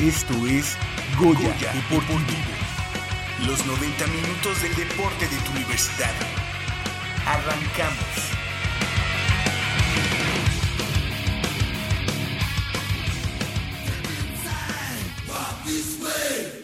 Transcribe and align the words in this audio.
Esto 0.00 0.34
es 0.46 0.76
Goya, 1.18 1.54
Deportivo. 1.72 2.26
Los 3.46 3.64
90 3.66 4.06
minutos 4.06 4.62
del 4.62 4.74
deporte 4.76 5.28
de 5.28 5.36
tu 5.36 5.52
universidad. 5.52 6.14
Arrancamos. 7.26 8.30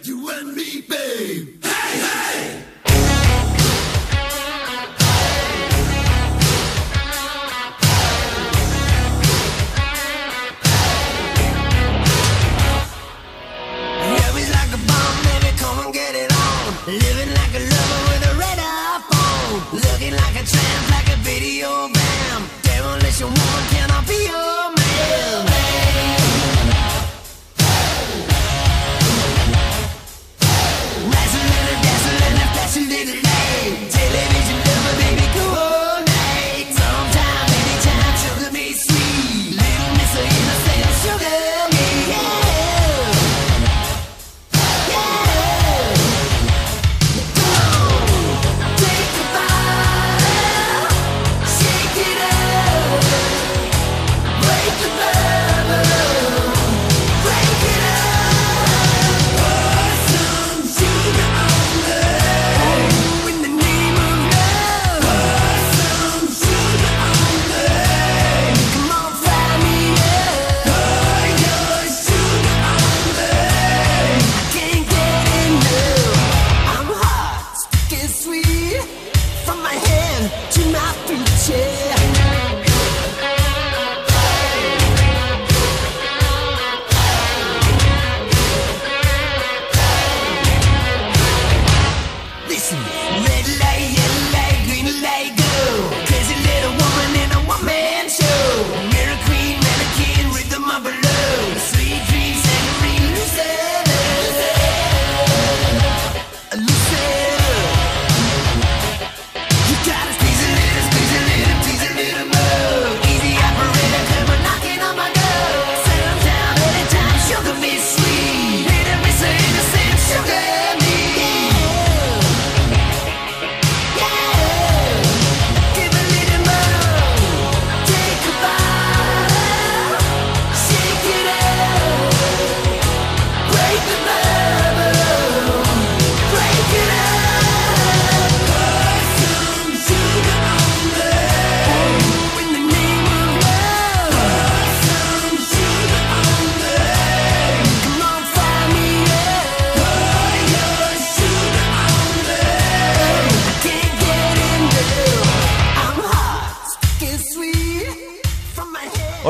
You 0.02 0.30
and 0.30 0.54
me, 0.54 0.82
babe. 0.82 1.59
Hey, 1.62 2.01
hey! 2.01 2.66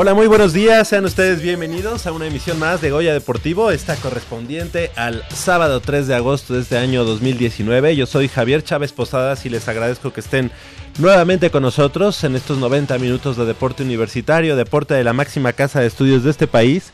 Hola, 0.07 0.15
muy 0.15 0.27
buenos 0.27 0.53
días, 0.53 0.87
sean 0.87 1.03
ustedes 1.03 1.41
bienvenidos 1.41 2.07
a 2.07 2.13
una 2.13 2.27
emisión 2.27 2.57
más 2.59 2.79
de 2.79 2.91
Goya 2.91 3.11
Deportivo, 3.11 3.71
esta 3.71 3.97
correspondiente 3.97 4.89
al 4.95 5.25
sábado 5.27 5.81
3 5.81 6.07
de 6.07 6.15
agosto 6.15 6.53
de 6.53 6.61
este 6.61 6.77
año 6.77 7.03
2019. 7.03 7.93
Yo 7.93 8.05
soy 8.05 8.29
Javier 8.29 8.63
Chávez 8.63 8.93
Posadas 8.93 9.45
y 9.45 9.49
les 9.49 9.67
agradezco 9.67 10.13
que 10.13 10.21
estén 10.21 10.49
nuevamente 10.97 11.51
con 11.51 11.61
nosotros 11.61 12.23
en 12.23 12.37
estos 12.37 12.57
90 12.57 12.97
minutos 12.99 13.35
de 13.35 13.43
deporte 13.43 13.83
universitario, 13.83 14.55
deporte 14.55 14.93
de 14.93 15.03
la 15.03 15.11
máxima 15.11 15.51
casa 15.51 15.81
de 15.81 15.87
estudios 15.87 16.23
de 16.23 16.31
este 16.31 16.47
país. 16.47 16.93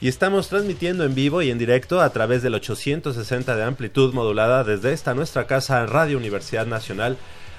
Y 0.00 0.08
estamos 0.08 0.48
transmitiendo 0.48 1.04
en 1.04 1.14
vivo 1.14 1.42
y 1.42 1.50
en 1.50 1.58
directo 1.58 2.00
a 2.00 2.08
través 2.14 2.42
del 2.42 2.54
860 2.54 3.56
de 3.56 3.62
amplitud 3.62 4.14
modulada 4.14 4.64
desde 4.64 4.94
esta 4.94 5.12
nuestra 5.12 5.46
casa 5.46 5.84
Radio 5.84 6.16
Universidad 6.16 6.64
Nacional 6.64 7.18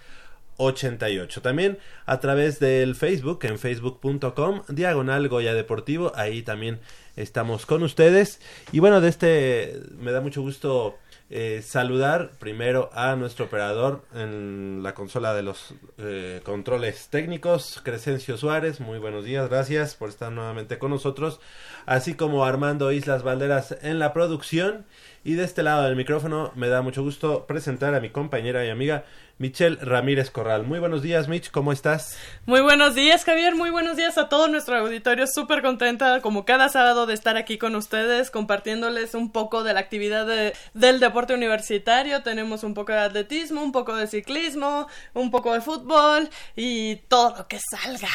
88. 0.58 1.42
También 1.42 1.78
a 2.06 2.20
través 2.20 2.60
del 2.60 2.96
Facebook, 2.96 3.40
en 3.44 3.60
facebook.com, 3.60 4.64
diagonal 4.68 5.28
Goya 5.28 5.54
Deportivo, 5.54 6.12
ahí 6.16 6.42
también 6.42 6.80
estamos 7.16 7.66
con 7.66 7.84
ustedes. 7.84 8.40
Y 8.72 8.80
bueno, 8.80 9.02
de 9.02 9.10
este 9.10 9.82
me 9.98 10.12
da 10.12 10.22
mucho 10.22 10.42
gusto 10.42 10.98
eh, 11.36 11.64
saludar 11.64 12.34
primero 12.38 12.92
a 12.94 13.16
nuestro 13.16 13.46
operador 13.46 14.06
en 14.14 14.82
la 14.84 14.94
consola 14.94 15.34
de 15.34 15.42
los 15.42 15.74
eh, 15.98 16.42
controles 16.44 17.08
técnicos, 17.08 17.82
Crescencio 17.84 18.38
Suárez. 18.38 18.80
Muy 18.80 19.00
buenos 19.00 19.26
días, 19.26 19.50
gracias 19.50 19.96
por 19.96 20.10
estar 20.10 20.32
nuevamente 20.32 20.78
con 20.78 20.92
nosotros. 20.92 21.40
Así 21.88 22.14
como 22.14 22.46
Armando 22.46 22.92
Islas 22.92 23.24
Valderas 23.24 23.76
en 23.82 23.98
la 23.98 24.14
producción. 24.14 24.86
Y 25.24 25.34
de 25.34 25.46
este 25.46 25.64
lado 25.64 25.84
del 25.84 25.96
micrófono 25.96 26.52
me 26.56 26.68
da 26.68 26.82
mucho 26.82 27.02
gusto 27.02 27.48
presentar 27.48 27.96
a 27.96 28.02
mi 28.02 28.10
compañera 28.10 28.66
y 28.66 28.70
amiga 28.70 29.06
Michelle 29.44 29.76
Ramírez 29.82 30.32
Corral. 30.32 30.64
Muy 30.64 30.80
buenos 30.80 31.02
días, 31.02 31.28
Mitch, 31.28 31.52
¿cómo 31.52 31.74
estás? 31.74 32.18
Muy 32.46 32.62
buenos 32.62 32.96
días, 32.96 33.26
Javier. 33.26 33.56
Muy 33.56 33.72
buenos 33.72 33.98
días 33.98 34.18
a 34.18 34.30
todo 34.30 34.48
nuestro 34.48 34.78
auditorio. 34.78 35.26
Súper 35.28 35.62
contenta, 35.62 36.22
como 36.22 36.46
cada 36.46 36.70
sábado, 36.70 37.06
de 37.08 37.14
estar 37.14 37.36
aquí 37.36 37.58
con 37.58 37.76
ustedes, 37.76 38.32
compartiéndoles 38.32 39.16
un 39.16 39.34
poco 39.34 39.66
de 39.66 39.74
la 39.74 39.82
actividad 39.82 40.26
de- 40.26 40.54
del 40.74 41.02
deporte 41.02 41.34
universitario. 41.34 42.24
Tenemos 42.24 42.64
un 42.64 42.74
poco 42.74 42.94
de 42.94 43.00
atletismo, 43.00 43.62
un 43.62 43.74
poco 43.74 43.98
de 43.98 44.08
ciclismo, 44.08 44.88
un 45.14 45.30
poco 45.30 45.52
de 45.54 45.60
fútbol 45.60 46.30
y 46.56 46.96
todo 47.10 47.36
lo 47.40 47.48
que 47.50 47.60
salga. 47.60 48.08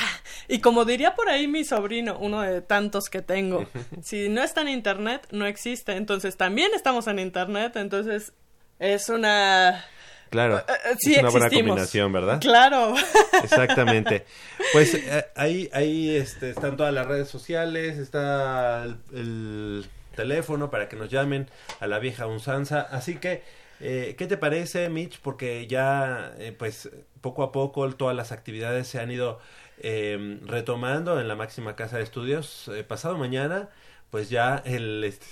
Y 0.49 0.61
como 0.61 0.87
diría 0.87 1.15
por 1.15 1.29
ahí 1.29 1.47
mi 1.47 1.63
sobrino, 1.63 2.17
uno 2.19 2.41
de 2.41 2.63
tantos 2.63 3.11
que 3.11 3.21
tengo, 3.21 3.67
si 4.03 4.31
no 4.31 4.43
está 4.43 4.63
en 4.63 4.69
internet, 4.71 5.27
no 5.31 5.45
existe. 5.45 5.93
Entonces 5.93 6.39
también 6.39 6.71
estamos 6.75 7.07
en 7.07 7.19
internet, 7.19 7.77
entonces 7.77 8.33
es 8.79 9.11
una... 9.11 9.85
Claro, 10.31 10.59
Eh, 10.59 10.63
eh, 10.69 10.97
sí 10.99 11.15
es 11.15 11.21
una 11.21 11.31
buena 11.31 11.51
combinación, 11.51 12.13
¿verdad? 12.13 12.41
Claro. 12.41 12.95
Exactamente. 13.43 14.25
Pues 14.73 14.95
eh, 14.95 15.27
ahí, 15.37 15.69
ahí 15.73 16.15
este, 16.17 16.51
están 16.51 16.77
todas 16.77 16.93
las 16.93 17.07
redes 17.07 17.29
sociales, 17.29 17.99
está 17.99 18.85
el, 18.85 18.99
el 19.13 19.87
teléfono 20.15 20.71
para 20.71 20.89
que 20.89 20.97
nos 20.97 21.09
llamen 21.11 21.49
a 21.81 21.87
la 21.87 21.99
vieja 21.99 22.27
unsanza. 22.27 22.81
Así 22.81 23.17
que, 23.17 23.43
eh, 23.81 24.17
¿qué 24.19 24.27
te 24.27 24.37
parece, 24.37 24.89
Mitch? 24.91 25.21
Porque 25.21 25.67
ya, 25.69 26.33
eh, 26.39 26.53
pues, 26.57 26.91
poco 27.21 27.43
a 27.45 27.53
poco 27.53 27.89
todas 27.95 28.17
las 28.17 28.33
actividades 28.33 28.89
se 28.89 29.01
han 29.01 29.11
ido 29.11 29.41
eh, 29.79 30.41
retomando 30.45 31.21
en 31.21 31.29
la 31.29 31.37
máxima 31.37 31.77
casa 31.77 31.99
de 31.99 32.03
estudios. 32.03 32.71
Pasado 32.89 33.17
mañana, 33.17 33.69
pues 34.11 34.29
ya 34.31 34.61
el... 34.65 35.05
este, 35.05 35.27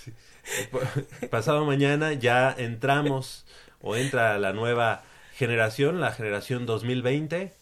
pasado 1.31 1.65
mañana 1.65 2.13
ya 2.13 2.55
entramos 2.57 3.45
o 3.81 3.97
entra 3.97 4.39
la 4.39 4.53
nueva 4.53 5.03
generación, 5.35 6.01
la 6.01 6.13
generación 6.13 6.67
2020 6.67 7.53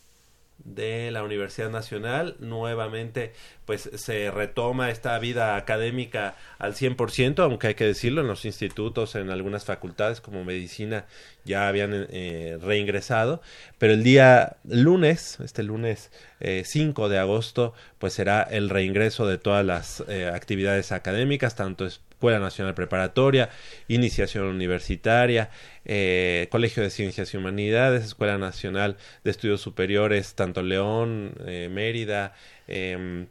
de 0.58 1.10
la 1.10 1.22
Universidad 1.22 1.70
Nacional. 1.70 2.36
Nuevamente, 2.38 3.32
pues 3.66 3.90
se 3.94 4.30
retoma 4.30 4.90
esta 4.90 5.18
vida 5.18 5.56
académica 5.56 6.36
al 6.58 6.74
100%, 6.74 7.42
aunque 7.42 7.68
hay 7.68 7.74
que 7.74 7.84
decirlo, 7.84 8.20
en 8.20 8.28
los 8.28 8.44
institutos, 8.44 9.14
en 9.14 9.30
algunas 9.30 9.64
facultades 9.64 10.20
como 10.20 10.44
medicina 10.44 11.06
ya 11.44 11.68
habían 11.68 12.06
eh, 12.10 12.58
reingresado. 12.62 13.42
Pero 13.78 13.92
el 13.92 14.02
día 14.02 14.56
lunes, 14.64 15.38
este 15.40 15.62
lunes 15.62 16.10
eh, 16.40 16.62
5 16.64 17.08
de 17.08 17.18
agosto, 17.18 17.74
pues 17.98 18.14
será 18.14 18.42
el 18.42 18.70
reingreso 18.70 19.26
de 19.26 19.38
todas 19.38 19.64
las 19.64 20.04
eh, 20.08 20.30
actividades 20.32 20.92
académicas, 20.92 21.56
tanto 21.56 21.86
Escuela 22.24 22.40
Nacional 22.40 22.74
Preparatoria, 22.74 23.50
Iniciación 23.86 24.46
Universitaria, 24.46 25.50
eh, 25.84 26.48
Colegio 26.50 26.82
de 26.82 26.88
Ciencias 26.88 27.34
y 27.34 27.36
Humanidades, 27.36 28.02
Escuela 28.02 28.38
Nacional 28.38 28.96
de 29.24 29.30
Estudios 29.30 29.60
Superiores, 29.60 30.34
tanto 30.34 30.62
León, 30.62 31.34
eh, 31.46 31.68
Mérida, 31.70 32.32
eh, 32.66 33.26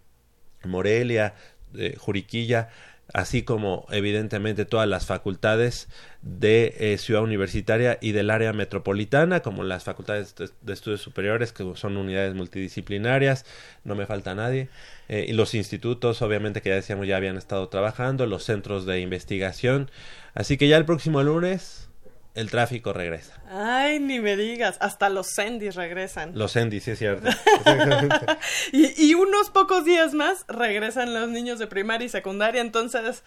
Morelia, 0.63 1.33
eh, 1.75 1.95
Juriquilla, 1.97 2.69
así 3.11 3.41
como 3.41 3.87
evidentemente 3.89 4.63
todas 4.63 4.87
las 4.87 5.07
facultades 5.07 5.89
de 6.23 6.75
eh, 6.79 6.97
Ciudad 6.97 7.21
Universitaria 7.21 7.97
y 8.01 8.13
del 8.13 8.29
área 8.29 8.53
metropolitana, 8.53 9.41
como 9.41 9.63
las 9.63 9.83
facultades 9.83 10.35
de, 10.35 10.73
estudios 10.73 11.01
superiores, 11.01 11.51
que 11.51 11.69
son 11.75 11.97
unidades 11.97 12.33
multidisciplinarias, 12.33 13.45
no 13.83 13.95
me 13.95 14.05
falta 14.05 14.33
nadie, 14.33 14.69
eh, 15.09 15.25
y 15.27 15.33
los 15.33 15.53
institutos, 15.53 16.21
obviamente 16.21 16.61
que 16.61 16.69
ya 16.69 16.75
decíamos, 16.75 17.07
ya 17.07 17.17
habían 17.17 17.35
estado 17.35 17.67
trabajando, 17.67 18.25
los 18.25 18.45
centros 18.45 18.85
de 18.85 19.01
investigación, 19.01 19.91
así 20.33 20.57
que 20.57 20.69
ya 20.69 20.77
el 20.77 20.85
próximo 20.85 21.21
lunes 21.23 21.89
el 22.35 22.49
tráfico 22.49 22.93
regresa. 22.93 23.39
Ay, 23.49 23.99
ni 23.99 24.19
me 24.19 24.37
digas, 24.37 24.77
hasta 24.79 25.09
los 25.09 25.27
Sendis 25.27 25.75
regresan. 25.75 26.31
Los 26.35 26.55
Endy, 26.55 26.79
sí 26.79 26.91
es 26.91 26.99
cierto. 26.99 27.29
Y, 28.71 29.09
y 29.09 29.13
unos 29.13 29.49
pocos 29.49 29.85
días 29.85 30.13
más 30.13 30.45
regresan 30.47 31.13
los 31.13 31.29
niños 31.29 31.59
de 31.59 31.67
primaria 31.67 32.05
y 32.05 32.09
secundaria, 32.09 32.61
entonces... 32.61 33.23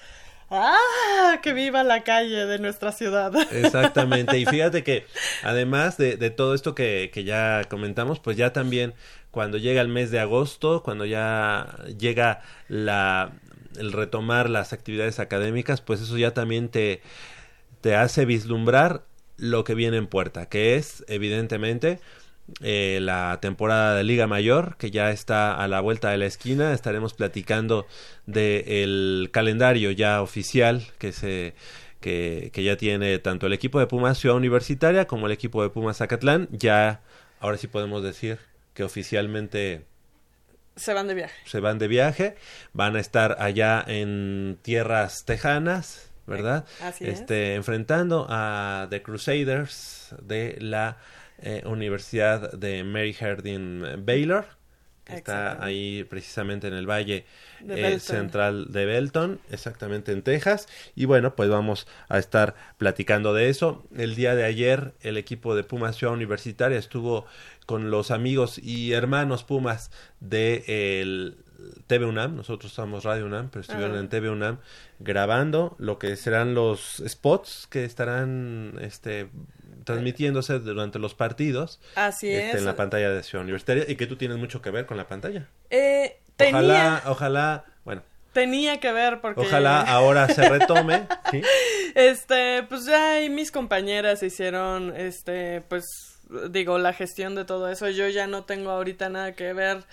¡Ah! 0.51 1.41
¡Que 1.43 1.53
viva 1.53 1.83
la 1.83 2.05
calle 2.05 2.47
de 2.47 2.59
nuestra 2.59 2.93
ciudad! 2.93 3.33
Exactamente, 3.53 4.39
y 4.39 4.47
fíjate 4.47 4.85
que 4.85 5.07
además 5.43 5.97
de, 5.97 6.17
de 6.17 6.31
todo 6.31 6.55
esto 6.55 6.75
que, 6.75 7.11
que 7.13 7.25
ya 7.25 7.65
comentamos, 7.69 8.21
pues 8.21 8.37
ya 8.37 8.53
también 8.53 8.95
cuando 9.31 9.59
llega 9.59 9.81
el 9.81 9.89
mes 9.89 10.11
de 10.11 10.21
agosto, 10.21 10.83
cuando 10.83 11.05
ya 11.05 11.77
llega 11.99 12.43
la 12.69 13.33
el 13.77 13.93
retomar 13.93 14.49
las 14.49 14.73
actividades 14.73 15.21
académicas, 15.21 15.83
pues 15.83 16.01
eso 16.01 16.17
ya 16.17 16.33
también 16.33 16.71
te, 16.71 17.03
te 17.83 17.95
hace 17.95 18.25
vislumbrar 18.25 19.03
lo 19.37 19.65
que 19.65 19.75
viene 19.75 19.99
en 19.99 20.07
puerta, 20.07 20.49
que 20.49 20.77
es 20.77 21.05
evidentemente 21.09 22.01
eh, 22.63 23.01
la 23.03 23.39
temporada 23.41 23.97
de 23.97 24.05
Liga 24.05 24.27
Mayor, 24.27 24.77
que 24.79 24.91
ya 24.91 25.11
está 25.11 25.55
a 25.57 25.67
la 25.69 25.81
vuelta 25.81 26.11
de 26.11 26.19
la 26.19 26.27
esquina. 26.27 26.73
Estaremos 26.73 27.13
platicando 27.15 27.87
del 28.27 29.31
calendario 29.33 29.91
ya 29.91 30.23
oficial 30.23 30.85
que 30.99 31.13
se 31.13 31.55
que, 32.01 32.51
que 32.53 32.63
ya 32.63 32.77
tiene 32.77 33.19
tanto 33.19 33.47
el 33.47 33.53
equipo 33.53 33.81
de 33.81 33.87
Pumas 33.87 34.19
Ciudad 34.19 34.37
Universitaria 34.37 35.07
como 35.07 35.27
el 35.27 35.33
equipo 35.33 35.63
de 35.63 35.71
Pumas 35.71 35.97
Zacatlán. 35.97 36.49
Ya, 36.53 37.01
ahora 37.41 37.57
sí 37.57 37.67
podemos 37.67 38.03
decir 38.03 38.39
que 38.75 38.85
oficialmente 38.85 39.85
Se 40.77 40.93
van 40.93 41.09
de 41.09 41.15
viaje. 41.15 41.35
se 41.47 41.59
van 41.61 41.79
de 41.79 41.89
viaje, 41.89 42.37
van 42.73 42.95
a 42.95 43.01
estar 43.01 43.37
allá 43.41 43.83
en 43.87 44.59
tierras 44.63 45.25
tejanas, 45.25 46.13
¿verdad? 46.27 46.65
Así 46.81 47.05
es. 47.05 47.21
este, 47.21 47.55
enfrentando 47.55 48.27
a 48.29 48.87
The 48.91 49.03
Crusaders 49.03 50.15
de 50.23 50.59
la 50.61 50.99
eh, 51.39 51.63
Universidad 51.67 52.53
de 52.53 52.85
Mary 52.85 53.13
Harding 53.13 54.05
Baylor, 54.05 54.47
que 55.05 55.15
está 55.15 55.63
ahí 55.65 56.05
precisamente 56.05 56.67
en 56.67 56.75
el 56.75 56.89
valle 56.91 57.27
De 57.61 57.95
eh, 57.95 58.01
central 58.01 58.73
de 58.73 58.87
Belton, 58.87 59.41
exactamente 59.51 60.11
en 60.11 60.23
Texas. 60.23 60.67
Y 60.97 61.05
bueno, 61.05 61.37
pues 61.37 61.49
vamos 61.49 61.87
a 62.09 62.19
estar 62.19 62.57
platicando 62.77 63.33
de 63.33 63.49
eso. 63.49 63.87
El 63.97 64.17
día 64.17 64.35
de 64.35 64.45
ayer 64.45 64.95
el 65.03 65.17
equipo 65.17 65.55
de 65.55 65.63
Pumas 65.63 65.97
Ciudad 65.97 66.13
Universitaria 66.13 66.79
estuvo 66.79 67.25
con 67.67 67.91
los 67.91 68.11
amigos 68.11 68.59
y 68.59 68.93
hermanos 68.93 69.45
Pumas 69.45 69.91
de 70.21 70.65
el 71.01 71.37
TV 71.87 72.05
UNAM, 72.05 72.37
nosotros 72.37 72.73
somos 72.73 73.05
Radio 73.05 73.27
UNAM, 73.27 73.49
pero 73.51 73.61
estuvieron 73.63 73.97
Ah. 73.97 74.01
en 74.01 74.09
TV 74.09 74.29
UNAM 74.31 74.59
grabando 74.99 75.75
lo 75.79 75.99
que 75.99 76.17
serán 76.17 76.55
los 76.55 77.03
spots 77.07 77.67
que 77.71 77.85
estarán 77.85 78.75
este 78.81 79.29
transmitiéndose 79.87 80.59
durante 80.59 80.99
los 80.99 81.15
partidos 81.15 81.81
Así 81.95 82.29
este, 82.29 82.51
es. 82.51 82.57
en 82.57 82.65
la 82.67 82.77
pantalla 82.77 83.09
de 83.11 83.23
Ciudad 83.23 83.45
Universitaria 83.45 83.85
y 83.89 83.97
que 83.97 84.07
tú 84.07 84.17
tienes 84.17 84.37
mucho 84.37 84.61
que 84.61 84.71
ver 84.71 84.85
con 84.85 84.99
la 84.99 85.07
pantalla. 85.09 85.49
Eh, 85.71 86.19
tenía, 86.37 86.59
Ojalá, 86.59 87.03
ojalá, 87.07 87.65
bueno, 87.85 88.03
tenía 88.33 88.81
que 88.81 88.93
ver 88.93 89.21
porque... 89.23 89.41
ojalá 89.41 89.81
ahora 89.81 90.29
se 90.29 90.47
retome, 90.47 91.07
¿sí? 91.31 91.41
Este, 91.95 92.65
pues 92.65 92.85
ya 92.85 93.13
ahí 93.13 93.31
mis 93.31 93.51
compañeras 93.51 94.23
hicieron, 94.23 94.95
este, 94.95 95.63
pues, 95.63 96.16
digo, 96.51 96.79
la 96.79 96.93
gestión 96.93 97.35
de 97.35 97.45
todo 97.45 97.69
eso. 97.71 97.89
Yo 97.91 98.09
ya 98.09 98.27
no 98.27 98.45
tengo 98.45 98.71
ahorita 98.71 99.09
nada 99.09 99.33
que 99.33 99.53
ver, 99.53 99.85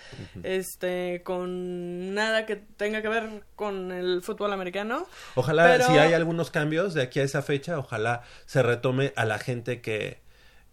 este, 0.44 1.22
con 1.24 2.14
nada 2.14 2.46
que 2.46 2.56
tenga 2.56 3.02
que 3.02 3.08
ver 3.08 3.44
con 3.56 3.92
el 3.92 4.22
fútbol 4.22 4.54
americano. 4.54 5.08
Ojalá, 5.36 5.64
Pero- 5.66 5.88
si 5.88 5.98
hay 5.98 6.14
algunos 6.14 6.52
cambios 6.52 6.94
de 6.94 7.04
aquí 7.04 7.20
a 7.20 7.24
esa 7.24 7.42
fecha, 7.42 7.78
ojalá 7.78 8.24
se 8.46 8.64
retome 8.64 9.14
a 9.16 9.26
la 9.26 9.40
gente 9.40 9.82
que, 9.82 10.20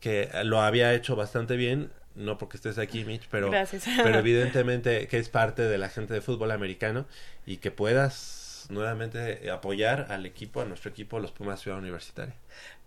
que 0.01 0.31
lo 0.45 0.61
había 0.61 0.95
hecho 0.95 1.17
bastante 1.17 1.57
bien. 1.57 1.91
No 2.17 2.39
porque 2.39 2.57
estés 2.57 2.77
aquí, 2.79 3.05
Mitch, 3.05 3.29
pero, 3.31 3.51
Gracias. 3.51 3.85
pero 4.03 4.19
evidentemente 4.19 5.07
que 5.07 5.19
es 5.19 5.29
parte 5.29 5.63
de 5.63 5.79
la 5.79 5.89
gente 5.89 6.13
de 6.13 6.21
fútbol 6.21 6.51
americano 6.51 7.07
y 7.47 7.59
que 7.59 7.71
puedas 7.71 8.67
nuevamente 8.69 9.51
apoyar 9.51 10.07
al 10.11 10.27
equipo, 10.27 10.61
a 10.61 10.65
nuestro 10.65 10.91
equipo, 10.91 11.19
los 11.19 11.33
Pumas 11.33 11.61
Ciudad 11.61 11.79
Universitaria. 11.79 12.35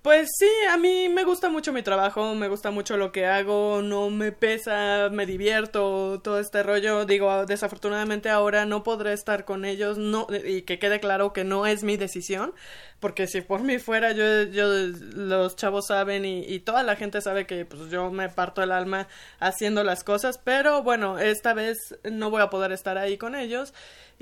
Pues 0.04 0.32
sí, 0.38 0.50
a 0.70 0.76
mí 0.78 1.08
me 1.08 1.24
gusta 1.24 1.48
mucho 1.50 1.72
mi 1.72 1.82
trabajo, 1.82 2.36
me 2.36 2.50
gusta 2.50 2.72
mucho 2.72 2.98
lo 2.98 3.14
que 3.14 3.26
hago, 3.26 3.82
no 3.82 4.10
me 4.10 4.34
pesa, 4.34 5.08
me 5.10 5.26
divierto, 5.26 6.20
todo 6.22 6.40
este 6.40 6.62
rollo. 6.62 7.06
Digo, 7.06 7.46
desafortunadamente 7.46 8.30
ahora 8.30 8.66
no 8.66 8.84
podré 8.84 9.14
estar 9.14 9.46
con 9.46 9.64
ellos, 9.64 9.98
no 9.98 10.28
y 10.46 10.64
que 10.64 10.78
quede 10.78 11.00
claro 11.00 11.32
que 11.32 11.46
no 11.46 11.66
es 11.66 11.86
mi 11.86 11.96
decisión, 11.96 12.54
porque 13.00 13.28
si 13.28 13.40
por 13.40 13.62
mí 13.64 13.80
fuera, 13.80 14.12
yo, 14.12 14.44
yo 14.44 14.66
los 14.68 15.56
chavos 15.56 15.88
saben 15.88 16.26
y, 16.26 16.42
y 16.48 16.60
toda 16.60 16.84
la 16.84 16.98
gente 16.98 17.22
sabe 17.22 17.48
que 17.48 17.64
pues 17.66 17.90
yo 17.90 18.12
me 18.12 18.28
parto 18.28 18.62
el 18.62 18.74
alma 18.74 19.08
haciendo 19.40 19.86
las 19.86 20.04
cosas, 20.04 20.38
pero 20.38 20.84
bueno, 20.84 21.18
esta 21.18 21.54
vez 21.54 21.98
no 22.04 22.30
voy 22.30 22.42
a 22.42 22.50
poder 22.50 22.74
estar 22.74 22.98
ahí 22.98 23.18
con 23.18 23.36
ellos 23.36 23.74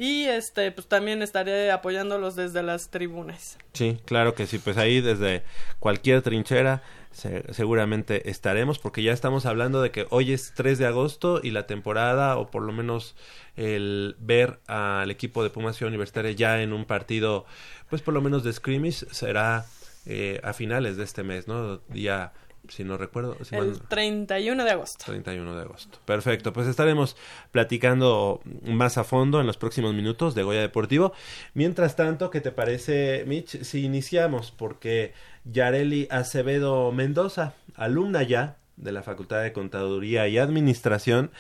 y 0.04 0.26
este 0.26 0.72
pues 0.72 0.88
también 0.88 1.22
estaré 1.22 1.70
apoyándolos 1.72 2.36
desde 2.36 2.64
las 2.64 2.90
tribunas. 2.90 3.60
Sí, 3.74 4.00
claro 4.06 4.34
que 4.34 4.48
sí, 4.48 4.58
pues 4.58 4.78
ahí 4.78 5.00
desde 5.00 5.44
cualquier 5.80 6.24
trinchera 6.24 6.82
se- 7.12 7.44
seguramente 7.54 8.30
estaremos 8.32 8.80
porque 8.80 9.04
ya 9.04 9.14
estamos 9.14 9.46
hablando 9.46 9.80
de 9.82 9.92
que 9.92 10.08
hoy 10.10 10.34
es 10.34 10.54
3 10.56 10.80
de 10.80 10.88
agosto 10.88 11.40
y 11.44 11.52
la 11.52 11.68
temporada 11.68 12.38
o 12.38 12.50
por 12.50 12.64
lo 12.64 12.74
menos 12.74 13.16
el 13.56 14.16
ver 14.20 14.60
al 14.66 15.12
equipo 15.12 15.44
de 15.44 15.52
Pumas 15.52 15.76
Ciudad 15.76 15.90
Universitaria 15.90 16.32
ya 16.32 16.64
en 16.64 16.74
un 16.74 16.86
partido 16.86 17.46
pues 17.90 18.02
por 18.02 18.16
lo 18.16 18.22
menos 18.22 18.44
de 18.44 18.54
scrimmage 18.54 19.06
será 19.12 19.66
eh, 20.08 20.42
a 20.44 20.54
finales 20.54 20.98
de 20.98 21.04
este 21.04 21.22
mes, 21.22 21.48
¿no? 21.48 21.78
Día 21.90 22.32
si 22.68 22.84
no 22.84 22.98
recuerdo. 22.98 23.38
si 23.44 23.56
El 23.56 23.68
mal- 23.72 23.82
31 23.90 24.64
de 24.64 24.72
agosto. 24.72 25.04
31 25.06 25.56
de 25.56 25.62
agosto. 25.62 26.00
Perfecto, 26.06 26.54
pues 26.54 26.68
estaremos 26.68 27.16
platicando 27.52 28.42
más 28.64 28.98
a 28.98 29.04
fondo 29.04 29.40
en 29.42 29.48
los 29.48 29.58
próximos 29.58 29.94
minutos 29.94 30.36
de 30.36 30.44
Goya 30.44 30.62
Deportivo. 30.62 31.14
Mientras 31.54 31.96
tanto, 31.96 32.30
¿qué 32.30 32.42
te 32.42 32.52
parece, 32.52 33.24
Mitch, 33.28 33.62
si 33.64 33.84
iniciamos? 33.86 34.52
Porque 34.52 35.14
Yareli 35.46 36.08
Acevedo 36.10 36.92
Mendoza, 36.92 37.54
alumna 37.76 38.24
ya 38.24 38.58
de 38.78 38.92
la 38.92 39.04
Facultad 39.04 39.44
de 39.44 39.54
Contaduría 39.54 40.28
y 40.28 40.38
Administración, 40.40 41.32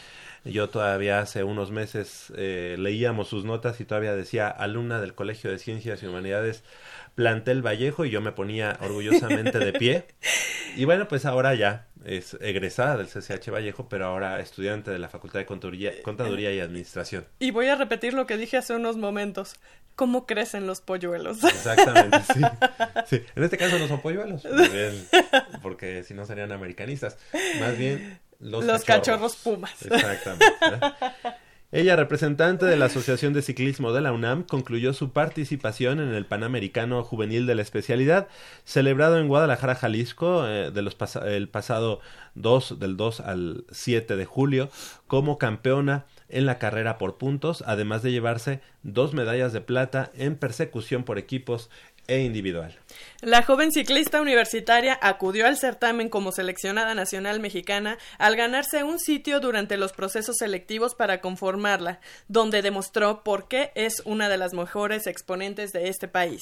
yo 0.43 0.69
todavía 0.69 1.19
hace 1.19 1.43
unos 1.43 1.69
meses 1.71 2.33
eh, 2.35 2.75
leíamos 2.79 3.27
sus 3.27 3.45
notas 3.45 3.79
y 3.79 3.85
todavía 3.85 4.15
decía 4.15 4.47
alumna 4.47 4.99
del 4.99 5.13
Colegio 5.13 5.51
de 5.51 5.59
Ciencias 5.59 6.01
y 6.01 6.07
Humanidades 6.07 6.63
Plantel 7.15 7.65
Vallejo 7.65 8.05
y 8.05 8.09
yo 8.09 8.21
me 8.21 8.31
ponía 8.31 8.77
orgullosamente 8.81 9.59
de 9.59 9.73
pie. 9.73 10.05
Y 10.75 10.85
bueno, 10.85 11.07
pues 11.07 11.25
ahora 11.25 11.53
ya 11.53 11.87
es 12.05 12.37
egresada 12.41 12.97
del 12.97 13.07
CCH 13.07 13.51
Vallejo, 13.51 13.89
pero 13.89 14.05
ahora 14.05 14.39
estudiante 14.39 14.91
de 14.91 14.99
la 14.99 15.09
Facultad 15.09 15.39
de 15.39 15.45
Contaduría, 15.45 15.91
Contaduría 16.03 16.53
y 16.53 16.59
Administración. 16.59 17.25
Y 17.39 17.51
voy 17.51 17.67
a 17.67 17.75
repetir 17.75 18.13
lo 18.13 18.25
que 18.25 18.37
dije 18.37 18.57
hace 18.57 18.73
unos 18.73 18.97
momentos. 18.97 19.55
¿Cómo 19.95 20.25
crecen 20.25 20.67
los 20.67 20.81
polluelos? 20.81 21.43
Exactamente, 21.43 22.19
sí. 22.33 22.41
Sí, 23.07 23.21
En 23.35 23.43
este 23.43 23.57
caso 23.57 23.77
no 23.77 23.87
son 23.87 24.01
polluelos, 24.01 24.43
bien, 24.43 25.07
porque 25.61 26.03
si 26.03 26.13
no 26.13 26.25
serían 26.25 26.51
americanistas. 26.51 27.17
Más 27.59 27.77
bien 27.77 28.19
los, 28.39 28.63
Los 28.63 28.83
cachorros 28.83 29.35
pumas. 29.35 29.73
Exactamente. 29.83 30.45
Ella, 31.73 31.95
representante 31.95 32.65
de 32.65 32.75
la 32.75 32.87
Asociación 32.87 33.31
de 33.31 33.41
Ciclismo 33.41 33.93
de 33.93 34.01
la 34.01 34.11
UNAM, 34.11 34.43
concluyó 34.43 34.91
su 34.91 35.11
participación 35.11 36.01
en 36.01 36.13
el 36.13 36.25
Panamericano 36.25 37.01
Juvenil 37.01 37.45
de 37.45 37.55
la 37.55 37.61
especialidad, 37.61 38.27
celebrado 38.65 39.17
en 39.17 39.29
Guadalajara, 39.29 39.75
Jalisco, 39.75 40.45
eh, 40.45 40.71
de 40.71 40.81
los 40.81 40.97
el 41.25 41.47
pasado 41.47 42.01
2, 42.35 42.77
del 42.77 42.97
2 42.97 43.21
al 43.21 43.63
7 43.71 44.17
de 44.17 44.25
julio, 44.25 44.69
como 45.07 45.37
campeona 45.37 46.03
en 46.27 46.45
la 46.45 46.59
carrera 46.59 46.97
por 46.97 47.15
puntos, 47.17 47.63
además 47.65 48.03
de 48.03 48.11
llevarse 48.11 48.59
dos 48.83 49.13
medallas 49.13 49.53
de 49.53 49.61
plata 49.61 50.11
en 50.13 50.35
persecución 50.35 51.05
por 51.05 51.17
equipos 51.17 51.69
e 52.11 52.23
individual. 52.23 52.77
La 53.21 53.43
joven 53.43 53.71
ciclista 53.71 54.21
universitaria 54.21 54.97
acudió 55.01 55.47
al 55.47 55.57
certamen 55.57 56.09
como 56.09 56.31
seleccionada 56.31 56.93
nacional 56.95 57.39
mexicana 57.39 57.97
al 58.17 58.35
ganarse 58.35 58.83
un 58.83 58.99
sitio 58.99 59.39
durante 59.39 59.77
los 59.77 59.93
procesos 59.93 60.37
selectivos 60.37 60.95
para 60.95 61.21
conformarla, 61.21 61.99
donde 62.27 62.61
demostró 62.61 63.23
por 63.23 63.47
qué 63.47 63.71
es 63.75 64.01
una 64.05 64.27
de 64.27 64.37
las 64.37 64.53
mejores 64.53 65.07
exponentes 65.07 65.71
de 65.71 65.87
este 65.87 66.07
país. 66.07 66.41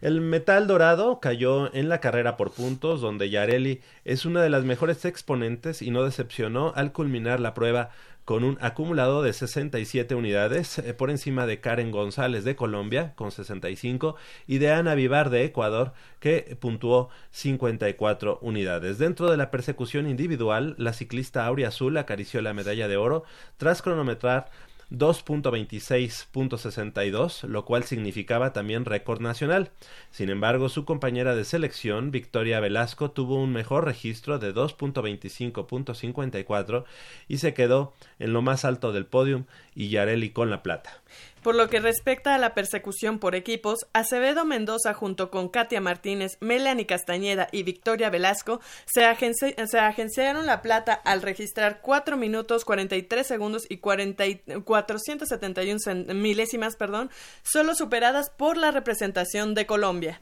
El 0.00 0.22
metal 0.22 0.66
dorado 0.66 1.20
cayó 1.20 1.72
en 1.74 1.90
la 1.90 2.00
carrera 2.00 2.38
por 2.38 2.52
puntos, 2.52 3.02
donde 3.02 3.28
Yareli 3.28 3.82
es 4.06 4.24
una 4.24 4.42
de 4.42 4.48
las 4.48 4.64
mejores 4.64 5.04
exponentes 5.04 5.82
y 5.82 5.90
no 5.90 6.04
decepcionó 6.04 6.72
al 6.74 6.92
culminar 6.92 7.38
la 7.38 7.52
prueba 7.52 7.90
con 8.30 8.44
un 8.44 8.58
acumulado 8.60 9.24
de 9.24 9.32
67 9.32 10.14
unidades 10.14 10.78
eh, 10.78 10.94
por 10.94 11.10
encima 11.10 11.46
de 11.46 11.58
Karen 11.58 11.90
González 11.90 12.44
de 12.44 12.54
Colombia 12.54 13.12
con 13.16 13.32
65 13.32 14.14
y 14.46 14.58
de 14.58 14.70
Ana 14.70 14.94
Vivar 14.94 15.30
de 15.30 15.42
Ecuador 15.42 15.94
que 16.20 16.56
puntuó 16.60 17.08
54 17.32 18.38
unidades. 18.40 18.98
Dentro 18.98 19.32
de 19.32 19.36
la 19.36 19.50
persecución 19.50 20.08
individual, 20.08 20.76
la 20.78 20.92
ciclista 20.92 21.44
Aurea 21.44 21.66
Azul 21.66 21.96
acarició 21.96 22.40
la 22.40 22.54
medalla 22.54 22.86
de 22.86 22.96
oro 22.96 23.24
tras 23.56 23.82
cronometrar 23.82 24.48
2.26.62, 24.90 27.44
lo 27.44 27.64
cual 27.64 27.84
significaba 27.84 28.52
también 28.52 28.84
récord 28.84 29.20
nacional. 29.20 29.70
Sin 30.10 30.30
embargo, 30.30 30.68
su 30.68 30.84
compañera 30.84 31.36
de 31.36 31.44
selección, 31.44 32.10
Victoria 32.10 32.58
Velasco, 32.60 33.12
tuvo 33.12 33.36
un 33.36 33.52
mejor 33.52 33.84
registro 33.84 34.38
de 34.38 34.54
2.25.54 34.54 36.84
y 37.28 37.38
se 37.38 37.54
quedó 37.54 37.92
en 38.18 38.32
lo 38.32 38.42
más 38.42 38.64
alto 38.64 38.92
del 38.92 39.06
podium 39.06 39.44
y 39.74 39.90
Yareli 39.90 40.30
con 40.30 40.50
la 40.50 40.62
plata. 40.62 41.02
Por 41.42 41.54
lo 41.54 41.70
que 41.70 41.80
respecta 41.80 42.34
a 42.34 42.38
la 42.38 42.52
persecución 42.54 43.18
por 43.18 43.34
equipos, 43.34 43.86
Acevedo 43.94 44.44
Mendoza 44.44 44.92
junto 44.92 45.30
con 45.30 45.48
Katia 45.48 45.80
Martínez, 45.80 46.36
Melanie 46.40 46.84
Castañeda 46.84 47.48
y 47.50 47.62
Victoria 47.62 48.10
Velasco 48.10 48.60
se, 48.84 49.02
se 49.66 49.78
agenciaron 49.78 50.44
la 50.44 50.60
plata 50.60 50.92
al 50.92 51.22
registrar 51.22 51.80
4 51.80 52.18
minutos 52.18 52.66
43 52.66 53.26
segundos 53.26 53.64
y 53.70 53.78
40 53.78 54.26
y- 54.26 54.42
471 54.64 55.78
cen- 55.78 56.12
milésimas, 56.14 56.76
perdón, 56.76 57.10
solo 57.42 57.74
superadas 57.74 58.28
por 58.28 58.58
la 58.58 58.70
representación 58.70 59.54
de 59.54 59.64
Colombia. 59.64 60.20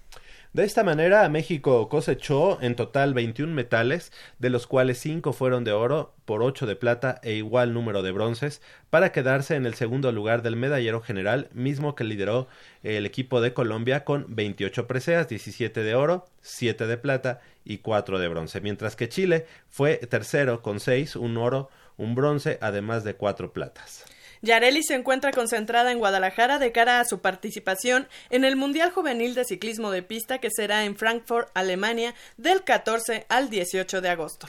De 0.55 0.65
esta 0.65 0.83
manera, 0.83 1.29
México 1.29 1.91
cosechó 1.91 2.61
en 2.63 2.75
total 2.75 3.13
21 3.13 3.53
metales, 3.53 4.13
de 4.39 4.49
los 4.49 4.67
cuales 4.67 4.99
5 4.99 5.35
fueron 5.35 5.63
de 5.63 5.73
oro, 5.73 6.15
por 6.25 6.43
8 6.43 6.65
de 6.67 6.75
plata 6.75 7.21
e 7.23 7.35
igual 7.35 7.75
número 7.75 8.03
de 8.03 8.13
bronces, 8.13 8.63
para 8.89 9.13
quedarse 9.13 9.57
en 9.57 9.67
el 9.67 9.75
segundo 9.75 10.11
lugar 10.11 10.41
del 10.41 10.57
medallero 10.57 11.03
general, 11.03 11.51
mismo 11.53 11.95
que 11.95 12.05
lideró 12.05 12.49
el 12.83 13.05
equipo 13.05 13.43
de 13.43 13.53
Colombia 13.53 14.05
con 14.05 14.35
28 14.35 14.87
preseas, 14.87 15.29
17 15.29 15.83
de 15.83 15.95
oro, 15.95 16.25
7 16.41 16.87
de 16.87 16.97
plata 16.97 17.41
y 17.63 17.79
4 17.79 18.19
de 18.19 18.29
bronce, 18.29 18.63
mientras 18.63 18.97
que 18.97 19.11
Chile 19.11 19.47
fue 19.69 19.99
tercero 19.99 20.63
con 20.63 20.81
6, 20.81 21.17
un 21.17 21.37
oro, 21.37 21.69
un 21.99 22.15
bronce, 22.15 22.59
además 22.63 23.05
de 23.05 23.15
4 23.15 23.53
platas. 23.53 24.07
Yareli 24.43 24.83
se 24.83 24.95
encuentra 24.95 25.33
concentrada 25.33 25.93
en 25.93 25.99
Guadalajara 25.99 26.59
de 26.59 26.73
cara 26.73 27.01
a 27.01 27.05
su 27.05 27.21
participación 27.21 28.09
en 28.31 28.45
el 28.45 28.57
Mundial 28.57 28.91
Juvenil 28.91 29.35
de 29.35 29.45
Ciclismo 29.45 29.91
de 29.91 30.03
Pista 30.03 30.39
que 30.39 30.49
será 30.51 30.85
en 30.85 30.97
Frankfurt, 30.97 31.49
Alemania, 31.55 32.15
del 32.37 32.65
14 32.65 33.27
al 33.29 33.51
18 33.51 34.01
de 34.01 34.09
agosto. 34.09 34.47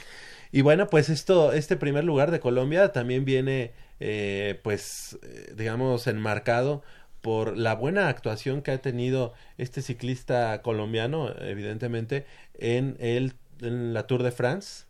Y 0.52 0.62
bueno, 0.62 0.88
pues 0.88 1.08
esto, 1.08 1.52
este 1.52 1.76
primer 1.76 2.04
lugar 2.04 2.30
de 2.30 2.40
Colombia 2.40 2.92
también 2.92 3.24
viene, 3.24 3.72
eh, 4.00 4.58
pues, 4.62 5.18
eh, 5.22 5.52
digamos, 5.56 6.06
enmarcado 6.06 6.82
por 7.20 7.56
la 7.56 7.74
buena 7.74 8.08
actuación 8.08 8.62
que 8.62 8.72
ha 8.72 8.78
tenido 8.78 9.34
este 9.58 9.82
ciclista 9.82 10.62
colombiano, 10.62 11.32
evidentemente, 11.40 12.26
en 12.54 12.96
el, 12.98 13.34
en 13.60 13.94
la 13.94 14.06
Tour 14.06 14.22
de 14.22 14.32
France, 14.32 14.86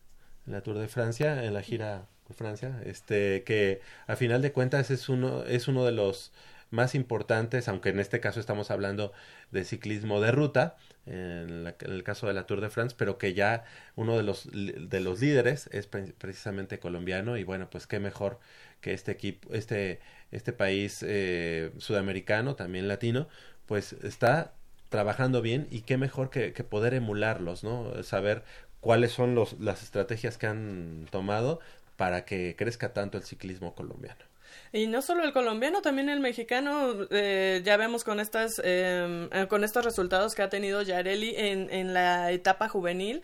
en 0.46 0.52
la 0.52 0.62
Tour 0.62 0.78
de 0.78 0.88
Francia, 0.88 1.44
en 1.44 1.52
la 1.52 1.62
gira 1.62 2.06
Francia, 2.34 2.80
este, 2.84 3.42
que 3.44 3.80
a 4.06 4.16
final 4.16 4.42
de 4.42 4.52
cuentas 4.52 4.90
es 4.90 5.08
uno, 5.08 5.44
es 5.44 5.68
uno 5.68 5.84
de 5.84 5.92
los 5.92 6.32
más 6.70 6.94
importantes, 6.94 7.68
aunque 7.68 7.88
en 7.90 7.98
este 8.00 8.20
caso 8.20 8.38
estamos 8.40 8.70
hablando 8.70 9.12
de 9.50 9.64
ciclismo 9.64 10.20
de 10.20 10.30
ruta, 10.32 10.76
en, 11.06 11.64
la- 11.64 11.74
el 11.80 12.04
caso 12.04 12.26
de 12.28 12.34
la 12.34 12.46
Tour 12.46 12.60
de 12.60 12.70
France, 12.70 12.94
pero 12.96 13.18
que 13.18 13.34
ya 13.34 13.64
uno 13.96 14.16
de 14.16 14.22
los, 14.22 14.48
de 14.52 15.00
los 15.00 15.20
líderes 15.20 15.68
es 15.72 15.86
pre- 15.86 16.12
precisamente 16.18 16.78
colombiano 16.78 17.36
y 17.36 17.44
bueno, 17.44 17.68
pues 17.70 17.86
qué 17.86 17.98
mejor 18.00 18.38
que 18.80 18.92
este 18.94 19.12
equipo, 19.12 19.52
este, 19.54 20.00
este 20.30 20.52
país 20.52 21.04
eh, 21.06 21.72
sudamericano, 21.78 22.54
también 22.56 22.88
latino, 22.88 23.28
pues 23.66 23.92
está 24.04 24.54
trabajando 24.88 25.42
bien 25.42 25.66
y 25.70 25.82
qué 25.82 25.96
mejor 25.96 26.30
que, 26.30 26.52
que 26.52 26.64
poder 26.64 26.94
emularlos, 26.94 27.62
¿no? 27.64 28.02
Saber 28.02 28.42
cuáles 28.80 29.12
son 29.12 29.34
los, 29.34 29.58
las 29.60 29.82
estrategias 29.82 30.38
que 30.38 30.46
han 30.46 31.06
tomado 31.10 31.60
para 32.00 32.24
que 32.24 32.56
crezca 32.56 32.94
tanto 32.94 33.18
el 33.18 33.24
ciclismo 33.24 33.74
colombiano. 33.74 34.24
Y 34.72 34.86
no 34.86 35.02
solo 35.02 35.22
el 35.22 35.34
colombiano, 35.34 35.82
también 35.82 36.08
el 36.08 36.18
mexicano, 36.18 36.94
eh, 37.10 37.60
ya 37.62 37.76
vemos 37.76 38.04
con 38.04 38.20
estas, 38.20 38.58
eh, 38.64 39.28
eh, 39.30 39.46
con 39.50 39.64
estos 39.64 39.84
resultados 39.84 40.34
que 40.34 40.40
ha 40.40 40.48
tenido 40.48 40.80
Yareli 40.80 41.34
en, 41.36 41.68
en 41.68 41.92
la 41.92 42.32
etapa 42.32 42.70
juvenil, 42.70 43.20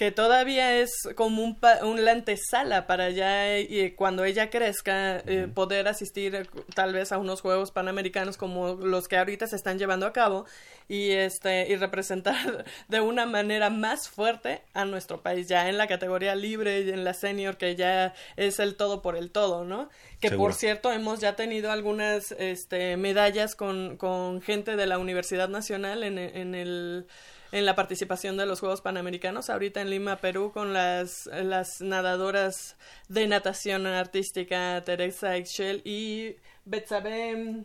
que 0.00 0.10
todavía 0.10 0.78
es 0.80 0.90
como 1.14 1.44
un, 1.44 1.60
pa- 1.60 1.84
un 1.84 2.06
la 2.06 2.12
antesala 2.12 2.86
para 2.86 3.10
ya 3.10 3.54
eh, 3.58 3.94
cuando 3.94 4.24
ella 4.24 4.48
crezca 4.48 5.18
eh, 5.26 5.46
poder 5.54 5.88
asistir 5.88 6.34
eh, 6.34 6.46
tal 6.74 6.94
vez 6.94 7.12
a 7.12 7.18
unos 7.18 7.42
Juegos 7.42 7.70
Panamericanos 7.70 8.38
como 8.38 8.76
los 8.76 9.08
que 9.08 9.18
ahorita 9.18 9.46
se 9.46 9.56
están 9.56 9.78
llevando 9.78 10.06
a 10.06 10.14
cabo 10.14 10.46
y 10.88 11.10
este 11.10 11.68
y 11.70 11.76
representar 11.76 12.64
de 12.88 13.00
una 13.02 13.26
manera 13.26 13.68
más 13.68 14.08
fuerte 14.08 14.62
a 14.72 14.86
nuestro 14.86 15.20
país 15.22 15.48
ya 15.48 15.68
en 15.68 15.76
la 15.76 15.86
categoría 15.86 16.34
libre 16.34 16.80
y 16.80 16.88
en 16.88 17.04
la 17.04 17.12
senior 17.12 17.58
que 17.58 17.76
ya 17.76 18.14
es 18.36 18.58
el 18.58 18.76
todo 18.76 19.02
por 19.02 19.16
el 19.18 19.30
todo, 19.30 19.64
¿no? 19.66 19.90
Que 20.18 20.30
Seguro. 20.30 20.48
por 20.48 20.54
cierto 20.54 20.92
hemos 20.92 21.20
ya 21.20 21.36
tenido 21.36 21.70
algunas 21.72 22.32
este 22.38 22.96
medallas 22.96 23.54
con, 23.54 23.98
con 23.98 24.40
gente 24.40 24.76
de 24.76 24.86
la 24.86 24.96
Universidad 24.96 25.50
Nacional 25.50 26.04
en, 26.04 26.16
en 26.18 26.54
el 26.54 27.06
en 27.52 27.66
la 27.66 27.74
participación 27.74 28.36
de 28.36 28.46
los 28.46 28.60
Juegos 28.60 28.80
Panamericanos, 28.80 29.50
ahorita 29.50 29.80
en 29.80 29.90
Lima, 29.90 30.16
Perú, 30.16 30.52
con 30.52 30.72
las, 30.72 31.26
las 31.26 31.80
nadadoras 31.80 32.76
de 33.08 33.26
natación 33.26 33.86
artística 33.86 34.82
Teresa 34.84 35.36
Excel 35.36 35.82
y 35.84 36.36
Betsabe, 36.64 37.64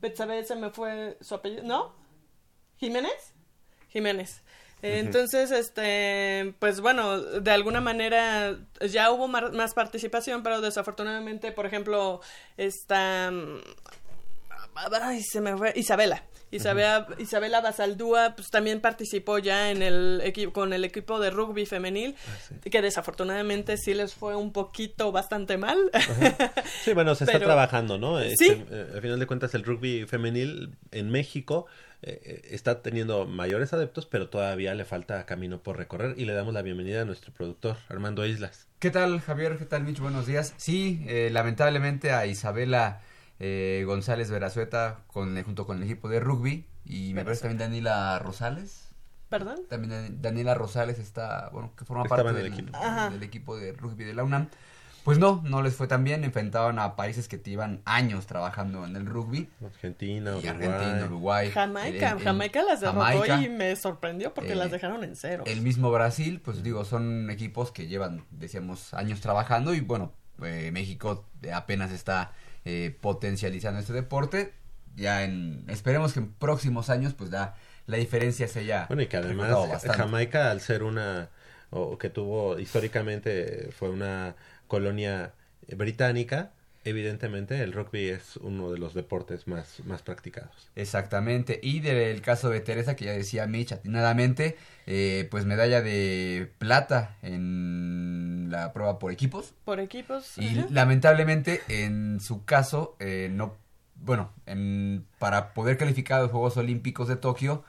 Betsabe 0.00 0.44
se 0.44 0.56
me 0.56 0.70
fue 0.70 1.18
su 1.20 1.34
apellido, 1.34 1.64
¿no? 1.64 1.94
¿Jiménez? 2.78 3.34
Jiménez. 3.90 4.42
Entonces, 4.80 5.50
este, 5.50 6.54
pues 6.60 6.80
bueno, 6.80 7.20
de 7.20 7.50
alguna 7.50 7.80
manera 7.80 8.56
ya 8.80 9.10
hubo 9.10 9.26
mar- 9.26 9.52
más 9.52 9.74
participación, 9.74 10.44
pero 10.44 10.60
desafortunadamente, 10.60 11.50
por 11.50 11.66
ejemplo, 11.66 12.20
esta, 12.56 13.32
ay, 15.02 15.22
se 15.24 15.40
me 15.40 15.56
fue, 15.56 15.72
Isabela. 15.74 16.22
Isabela, 16.50 17.06
Isabela 17.18 17.60
Basaldúa 17.60 18.34
pues 18.34 18.48
también 18.50 18.80
participó 18.80 19.38
ya 19.38 19.70
en 19.70 19.82
el 19.82 20.20
equipo 20.24 20.52
con 20.52 20.72
el 20.72 20.84
equipo 20.84 21.20
de 21.20 21.30
rugby 21.30 21.66
femenil, 21.66 22.16
que 22.70 22.82
desafortunadamente 22.82 23.76
sí 23.76 23.94
les 23.94 24.14
fue 24.14 24.36
un 24.36 24.52
poquito 24.52 25.12
bastante 25.12 25.56
mal. 25.56 25.78
Sí, 26.84 26.92
bueno, 26.92 27.14
se 27.14 27.24
está 27.24 27.38
trabajando, 27.38 27.98
¿no? 27.98 28.18
Sí. 28.20 28.26
Este, 28.28 28.66
eh, 28.70 28.86
al 28.94 29.00
final 29.02 29.18
de 29.18 29.26
cuentas, 29.26 29.54
el 29.54 29.64
rugby 29.64 30.06
femenil 30.06 30.76
en 30.92 31.10
México 31.10 31.66
eh, 32.00 32.20
eh, 32.24 32.48
está 32.50 32.80
teniendo 32.80 33.26
mayores 33.26 33.72
adeptos, 33.72 34.06
pero 34.06 34.28
todavía 34.28 34.74
le 34.74 34.84
falta 34.84 35.26
camino 35.26 35.60
por 35.62 35.76
recorrer. 35.76 36.14
Y 36.16 36.26
le 36.26 36.32
damos 36.32 36.54
la 36.54 36.62
bienvenida 36.62 37.02
a 37.02 37.04
nuestro 37.04 37.32
productor, 37.32 37.76
Armando 37.88 38.24
Islas. 38.24 38.66
¿Qué 38.78 38.90
tal, 38.90 39.20
Javier? 39.20 39.58
¿Qué 39.58 39.64
tal, 39.64 39.82
Mitch? 39.82 39.98
Buenos 39.98 40.26
días. 40.26 40.54
Sí, 40.56 41.04
eh, 41.08 41.30
lamentablemente 41.32 42.12
a 42.12 42.26
Isabela 42.26 43.00
eh, 43.40 43.84
González 43.86 44.30
Verazueta 44.30 44.98
con, 45.06 45.40
junto 45.44 45.66
con 45.66 45.78
el 45.78 45.84
equipo 45.84 46.08
de 46.08 46.20
rugby 46.20 46.66
y 46.84 47.12
me 47.14 47.24
parece 47.24 47.42
también 47.42 47.58
Daniela 47.58 48.18
Rosales. 48.18 48.88
¿Perdón? 49.28 49.60
También 49.68 49.90
Dan- 49.90 50.22
Daniela 50.22 50.54
Rosales 50.54 50.98
está, 50.98 51.50
bueno, 51.52 51.72
que 51.76 51.84
forma 51.84 52.04
Estaba 52.04 52.22
parte 52.24 52.38
del, 52.42 52.52
equipo. 52.52 52.78
Del 53.10 53.22
equipo 53.22 53.56
de 53.58 53.72
rugby 53.72 54.04
de 54.04 54.14
la 54.14 54.24
UNAM. 54.24 54.48
Pues 55.04 55.18
no, 55.18 55.40
no 55.44 55.62
les 55.62 55.74
fue 55.74 55.86
tan 55.86 56.02
bien. 56.04 56.24
Enfrentaban 56.24 56.78
a 56.78 56.96
países 56.96 57.28
que 57.28 57.38
llevan 57.38 57.80
años 57.84 58.26
trabajando 58.26 58.84
en 58.86 58.96
el 58.96 59.06
rugby. 59.06 59.48
Argentina, 59.64 60.32
Uruguay. 60.32 60.48
Argentina, 60.48 61.04
Uruguay. 61.06 61.50
Jamaica, 61.50 62.10
el- 62.12 62.18
el- 62.18 62.24
Jamaica 62.24 62.62
las 62.62 62.80
derrotó 62.80 63.00
Jamaica. 63.00 63.40
y 63.42 63.48
me 63.48 63.76
sorprendió 63.76 64.34
porque 64.34 64.52
Eh, 64.52 64.56
las 64.56 64.70
dejaron 64.70 65.04
en 65.04 65.14
cero. 65.14 65.44
El 65.46 65.60
mismo 65.62 65.90
Brasil, 65.90 66.40
pues 66.44 66.62
digo, 66.62 66.84
son 66.84 67.30
equipos 67.30 67.70
que 67.70 67.86
llevan, 67.86 68.24
decíamos, 68.30 68.92
años 68.94 69.20
trabajando 69.20 69.72
y 69.74 69.80
bueno, 69.80 70.12
eh, 70.42 70.70
México 70.72 71.26
eh, 71.42 71.52
apenas 71.52 71.90
está 71.90 72.32
eh, 72.64 72.96
potencializando 73.00 73.80
este 73.80 73.92
deporte. 73.92 74.54
Ya 74.96 75.24
en, 75.24 75.64
esperemos 75.68 76.12
que 76.12 76.20
en 76.20 76.32
próximos 76.32 76.90
años, 76.90 77.14
pues 77.14 77.30
da 77.30 77.56
la 77.86 77.96
diferencia 77.96 78.46
se 78.48 78.60
haya 78.60 78.86
Bueno, 78.86 79.02
y 79.02 79.06
que 79.06 79.16
además. 79.16 79.82
Jamaica, 79.96 80.50
al 80.50 80.60
ser 80.60 80.82
una, 80.82 81.30
o 81.70 81.98
que 81.98 82.10
tuvo 82.10 82.58
históricamente, 82.58 83.70
fue 83.72 83.90
una 83.90 84.36
colonia 84.66 85.32
británica, 85.76 86.52
evidentemente 86.84 87.62
el 87.62 87.72
rugby 87.72 88.08
es 88.08 88.36
uno 88.36 88.70
de 88.70 88.78
los 88.78 88.94
deportes 88.94 89.46
más, 89.46 89.80
más 89.84 90.02
practicados. 90.02 90.70
Exactamente. 90.76 91.60
Y 91.62 91.80
del 91.80 92.20
caso 92.22 92.50
de 92.50 92.60
Teresa, 92.60 92.96
que 92.96 93.06
ya 93.06 93.12
decía 93.12 93.46
Mitch 93.46 93.72
atinadamente, 93.72 94.56
eh, 94.86 95.28
pues 95.30 95.44
medalla 95.44 95.82
de 95.82 96.50
plata 96.58 97.16
en 97.22 98.48
la 98.50 98.72
prueba 98.72 98.98
por 98.98 99.12
equipos. 99.12 99.54
Por 99.64 99.80
equipos. 99.80 100.38
Y 100.38 100.58
ajá. 100.58 100.66
lamentablemente, 100.70 101.62
en 101.68 102.20
su 102.20 102.44
caso, 102.44 102.96
eh, 103.00 103.28
no, 103.30 103.56
bueno, 103.96 104.32
en, 104.46 105.06
para 105.18 105.54
poder 105.54 105.76
calificar 105.76 106.20
a 106.20 106.22
los 106.22 106.30
Juegos 106.30 106.56
Olímpicos 106.56 107.08
de 107.08 107.16
Tokio, 107.16 107.64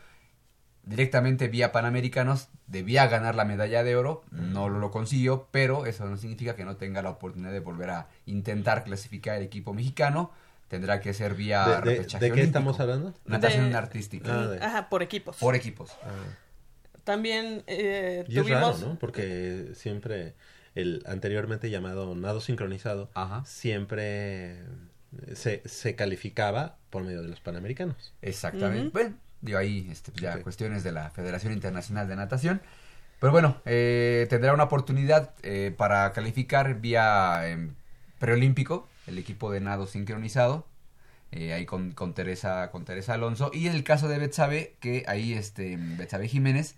directamente 0.83 1.47
vía 1.47 1.71
Panamericanos, 1.71 2.47
debía 2.67 3.07
ganar 3.07 3.35
la 3.35 3.45
medalla 3.45 3.83
de 3.83 3.95
oro, 3.95 4.23
no 4.31 4.69
lo 4.69 4.91
consiguió, 4.91 5.47
pero 5.51 5.85
eso 5.85 6.05
no 6.05 6.17
significa 6.17 6.55
que 6.55 6.65
no 6.65 6.77
tenga 6.77 7.01
la 7.01 7.09
oportunidad 7.11 7.51
de 7.51 7.59
volver 7.59 7.89
a 7.91 8.07
intentar 8.25 8.83
clasificar 8.83 9.37
el 9.37 9.43
equipo 9.43 9.73
mexicano, 9.73 10.31
tendrá 10.67 10.99
que 10.99 11.13
ser 11.13 11.33
vía 11.35 11.65
¿De, 11.65 11.71
de- 11.75 11.81
repechaje 11.81 12.25
de 12.25 12.29
qué 12.29 12.33
olímpico. 12.33 12.47
estamos 12.59 12.79
hablando? 12.79 13.13
Natación 13.25 13.69
De- 13.69 13.75
artística, 13.77 14.41
Ah, 14.43 14.47
de- 14.47 14.63
Ajá, 14.63 14.89
por 14.89 15.01
equipos. 15.03 15.37
por 15.37 15.55
equipos. 15.55 15.91
Ah. 16.03 16.09
También 17.03 17.63
eh, 17.67 18.23
Y 18.27 18.37
es 18.39 18.47
raro, 18.49 18.71
tuvimos... 18.73 18.81
¿no? 18.93 18.99
Porque 18.99 19.69
siempre 19.73 20.35
el 20.75 21.01
anteriormente 21.07 21.69
llamado 21.71 22.13
nado 22.15 22.39
sincronizado 22.41 23.09
Ajá. 23.15 23.43
siempre 23.45 24.59
se, 25.33 25.63
se 25.67 25.95
calificaba 25.95 26.77
por 26.91 27.03
medio 27.03 27.23
de 27.23 27.29
los 27.29 27.39
panamericanos. 27.39 28.13
Exactamente. 28.21 28.91
Bueno, 28.93 29.15
digo 29.41 29.57
ahí 29.57 29.87
este, 29.91 30.11
pues, 30.11 30.21
ya 30.21 30.41
cuestiones 30.41 30.83
de 30.83 30.91
la 30.91 31.09
Federación 31.09 31.53
Internacional 31.53 32.07
de 32.07 32.15
Natación. 32.15 32.61
Pero 33.19 33.31
bueno, 33.31 33.57
eh, 33.65 34.27
tendrá 34.29 34.53
una 34.53 34.63
oportunidad 34.63 35.33
eh, 35.43 35.73
para 35.75 36.11
calificar 36.13 36.79
vía 36.79 37.49
em, 37.49 37.73
preolímpico, 38.17 38.87
el 39.07 39.17
equipo 39.17 39.51
de 39.51 39.59
nado 39.59 39.87
sincronizado, 39.87 40.65
eh, 41.31 41.53
ahí 41.53 41.65
con, 41.65 41.91
con 41.91 42.13
Teresa 42.13 42.71
con 42.71 42.85
Teresa 42.85 43.13
Alonso. 43.13 43.51
Y 43.53 43.67
en 43.67 43.75
el 43.75 43.83
caso 43.83 44.07
de 44.07 44.19
Betsabe, 44.19 44.75
que 44.79 45.03
ahí 45.07 45.33
este 45.33 45.77
Betsabe 45.77 46.27
Jiménez, 46.27 46.75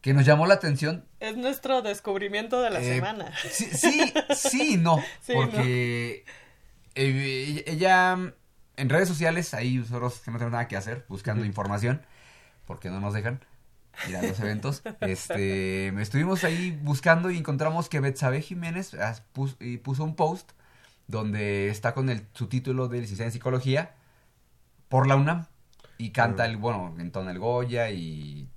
que 0.00 0.12
nos 0.14 0.26
llamó 0.26 0.46
la 0.46 0.54
atención. 0.54 1.04
Es 1.20 1.36
nuestro 1.36 1.80
descubrimiento 1.80 2.60
de 2.60 2.70
la 2.70 2.80
eh, 2.80 2.94
semana. 2.94 3.32
Sí, 3.50 3.64
sí, 3.72 4.12
sí 4.34 4.74
y 4.74 4.76
no. 4.76 5.02
Sí, 5.22 5.32
porque 5.34 6.24
eh, 6.96 7.64
ella 7.66 8.34
en 8.76 8.88
redes 8.88 9.08
sociales, 9.08 9.54
ahí 9.54 9.76
nosotros 9.76 10.20
que 10.20 10.30
no 10.30 10.38
tenemos 10.38 10.52
nada 10.52 10.68
que 10.68 10.76
hacer, 10.76 11.04
buscando 11.08 11.44
información, 11.44 12.02
porque 12.66 12.90
no 12.90 13.00
nos 13.00 13.14
dejan 13.14 13.40
ir 14.08 14.16
a 14.16 14.22
los 14.22 14.38
eventos. 14.40 14.82
Este, 15.00 15.88
estuvimos 16.00 16.44
ahí 16.44 16.78
buscando 16.82 17.30
y 17.30 17.36
encontramos 17.38 17.88
que 17.88 18.00
Betsabe 18.00 18.40
Jiménez 18.40 18.94
ah, 18.94 19.14
y 19.60 19.76
puso 19.78 20.04
un 20.04 20.14
post 20.16 20.52
donde 21.06 21.68
está 21.68 21.92
con 21.94 22.08
el 22.08 22.26
su 22.32 22.46
título 22.46 22.88
de 22.88 23.00
licenciada 23.00 23.26
en 23.28 23.32
psicología 23.32 23.94
por 24.88 25.06
la 25.06 25.16
UNAM 25.16 25.46
y 25.98 26.10
canta 26.10 26.46
el, 26.46 26.56
bueno, 26.56 26.94
entona 26.98 27.30
el 27.32 27.38
Goya 27.38 27.90
y 27.90 28.48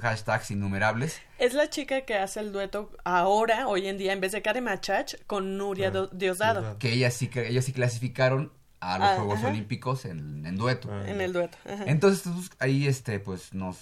hashtags 0.00 0.50
innumerables. 0.50 1.20
Es 1.38 1.54
la 1.54 1.70
chica 1.70 2.02
que 2.02 2.16
hace 2.16 2.40
el 2.40 2.52
dueto 2.52 2.90
ahora, 3.04 3.66
hoy 3.68 3.86
en 3.88 3.96
día, 3.98 4.12
en 4.12 4.20
vez 4.20 4.32
de 4.32 4.42
Karen 4.42 4.64
Machach, 4.64 5.14
con 5.26 5.56
Nuria 5.56 5.88
Ah, 5.88 5.90
Do- 5.92 6.06
Diosdado. 6.08 6.78
Que 6.78 6.92
ellas 6.92 7.14
sí 7.14 7.28
que 7.28 7.48
ellos 7.48 7.64
sí 7.64 7.72
clasificaron 7.72 8.52
a 8.82 8.98
los 8.98 9.08
Ah, 9.08 9.16
Juegos 9.16 9.38
ajá. 9.38 9.48
Olímpicos 9.48 10.04
en, 10.04 10.44
en 10.44 10.56
dueto. 10.56 10.88
Ah. 10.90 11.04
En 11.06 11.20
el 11.20 11.32
dueto. 11.32 11.56
ajá. 11.64 11.84
Entonces 11.86 12.22
pues, 12.32 12.50
ahí 12.58 12.86
este 12.86 13.18
pues 13.20 13.54
nos 13.54 13.76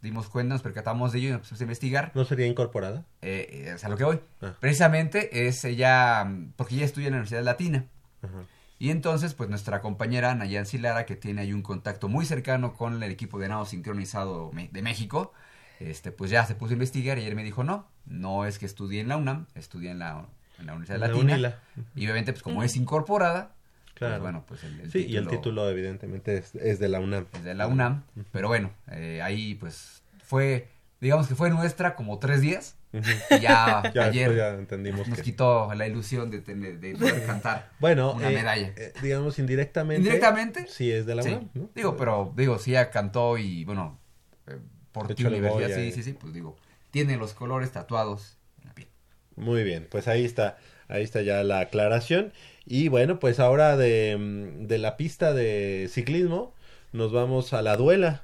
dimos 0.00 0.28
cuenta, 0.28 0.54
nos 0.54 0.62
percatamos 0.62 1.12
de 1.12 1.18
ello 1.18 1.28
y 1.28 1.32
nos 1.32 1.40
pusimos 1.40 1.60
a 1.60 1.64
investigar. 1.64 2.12
¿No 2.14 2.24
sería 2.24 2.46
incorporada? 2.46 3.04
Eh, 3.22 3.48
eh, 3.50 3.72
es 3.74 3.84
a 3.84 3.88
lo 3.88 3.96
que 3.96 4.04
voy. 4.04 4.20
Ah. 4.42 4.52
Precisamente 4.60 5.46
es 5.48 5.64
ella, 5.64 6.30
porque 6.56 6.74
ella 6.76 6.84
estudia 6.84 7.06
en 7.08 7.12
la 7.14 7.16
Universidad 7.18 7.42
Latina. 7.42 7.86
Ajá. 8.22 8.44
Y 8.78 8.90
entonces, 8.90 9.32
pues 9.34 9.48
nuestra 9.48 9.80
compañera 9.80 10.34
Nayansi 10.34 10.76
Lara, 10.78 11.06
que 11.06 11.16
tiene 11.16 11.40
ahí 11.42 11.52
un 11.54 11.62
contacto 11.62 12.08
muy 12.08 12.26
cercano 12.26 12.74
con 12.74 13.02
el 13.02 13.10
equipo 13.10 13.38
de 13.38 13.48
nado 13.48 13.64
sincronizado 13.64 14.50
de 14.72 14.82
México, 14.82 15.32
este, 15.80 16.10
pues 16.12 16.30
ya 16.30 16.44
se 16.44 16.54
puso 16.54 16.72
a 16.72 16.74
investigar 16.74 17.16
y 17.16 17.22
ayer 17.22 17.34
me 17.34 17.44
dijo, 17.44 17.64
no, 17.64 17.86
no 18.04 18.44
es 18.44 18.58
que 18.58 18.66
estudie 18.66 19.00
en 19.00 19.08
la 19.08 19.16
UNAM, 19.16 19.46
estudia 19.54 19.90
en 19.92 20.00
la, 20.00 20.26
en 20.58 20.66
la 20.66 20.72
Universidad 20.72 20.98
La 20.98 21.06
Latina. 21.08 21.32
UNILA. 21.34 21.60
Y 21.94 22.04
obviamente, 22.04 22.32
pues 22.32 22.42
como 22.42 22.62
es 22.62 22.76
incorporada, 22.76 23.52
Claro. 23.94 24.14
pues 24.14 24.22
bueno, 24.22 24.44
pues 24.46 24.64
el, 24.64 24.80
el 24.80 24.90
Sí, 24.90 25.06
y 25.06 25.16
el 25.16 25.28
título 25.28 25.68
evidentemente 25.70 26.36
es, 26.38 26.54
es 26.56 26.78
de 26.78 26.88
la 26.88 27.00
UNAM. 27.00 27.26
es 27.32 27.44
de 27.44 27.54
la 27.54 27.66
UNAM. 27.68 28.02
Pero 28.32 28.48
bueno, 28.48 28.70
eh, 28.90 29.20
ahí 29.22 29.54
pues 29.54 30.02
fue, 30.24 30.68
digamos 31.00 31.28
que 31.28 31.34
fue 31.34 31.50
nuestra 31.50 31.94
como 31.94 32.18
tres 32.18 32.40
días. 32.40 32.76
Y 32.92 33.40
ya, 33.40 33.82
Ya, 33.94 34.04
ayer 34.04 34.28
después 34.30 34.36
ya 34.36 34.48
entendimos 34.58 35.08
nos 35.08 35.18
que... 35.18 35.24
quitó 35.24 35.72
la 35.74 35.86
ilusión 35.88 36.30
de, 36.30 36.40
tener, 36.40 36.78
de 36.80 36.94
poder 36.96 37.24
cantar. 37.26 37.70
Bueno, 37.80 38.12
una 38.14 38.30
eh, 38.30 38.34
medalla. 38.34 38.72
eh, 38.76 38.92
digamos 39.02 39.38
indirectamente. 39.38 40.00
Indirectamente, 40.02 40.66
Sí, 40.68 40.90
es 40.92 41.04
de 41.06 41.14
la 41.14 41.22
Sí. 41.22 41.30
UNAM, 41.30 41.50
¿no? 41.54 41.70
Digo, 41.74 41.96
pero 41.96 42.32
digo, 42.36 42.58
si 42.58 42.70
ella 42.72 42.90
cantó 42.90 43.36
y 43.38 43.64
bueno, 43.64 43.98
eh, 44.46 44.58
por 44.92 45.08
De 45.08 45.20
el 45.22 45.26
universidad, 45.28 45.74
sí, 45.76 45.90
sí, 45.92 46.02
sí, 46.04 46.12
pues 46.12 46.32
digo, 46.32 46.56
tiene 46.90 47.16
los 47.16 47.32
colores 47.34 47.72
tatuados 47.72 48.38
en 48.62 48.68
la 48.68 48.74
piel. 48.74 48.88
Muy 49.36 49.64
bien, 49.64 49.88
pues 49.90 50.06
ahí 50.06 50.24
está, 50.24 50.56
ahí 50.88 51.02
está 51.02 51.22
ya 51.22 51.42
la 51.42 51.58
aclaración. 51.60 52.32
Y 52.66 52.88
bueno, 52.88 53.18
pues 53.18 53.40
ahora 53.40 53.76
de, 53.76 54.16
mm, 54.18 54.66
de 54.66 54.78
la 54.78 54.96
pista 54.96 55.34
de 55.34 55.88
ciclismo 55.90 56.54
nos 56.92 57.12
vamos 57.12 57.52
a 57.52 57.62
la 57.62 57.76
duela, 57.76 58.22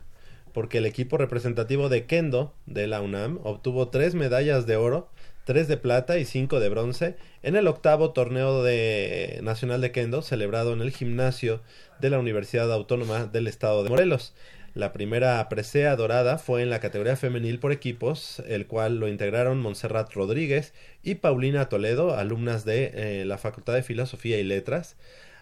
porque 0.53 0.79
el 0.79 0.87
equipo 0.87 1.17
representativo 1.19 1.89
de 1.89 2.07
Kendo 2.07 2.55
de 2.67 2.87
la 2.87 3.01
UNAM 3.01 3.39
obtuvo 3.45 3.89
tres 3.89 4.15
medallas 4.15 4.67
de 4.67 4.77
oro, 4.77 5.09
tres 5.45 5.69
de 5.69 5.77
plata 5.77 6.19
y 6.19 6.25
cinco 6.25 6.61
de 6.61 6.69
bronce 6.69 7.17
en 7.43 7.57
el 7.57 7.67
octavo 7.67 8.13
torneo 8.13 8.63
de 8.63 9.41
nacional 9.43 9.81
de 9.81 9.93
Kendo 9.93 10.23
celebrado 10.23 10.73
en 10.73 10.81
el 10.81 10.91
gimnasio 10.91 11.61
de 12.01 12.11
la 12.11 12.19
Universidad 12.19 12.73
Autónoma 12.73 13.27
del 13.27 13.47
Estado 13.47 13.83
de 13.83 13.91
Morelos. 13.91 14.35
La 14.75 14.93
primera 14.93 15.49
presea 15.49 15.97
dorada 15.97 16.39
fue 16.39 16.63
en 16.63 16.71
la 16.71 16.79
categoría 16.79 17.17
femenil 17.17 17.59
por 17.59 17.73
equipos, 17.73 18.41
el 18.47 18.69
cual 18.69 19.01
lo 19.01 19.09
integraron 19.09 19.61
Montserrat 19.61 20.13
Rodríguez 20.13 20.75
y 21.03 21.17
Paulina 21.17 21.69
Toledo, 21.69 22.15
alumnas 22.17 22.65
de 22.65 22.93
eh, 22.95 23.25
la 23.25 23.37
Facultad 23.37 23.75
de 23.75 23.83
Filosofía 23.83 24.39
y 24.39 24.45
Letras, 24.45 24.97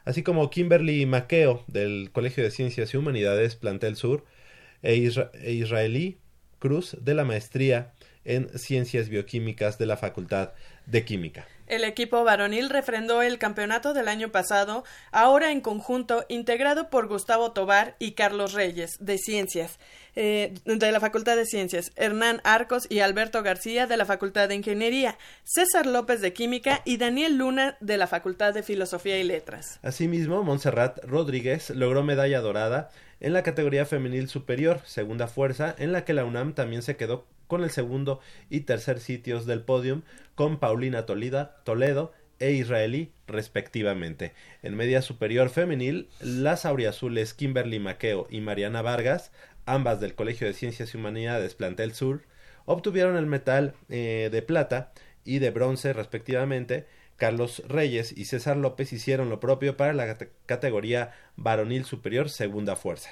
así 0.07 0.23
como 0.23 0.49
Kimberly 0.49 1.05
Maqueo 1.05 1.63
del 1.67 2.11
Colegio 2.11 2.43
de 2.43 2.51
Ciencias 2.51 2.95
y 2.95 2.97
Humanidades 2.97 3.55
Plantel 3.55 3.97
Sur 3.97 4.25
e, 4.83 4.95
e 4.95 5.53
Israelí 5.53 6.17
Cruz 6.59 6.97
de 6.99 7.15
la 7.15 7.25
Maestría 7.25 7.93
en 8.25 8.49
Ciencias 8.59 9.11
Bioquímicas 9.11 9.77
de 9.77 9.87
la 9.87 9.99
Facultad 9.99 10.53
de 10.87 11.05
Química. 11.05 11.47
El 11.69 11.85
equipo 11.85 12.25
varonil 12.25 12.71
refrendó 12.71 13.21
el 13.21 13.39
campeonato 13.39 13.93
del 13.93 14.09
año 14.09 14.31
pasado, 14.31 14.85
ahora 15.13 15.53
en 15.53 15.61
conjunto, 15.61 16.25
integrado 16.29 16.89
por 16.89 17.09
Gustavo 17.09 17.53
Tobar 17.53 17.95
y 17.99 18.13
Carlos 18.13 18.55
Reyes, 18.55 18.97
de 19.01 19.19
Ciencias, 19.19 19.79
eh, 20.17 20.55
de 20.65 20.93
la 20.93 20.99
Facultad 20.99 21.37
de 21.37 21.45
Ciencias, 21.45 21.93
Hernán 21.95 22.41
Arcos 22.43 22.87
y 22.89 23.01
Alberto 23.01 23.43
García, 23.43 23.87
de 23.87 23.99
la 23.99 24.07
Facultad 24.07 24.49
de 24.49 24.55
Ingeniería, 24.55 25.19
César 25.45 25.85
López 25.85 26.23
de 26.23 26.33
Química 26.33 26.81
y 26.87 26.97
Daniel 26.97 27.37
Luna, 27.37 27.77
de 27.81 27.99
la 27.99 28.07
Facultad 28.07 28.55
de 28.55 28.63
Filosofía 28.63 29.19
y 29.19 29.25
Letras. 29.25 29.79
Asimismo, 29.83 30.43
Montserrat 30.43 31.05
Rodríguez 31.05 31.69
logró 31.71 32.03
medalla 32.03 32.41
dorada 32.41 32.91
en 33.21 33.33
la 33.33 33.43
categoría 33.43 33.87
femenil 33.87 34.29
superior, 34.29 34.81
segunda 34.85 35.27
fuerza, 35.27 35.75
en 35.79 35.93
la 35.93 36.05
que 36.05 36.15
la 36.15 36.25
UNAM 36.25 36.55
también 36.55 36.83
se 36.83 36.97
quedó 36.97 37.27
con 37.47 37.65
el 37.65 37.71
segundo 37.71 38.21
y 38.51 38.61
tercer 38.61 39.01
sitios 39.01 39.47
del 39.47 39.63
podium, 39.63 40.03
con 40.35 40.59
Paulina 40.59 41.07
Tolida, 41.07 41.57
Toledo 41.65 42.13
e 42.39 42.53
Israelí, 42.53 43.11
respectivamente. 43.27 44.33
En 44.63 44.77
media 44.77 45.03
superior 45.03 45.49
femenil, 45.51 46.09
las 46.21 46.65
auriazules 46.65 47.35
Kimberly 47.35 47.81
Maqueo 47.81 48.29
y 48.31 48.41
Mariana 48.41 48.83
Vargas, 48.83 49.33
ambas 49.67 50.01
del 50.01 50.15
Colegio 50.15 50.47
de 50.47 50.55
Ciencias 50.55 50.95
y 50.95 50.99
Humanidades 50.99 51.55
Plantel 51.55 51.95
Sur, 51.95 52.23
obtuvieron 52.65 53.17
el 53.17 53.27
metal 53.27 53.75
eh, 53.89 54.29
de 54.31 54.43
plata 54.43 54.93
y 55.25 55.41
de 55.41 55.51
bronce, 55.51 55.93
respectivamente. 55.93 56.87
Carlos 57.19 57.63
Reyes 57.69 58.17
y 58.17 58.25
César 58.25 58.57
López 58.57 58.93
hicieron 58.95 59.29
lo 59.29 59.41
propio 59.41 59.77
para 59.77 59.93
la 59.93 60.07
cate- 60.07 60.31
categoría 60.47 61.13
varonil 61.37 61.85
superior 61.85 62.31
segunda 62.31 62.75
fuerza. 62.77 63.11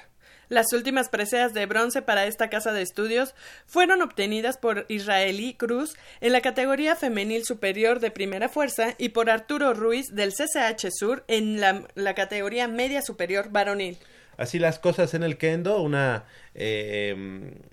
Las 0.49 0.71
últimas 0.71 1.09
preseas 1.09 1.53
de 1.53 1.65
bronce 1.65 2.01
para 2.01 2.25
esta 2.25 2.49
casa 2.49 2.71
de 2.71 2.81
estudios 2.81 3.35
fueron 3.65 4.01
obtenidas 4.01 4.57
por 4.57 4.85
Israelí 4.87 5.55
Cruz 5.55 5.97
en 6.21 6.31
la 6.31 6.39
categoría 6.39 6.95
femenil 6.95 7.43
superior 7.43 7.99
de 7.99 8.11
primera 8.11 8.47
fuerza 8.47 8.95
y 8.97 9.09
por 9.09 9.29
Arturo 9.29 9.73
Ruiz 9.73 10.05
del 10.13 10.31
CCH 10.31 10.87
Sur 10.89 11.25
en 11.27 11.59
la, 11.59 11.83
la 11.95 12.15
categoría 12.15 12.69
media 12.69 13.01
superior 13.01 13.49
varonil. 13.51 13.97
Así 14.37 14.57
las 14.57 14.79
cosas 14.79 15.13
en 15.15 15.23
el 15.23 15.37
kendo, 15.37 15.81
una 15.81 16.23
eh, 16.55 17.13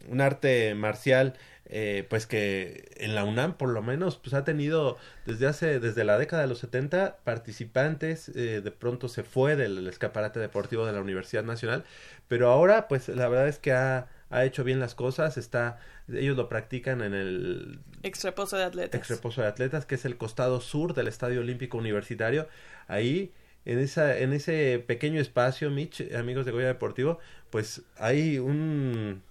un 0.09 0.21
arte 0.21 0.75
marcial 0.75 1.35
eh, 1.77 2.07
pues 2.09 2.27
que 2.27 2.93
en 2.99 3.17
la 3.17 3.25
UNAM 3.25 3.55
por 3.55 3.69
lo 3.69 3.83
menos 3.83 4.17
pues 4.17 4.33
ha 4.33 4.45
tenido 4.45 4.97
desde 5.27 5.49
hace 5.49 5.81
desde 5.81 6.05
la 6.05 6.17
década 6.19 6.43
de 6.43 6.49
los 6.49 6.61
70 6.61 7.17
participantes 7.25 8.29
eh, 8.29 8.61
de 8.63 8.71
pronto 8.71 9.09
se 9.09 9.25
fue 9.25 9.57
del 9.57 9.89
escaparate 9.89 10.39
deportivo 10.39 10.87
de 10.87 10.93
la 10.93 11.01
Universidad 11.01 11.43
Nacional 11.43 11.85
pero 12.29 12.49
ahora 12.49 12.87
pues 12.87 13.09
la 13.09 13.27
verdad 13.29 13.49
es 13.49 13.59
que 13.59 13.73
ha, 13.73 14.07
ha 14.31 14.45
hecho 14.45 14.63
bien 14.63 14.79
las 14.79 14.95
cosas 14.95 15.37
está 15.37 15.81
ellos 16.07 16.37
lo 16.37 16.49
practican 16.49 17.03
en 17.03 17.13
el 17.13 17.81
Exreposo 18.05 18.57
de 18.57 18.65
atletas. 18.65 19.01
ex 19.01 19.09
reposo 19.09 19.41
de 19.41 19.49
atletas, 19.49 19.87
que 19.87 19.95
es 19.95 20.05
el 20.05 20.17
costado 20.19 20.61
sur 20.61 20.93
del 20.93 21.09
Estadio 21.09 21.41
Olímpico 21.41 21.79
Universitario. 21.79 22.47
Ahí, 22.87 23.33
en, 23.65 23.79
esa, 23.79 24.19
en 24.19 24.35
ese 24.35 24.85
pequeño 24.87 25.21
espacio, 25.21 25.71
Mitch, 25.71 26.13
amigos 26.15 26.45
de 26.45 26.53
Goya 26.53 26.67
Deportivo, 26.67 27.19
pues 27.49 27.81
hay 27.97 28.39
un 28.39 29.23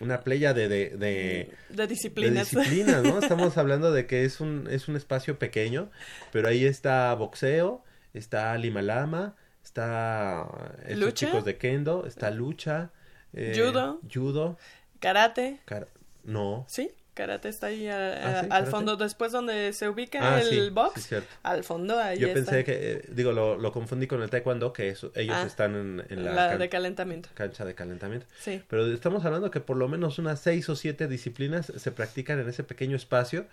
una 0.00 0.20
playa 0.22 0.52
de, 0.54 0.68
de, 0.68 0.90
de, 0.90 1.52
de 1.68 1.86
de 1.86 1.86
disciplinas. 1.86 2.50
disciplinas, 2.50 3.02
¿no? 3.02 3.18
Estamos 3.18 3.56
hablando 3.58 3.92
de 3.92 4.06
que 4.06 4.24
es 4.24 4.40
un, 4.40 4.66
es 4.70 4.88
un 4.88 4.96
espacio 4.96 5.38
pequeño, 5.38 5.90
pero 6.32 6.48
ahí 6.48 6.64
está 6.64 7.14
boxeo, 7.14 7.84
está 8.12 8.56
limalama, 8.58 9.36
está 9.62 10.46
estos 10.86 10.98
¿Lucha? 10.98 11.26
chicos 11.26 11.44
de 11.44 11.56
kendo, 11.58 12.06
está 12.06 12.30
lucha, 12.30 12.90
eh, 13.32 13.52
Judo. 13.56 14.00
judo, 14.12 14.58
Karate, 15.00 15.60
no, 16.24 16.64
¿sí? 16.68 16.90
Karate 17.14 17.48
está 17.48 17.68
ahí 17.68 17.86
a- 17.88 18.38
Ah, 18.38 18.42
sí, 18.42 18.48
al 18.50 18.66
fondo, 18.66 18.96
después 18.96 19.30
donde 19.32 19.72
se 19.72 19.88
ubica 19.88 20.18
Ah, 20.20 20.40
el 20.40 20.48
sí, 20.48 20.70
box, 20.70 21.02
sí, 21.02 21.14
al 21.44 21.62
fondo 21.64 21.98
ahí 21.98 22.18
Yo 22.18 22.26
está. 22.28 22.34
pensé 22.40 22.64
que, 22.64 22.72
eh, 22.92 23.02
digo, 23.12 23.32
lo, 23.32 23.56
lo 23.56 23.72
confundí 23.72 24.06
con 24.06 24.20
el 24.22 24.30
taekwondo, 24.30 24.72
que 24.72 24.88
eso, 24.88 25.12
ellos 25.14 25.36
Ah, 25.38 25.46
están 25.46 25.74
en, 25.76 26.04
en 26.10 26.24
la, 26.24 26.32
la 26.32 26.48
can- 26.50 26.58
de 26.58 26.68
calentamiento. 26.68 27.28
cancha 27.34 27.64
de 27.64 27.74
calentamiento. 27.74 28.26
Sí. 28.40 28.62
Pero 28.68 28.92
estamos 28.92 29.24
hablando 29.24 29.50
que 29.50 29.60
por 29.60 29.76
lo 29.76 29.88
menos 29.88 30.18
unas 30.18 30.40
seis 30.40 30.68
o 30.68 30.76
siete 30.76 31.06
disciplinas 31.08 31.72
se 31.76 31.92
practican 31.92 32.40
en 32.40 32.48
ese 32.48 32.64
pequeño 32.64 32.96
espacio 32.96 33.46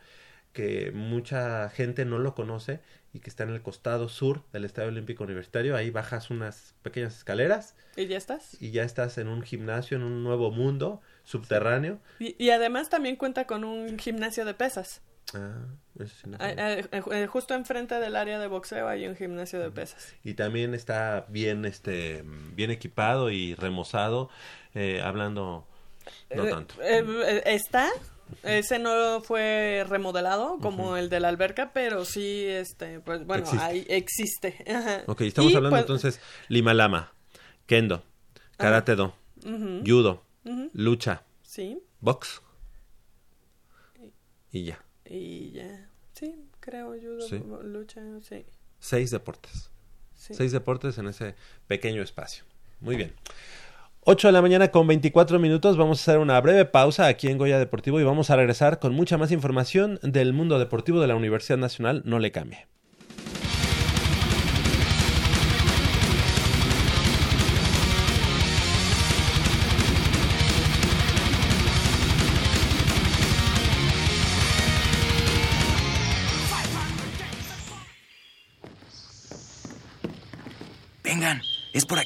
que 0.53 0.91
mucha 0.93 1.69
gente 1.69 2.03
no 2.03 2.19
lo 2.19 2.35
conoce 2.35 2.79
y 3.13 3.19
que 3.19 3.29
está 3.29 3.43
en 3.43 3.51
el 3.51 3.61
costado 3.61 4.09
sur 4.09 4.41
del 4.51 4.65
Estadio 4.65 4.89
Olímpico 4.89 5.23
Universitario. 5.23 5.75
Ahí 5.75 5.91
bajas 5.91 6.29
unas 6.29 6.73
pequeñas 6.81 7.15
escaleras 7.17 7.75
¿Y 7.95 8.07
ya 8.07 8.17
estás? 8.17 8.57
y 8.61 8.71
ya 8.71 8.83
estás 8.83 9.17
en 9.17 9.27
un 9.27 9.43
gimnasio, 9.43 9.97
en 9.97 10.03
un 10.03 10.23
nuevo 10.23 10.51
mundo 10.51 11.01
subterráneo. 11.31 11.99
Y, 12.19 12.41
y 12.41 12.51
además 12.51 12.87
también 12.89 13.17
cuenta 13.17 13.45
con 13.45 13.65
un 13.65 13.99
gimnasio 13.99 14.45
de 14.45 14.53
pesas. 14.53 15.01
Ah, 15.33 15.65
eso 15.99 16.15
sí 16.21 16.29
no 16.29 16.39
Ah, 16.39 16.49
sabía. 16.49 16.57
eh, 16.57 16.89
eh, 16.91 17.27
justo 17.27 17.53
enfrente 17.53 17.95
del 17.99 18.15
área 18.17 18.37
de 18.39 18.47
boxeo 18.47 18.87
hay 18.89 19.07
un 19.07 19.15
gimnasio 19.15 19.59
de 19.61 19.71
pesas. 19.71 20.15
y 20.23 20.33
también 20.35 20.73
está 20.73 21.25
bien 21.29 21.65
este 21.65 22.23
bien 22.55 22.71
equipado 22.71 23.29
y 23.31 23.55
remozado 23.55 24.29
eh, 24.73 25.01
hablando 25.03 25.65
no 26.33 26.43
Eh, 26.43 26.49
tanto 26.49 26.75
eh, 26.81 27.03
eh, 27.27 27.41
está, 27.45 27.89
ese 28.43 28.79
no 28.79 29.21
fue 29.21 29.85
remodelado 29.87 30.59
como 30.59 30.97
el 30.97 31.09
de 31.09 31.19
la 31.19 31.29
alberca, 31.29 31.71
pero 31.73 32.05
sí, 32.05 32.45
este, 32.47 32.99
pues 33.01 33.25
bueno, 33.25 33.47
Existe. 33.47 33.57
ahí 33.57 33.85
existe. 33.89 34.63
Ajá. 34.69 35.03
ok 35.05 35.21
estamos 35.21 35.53
Y, 35.53 35.55
hablando 35.55 35.79
pues, 35.79 35.79
entonces 35.79 36.19
lima 36.47 36.73
lama 36.73 37.13
kendo 37.65 38.03
karate 38.57 38.95
do 38.95 39.13
ujú, 39.45 39.53
judo 39.85 40.13
ujú, 40.13 40.30
lucha 40.73 41.23
sí, 41.41 41.79
box 41.99 42.41
y 44.51 44.63
ya 44.65 44.79
y 45.05 45.51
ya, 45.51 45.89
sí, 46.13 46.35
creo, 46.59 46.93
judo, 46.99 47.21
Sí. 47.27 47.41
lucha, 47.63 48.01
sí. 48.21 48.45
seis 48.79 49.11
deportes 49.11 49.69
sí. 50.15 50.33
seis 50.33 50.51
deportes 50.51 50.97
en 50.97 51.07
ese 51.07 51.35
pequeño 51.67 52.01
espacio 52.01 52.43
muy 52.79 52.95
bien 52.95 53.13
8 54.03 54.29
de 54.29 54.31
la 54.31 54.41
mañana 54.41 54.71
con 54.71 54.87
24 54.87 55.37
minutos. 55.37 55.77
Vamos 55.77 55.99
a 55.99 56.01
hacer 56.01 56.17
una 56.19 56.41
breve 56.41 56.65
pausa 56.65 57.05
aquí 57.05 57.27
en 57.27 57.37
Goya 57.37 57.59
Deportivo 57.59 57.99
y 57.99 58.03
vamos 58.03 58.31
a 58.31 58.35
regresar 58.35 58.79
con 58.79 58.95
mucha 58.95 59.19
más 59.19 59.31
información 59.31 59.99
del 60.01 60.33
mundo 60.33 60.57
deportivo 60.57 60.99
de 61.01 61.05
la 61.07 61.15
Universidad 61.15 61.59
Nacional. 61.59 62.01
No 62.03 62.17
le 62.17 62.31
cambie. 62.31 62.65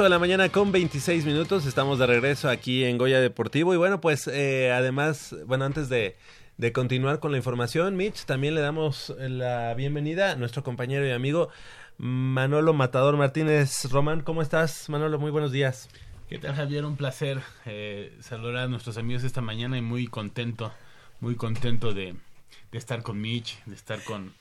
8 0.00 0.04
de 0.04 0.08
la 0.08 0.18
mañana 0.18 0.48
con 0.48 0.72
26 0.72 1.26
minutos, 1.26 1.66
estamos 1.66 1.98
de 1.98 2.06
regreso 2.06 2.48
aquí 2.48 2.84
en 2.84 2.96
Goya 2.96 3.20
Deportivo 3.20 3.74
y 3.74 3.76
bueno, 3.76 4.00
pues 4.00 4.28
eh, 4.28 4.72
además, 4.72 5.36
bueno, 5.44 5.66
antes 5.66 5.90
de, 5.90 6.16
de 6.56 6.72
continuar 6.72 7.20
con 7.20 7.32
la 7.32 7.36
información, 7.36 7.96
Mitch, 7.96 8.24
también 8.24 8.54
le 8.54 8.62
damos 8.62 9.14
la 9.18 9.74
bienvenida 9.74 10.30
a 10.30 10.36
nuestro 10.36 10.62
compañero 10.62 11.06
y 11.06 11.10
amigo 11.10 11.50
Manolo 11.98 12.72
Matador 12.72 13.18
Martínez. 13.18 13.90
Román, 13.90 14.22
¿cómo 14.22 14.40
estás? 14.40 14.88
Manolo, 14.88 15.18
muy 15.18 15.30
buenos 15.30 15.52
días. 15.52 15.90
¿Qué 16.30 16.38
tal 16.38 16.54
Javier? 16.54 16.86
Un 16.86 16.96
placer 16.96 17.42
eh, 17.66 18.16
saludar 18.20 18.56
a 18.56 18.68
nuestros 18.68 18.96
amigos 18.96 19.22
esta 19.22 19.42
mañana 19.42 19.76
y 19.76 19.82
muy 19.82 20.06
contento, 20.06 20.72
muy 21.20 21.34
contento 21.34 21.92
de, 21.92 22.14
de 22.72 22.78
estar 22.78 23.02
con 23.02 23.20
Mitch, 23.20 23.62
de 23.66 23.74
estar 23.74 24.02
con, 24.02 24.32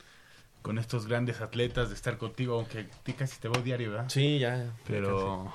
con 0.61 0.77
estos 0.77 1.07
grandes 1.07 1.41
atletas, 1.41 1.89
de 1.89 1.95
estar 1.95 2.17
contigo, 2.17 2.55
aunque 2.55 2.79
a 2.79 3.03
ti 3.03 3.13
casi 3.13 3.39
te 3.39 3.47
veo 3.49 3.61
diario, 3.61 3.91
¿verdad? 3.91 4.09
Sí, 4.09 4.39
ya. 4.39 4.65
Pero 4.87 5.51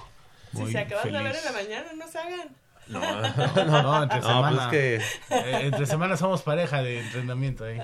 Si 0.54 0.70
se 0.72 0.78
acaban 0.78 1.12
de 1.12 1.22
ver 1.22 1.36
en 1.36 1.44
la 1.44 1.52
mañana, 1.52 1.86
no 1.96 2.08
se 2.08 2.18
hagan. 2.18 2.48
No, 2.86 3.00
No, 3.66 3.82
no, 3.82 4.02
entre 4.02 4.20
No, 4.20 4.26
semana. 4.26 4.56
pues 4.56 4.66
que 4.68 4.96
Eh, 5.30 5.60
entre 5.66 5.86
semana 5.86 6.16
somos 6.18 6.42
pareja 6.42 6.82
de 6.82 7.00
entrenamiento 7.00 7.64
ahí. 7.64 7.78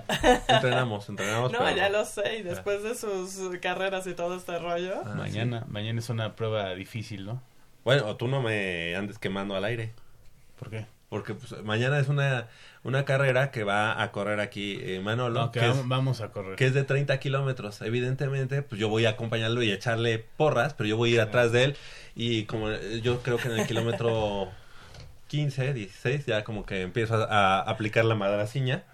entrenamos, 0.49 1.09
entrenamos. 1.09 1.53
No, 1.53 1.59
pero- 1.59 1.77
ya 1.77 1.89
lo 1.89 2.05
sé, 2.05 2.39
y 2.39 2.43
después 2.43 2.83
de 2.83 2.95
sus 2.95 3.35
carreras 3.63 4.07
y 4.07 4.15
todo 4.15 4.37
este 4.37 4.59
rollo. 4.59 5.01
Ah, 5.07 5.15
mañana, 5.15 5.65
mañana 5.69 6.01
es 6.01 6.09
una 6.11 6.37
prueba 6.37 6.75
difícil, 6.75 7.25
¿no? 7.25 7.43
Bueno, 7.85 8.07
o 8.07 8.17
tú 8.17 8.29
no 8.29 8.43
me 8.43 8.95
andes 8.95 9.19
quemando 9.19 9.55
al 9.57 9.65
aire. 9.65 9.95
¿Por 10.59 10.69
qué? 10.69 10.87
Porque 11.11 11.35
pues, 11.35 11.63
mañana 11.65 11.99
es 11.99 12.09
una, 12.09 12.47
una 12.85 13.05
carrera 13.05 13.51
que 13.51 13.63
va 13.65 14.01
a 14.01 14.11
correr 14.13 14.41
aquí 14.41 14.79
eh, 14.81 15.01
Manolo, 15.01 15.41
No, 15.41 15.51
que 15.53 15.61
que, 15.61 15.67
vamos, 15.67 15.83
es, 15.83 15.89
vamos 15.89 16.21
a 16.23 16.31
correr. 16.31 16.57
que 16.57 16.67
es 16.67 16.73
de 16.73 16.85
30 16.85 17.19
kilómetros. 17.21 17.83
Evidentemente, 17.83 18.63
pues 18.63 18.81
yo 18.81 18.89
voy 18.89 19.05
a 19.07 19.11
acompañarlo 19.11 19.63
y 19.63 19.71
echarle 19.73 20.19
porras, 20.39 20.73
pero 20.75 20.89
yo 20.89 20.97
voy 20.97 21.11
a 21.11 21.15
ir 21.17 21.21
atrás 21.21 21.51
de 21.53 21.65
él. 21.65 21.77
Y 22.15 22.45
como 22.45 22.71
eh, 22.71 23.01
yo 23.03 23.23
creo 23.23 23.37
que 23.39 23.49
en 23.49 23.59
el 23.59 23.67
kilómetro 23.67 24.49
15, 25.29 25.75
16, 25.75 26.27
ya 26.27 26.43
como 26.45 26.65
que 26.65 26.83
empiezo 26.83 27.15
a, 27.17 27.25
a 27.59 27.61
aplicar 27.63 28.05
la 28.05 28.15
madraciña. 28.15 28.85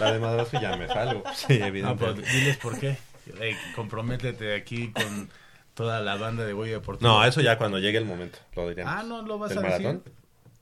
La 0.00 0.12
de 0.12 0.18
madrazo 0.18 0.60
ya 0.60 0.76
me 0.76 0.86
salgo. 0.88 1.22
Sí, 1.34 1.60
Ah, 1.62 1.68
evidentemente. 1.68 2.20
pues, 2.22 2.32
diles 2.32 2.56
por 2.58 2.78
qué. 2.78 2.96
Ey, 3.40 3.54
comprométete 3.74 4.54
aquí 4.54 4.92
con 4.92 5.30
toda 5.74 6.00
la 6.00 6.16
banda 6.16 6.44
de 6.44 6.52
Goya 6.52 6.72
Deportivo. 6.74 7.08
No, 7.08 7.24
eso 7.24 7.40
ya 7.40 7.56
cuando 7.58 7.78
llegue 7.78 7.98
el 7.98 8.04
momento, 8.04 8.38
lo 8.56 8.68
diríamos. 8.68 8.92
Ah, 8.94 9.02
no 9.02 9.22
lo 9.22 9.38
vas 9.38 9.52
¿El 9.52 9.58
a 9.58 9.60
maratón? 9.62 9.96
decir. 10.04 10.12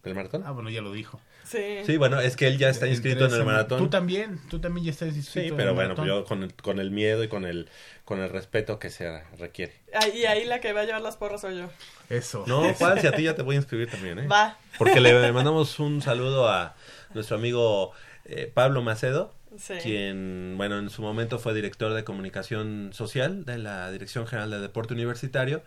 ¿El 0.04 0.14
maratón? 0.14 0.42
Ah, 0.44 0.50
bueno, 0.50 0.68
ya 0.68 0.80
lo 0.82 0.92
dijo. 0.92 1.20
Sí. 1.44 1.82
Sí, 1.86 1.96
bueno, 1.96 2.20
es 2.20 2.36
que 2.36 2.48
él 2.48 2.58
ya 2.58 2.68
está 2.68 2.88
inscrito 2.88 3.26
en 3.26 3.34
el 3.34 3.44
maratón. 3.44 3.78
Tú 3.78 3.88
también, 3.88 4.40
tú 4.50 4.58
también 4.60 4.84
ya 4.86 4.90
estás 4.90 5.14
inscrito. 5.14 5.40
Sí, 5.40 5.48
en 5.50 5.56
pero 5.56 5.74
bueno, 5.74 5.90
maratón. 5.90 6.06
yo 6.06 6.24
con 6.24 6.42
el, 6.42 6.54
con 6.54 6.80
el 6.80 6.90
miedo 6.90 7.22
y 7.22 7.28
con 7.28 7.44
el, 7.44 7.68
con 8.04 8.18
el 8.20 8.28
respeto 8.30 8.78
que 8.80 8.90
se 8.90 9.22
requiere. 9.38 9.74
Ah, 9.94 10.08
Y 10.08 10.24
ahí 10.24 10.44
la 10.44 10.60
que 10.60 10.72
va 10.72 10.80
a 10.80 10.84
llevar 10.84 11.02
las 11.02 11.16
porras 11.16 11.42
soy 11.42 11.58
yo. 11.58 11.70
Eso. 12.08 12.44
No. 12.48 12.72
Juan, 12.78 13.00
si 13.00 13.06
a 13.06 13.12
ti 13.12 13.22
ya 13.22 13.34
te 13.36 13.42
voy 13.42 13.54
a 13.54 13.58
inscribir 13.58 13.88
también, 13.90 14.18
¿eh? 14.18 14.26
Va. 14.26 14.58
Porque 14.78 15.00
le 15.00 15.32
mandamos 15.32 15.78
un 15.78 16.02
saludo 16.02 16.48
a 16.48 16.74
nuestro 17.14 17.36
amigo 17.36 17.92
eh, 18.24 18.50
Pablo 18.52 18.82
Macedo, 18.82 19.34
Sí. 19.58 19.74
quien, 19.82 20.54
bueno, 20.56 20.78
en 20.78 20.88
su 20.88 21.02
momento 21.02 21.38
fue 21.38 21.52
director 21.52 21.92
de 21.92 22.04
comunicación 22.04 22.90
social 22.94 23.44
de 23.44 23.58
la 23.58 23.90
Dirección 23.92 24.26
General 24.26 24.50
de 24.50 24.60
Deporte 24.60 24.94
Universitario 24.94 25.62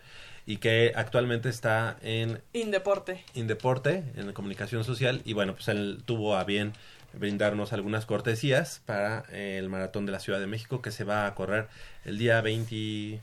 y 0.45 0.57
que 0.57 0.91
actualmente 0.95 1.49
está 1.49 1.97
en 2.01 2.41
Indeporte. 2.53 3.23
Indeporte, 3.33 4.03
en 4.15 4.31
comunicación 4.33 4.83
social, 4.83 5.21
y 5.25 5.33
bueno, 5.33 5.53
pues 5.55 5.67
él 5.69 6.01
tuvo 6.05 6.35
a 6.35 6.43
bien 6.43 6.73
brindarnos 7.13 7.71
algunas 7.73 8.05
cortesías 8.05 8.81
para 8.85 9.23
eh, 9.31 9.57
el 9.57 9.69
maratón 9.69 10.05
de 10.05 10.11
la 10.11 10.19
Ciudad 10.19 10.39
de 10.39 10.47
México 10.47 10.81
que 10.81 10.91
se 10.91 11.03
va 11.03 11.25
a 11.27 11.33
correr 11.35 11.67
el 12.03 12.17
día 12.17 12.41
20... 12.41 13.21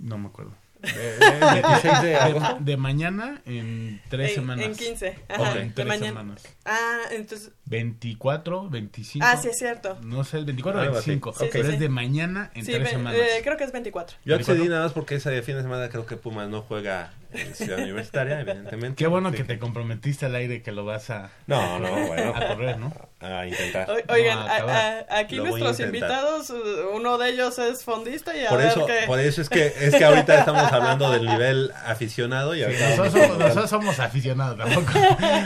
No 0.00 0.18
me 0.18 0.28
acuerdo. 0.28 0.52
de- 0.82 0.92
de- 0.92 1.62
26 1.62 2.02
de 2.02 2.16
agosto. 2.16 2.58
de 2.60 2.76
mañana 2.76 3.40
en 3.46 4.00
tres 4.10 4.30
en, 4.30 4.34
semanas. 4.34 4.66
En 4.66 4.74
15. 4.76 5.18
Ajá, 5.28 5.42
Ok, 5.50 5.56
en 5.56 5.68
de 5.68 5.74
tres 5.74 5.86
mañana. 5.86 6.06
semanas. 6.08 6.42
Ah, 6.64 7.00
entonces. 7.12 7.50
24, 7.68 8.68
25. 8.70 9.26
Ah, 9.28 9.36
sí, 9.36 9.48
es 9.48 9.58
cierto. 9.58 9.96
No 10.02 10.24
sé, 10.24 10.38
el 10.38 10.44
24 10.44 10.80
o 10.80 10.84
así. 10.84 11.10
25. 11.10 11.32
Sí, 11.34 11.46
pero 11.52 11.66
sí. 11.68 11.74
es 11.74 11.80
de 11.80 11.88
mañana 11.88 12.50
en 12.54 12.64
Sí, 12.64 12.72
tres 12.72 12.90
semanas. 12.90 13.18
eh, 13.20 13.40
creo 13.42 13.56
que 13.56 13.64
es 13.64 13.72
24. 13.72 14.16
Yo 14.24 14.34
accedí 14.34 14.58
24. 14.58 14.70
nada 14.74 14.84
más 14.86 14.92
porque 14.92 15.14
ese 15.16 15.42
fin 15.42 15.56
de 15.56 15.62
semana 15.62 15.88
creo 15.88 16.06
que 16.06 16.16
Pumas 16.16 16.48
no 16.48 16.62
juega 16.62 17.12
en 17.32 17.54
Ciudad 17.54 17.78
Universitaria, 17.80 18.40
evidentemente. 18.40 18.96
Qué 18.96 19.06
bueno 19.06 19.30
que 19.32 19.44
te 19.44 19.58
comprometiste 19.58 20.26
al 20.26 20.34
aire 20.34 20.62
que 20.62 20.72
lo 20.72 20.84
vas 20.84 21.10
a, 21.10 21.30
No, 21.46 21.78
no, 21.78 21.90
bueno. 22.06 22.32
a 22.34 22.46
correr, 22.48 22.78
¿no? 22.78 22.92
A 23.20 23.46
intentar. 23.46 23.90
O- 23.90 24.12
Oigan, 24.12 24.38
No, 24.38 24.46
a- 24.46 24.56
acabar. 24.56 25.06
a- 25.10 25.18
aquí 25.18 25.36
Lo 25.36 25.44
nuestros 25.46 25.80
invitados, 25.80 26.52
uno 26.94 27.18
de 27.18 27.30
ellos 27.30 27.58
es 27.58 27.84
fondista 27.84 28.34
y 28.36 28.44
a 28.46 28.48
Por 28.48 28.58
ver 28.58 28.68
eso, 28.68 28.86
qué. 28.86 29.00
por 29.06 29.18
eso 29.20 29.42
es 29.42 29.48
que 29.48 29.66
es 29.66 29.94
que 29.94 30.04
ahorita 30.04 30.38
estamos 30.38 30.72
hablando 30.72 31.10
del 31.10 31.26
nivel 31.26 31.72
aficionado 31.84 32.54
y 32.56 32.62
Nosotros 32.62 33.12
somos, 33.12 33.38
nosotros 33.38 33.70
somos 33.70 33.98
aficionados 34.00 34.56
tampoco. 34.56 34.92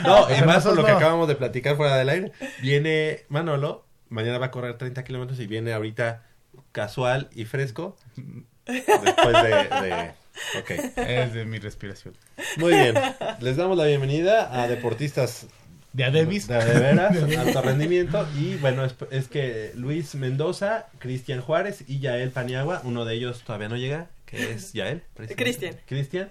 No, 0.05 0.27
y 0.37 0.43
más 0.43 0.65
por 0.65 0.77
lo 0.77 0.85
que 0.85 0.91
acabamos 0.93 1.27
de 1.29 1.35
platicar 1.35 1.77
fuera 1.77 1.97
del 1.97 2.11
aire. 2.13 2.33
Viene 2.63 3.21
Manolo, 3.29 3.85
mañana 4.09 4.39
va 4.39 4.47
a 4.47 4.51
correr 4.51 4.79
30 4.79 5.05
kilómetros 5.05 5.39
y 5.41 5.47
viene 5.47 5.73
ahorita 5.73 6.23
casual 6.73 7.29
y 7.35 7.45
fresco. 7.45 7.97
Después 8.67 9.43
de, 9.43 9.51
de- 9.89 10.13
Ok, 10.59 10.71
Es 10.97 11.35
de 11.35 11.45
mi 11.45 11.59
respiración. 11.59 12.15
muy 12.57 12.73
bien. 12.73 12.95
Les 13.41 13.57
damos 13.57 13.77
la 13.77 13.85
bienvenida 13.85 14.63
a 14.63 14.67
deportistas 14.67 15.47
De 15.93 16.05
Adebis. 16.05 16.49
de, 16.49 16.55
de 16.65 16.81
veras, 16.81 17.17
alto 17.39 17.61
rendimiento. 17.63 18.27
Y 18.39 18.55
bueno, 18.57 18.85
es, 18.85 18.95
es 19.11 19.29
que 19.29 19.73
Luis 19.75 20.15
Mendoza, 20.15 20.87
Cristian 21.01 21.41
Juárez 21.43 21.85
y 21.87 21.99
Yael 22.01 22.31
Paniagua, 22.31 22.81
uno 22.85 23.05
de 23.05 23.15
ellos 23.15 23.43
todavía 23.45 23.69
no 23.69 23.77
llega, 23.77 24.07
que 24.25 24.53
es 24.53 24.73
Yael. 24.73 25.03
Cristian. 25.37 25.77
Cristian. 25.87 26.31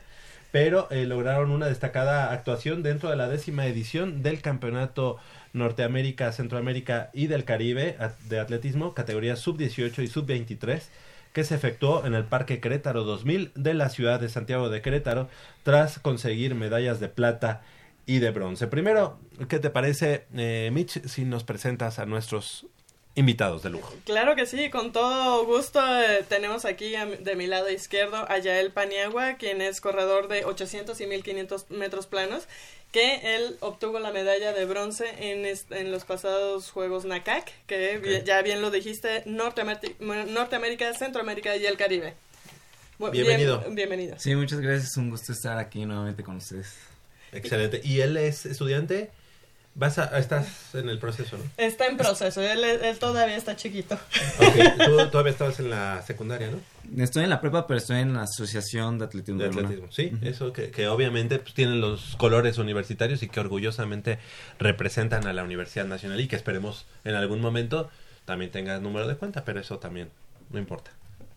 Pero 0.52 0.88
eh, 0.92 1.06
lograron 1.06 1.52
una 1.52 1.68
destacada 1.68 2.32
actuación 2.34 2.82
dentro 2.84 3.10
de 3.10 3.16
la 3.16 3.30
décima 3.30 3.66
edición 3.68 4.24
del 4.24 4.42
Campeonato 4.42 5.18
Norteamérica, 5.54 6.32
Centroamérica 6.32 7.10
y 7.14 7.28
del 7.28 7.44
Caribe 7.44 7.98
de 8.30 8.40
atletismo, 8.40 8.94
categorías 8.94 9.40
sub-18 9.40 10.04
y 10.04 10.08
sub-23, 10.08 10.82
que 11.34 11.44
se 11.44 11.56
efectuó 11.56 12.06
en 12.06 12.14
el 12.14 12.26
Parque 12.26 12.60
Querétaro 12.60 13.04
2000 13.04 13.52
de 13.56 13.74
la 13.74 13.90
ciudad 13.90 14.20
de 14.20 14.30
Santiago 14.30 14.70
de 14.70 14.82
Querétaro, 14.82 15.30
tras 15.64 16.00
conseguir 16.00 16.56
medallas 16.56 17.00
de 17.00 17.10
plata 17.10 17.62
y 18.06 18.20
de 18.20 18.32
bronce. 18.32 18.68
Primero, 18.68 19.20
¿qué 19.48 19.60
te 19.60 19.70
parece, 19.70 20.26
eh, 20.36 20.70
Mitch, 20.74 21.06
si 21.06 21.24
nos 21.24 21.44
presentas 21.44 22.00
a 22.00 22.06
nuestros 22.06 22.66
invitados 23.16 23.62
de 23.64 23.70
lujo? 23.70 23.94
Claro 24.06 24.36
que 24.36 24.46
sí, 24.46 24.70
con 24.70 24.92
todo 24.94 25.46
gusto 25.46 25.80
eh, 26.02 26.24
tenemos 26.30 26.66
aquí 26.66 26.96
a 26.96 27.06
mi- 27.06 27.18
de 27.18 27.36
mi 27.36 27.48
lado 27.48 27.70
izquierdo 27.70 28.26
a 28.30 28.38
Yael 28.38 28.72
Paniagua, 28.72 29.36
quien 29.36 29.62
es 29.62 29.82
corredor 29.82 30.28
de 30.28 30.46
800 30.46 31.00
y 31.02 31.08
1500 31.08 31.70
metros 31.72 32.08
planos, 32.08 32.44
que 32.92 33.36
él 33.36 33.58
obtuvo 33.62 34.00
la 34.00 34.12
medalla 34.12 34.54
de 34.54 34.66
bronce 34.66 35.06
en, 35.20 35.46
en 35.46 35.92
los 35.92 36.04
pasados 36.06 36.72
Juegos 36.72 37.06
NACAC, 37.06 37.52
que 37.68 38.24
ya 38.26 38.42
bien 38.42 38.62
lo 38.62 38.70
dijiste, 38.72 39.24
Norteamérica, 39.26 39.94
Norteamérica, 40.00 40.94
Centroamérica 40.94 41.56
y 41.56 41.66
el 41.66 41.78
Caribe. 41.78 42.16
Bien- 43.00 43.12
Bienvenido. 43.14 43.64
bienvenido. 43.72 44.20
Sí, 44.20 44.36
muchas 44.36 44.60
gracias. 44.60 44.96
Un 44.98 45.10
gusto 45.10 45.32
estar 45.32 45.58
aquí 45.58 45.86
nuevamente 45.86 46.22
con 46.24 46.36
ustedes. 46.38 46.76
Excelente. 47.32 47.82
¿Y 47.84 48.02
él 48.02 48.16
es 48.18 48.46
estudiante? 48.46 49.10
Vas 49.74 49.98
a, 49.98 50.18
estás 50.20 50.76
en 50.76 50.90
el 50.90 51.00
proceso, 51.00 51.38
¿no? 51.38 51.44
Está 51.58 51.88
en 51.88 51.96
proceso, 51.96 52.42
él, 52.42 52.64
él 52.64 53.00
todavía 53.00 53.38
está 53.38 53.56
chiquito. 53.56 53.96
Ok, 54.40 54.86
tú 54.86 55.10
todavía 55.10 55.32
estabas 55.32 55.60
en 55.60 55.70
la 55.70 56.02
secundaria, 56.02 56.50
¿no? 56.52 56.60
Estoy 57.02 57.24
en 57.24 57.30
la 57.30 57.40
prepa, 57.40 57.68
pero 57.68 57.78
estoy 57.78 58.00
en 58.00 58.14
la 58.14 58.24
Asociación 58.24 59.00
de 59.00 59.06
Atletismo. 59.06 59.42
De 59.42 59.48
atletismo. 59.48 59.88
Sí, 59.90 60.12
eso 60.24 60.52
que, 60.52 60.72
que 60.72 60.90
obviamente 60.90 61.40
pues, 61.40 61.54
tienen 61.54 61.80
los 61.80 62.18
colores 62.18 62.58
universitarios 62.58 63.24
y 63.24 63.30
que 63.30 63.40
orgullosamente 63.40 64.20
representan 64.60 65.26
a 65.26 65.32
la 65.32 65.44
Universidad 65.44 65.86
Nacional 65.86 66.20
y 66.20 66.28
que 66.28 66.36
esperemos 66.36 66.86
en 67.06 67.16
algún 67.16 67.40
momento 67.40 67.90
también 68.26 68.52
tenga 68.52 68.78
número 68.80 69.08
de 69.08 69.16
cuenta, 69.16 69.46
pero 69.46 69.62
eso 69.62 69.80
también 69.80 70.10
no 70.50 70.60
importa. 70.60 70.92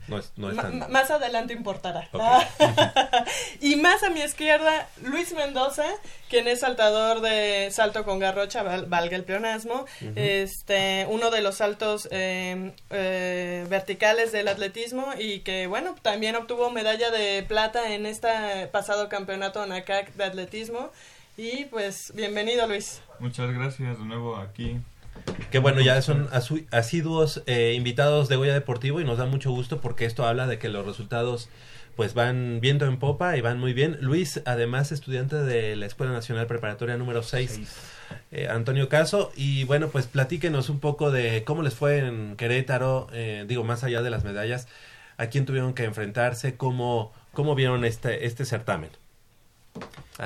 No 0.09 0.19
es, 0.19 0.33
no 0.37 0.51
es 0.51 0.57
Ma- 0.57 0.63
tan... 0.63 0.79
ma- 0.79 0.89
más 0.89 1.11
adelante 1.11 1.53
importará. 1.55 2.09
Ok. 2.13 2.23
y 3.61 3.77
más 3.77 4.03
a 4.03 4.11
mi 4.11 4.21
izquierda, 4.21 4.89
Luis 5.03 5.33
Mendoza, 5.33 5.85
quien 6.29 6.49
es 6.49 6.61
saltador 6.61 7.21
de 7.21 7.69
salto 7.71 8.05
con 8.05 8.19
garrocha, 8.19 8.63
val- 8.63 8.87
valga 8.87 9.17
el 9.17 9.25
pleonasmo, 9.25 9.87
este, 10.17 11.07
uno 11.09 11.31
de 11.31 11.41
los 11.43 11.57
saltos 11.57 12.09
eh, 12.11 12.73
eh, 12.91 13.67
verticales 13.69 14.33
del 14.33 14.49
atletismo 14.49 15.07
y 15.19 15.41
que, 15.41 15.67
bueno, 15.67 15.95
también 16.03 16.37
obtuvo 16.37 16.71
medalla 16.71 17.11
de 17.11 17.43
plata 17.47 17.93
en 17.95 18.07
este 18.07 18.29
pasado 18.73 19.09
campeonato 19.09 19.65
NACAC 19.67 20.13
de 20.15 20.25
atletismo. 20.25 20.91
Y 21.37 21.65
pues, 21.65 22.13
bienvenido 22.15 22.67
Luis. 22.69 23.01
Muchas 23.19 23.51
gracias 23.53 23.99
de 23.99 24.05
nuevo 24.05 24.37
aquí. 24.37 24.77
Que 25.51 25.59
bueno, 25.59 25.81
ya 25.81 26.01
son 26.03 26.29
asiduos 26.71 27.43
eh, 27.47 27.75
invitados 27.77 28.29
de 28.29 28.37
Goya 28.37 28.55
Deportivo 28.55 29.01
y 29.01 29.05
nos 29.05 29.19
da 29.19 29.27
mucho 29.27 29.51
gusto 29.51 29.81
porque 29.81 30.05
esto 30.05 30.27
habla 30.27 30.47
de 30.47 30.59
que 30.59 30.69
los 30.69 30.85
resultados 30.85 31.49
pues 31.97 32.15
van 32.15 32.59
viento 32.61 32.87
en 32.87 32.99
popa 32.99 33.37
y 33.37 33.41
van 33.41 33.59
muy 33.59 33.73
bien. 33.73 33.99
Luis, 34.01 34.43
además 34.47 34.91
estudiante 34.91 35.37
de 35.37 35.77
la 35.77 35.87
Escuela 35.87 36.13
Nacional 36.13 36.47
Preparatoria 36.47 36.97
número 36.97 37.23
6, 37.23 37.61
eh, 38.33 38.49
Antonio 38.49 38.89
Caso, 38.89 39.31
y 39.37 39.63
bueno, 39.65 39.89
pues 39.89 40.07
platíquenos 40.07 40.69
un 40.71 40.81
poco 40.81 41.13
de 41.13 41.45
cómo 41.45 41.63
les 41.63 41.75
fue 41.75 41.99
en 41.99 42.37
Querétaro, 42.37 43.07
eh, 43.13 43.45
digo, 43.47 43.63
más 43.63 43.85
allá 43.85 44.03
de 44.03 44.11
las 44.11 44.25
medallas, 44.25 44.67
a 45.19 45.27
quién 45.27 45.47
tuvieron 45.47 45.73
que 45.73 45.85
enfrentarse, 45.85 46.57
cómo, 46.57 47.13
¿Cómo 47.35 47.55
vieron 47.57 47.85
este, 47.85 48.27
este 48.27 48.45
certamen? 48.45 48.91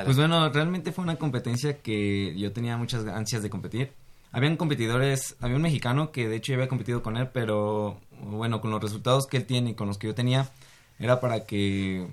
Pues 0.04 0.16
bueno, 0.16 0.50
realmente 0.50 0.92
fue 0.92 1.02
una 1.02 1.16
competencia 1.16 1.78
que 1.78 2.34
yo 2.36 2.52
tenía 2.52 2.76
muchas 2.76 3.06
ansias 3.06 3.42
de 3.42 3.48
competir. 3.48 3.90
Habían 4.32 4.56
competidores, 4.56 5.36
había 5.40 5.56
un 5.56 5.62
mexicano 5.62 6.12
que 6.12 6.28
de 6.28 6.36
hecho 6.36 6.52
yo 6.52 6.56
había 6.56 6.68
competido 6.68 7.02
con 7.02 7.16
él, 7.16 7.28
pero 7.32 7.98
bueno, 8.20 8.60
con 8.60 8.70
los 8.70 8.82
resultados 8.82 9.26
que 9.26 9.38
él 9.38 9.46
tiene 9.46 9.70
y 9.70 9.74
con 9.74 9.88
los 9.88 9.98
que 9.98 10.08
yo 10.08 10.14
tenía, 10.14 10.50
era 10.98 11.20
para 11.20 11.44
que, 11.46 12.08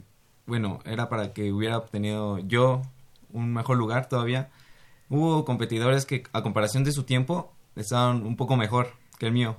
bueno, 0.45 0.79
era 0.85 1.09
para 1.09 1.33
que 1.33 1.51
hubiera 1.51 1.77
obtenido 1.77 2.39
yo 2.39 2.81
un 3.31 3.53
mejor 3.53 3.77
lugar 3.77 4.07
todavía. 4.07 4.49
Hubo 5.09 5.45
competidores 5.45 6.05
que 6.05 6.23
a 6.33 6.41
comparación 6.41 6.83
de 6.83 6.91
su 6.91 7.03
tiempo 7.03 7.53
estaban 7.75 8.25
un 8.25 8.35
poco 8.37 8.55
mejor 8.55 8.93
que 9.19 9.27
el 9.27 9.33
mío. 9.33 9.57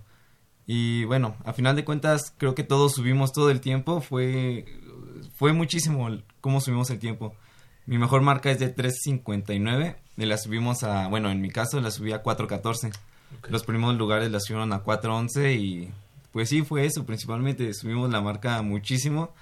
Y 0.66 1.05
bueno, 1.05 1.37
a 1.45 1.53
final 1.53 1.77
de 1.77 1.85
cuentas 1.85 2.35
creo 2.38 2.55
que 2.55 2.64
todos 2.64 2.95
subimos 2.95 3.33
todo 3.33 3.51
el 3.51 3.61
tiempo, 3.61 4.01
fue 4.01 4.64
fue 5.35 5.53
muchísimo 5.53 6.09
cómo 6.40 6.61
subimos 6.61 6.90
el 6.90 6.99
tiempo. 6.99 7.35
Mi 7.87 7.99
mejor 7.99 8.23
marca 8.23 8.51
es 8.51 8.59
de 8.59 8.75
3.59 8.75 9.97
y 10.17 10.27
la 10.27 10.39
subimos 10.39 10.83
a, 10.83 11.09
bueno, 11.09 11.31
en 11.31 11.41
mi 11.41 11.51
caso 11.51 11.81
la 11.81 11.91
subí 11.91 12.13
a 12.13 12.23
4.14. 12.23 12.93
Los 13.49 13.65
primeros 13.65 13.97
lugares 13.97 14.31
la 14.31 14.41
subieron 14.41 14.73
a 14.73 14.83
4.11 14.83 15.59
y 15.59 15.91
pues 16.33 16.49
sí, 16.49 16.63
fue 16.63 16.85
eso, 16.85 17.05
principalmente 17.05 17.73
subimos 17.75 18.11
la 18.11 18.21
marca 18.21 18.61
muchísimo 18.63 19.35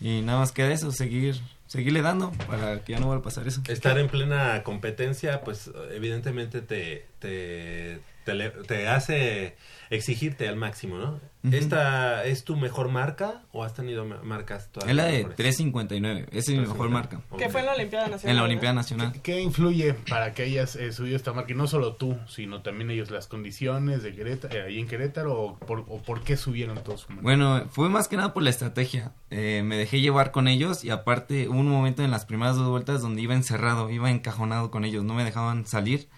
y 0.00 0.20
nada 0.20 0.40
más 0.40 0.52
queda 0.52 0.72
eso, 0.72 0.90
seguir, 0.92 1.40
seguirle 1.66 2.02
dando 2.02 2.32
para 2.46 2.82
que 2.84 2.92
ya 2.92 2.98
no 2.98 3.06
vuelva 3.06 3.20
a 3.20 3.24
pasar 3.24 3.46
eso. 3.46 3.62
Estar 3.68 3.98
en 3.98 4.08
plena 4.08 4.62
competencia, 4.62 5.42
pues 5.42 5.70
evidentemente 5.92 6.60
te, 6.60 7.06
te, 7.18 8.00
te, 8.24 8.34
le- 8.34 8.50
te 8.50 8.88
hace 8.88 9.56
exigirte 9.90 10.48
al 10.48 10.56
máximo, 10.56 10.96
¿no? 10.96 11.20
¿Esta 11.50 12.24
es 12.24 12.44
tu 12.44 12.56
mejor 12.56 12.88
marca 12.88 13.42
o 13.50 13.64
has 13.64 13.74
tenido 13.74 14.04
ma- 14.04 14.22
marcas 14.22 14.70
todavía 14.70 14.92
Es 14.92 14.96
la 14.96 15.04
de 15.06 15.24
mejores? 15.24 15.58
3.59, 15.58 16.26
esa 16.30 16.38
es 16.38 16.48
mi 16.50 16.58
mejor 16.66 16.88
marca. 16.88 17.20
Que 17.36 17.48
fue 17.48 17.60
en 17.60 17.66
la 17.66 17.72
Olimpiada 17.74 18.06
Nacional. 18.08 18.30
En 18.30 18.36
la. 18.36 18.42
Olimpiada 18.44 18.74
Nacional. 18.76 19.12
¿Qué 19.22 19.40
influye 19.40 19.94
para 20.08 20.34
que 20.34 20.44
hayas 20.44 20.76
eh, 20.76 20.92
subido 20.92 21.16
esta 21.16 21.32
marca? 21.32 21.52
Y 21.52 21.56
no 21.56 21.66
solo 21.66 21.96
tú, 21.96 22.16
sino 22.28 22.62
también 22.62 22.90
ellos, 22.92 23.10
las 23.10 23.26
condiciones 23.26 24.04
de 24.04 24.14
Querétaro, 24.14 24.54
eh, 24.56 24.62
ahí 24.62 24.78
en 24.78 24.86
Querétaro, 24.86 25.40
o 25.40 25.58
por, 25.58 25.80
o 25.88 26.00
por 26.00 26.22
qué 26.22 26.36
subieron 26.36 26.82
todos 26.84 27.00
su 27.02 27.08
marca. 27.08 27.22
Bueno, 27.22 27.66
fue 27.70 27.88
más 27.88 28.06
que 28.06 28.16
nada 28.16 28.32
por 28.32 28.44
la 28.44 28.50
estrategia. 28.50 29.12
Eh, 29.30 29.62
me 29.64 29.76
dejé 29.76 30.00
llevar 30.00 30.30
con 30.30 30.46
ellos 30.46 30.84
y 30.84 30.90
aparte 30.90 31.48
hubo 31.48 31.58
un 31.58 31.68
momento 31.68 32.04
en 32.04 32.12
las 32.12 32.24
primeras 32.24 32.54
dos 32.56 32.68
vueltas 32.68 33.02
donde 33.02 33.20
iba 33.20 33.34
encerrado, 33.34 33.90
iba 33.90 34.10
encajonado 34.12 34.70
con 34.70 34.84
ellos, 34.84 35.02
no 35.02 35.14
me 35.14 35.24
dejaban 35.24 35.66
salir. 35.66 36.08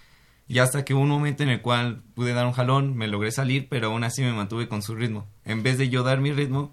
Y 0.47 0.59
hasta 0.59 0.85
que 0.85 0.95
hubo 0.95 1.03
un 1.03 1.09
momento 1.09 1.43
en 1.43 1.49
el 1.49 1.63
cual 1.63 2.03
pude 2.15 2.35
dar 2.35 2.47
un 2.47 2.53
jalón, 2.53 2.97
me 2.97 3.09
logré 3.09 3.31
salir, 3.31 3.69
pero 3.69 3.89
aún 3.89 4.05
así 4.05 4.23
me 4.23 4.33
mantuve 4.33 4.69
con 4.69 4.83
su 4.83 4.95
ritmo. 4.95 5.27
En 5.45 5.63
vez 5.63 5.79
de 5.79 5.89
yo 5.89 6.03
dar 6.03 6.21
mi 6.21 6.33
ritmo, 6.33 6.73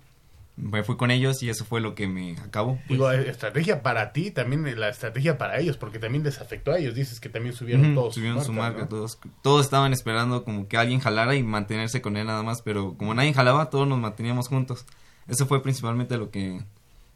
me 0.58 0.84
fui 0.84 0.98
con 0.98 1.10
ellos 1.10 1.42
y 1.42 1.50
eso 1.50 1.66
fue 1.66 1.80
lo 1.80 1.96
que 1.96 2.08
me 2.08 2.38
acabó. 2.40 2.78
Digo, 2.90 3.12
eh, 3.12 3.30
estrategia 3.30 3.82
para 3.82 4.12
ti, 4.12 4.32
también 4.32 4.68
eh, 4.68 4.76
la 4.76 4.90
estrategia 4.90 5.38
para 5.38 5.60
ellos, 5.60 5.78
porque 5.78 6.00
también 6.00 6.24
les 6.24 6.40
afectó 6.40 6.72
a 6.72 6.78
ellos. 6.78 6.96
Dices 6.96 7.20
que 7.20 7.30
también 7.30 7.56
subieron 7.56 7.96
todos. 7.96 8.16
subieron 8.16 8.44
su 8.44 8.52
marca, 8.52 8.82
¿no? 8.82 8.88
todos, 8.88 9.20
todos 9.42 9.66
estaban 9.66 9.94
esperando 9.94 10.44
como 10.44 10.68
que 10.68 10.78
alguien 10.78 11.00
jalara 11.00 11.36
y 11.36 11.44
mantenerse 11.44 12.02
con 12.02 12.18
él 12.18 12.28
nada 12.28 12.44
más, 12.44 12.62
pero 12.62 12.96
como 12.98 13.14
nadie 13.14 13.34
jalaba, 13.34 13.70
todos 13.70 13.88
nos 13.88 14.00
manteníamos 14.00 14.50
juntos. 14.50 14.86
Eso 15.28 15.48
fue 15.48 15.64
principalmente 15.64 16.18
lo 16.18 16.30
que 16.30 16.62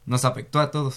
nos 0.06 0.24
afectó 0.24 0.58
a 0.60 0.70
todos. 0.70 0.96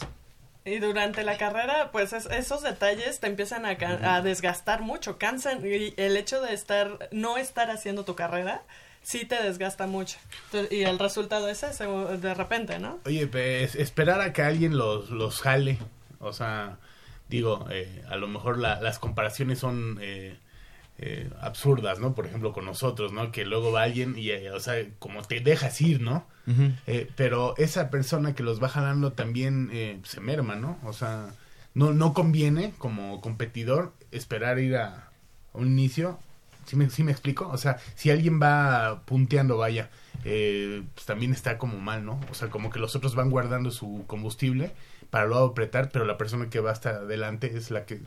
Y 0.66 0.80
durante 0.80 1.24
la 1.24 1.38
carrera, 1.38 1.90
pues 1.92 2.14
es- 2.14 2.26
esos 2.28 2.62
detalles 2.62 3.20
te 3.20 3.28
empiezan 3.28 3.66
a, 3.66 3.78
a 4.16 4.22
desgastar 4.22 4.82
mucho, 4.82 5.18
cansan. 5.18 5.66
Y 5.66 5.94
el 5.98 6.18
hecho 6.18 6.42
de 6.42 6.54
estar, 6.54 7.10
no 7.12 7.38
estar 7.38 7.72
haciendo 7.72 8.04
tu 8.06 8.16
carrera, 8.16 8.62
sí 9.02 9.26
te 9.26 9.42
desgasta 9.42 9.88
mucho. 9.88 10.18
Entonces, 10.46 10.72
y 10.78 10.84
el 10.84 11.00
resultado 11.00 11.48
es 11.50 11.64
ese, 11.64 11.88
de 11.88 12.34
repente, 12.34 12.78
¿no? 12.80 13.00
Oye, 13.06 13.26
pues, 13.28 13.76
esperar 13.76 14.22
a 14.22 14.34
que 14.34 14.42
alguien 14.44 14.78
los, 14.78 15.10
los 15.10 15.42
jale, 15.42 15.80
o 16.20 16.34
sea, 16.34 16.78
digo, 17.30 17.66
eh, 17.72 18.04
a 18.10 18.18
lo 18.18 18.28
mejor 18.28 18.58
la- 18.60 18.82
las 18.82 19.00
comparaciones 19.00 19.60
son 19.60 19.98
eh, 20.02 20.38
eh, 21.02 21.30
absurdas, 21.42 22.00
¿no? 22.00 22.14
Por 22.14 22.26
ejemplo, 22.26 22.52
con 22.52 22.66
nosotros, 22.66 23.14
¿no? 23.14 23.32
Que 23.32 23.46
luego 23.46 23.72
va 23.72 23.84
alguien 23.84 24.18
y, 24.18 24.32
eh, 24.32 24.52
o 24.52 24.60
sea, 24.60 24.76
como 25.00 25.22
te 25.24 25.40
dejas 25.40 25.80
ir, 25.82 26.02
¿no? 26.02 26.26
Eh, 26.88 27.08
pero 27.16 27.54
esa 27.58 27.92
persona 27.92 28.34
que 28.34 28.42
los 28.42 28.62
va 28.62 28.70
jalando 28.70 29.14
también 29.14 29.70
eh, 29.72 30.00
se 30.04 30.20
merma, 30.20 30.56
¿no? 30.56 30.80
O 30.84 30.94
sea, 30.94 31.28
no, 31.76 31.94
no 31.94 32.14
conviene 32.14 32.74
como 32.80 33.22
competidor 33.22 33.94
esperar 34.12 34.58
ir 34.60 34.76
a, 34.78 35.10
a 35.54 35.58
un 35.58 35.68
inicio. 35.68 36.20
¿Sí 36.66 36.76
me, 36.76 36.90
sí 36.90 37.04
me 37.04 37.12
explico? 37.12 37.48
O 37.50 37.58
sea, 37.58 37.78
si 37.96 38.10
alguien 38.10 38.42
va 38.42 39.04
punteando, 39.06 39.58
vaya, 39.58 39.90
pues 40.22 41.06
también 41.06 41.34
está 41.34 41.58
como 41.58 41.80
mal, 41.80 42.04
¿no? 42.04 42.20
O 42.32 42.34
sea, 42.34 42.50
como 42.50 42.72
que 42.72 42.80
los 42.80 42.96
otros 42.96 43.16
van 43.16 43.30
guardando 43.30 43.72
su 43.72 44.04
combustible 44.08 44.72
para 45.10 45.26
luego 45.26 45.46
apretar, 45.46 45.90
pero 45.92 46.06
la 46.06 46.18
persona 46.18 46.50
que 46.50 46.60
va 46.60 46.72
hasta 46.72 46.90
adelante 46.90 47.56
es 47.56 47.72
la 47.72 47.86
que, 47.86 48.02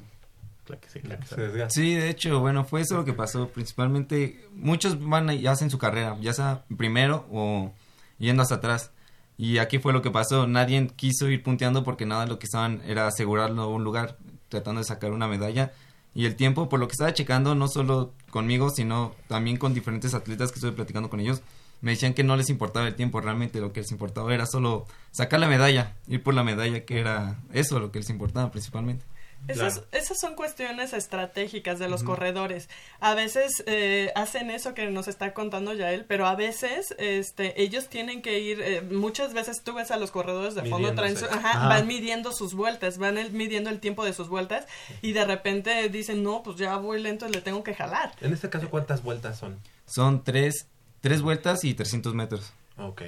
la 0.69 0.79
que 0.79 0.89
se 0.89 1.01
cansa. 1.01 1.37
Sí, 1.71 1.95
de 1.95 2.11
hecho, 2.11 2.41
bueno, 2.41 2.65
fue 2.65 2.81
eso 2.81 2.97
lo 2.97 3.05
que 3.05 3.13
pasó. 3.13 3.49
Principalmente, 3.49 4.47
muchos 4.55 5.03
van 5.05 5.31
y 5.31 5.47
hacen 5.47 5.71
su 5.71 5.79
carrera, 5.79 6.17
ya 6.21 6.33
sea 6.33 6.65
primero 6.77 7.27
o 7.31 7.73
yendo 8.19 8.43
hasta 8.43 8.57
atrás. 8.57 8.91
Y 9.37 9.59
aquí 9.59 9.79
fue 9.79 9.93
lo 9.93 10.03
que 10.03 10.11
pasó. 10.11 10.47
Nadie 10.47 10.89
quiso 10.95 11.29
ir 11.29 11.43
punteando 11.43 11.85
porque 11.85 12.07
nada 12.07 12.27
lo 12.27 12.39
que 12.39 12.47
estaban 12.47 12.83
era 12.87 13.07
asegurarlo 13.07 13.69
un 13.69 13.85
lugar, 13.85 14.19
tratando 14.49 14.81
de 14.81 14.85
sacar 14.85 15.13
una 15.13 15.29
medalla. 15.29 15.73
Y 16.15 16.27
el 16.27 16.37
tiempo, 16.37 16.69
por 16.69 16.79
lo 16.79 16.89
que 16.89 16.93
estaba 16.93 17.15
checando, 17.15 17.55
no 17.55 17.69
solo 17.69 18.13
conmigo, 18.31 18.71
sino 18.71 19.15
también 19.29 19.57
con 19.57 19.75
diferentes 19.75 20.15
atletas 20.15 20.51
que 20.51 20.57
estuve 20.57 20.73
platicando 20.73 21.09
con 21.09 21.21
ellos, 21.21 21.43
me 21.81 21.93
decían 21.93 22.15
que 22.15 22.23
no 22.23 22.37
les 22.37 22.51
importaba 22.51 22.87
el 22.87 22.95
tiempo, 22.95 23.21
realmente 23.21 23.61
lo 23.61 23.73
que 23.73 23.81
les 23.81 23.91
importaba 23.91 24.33
era 24.33 24.47
solo 24.47 24.87
sacar 25.11 25.41
la 25.41 25.49
medalla, 25.49 25.97
ir 26.07 26.23
por 26.23 26.35
la 26.35 26.45
medalla, 26.45 26.85
que 26.85 27.01
era 27.01 27.41
eso 27.53 27.81
lo 27.81 27.91
que 27.91 27.99
les 27.99 28.11
importaba 28.11 28.51
principalmente. 28.51 29.05
Esas, 29.49 29.83
esas 29.91 30.21
son 30.21 30.35
cuestiones 30.37 30.93
estratégicas 30.93 31.79
de 31.81 31.89
los 31.89 32.05
corredores. 32.05 32.69
A 33.01 33.15
veces 33.15 33.65
eh, 33.67 34.13
hacen 34.15 34.51
eso 34.51 34.73
que 34.73 34.87
nos 34.91 35.09
está 35.09 35.35
contando 35.35 35.75
Yael, 35.75 36.05
pero 36.05 36.27
a 36.27 36.37
veces 36.37 36.95
este, 36.99 37.61
ellos 37.61 37.89
tienen 37.89 38.23
que 38.23 38.39
ir, 38.39 38.61
eh, 38.61 38.83
muchas 38.83 39.35
veces 39.35 39.63
tú 39.65 39.75
ves 39.75 39.91
a 39.91 39.97
los 39.97 40.13
corredores 40.13 40.55
de 40.55 40.63
fondo, 40.65 40.95
traen 40.95 41.17
su- 41.17 41.25
ajá, 41.25 41.51
Ajá. 41.51 41.69
van 41.69 41.87
midiendo 41.89 42.33
sus 42.33 42.55
vueltas, 42.55 42.99
van 42.99 43.19
el- 43.19 43.33
midiendo 43.33 43.69
el 43.71 43.81
tiempo 43.81 44.05
de 44.05 44.13
sus 44.13 44.29
vueltas 44.29 44.67
y 45.03 45.13
de 45.13 45.25
repente 45.25 45.89
dicen, 45.89 46.23
no, 46.23 46.43
pues 46.45 46.57
ya 46.57 46.77
voy 46.77 47.01
lento 47.01 47.27
y 47.29 47.33
le 47.33 47.41
tengo 47.41 47.65
que 47.65 47.75
jalar. 47.75 48.13
En 48.21 48.33
este 48.33 48.49
caso, 48.49 48.71
¿cuántas 48.71 49.03
vueltas 49.03 49.39
son? 49.39 49.59
Son 49.87 50.23
tres, 50.23 50.69
tres 51.01 51.21
vueltas 51.21 51.65
y 51.65 51.75
300 51.75 52.15
metros. 52.15 52.53
Ok. 52.79 53.03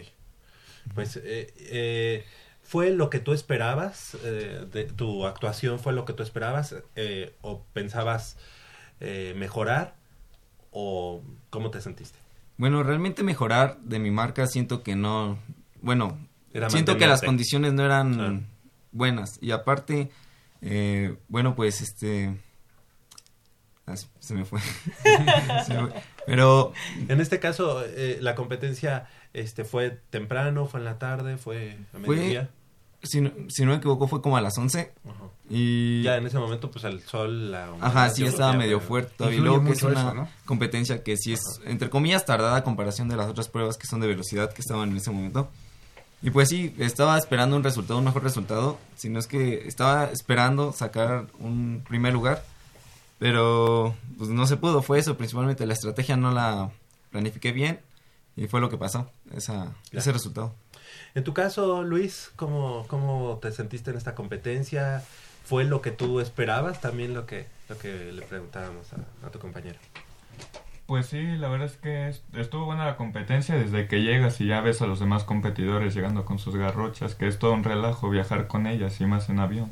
Pues, 0.94 1.16
eh, 1.16 1.54
eh, 1.58 2.24
¿fue 2.64 2.90
lo 2.90 3.10
que 3.10 3.20
tú 3.20 3.32
esperabas? 3.32 4.16
Eh, 4.24 4.66
de, 4.72 4.84
¿Tu 4.84 5.26
actuación 5.26 5.78
fue 5.78 5.92
lo 5.92 6.04
que 6.04 6.12
tú 6.12 6.22
esperabas? 6.22 6.74
Eh, 6.96 7.34
¿O 7.42 7.62
pensabas 7.72 8.36
eh, 9.00 9.34
mejorar? 9.36 9.94
¿O 10.72 11.22
cómo 11.50 11.70
te 11.70 11.80
sentiste? 11.80 12.18
Bueno, 12.56 12.82
realmente 12.82 13.22
mejorar 13.22 13.78
de 13.80 13.98
mi 13.98 14.10
marca 14.10 14.46
siento 14.46 14.82
que 14.82 14.96
no, 14.96 15.38
bueno, 15.82 16.18
Era 16.52 16.70
siento 16.70 16.96
que 16.96 17.06
las 17.06 17.22
condiciones 17.22 17.72
no 17.72 17.84
eran 17.84 18.46
buenas 18.92 19.38
y 19.42 19.50
aparte, 19.50 20.10
eh, 20.62 21.16
bueno, 21.28 21.54
pues 21.54 21.80
este, 21.80 22.36
ah, 23.86 23.94
se- 23.96 24.34
me 24.34 24.44
fue. 24.44 24.60
Se 25.66 25.74
me 25.74 25.88
fue. 25.88 26.02
Pero 26.26 26.72
En 27.08 27.20
este 27.20 27.38
caso, 27.40 27.82
eh, 27.84 28.18
la 28.20 28.34
competencia 28.34 29.06
este, 29.32 29.64
fue 29.64 29.90
temprano, 30.10 30.66
fue 30.66 30.80
en 30.80 30.84
la 30.86 30.98
tarde, 30.98 31.36
fue 31.36 31.76
a 31.92 31.98
fue, 31.98 32.16
mediodía. 32.16 32.50
si 33.02 33.20
no, 33.20 33.30
si 33.48 33.64
no 33.64 33.72
me 33.72 33.76
equivoco, 33.76 34.08
fue 34.08 34.22
como 34.22 34.36
a 34.36 34.40
las 34.40 34.56
11 34.56 34.92
Ajá. 35.04 35.14
y... 35.50 36.02
Ya 36.02 36.16
en 36.16 36.26
ese 36.26 36.38
momento, 36.38 36.70
pues 36.70 36.84
el 36.84 37.02
sol, 37.02 37.50
la 37.50 37.68
Ajá, 37.80 38.08
sí, 38.10 38.24
estaba 38.24 38.54
medio 38.54 38.80
fuerte 38.80 39.12
todavía. 39.18 39.38
Y 39.38 39.42
luego 39.42 39.62
que 39.64 39.72
es 39.72 39.82
una 39.82 40.00
eso, 40.00 40.14
¿no? 40.14 40.28
competencia 40.46 41.02
que 41.02 41.16
sí 41.18 41.32
es, 41.34 41.40
entre 41.66 41.90
comillas, 41.90 42.24
tardada 42.24 42.56
a 42.56 42.64
comparación 42.64 43.08
de 43.08 43.16
las 43.16 43.28
otras 43.28 43.48
pruebas 43.48 43.76
que 43.76 43.86
son 43.86 44.00
de 44.00 44.06
velocidad 44.06 44.52
que 44.52 44.62
estaban 44.62 44.90
en 44.90 44.96
ese 44.96 45.10
momento. 45.10 45.50
Y 46.22 46.30
pues 46.30 46.48
sí, 46.48 46.74
estaba 46.78 47.18
esperando 47.18 47.54
un 47.54 47.62
resultado, 47.62 47.98
un 47.98 48.06
mejor 48.06 48.22
resultado. 48.22 48.78
Si 48.96 49.10
no 49.10 49.18
es 49.18 49.26
que 49.26 49.68
estaba 49.68 50.06
esperando 50.06 50.72
sacar 50.72 51.26
un 51.38 51.84
primer 51.86 52.14
lugar. 52.14 52.42
Pero 53.18 53.94
pues 54.18 54.30
no 54.30 54.46
se 54.46 54.56
pudo, 54.56 54.82
fue 54.82 54.98
eso. 54.98 55.16
Principalmente 55.16 55.66
la 55.66 55.72
estrategia 55.74 56.16
no 56.16 56.30
la 56.32 56.70
planifiqué 57.10 57.52
bien. 57.52 57.80
Y 58.36 58.48
fue 58.48 58.60
lo 58.60 58.68
que 58.68 58.76
pasó, 58.76 59.08
esa, 59.32 59.74
ese 59.92 60.10
resultado. 60.12 60.52
En 61.14 61.22
tu 61.22 61.32
caso, 61.32 61.84
Luis, 61.84 62.32
¿cómo, 62.34 62.84
¿cómo 62.88 63.38
te 63.40 63.52
sentiste 63.52 63.92
en 63.92 63.96
esta 63.96 64.16
competencia? 64.16 65.04
¿Fue 65.44 65.64
lo 65.64 65.80
que 65.80 65.92
tú 65.92 66.18
esperabas? 66.18 66.80
También 66.80 67.14
lo 67.14 67.26
que, 67.26 67.46
lo 67.68 67.78
que 67.78 68.10
le 68.12 68.22
preguntábamos 68.22 68.86
a, 68.92 69.26
a 69.26 69.30
tu 69.30 69.38
compañero. 69.38 69.78
Pues 70.86 71.06
sí, 71.06 71.22
la 71.36 71.48
verdad 71.48 71.68
es 71.68 71.76
que 71.76 72.08
es- 72.08 72.22
estuvo 72.34 72.64
buena 72.66 72.84
la 72.86 72.96
competencia 72.96 73.54
desde 73.54 73.86
que 73.86 74.02
llegas 74.02 74.40
y 74.40 74.46
ya 74.48 74.60
ves 74.60 74.82
a 74.82 74.86
los 74.86 74.98
demás 74.98 75.22
competidores 75.22 75.94
llegando 75.94 76.24
con 76.24 76.40
sus 76.40 76.56
garrochas, 76.56 77.14
que 77.14 77.28
es 77.28 77.38
todo 77.38 77.52
un 77.52 77.62
relajo 77.62 78.10
viajar 78.10 78.48
con 78.48 78.66
ellas 78.66 79.00
y 79.00 79.06
más 79.06 79.28
en 79.28 79.38
avión. 79.38 79.70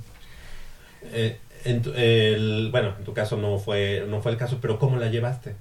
Eh, 1.03 1.39
en 1.65 1.83
tu- 1.83 1.93
el- 1.95 2.69
bueno, 2.71 2.95
en 2.99 3.05
tu 3.05 3.13
caso 3.15 3.37
no 3.37 3.59
fue, 3.59 4.05
no 4.09 4.21
fue 4.21 4.33
el 4.33 4.39
caso, 4.39 4.59
pero 4.61 4.79
¿cómo 4.79 4.97
la 4.97 5.09
llevaste? 5.09 5.55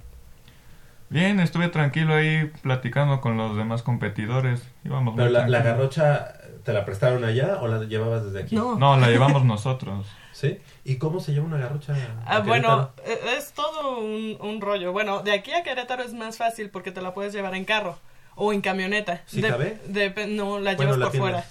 Bien, 1.08 1.40
estuve 1.40 1.68
tranquilo 1.68 2.14
ahí 2.14 2.50
platicando 2.62 3.20
con 3.20 3.36
los 3.36 3.56
demás 3.56 3.82
competidores. 3.82 4.62
Íbamos 4.84 5.14
Pero 5.16 5.30
muy 5.30 5.50
la, 5.50 5.62
garrocha 5.62 6.34
¿Te 6.64 6.72
la 6.72 6.84
prestaron 6.84 7.24
allá 7.24 7.58
o 7.60 7.66
la 7.66 7.82
llevabas 7.84 8.24
desde 8.24 8.42
aquí? 8.44 8.54
No. 8.54 8.76
No, 8.78 8.96
la 8.96 9.08
llevamos 9.08 9.44
nosotros. 9.44 10.06
¿Sí? 10.32 10.58
¿Y 10.84 10.96
cómo 10.96 11.18
se 11.20 11.32
lleva 11.32 11.44
una 11.44 11.58
garrocha? 11.58 11.92
a 12.24 12.36
Ah, 12.36 12.38
bueno, 12.40 12.92
eh, 13.04 13.18
es 13.36 13.52
todo 13.52 13.98
un, 13.98 14.38
un 14.40 14.60
rollo. 14.60 14.92
Bueno, 14.92 15.22
de 15.22 15.32
aquí 15.32 15.50
a 15.52 15.62
Querétaro 15.64 16.02
es 16.04 16.14
más 16.14 16.38
fácil 16.38 16.70
porque 16.70 16.92
te 16.92 17.02
la 17.02 17.14
puedes 17.14 17.32
llevar 17.34 17.54
en 17.56 17.64
carro 17.64 17.98
o 18.36 18.52
en 18.52 18.60
camioneta. 18.60 19.22
¿Sí 19.26 19.42
De- 19.42 19.48
cabe? 19.48 19.78
de- 19.86 20.10
no, 20.28 20.60
la 20.60 20.74
Bueno, 20.76 20.92
llevas 20.94 20.98
la 20.98 21.04
por 21.06 21.12
tienes. 21.12 21.30
fuera. 21.30 21.44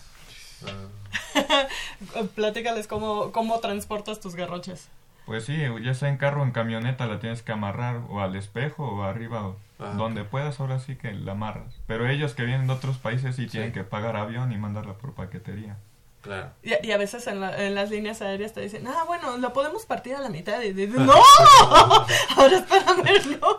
Ah, 0.66 0.88
Platícales 2.36 2.88
cómo, 2.88 3.32
cómo 3.32 3.60
transportas 3.60 4.20
tus 4.20 4.36
garroches. 4.36 4.88
Pues 5.26 5.46
sí, 5.46 5.58
ya 5.84 5.94
sea 5.94 6.10
en 6.10 6.18
carro 6.18 6.42
o 6.42 6.46
en 6.46 6.52
camioneta 6.52 7.06
la 7.06 7.20
tienes 7.20 7.42
que 7.44 7.52
amarrar 7.52 8.02
o 8.10 8.20
al 8.22 8.36
espejo 8.36 8.86
o 8.88 9.04
arriba 9.04 9.48
o 9.48 9.56
Ah, 9.84 9.94
donde 9.98 10.24
puedas, 10.24 10.60
ahora 10.60 10.80
sí 10.80 10.96
que 10.96 11.12
la 11.12 11.32
amarras. 11.32 11.74
Pero 11.88 12.08
ellos 12.08 12.36
que 12.36 12.44
vienen 12.44 12.68
de 12.68 12.74
otros 12.74 13.00
países 13.00 13.36
sí, 13.36 13.48
tienen 13.48 13.72
que 13.72 13.84
pagar 13.84 14.16
avión 14.16 14.52
y 14.52 14.58
mandarla 14.60 14.94
por 14.94 15.14
paquetería. 15.16 15.76
claro. 16.22 16.52
Y, 16.62 16.74
y 16.86 16.92
a 16.92 16.98
veces 16.98 17.26
en, 17.26 17.40
la- 17.42 17.58
en 17.66 17.74
las 17.74 17.90
líneas 17.90 18.22
aéreas 18.22 18.54
te 18.54 18.62
dicen, 18.62 18.86
ah, 18.88 19.06
bueno, 19.08 19.38
lo 19.40 19.54
podemos 19.54 19.88
partir 19.88 20.14
a 20.14 20.20
la 20.20 20.30
mitad. 20.30 20.62
Y 20.62 20.74
dices, 20.74 20.96
¡No! 21.00 21.14
Ahora 22.38 22.58
espérame, 22.58 23.40
no. 23.42 23.58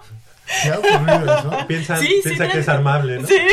¿Te 0.62 0.70
ha 0.70 0.78
ocurrido 0.78 1.38
eso? 1.38 1.66
Piensan, 1.66 2.00
Sí, 2.00 2.06
sí, 2.06 2.20
piensa 2.24 2.48
que 2.48 2.58
es 2.58 2.68
armable, 2.68 3.18
¿no? 3.20 3.28
Sí. 3.28 3.38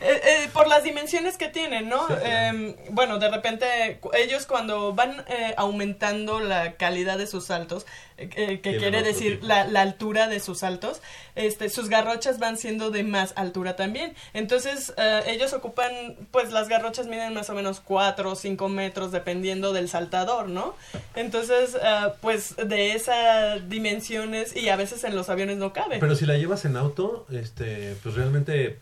Eh, 0.00 0.20
eh, 0.24 0.48
por 0.52 0.66
las 0.66 0.82
dimensiones 0.82 1.36
que 1.36 1.48
tienen, 1.48 1.88
¿no? 1.88 2.06
Sí. 2.08 2.14
Eh, 2.24 2.76
bueno, 2.90 3.18
de 3.18 3.30
repente 3.30 4.00
ellos 4.14 4.46
cuando 4.46 4.92
van 4.92 5.24
eh, 5.28 5.54
aumentando 5.56 6.40
la 6.40 6.72
calidad 6.72 7.16
de 7.18 7.26
sus 7.26 7.46
saltos, 7.46 7.86
que 8.16 8.60
quiere 8.60 9.02
decir 9.02 9.40
la, 9.42 9.64
la 9.64 9.82
altura 9.82 10.26
de 10.28 10.40
sus 10.40 10.58
saltos, 10.58 11.00
este, 11.34 11.68
sus 11.68 11.88
garrochas 11.88 12.38
van 12.38 12.56
siendo 12.56 12.90
de 12.90 13.04
más 13.04 13.32
altura 13.36 13.76
también. 13.76 14.14
Entonces 14.34 14.92
eh, 14.96 15.22
ellos 15.28 15.52
ocupan, 15.52 15.92
pues 16.30 16.52
las 16.52 16.68
garrochas 16.68 17.06
miden 17.06 17.34
más 17.34 17.50
o 17.50 17.54
menos 17.54 17.80
4 17.80 18.30
o 18.30 18.34
5 18.34 18.68
metros 18.68 19.12
dependiendo 19.12 19.72
del 19.72 19.88
saltador, 19.88 20.48
¿no? 20.48 20.74
Entonces, 21.14 21.76
eh, 21.82 22.12
pues 22.20 22.56
de 22.56 22.92
esas 22.92 23.68
dimensiones 23.68 24.56
y 24.56 24.68
a 24.68 24.76
veces 24.76 25.04
en 25.04 25.14
los 25.14 25.28
aviones 25.28 25.58
no 25.58 25.72
cabe. 25.72 25.98
Pero 25.98 26.14
si 26.14 26.26
la 26.26 26.36
llevas 26.36 26.64
en 26.64 26.76
auto, 26.76 27.26
este, 27.30 27.96
pues 28.02 28.14
realmente 28.14 28.78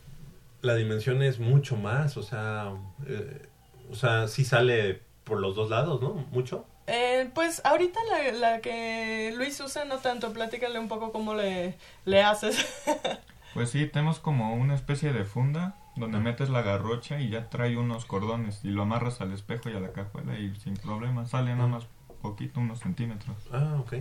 la 0.63 0.75
dimensión 0.75 1.23
es 1.23 1.39
mucho 1.39 1.77
más, 1.77 2.17
o 2.17 2.23
sea, 2.23 2.73
eh, 3.07 3.47
o 3.91 3.95
sea, 3.95 4.29
sí 4.29 4.45
sale 4.45 5.01
por 5.25 5.41
los 5.41 5.55
dos 5.55 5.71
lados, 5.71 6.01
¿no? 6.03 6.27
Mucho. 6.31 6.67
Eh, 6.93 7.31
pues 7.35 7.63
ahorita 7.65 8.01
la, 8.11 8.33
la 8.33 8.61
que 8.61 9.33
Luis 9.37 9.61
usa 9.61 9.85
no 9.85 9.99
tanto, 9.99 10.33
platícale 10.33 10.77
un 10.81 10.89
poco 10.89 11.13
cómo 11.13 11.35
le, 11.35 11.77
le 12.05 12.23
haces. 12.23 12.67
Pues 13.53 13.71
sí, 13.71 13.85
tenemos 13.87 14.21
como 14.21 14.55
una 14.55 14.77
especie 14.77 15.13
de 15.13 15.25
funda 15.25 15.75
donde 15.97 16.21
metes 16.21 16.51
la 16.51 16.63
garrocha 16.63 17.19
y 17.19 17.31
ya 17.31 17.51
trae 17.51 17.77
unos 17.77 18.05
cordones 18.05 18.65
y 18.65 18.69
lo 18.69 18.83
amarras 18.83 19.21
al 19.21 19.33
espejo 19.33 19.69
y 19.69 19.75
a 19.75 19.81
la 19.81 19.91
cajuela 19.91 20.39
y 20.39 20.55
sin 20.55 20.75
problema 20.75 21.27
sale 21.27 21.53
nada 21.57 21.67
más 21.67 21.89
poquito, 22.23 22.61
unos 22.61 22.79
centímetros. 22.79 23.37
Ah, 23.53 23.77
ok. 23.81 23.95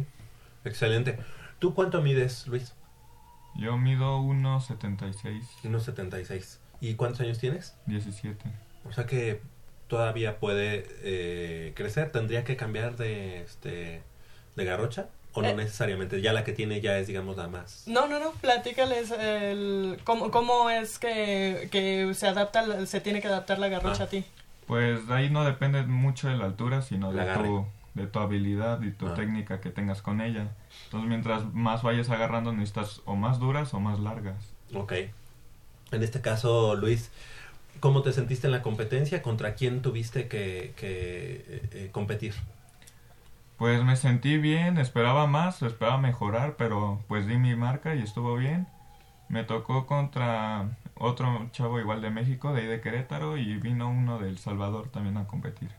Excelente. 0.65 1.17
¿Tú 1.57 1.73
cuánto 1.73 1.99
mides, 2.01 2.45
Luis? 2.45 2.75
Yo 3.55 3.75
mido 3.77 4.19
1,76, 4.19 5.41
1.76. 5.63 6.59
¿Y 6.79 6.93
cuántos 6.93 7.21
años 7.21 7.39
tienes? 7.39 7.75
17. 7.87 8.45
O 8.85 8.93
sea 8.93 9.05
que 9.07 9.41
todavía 9.89 10.39
puede 10.39 10.85
eh, 11.03 11.73
crecer. 11.75 12.11
¿Tendría 12.13 12.45
que 12.45 12.55
cambiar 12.55 12.95
de, 12.95 13.41
este, 13.41 14.01
de 14.55 14.65
garrocha? 14.65 15.07
¿O 15.33 15.41
no 15.41 15.49
Eh. 15.49 15.55
necesariamente? 15.55 16.21
Ya 16.21 16.31
la 16.33 16.43
que 16.45 16.53
tiene 16.53 16.79
ya 16.81 16.97
es, 16.97 17.07
digamos, 17.07 17.35
la 17.37 17.47
más... 17.49 17.83
No, 17.87 18.07
no, 18.07 18.19
no, 18.19 18.31
platícales 18.31 19.11
el, 19.11 19.99
cómo, 20.05 20.31
cómo 20.31 20.69
es 20.69 20.97
que, 20.97 21.67
que 21.71 22.11
se 22.15 22.27
adapta, 22.27 22.65
la- 22.65 22.85
se 22.85 23.01
tiene 23.01 23.21
que 23.21 23.27
adaptar 23.27 23.59
la 23.59 23.67
garrocha 23.67 24.03
Ah. 24.03 24.05
a 24.05 24.09
ti. 24.09 24.23
Pues 24.65 25.07
de 25.07 25.13
ahí 25.13 25.29
no 25.29 25.43
depende 25.43 25.83
mucho 25.83 26.29
de 26.29 26.35
la 26.37 26.45
altura, 26.45 26.81
sino 26.81 27.11
de 27.11 27.21
agarre. 27.21 27.47
tu, 27.47 27.65
de 27.95 28.07
tu 28.07 28.19
habilidad 28.19 28.81
y 28.81 28.91
tu 28.91 29.07
Ah. 29.07 29.13
técnica 29.15 29.59
que 29.61 29.69
tengas 29.71 30.01
con 30.01 30.21
ella. 30.21 30.47
Entonces 30.85 31.09
mientras 31.09 31.45
más 31.53 31.83
vayas 31.83 32.09
agarrando 32.09 32.51
necesitas 32.53 33.01
o 33.05 33.15
más 33.15 33.39
duras 33.39 33.73
o 33.73 33.79
más 33.79 33.99
largas. 33.99 34.53
Ok. 34.73 34.93
En 35.91 36.03
este 36.03 36.21
caso, 36.21 36.75
Luis, 36.75 37.11
¿cómo 37.79 38.01
te 38.01 38.13
sentiste 38.13 38.47
en 38.47 38.51
la 38.51 38.61
competencia? 38.61 39.21
¿Contra 39.21 39.55
quién 39.55 39.81
tuviste 39.81 40.27
que, 40.27 40.73
que, 40.77 41.45
eh, 41.47 41.69
eh, 41.73 41.89
competir? 41.91 42.33
Pues 43.57 43.83
me 43.83 43.95
sentí 43.95 44.37
bien, 44.39 44.79
esperaba 44.79 45.27
más, 45.27 45.61
esperaba 45.61 45.99
mejorar, 45.99 46.55
pero 46.57 47.03
pues 47.07 47.27
di 47.27 47.37
mi 47.37 47.55
marca 47.55 47.93
y 47.93 48.01
estuvo 48.01 48.35
bien. 48.35 48.67
Me 49.29 49.43
tocó 49.43 49.87
contra 49.87 50.69
otro 50.95 51.49
chavo 51.51 51.79
igual 51.79 52.01
de 52.01 52.09
México, 52.11 52.53
de 52.53 52.61
ahí 52.61 52.67
de 52.67 52.81
Querétaro, 52.81 53.37
y 53.37 53.57
vino 53.57 53.89
uno 53.89 54.19
de 54.19 54.29
El 54.29 54.37
Salvador 54.39 54.89
también 54.89 55.17
a 55.17 55.27
competir. 55.27 55.71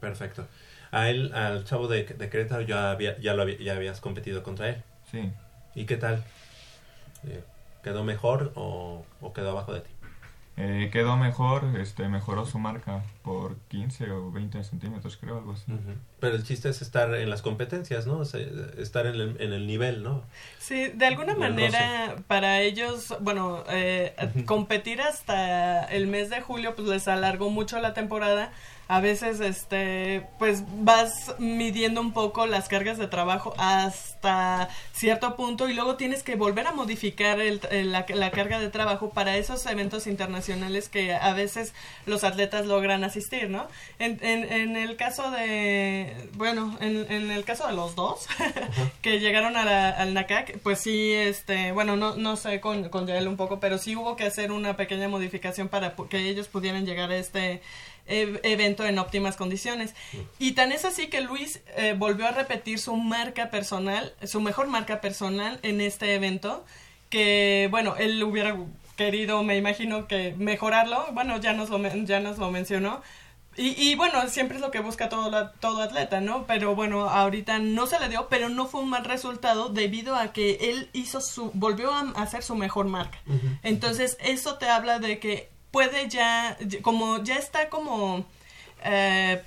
Perfecto. 0.00 0.46
A 0.90 1.10
él, 1.10 1.32
al 1.34 1.64
chavo 1.64 1.88
de, 1.88 2.04
de 2.04 2.30
Querétaro, 2.30 2.62
ya, 2.62 2.90
había, 2.90 3.18
ya, 3.18 3.34
lo 3.34 3.42
había- 3.42 3.58
ya 3.58 3.74
habías 3.76 4.00
competido 4.00 4.42
contra 4.42 4.68
él. 4.70 4.82
Sí, 5.10 5.32
¿Y 5.74 5.86
qué 5.86 5.96
tal? 5.96 6.24
Eh, 7.26 7.42
¿Quedó 7.82 8.04
mejor 8.04 8.52
o, 8.56 9.04
o 9.20 9.32
quedó 9.32 9.50
abajo 9.50 9.72
de 9.72 9.80
ti? 9.82 9.90
Eh, 10.60 10.90
quedó 10.92 11.16
mejor, 11.16 11.78
este, 11.80 12.08
mejoró 12.08 12.44
su 12.44 12.58
marca 12.58 13.04
por 13.22 13.56
15 13.68 14.10
o 14.10 14.32
20 14.32 14.64
centímetros, 14.64 15.16
creo, 15.16 15.38
algo 15.38 15.52
así. 15.52 15.66
Pero 16.18 16.34
el 16.34 16.42
chiste 16.42 16.68
es 16.68 16.82
estar 16.82 17.14
en 17.14 17.30
las 17.30 17.42
competencias, 17.42 18.08
¿no? 18.08 18.18
O 18.18 18.24
sea, 18.24 18.40
estar 18.76 19.06
en 19.06 19.14
el, 19.14 19.36
en 19.40 19.52
el 19.52 19.68
nivel, 19.68 20.02
¿no? 20.02 20.24
Sí, 20.58 20.88
de 20.88 21.06
alguna 21.06 21.34
El 21.34 21.38
manera 21.38 22.16
para 22.26 22.60
ellos, 22.60 23.14
bueno, 23.20 23.62
eh, 23.70 24.16
competir 24.46 25.00
hasta 25.00 25.84
el 25.84 26.08
mes 26.08 26.28
de 26.28 26.40
julio 26.40 26.74
pues 26.74 26.88
les 26.88 27.06
alargó 27.06 27.50
mucho 27.50 27.78
la 27.78 27.94
temporada. 27.94 28.50
A 28.90 29.00
veces, 29.00 29.40
este, 29.40 30.26
pues 30.38 30.62
vas 30.82 31.34
midiendo 31.38 32.00
un 32.00 32.12
poco 32.12 32.46
las 32.46 32.68
cargas 32.68 32.96
de 32.96 33.06
trabajo 33.06 33.52
hasta 33.58 34.70
cierto 34.92 35.36
punto 35.36 35.68
y 35.68 35.74
luego 35.74 35.96
tienes 35.96 36.22
que 36.22 36.36
volver 36.36 36.66
a 36.66 36.72
modificar 36.72 37.38
el- 37.38 37.60
el- 37.70 37.92
la, 37.92 38.06
la 38.08 38.30
carga 38.30 38.58
de 38.58 38.70
trabajo 38.70 39.10
para 39.10 39.36
esos 39.36 39.66
eventos 39.66 40.06
internacionales 40.06 40.88
que 40.88 41.12
a 41.14 41.34
veces 41.34 41.74
los 42.06 42.24
atletas 42.24 42.64
logran 42.64 43.04
asistir, 43.04 43.50
¿no? 43.50 43.68
En, 43.98 44.18
en, 44.24 44.50
en 44.50 44.76
el 44.76 44.96
caso 44.96 45.30
de, 45.30 46.30
bueno, 46.34 46.76
en, 46.80 47.06
en 47.12 47.30
el 47.30 47.44
caso 47.44 47.66
de 47.66 47.74
los 47.74 47.94
dos 47.94 48.26
que 49.02 49.20
llegaron 49.20 49.56
a 49.58 49.64
la- 49.66 49.90
al 49.90 50.14
NACAC, 50.14 50.60
pues 50.60 50.80
sí, 50.80 51.12
este, 51.12 51.72
bueno, 51.72 51.96
no, 51.96 52.16
no 52.16 52.36
sé 52.36 52.60
con, 52.60 52.88
con 52.88 53.06
Yael 53.06 53.28
un 53.28 53.36
poco, 53.36 53.60
pero 53.60 53.76
sí 53.76 53.94
hubo 53.96 54.16
que 54.16 54.24
hacer 54.24 54.50
una 54.50 54.76
pequeña 54.76 55.08
modificación 55.08 55.68
para 55.68 55.94
que 56.08 56.18
ellos 56.28 56.48
pudieran 56.48 56.86
llegar 56.86 57.10
a 57.10 57.16
este 57.18 57.60
e- 58.08 58.40
evento 58.42 58.84
en 58.84 58.98
óptimas 58.98 59.36
condiciones. 59.36 59.94
Y 60.38 60.52
tan 60.52 60.72
es 60.72 60.84
así 60.84 61.08
que 61.08 61.20
Luis 61.20 61.60
eh, 61.76 61.94
volvió 61.96 62.26
a 62.26 62.32
repetir 62.32 62.78
su 62.78 62.96
marca 62.96 63.50
personal, 63.50 64.14
su 64.24 64.40
mejor 64.40 64.66
marca 64.66 65.00
personal 65.00 65.60
en 65.62 65.80
este 65.80 66.14
evento, 66.14 66.64
que 67.10 67.68
bueno, 67.70 67.96
él 67.96 68.22
hubiera 68.22 68.56
querido, 68.96 69.42
me 69.44 69.56
imagino 69.56 70.08
que 70.08 70.34
mejorarlo, 70.36 71.06
bueno, 71.12 71.38
ya 71.38 71.52
nos 71.52 71.70
lo, 71.70 71.80
ya 72.04 72.20
nos 72.20 72.38
lo 72.38 72.50
mencionó. 72.50 73.00
Y, 73.56 73.74
y 73.90 73.96
bueno, 73.96 74.28
siempre 74.28 74.56
es 74.56 74.62
lo 74.62 74.70
que 74.70 74.78
busca 74.78 75.08
todo, 75.08 75.50
todo 75.58 75.82
atleta, 75.82 76.20
¿no? 76.20 76.46
Pero 76.46 76.76
bueno, 76.76 77.08
ahorita 77.08 77.58
no 77.58 77.88
se 77.88 77.98
le 77.98 78.08
dio, 78.08 78.28
pero 78.28 78.48
no 78.48 78.66
fue 78.66 78.82
un 78.82 78.90
mal 78.90 79.04
resultado 79.04 79.68
debido 79.68 80.14
a 80.14 80.32
que 80.32 80.70
él 80.70 80.88
hizo 80.92 81.20
su, 81.20 81.50
volvió 81.54 81.92
a 81.92 82.02
hacer 82.16 82.44
su 82.44 82.54
mejor 82.54 82.86
marca. 82.86 83.18
Entonces, 83.64 84.16
eso 84.20 84.58
te 84.58 84.68
habla 84.68 85.00
de 85.00 85.18
que 85.18 85.50
puede 85.70 86.08
ya, 86.08 86.56
como 86.82 87.22
ya 87.22 87.36
está 87.36 87.68
como 87.68 88.24
eh, 88.84 89.42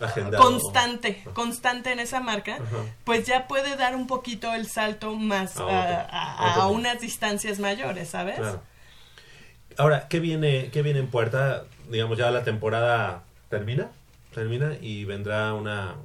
Agendado. 0.00 0.42
constante, 0.42 1.22
constante 1.32 1.92
en 1.92 2.00
esa 2.00 2.20
marca, 2.20 2.56
Ajá. 2.56 2.84
pues 3.04 3.26
ya 3.26 3.46
puede 3.48 3.76
dar 3.76 3.96
un 3.96 4.06
poquito 4.06 4.52
el 4.52 4.66
salto 4.66 5.14
más 5.14 5.56
A 5.58 6.54
a, 6.54 6.68
unas 6.68 7.00
distancias 7.00 7.58
mayores, 7.58 8.10
¿sabes? 8.10 8.36
Claro. 8.36 8.62
Ahora, 9.78 10.08
¿qué 10.08 10.20
viene, 10.20 10.70
¿qué 10.72 10.82
viene 10.82 11.00
en 11.00 11.08
puerta? 11.08 11.64
Digamos, 11.90 12.18
ya 12.18 12.30
la 12.30 12.44
temporada 12.44 13.22
termina, 13.48 13.90
termina 14.34 14.74
y 14.80 15.04
vendrá 15.04 15.52
una, 15.54 15.96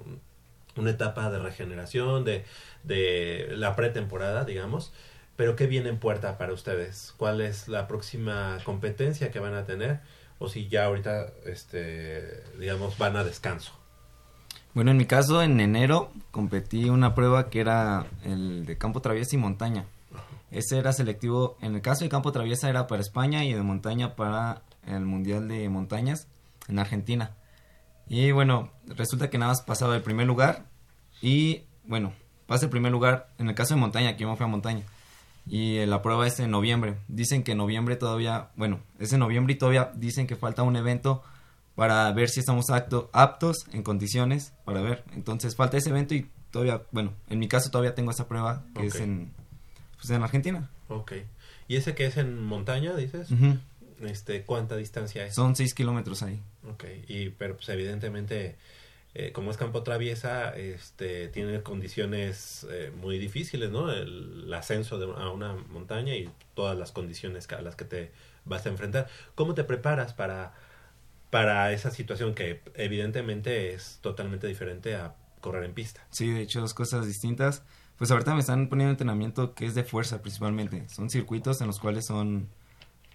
una 0.76 0.90
etapa 0.90 1.30
de 1.30 1.40
regeneración, 1.40 2.24
de, 2.24 2.46
de 2.84 3.48
la 3.52 3.76
pretemporada, 3.76 4.46
digamos. 4.46 4.92
Pero 5.36 5.56
¿qué 5.56 5.68
viene 5.68 5.90
en 5.90 5.98
puerta 5.98 6.38
para 6.38 6.54
ustedes? 6.54 7.14
¿Cuál 7.18 7.42
es 7.42 7.68
la 7.68 7.88
próxima 7.88 8.58
competencia 8.64 9.32
que 9.32 9.40
van 9.40 9.56
a 9.56 9.66
tener? 9.66 10.02
O 10.40 10.50
si 10.50 10.68
ya 10.68 10.86
ahorita, 10.86 11.28
este, 11.46 12.44
digamos, 12.58 12.98
van 12.98 13.16
a 13.16 13.24
descanso. 13.24 13.74
Bueno, 14.74 14.92
en 14.92 14.98
mi 14.98 15.06
caso, 15.06 15.42
en 15.42 15.60
enero 15.60 16.12
competí 16.32 16.90
una 16.90 17.14
prueba 17.14 17.50
que 17.50 17.60
era 17.60 18.06
el 18.24 18.66
de 18.66 18.78
campo 18.78 19.02
traviesa 19.02 19.36
y 19.36 19.40
montaña. 19.40 19.86
Ese 20.50 20.78
era 20.78 20.94
selectivo, 20.94 21.58
en 21.62 21.76
el 21.76 21.82
caso 21.82 22.04
de 22.04 22.10
campo 22.10 22.32
traviesa 22.32 22.70
era 22.70 22.88
para 22.88 23.02
España 23.02 23.44
y 23.46 23.54
de 23.54 23.62
montaña 23.62 24.16
para 24.16 24.62
el 24.86 25.06
Mundial 25.06 25.48
de 25.48 25.68
Montañas 25.70 26.28
en 26.68 26.80
Argentina. 26.80 27.32
Y 28.08 28.32
bueno, 28.32 28.72
resulta 28.86 29.30
que 29.30 29.38
nada 29.38 29.52
más 29.52 29.62
pasaba 29.62 29.96
el 29.96 30.02
primer 30.02 30.28
lugar 30.28 30.66
y 31.22 31.64
bueno, 31.86 32.14
pasa 32.48 32.66
el 32.66 32.72
primer 32.72 32.92
lugar 32.92 33.30
en 33.38 33.50
el 33.50 33.56
caso 33.56 33.76
de 33.76 33.80
montaña, 33.80 34.16
que 34.16 34.24
yo 34.24 34.30
me 34.30 34.36
fui 34.36 34.46
a 34.46 34.48
montaña. 34.48 34.84
Y 35.52 35.86
la 35.86 36.02
prueba 36.02 36.26
es 36.26 36.40
en 36.40 36.50
noviembre. 36.50 36.96
Dicen 37.10 37.44
que 37.44 37.52
en 37.52 37.58
noviembre 37.58 37.98
todavía, 37.98 38.52
bueno, 38.56 38.80
es 39.00 39.12
en 39.12 39.20
noviembre 39.20 39.54
y 39.54 39.58
todavía 39.58 39.92
dicen 39.96 40.26
que 40.26 40.38
falta 40.38 40.64
un 40.64 40.78
evento 40.78 41.24
para 41.76 42.10
ver 42.14 42.30
si 42.30 42.40
estamos 42.40 42.70
acto, 42.70 43.10
aptos 43.12 43.66
en 43.74 43.84
condiciones 43.84 44.54
para 44.64 44.80
ver. 44.82 45.04
Entonces 45.14 45.58
falta 45.58 45.76
ese 45.76 45.90
evento 45.90 46.16
y 46.16 46.30
todavía, 46.52 46.84
bueno, 46.92 47.12
en 47.30 47.40
mi 47.40 47.50
caso 47.50 47.70
todavía 47.70 47.94
tengo 47.96 48.12
esa 48.12 48.30
prueba 48.30 48.64
que 48.74 48.86
es 48.86 48.96
en, 48.96 49.34
pues 49.98 50.10
en 50.10 50.24
Argentina. 50.24 50.70
Ok. 50.88 51.16
¿Y 51.68 51.76
ese 51.76 51.96
que 51.96 52.06
es 52.06 52.16
en 52.16 52.42
montaña, 52.42 52.96
dices? 52.96 53.28
Este, 54.00 54.44
¿cuánta 54.44 54.78
distancia 54.78 55.26
es? 55.26 55.36
Son 55.36 55.58
seis 55.58 55.74
kilómetros 55.74 56.24
ahí. 56.24 56.40
Ok, 56.70 56.86
y 57.10 57.30
pero 57.30 57.58
pues 57.58 57.68
evidentemente 57.68 58.56
eh, 59.14 59.32
como 59.34 59.52
es 59.52 59.58
campo 59.58 59.84
traviesa, 59.84 60.56
este 60.56 61.28
tiene 61.28 61.62
condiciones 61.64 62.66
eh, 62.70 62.92
muy 62.96 63.20
difíciles, 63.20 63.70
¿no? 63.70 63.92
El, 63.92 64.54
ascenso 64.54 65.00
de, 65.00 65.06
a 65.06 65.30
una 65.30 65.54
montaña 65.54 66.16
y 66.16 66.30
todas 66.54 66.78
las 66.78 66.92
condiciones 66.92 67.48
a 67.52 67.62
las 67.62 67.76
que 67.76 67.86
te 67.86 68.12
vas 68.46 68.66
a 68.66 68.70
enfrentar. 68.70 69.08
¿Cómo 69.36 69.54
te 69.54 69.64
preparas 69.64 70.14
para 70.14 70.54
para 71.32 71.72
esa 71.72 71.90
situación 71.92 72.36
que 72.36 72.62
evidentemente 72.76 73.74
es 73.74 74.00
totalmente 74.02 74.48
diferente 74.48 74.96
a 74.96 75.16
correr 75.40 75.64
en 75.64 75.74
pista? 75.74 76.06
Sí, 76.12 76.30
de 76.30 76.42
hecho, 76.42 76.60
dos 76.60 76.74
cosas 76.74 77.08
distintas. 77.08 77.64
Pues 77.98 78.12
ahorita 78.12 78.34
me 78.34 78.42
están 78.42 78.68
poniendo 78.68 78.92
entrenamiento 78.92 79.54
que 79.54 79.66
es 79.66 79.74
de 79.74 79.84
fuerza 79.84 80.22
principalmente. 80.22 80.88
Son 80.90 81.10
circuitos 81.10 81.62
en 81.62 81.68
los 81.68 81.80
cuales 81.80 82.06
son, 82.06 82.50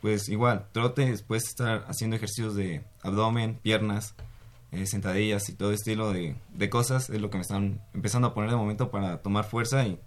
pues 0.00 0.28
igual, 0.28 0.68
trote, 0.72 1.10
después 1.10 1.44
estar 1.44 1.84
haciendo 1.88 2.16
ejercicios 2.16 2.54
de 2.56 2.84
abdomen, 3.02 3.56
piernas, 3.56 4.14
eh, 4.72 4.86
sentadillas 4.86 5.48
y 5.48 5.54
todo 5.54 5.72
estilo 5.72 6.12
de, 6.12 6.36
de 6.52 6.70
cosas. 6.70 7.10
Es 7.10 7.20
lo 7.20 7.30
que 7.30 7.38
me 7.38 7.42
están 7.42 7.80
empezando 7.94 8.28
a 8.28 8.34
poner 8.34 8.50
de 8.50 8.56
momento 8.56 8.90
para 8.90 9.18
tomar 9.18 9.44
fuerza 9.48 9.84
y 9.86 9.98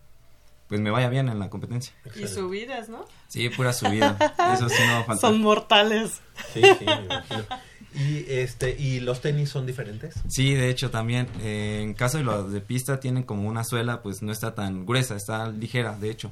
pues 0.68 0.82
me 0.82 0.92
vaya 0.92 1.10
bien 1.10 1.30
en 1.30 1.40
la 1.40 1.50
competencia. 1.50 1.94
Y 2.16 2.28
subidas, 2.28 2.90
¿no? 2.90 3.06
Sí, 3.28 3.50
pura 3.50 3.74
subida. 3.74 4.18
Eso 4.54 4.70
sí 4.70 4.82
no 4.86 4.94
va 4.94 5.00
a 5.00 5.04
faltar. 5.04 5.32
Son 5.32 5.42
mortales. 5.42 6.22
Sí, 6.54 6.62
sí, 6.78 6.86
me 6.86 7.06
imagino. 7.06 7.44
Y 7.92 8.24
este 8.32 8.80
y 8.80 9.00
los 9.00 9.20
tenis 9.20 9.50
son 9.50 9.66
diferentes? 9.66 10.14
Sí, 10.28 10.54
de 10.54 10.70
hecho 10.70 10.92
también, 10.92 11.28
eh, 11.42 11.80
en 11.82 11.96
caso 11.96 12.20
de 12.20 12.24
los 12.24 12.52
de 12.52 12.62
pista 12.62 13.00
tienen 13.00 13.24
como 13.24 13.50
una 13.50 13.64
suela, 13.64 14.04
pues 14.04 14.22
no 14.22 14.32
está 14.32 14.54
tan 14.54 14.86
gruesa, 14.86 15.16
está 15.16 15.50
ligera, 15.50 15.98
de 15.98 16.12
hecho. 16.12 16.32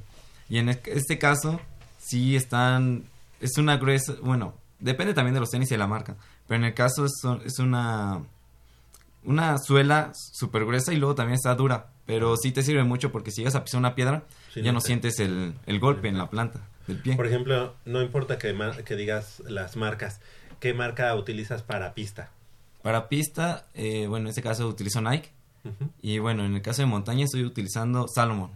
Y 0.49 0.59
en 0.59 0.69
es- 0.69 0.81
este 0.85 1.17
caso 1.17 1.59
sí 1.97 2.35
están, 2.35 3.05
es 3.41 3.57
una 3.57 3.77
gruesa, 3.77 4.13
bueno, 4.21 4.53
depende 4.79 5.15
también 5.15 5.33
de 5.33 5.39
los 5.39 5.49
tenis 5.49 5.71
y 5.71 5.73
de 5.73 5.79
la 5.79 5.87
marca, 5.87 6.15
pero 6.47 6.59
en 6.59 6.65
el 6.65 6.73
caso 6.73 7.05
es, 7.05 7.13
es 7.45 7.59
una, 7.59 8.23
una 9.23 9.57
suela 9.57 10.11
súper 10.13 10.65
gruesa 10.65 10.93
y 10.93 10.97
luego 10.97 11.15
también 11.15 11.35
está 11.35 11.53
dura, 11.55 11.87
pero 12.05 12.35
sí 12.37 12.51
te 12.51 12.63
sirve 12.63 12.83
mucho 12.83 13.11
porque 13.11 13.31
si 13.31 13.41
llegas 13.41 13.55
a 13.55 13.63
pisar 13.63 13.79
una 13.79 13.95
piedra, 13.95 14.23
Sí, 14.53 14.61
ya 14.61 14.71
no 14.71 14.77
no 14.77 14.81
te- 14.81 14.87
sientes 14.87 15.19
el, 15.19 15.53
el 15.65 15.79
golpe 15.79 16.07
en 16.07 16.17
la 16.17 16.29
planta 16.29 16.61
del 16.87 16.97
pie. 17.01 17.15
Por 17.15 17.27
ejemplo, 17.27 17.75
no 17.85 18.01
importa 18.01 18.37
que, 18.37 18.55
que 18.85 18.95
digas 18.95 19.41
las 19.45 19.75
marcas, 19.75 20.21
¿qué 20.59 20.73
marca 20.73 21.13
utilizas 21.15 21.61
para 21.63 21.93
pista? 21.93 22.31
Para 22.81 23.09
pista, 23.09 23.65
eh, 23.73 24.07
bueno, 24.07 24.25
en 24.25 24.29
este 24.29 24.41
caso 24.41 24.67
utilizo 24.67 25.01
Nike. 25.01 25.29
Y 26.01 26.19
bueno, 26.19 26.45
en 26.45 26.55
el 26.55 26.61
caso 26.61 26.81
de 26.81 26.85
montaña 26.85 27.25
estoy 27.25 27.43
utilizando 27.43 28.07
Salomon. 28.07 28.51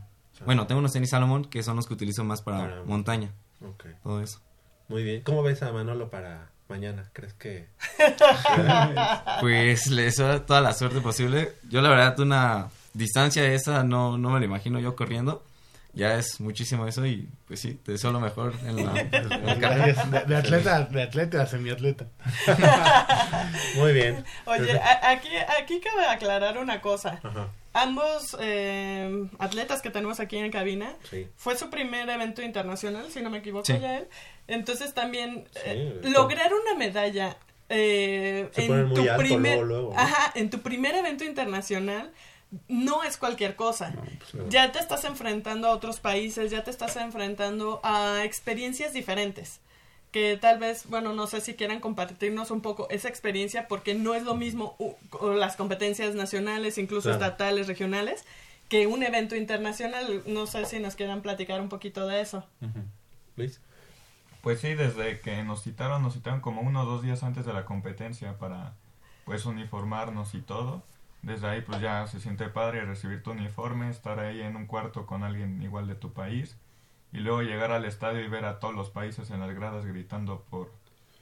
Bueno, 0.46 0.66
tengo 0.66 0.80
unos 0.80 0.94
tenis 0.94 1.10
Salomon 1.10 1.44
que 1.44 1.62
son 1.62 1.76
los 1.76 1.86
que 1.86 1.94
utilizo 1.94 2.24
más 2.24 2.42
para, 2.42 2.60
Para- 2.60 2.84
montaña. 2.84 3.32
Ok. 3.62 3.86
Todo 4.02 4.22
eso. 4.22 4.40
Muy 4.88 5.04
bien. 5.04 5.22
¿Cómo 5.24 5.44
ves 5.44 5.62
a 5.62 5.74
Manolo 5.74 6.10
para 6.10 6.51
mañana? 6.72 7.10
¿Crees 7.14 7.34
que...? 7.34 7.68
Pues 9.40 9.88
le 9.88 10.04
deseo 10.04 10.42
toda 10.42 10.62
la 10.62 10.74
suerte 10.74 11.02
posible. 11.02 11.54
Yo 11.70 11.82
la 11.82 11.90
verdad 11.90 12.20
una 12.20 12.70
distancia 12.94 13.46
esa 13.46 13.84
no, 13.84 14.18
no 14.18 14.30
me 14.30 14.40
lo 14.40 14.46
imagino 14.46 14.80
yo 14.80 14.96
corriendo. 14.96 15.44
Ya 15.94 16.16
es 16.18 16.40
muchísimo 16.40 16.88
eso 16.88 17.06
y 17.06 17.28
pues 17.48 17.60
sí, 17.60 17.74
te 17.74 17.92
deseo 17.92 18.14
lo 18.14 18.22
mejor 18.22 18.54
en 18.66 18.78
la, 18.86 18.98
en 18.98 19.30
la. 19.30 19.38
De, 20.12 20.26
de 20.26 20.36
atleta, 20.38 20.84
de 20.86 21.04
atleta 21.04 21.42
a 21.42 21.46
semiatleta. 21.48 22.06
Muy 23.76 23.92
bien. 23.92 24.24
Oye, 24.46 24.80
a- 24.80 25.10
aquí, 25.12 25.28
aquí 25.62 25.82
cabe 25.82 26.06
aclarar 26.08 26.58
una 26.58 26.80
cosa. 26.80 27.20
Ajá. 27.24 27.48
Ambos 27.74 28.36
eh, 28.40 29.28
atletas 29.40 29.82
que 29.82 29.90
tenemos 29.90 30.20
aquí 30.20 30.38
en 30.38 30.52
cabina, 30.52 30.96
Sí. 31.10 31.28
fue 31.38 31.58
su 31.58 31.70
primer 31.70 32.10
evento 32.10 32.42
internacional, 32.42 33.10
si 33.12 33.22
no 33.22 33.30
me 33.30 33.38
equivoco, 33.38 33.66
Sí. 33.66 33.80
ya 33.80 34.00
él. 34.00 34.08
Entonces 34.48 34.94
también 34.94 35.48
eh, 35.66 36.00
lograr 36.04 36.52
una 36.54 36.76
medalla 36.78 37.38
eh, 37.70 38.50
en 38.58 38.94
tu 38.94 39.06
primer, 39.18 39.60
luego, 39.60 39.64
luego, 39.64 39.94
¿no? 39.94 40.00
ajá, 40.00 40.34
en 40.36 40.50
tu 40.50 40.60
primer 40.60 40.94
evento 40.96 41.24
internacional 41.24 42.12
no 42.68 43.04
es 43.04 43.16
cualquier 43.16 43.56
cosa. 43.56 43.94
pues, 44.20 44.34
no. 44.34 44.50
Ya 44.50 44.74
te 44.74 44.80
estás 44.80 45.06
enfrentando 45.06 45.70
a 45.70 45.72
otros 45.72 46.02
países, 46.02 46.52
ya 46.52 46.66
te 46.66 46.72
estás 46.72 46.98
enfrentando 46.98 47.80
a 47.84 48.24
experiencias 48.26 48.92
diferentes. 48.92 49.62
Que 50.12 50.36
tal 50.38 50.60
vez, 50.60 50.88
bueno, 50.90 51.14
no 51.14 51.26
sé 51.26 51.40
si 51.40 51.54
quieran 51.54 51.80
compartirnos 51.80 52.52
un 52.52 52.62
poco 52.62 52.90
esa 52.90 53.08
experiencia, 53.08 53.68
porque 53.70 53.94
no 53.96 54.14
es 54.14 54.24
lo 54.24 54.36
mismo 54.36 54.76
uh, 54.78 54.94
las 55.36 55.56
competencias 55.56 56.16
nacionales, 56.16 56.78
incluso 56.78 57.10
Claro. 57.10 57.24
estatales, 57.24 57.68
regionales, 57.68 58.26
que 58.68 58.88
un 58.88 59.04
evento 59.04 59.36
internacional. 59.38 60.24
No 60.26 60.48
sé 60.48 60.66
si 60.66 60.80
nos 60.80 60.96
quieran 60.96 61.22
platicar 61.22 61.62
un 61.62 61.70
poquito 61.70 62.08
de 62.08 62.20
eso. 62.22 62.46
Luis. 63.38 63.62
Pues 64.42 64.60
sí, 64.60 64.74
desde 64.74 65.22
que 65.22 65.44
nos 65.44 65.62
citaron, 65.64 66.02
nos 66.02 66.14
citaron 66.14 66.42
como 66.42 66.62
uno 66.62 66.82
o 66.82 66.86
dos 66.86 67.04
días 67.04 67.24
antes 67.24 67.46
de 67.46 67.54
la 67.54 67.64
competencia 67.64 68.38
para 68.38 68.74
pues 69.24 69.46
uniformarnos 69.46 70.34
y 70.36 70.42
todo. 70.42 70.84
Desde 71.22 71.48
ahí 71.48 71.62
pues 71.62 71.80
ya 71.80 72.08
se 72.08 72.20
siente 72.20 72.50
padre 72.50 72.84
recibir 72.84 73.22
tu 73.22 73.32
uniforme, 73.32 73.90
estar 73.90 74.20
ahí 74.20 74.42
en 74.42 74.56
un 74.56 74.66
cuarto 74.66 75.06
con 75.06 75.24
alguien 75.24 75.62
igual 75.62 75.88
de 75.88 75.94
tu 75.96 76.12
país 76.12 76.58
y 77.14 77.20
luego 77.20 77.42
llegar 77.42 77.72
al 77.72 77.86
estadio 77.86 78.22
y 78.22 78.28
ver 78.28 78.46
a 78.46 78.60
todos 78.60 78.74
los 78.74 78.90
países 78.90 79.30
en 79.32 79.40
las 79.40 79.54
gradas 79.54 79.86
gritando 79.86 80.46
por, 80.50 80.72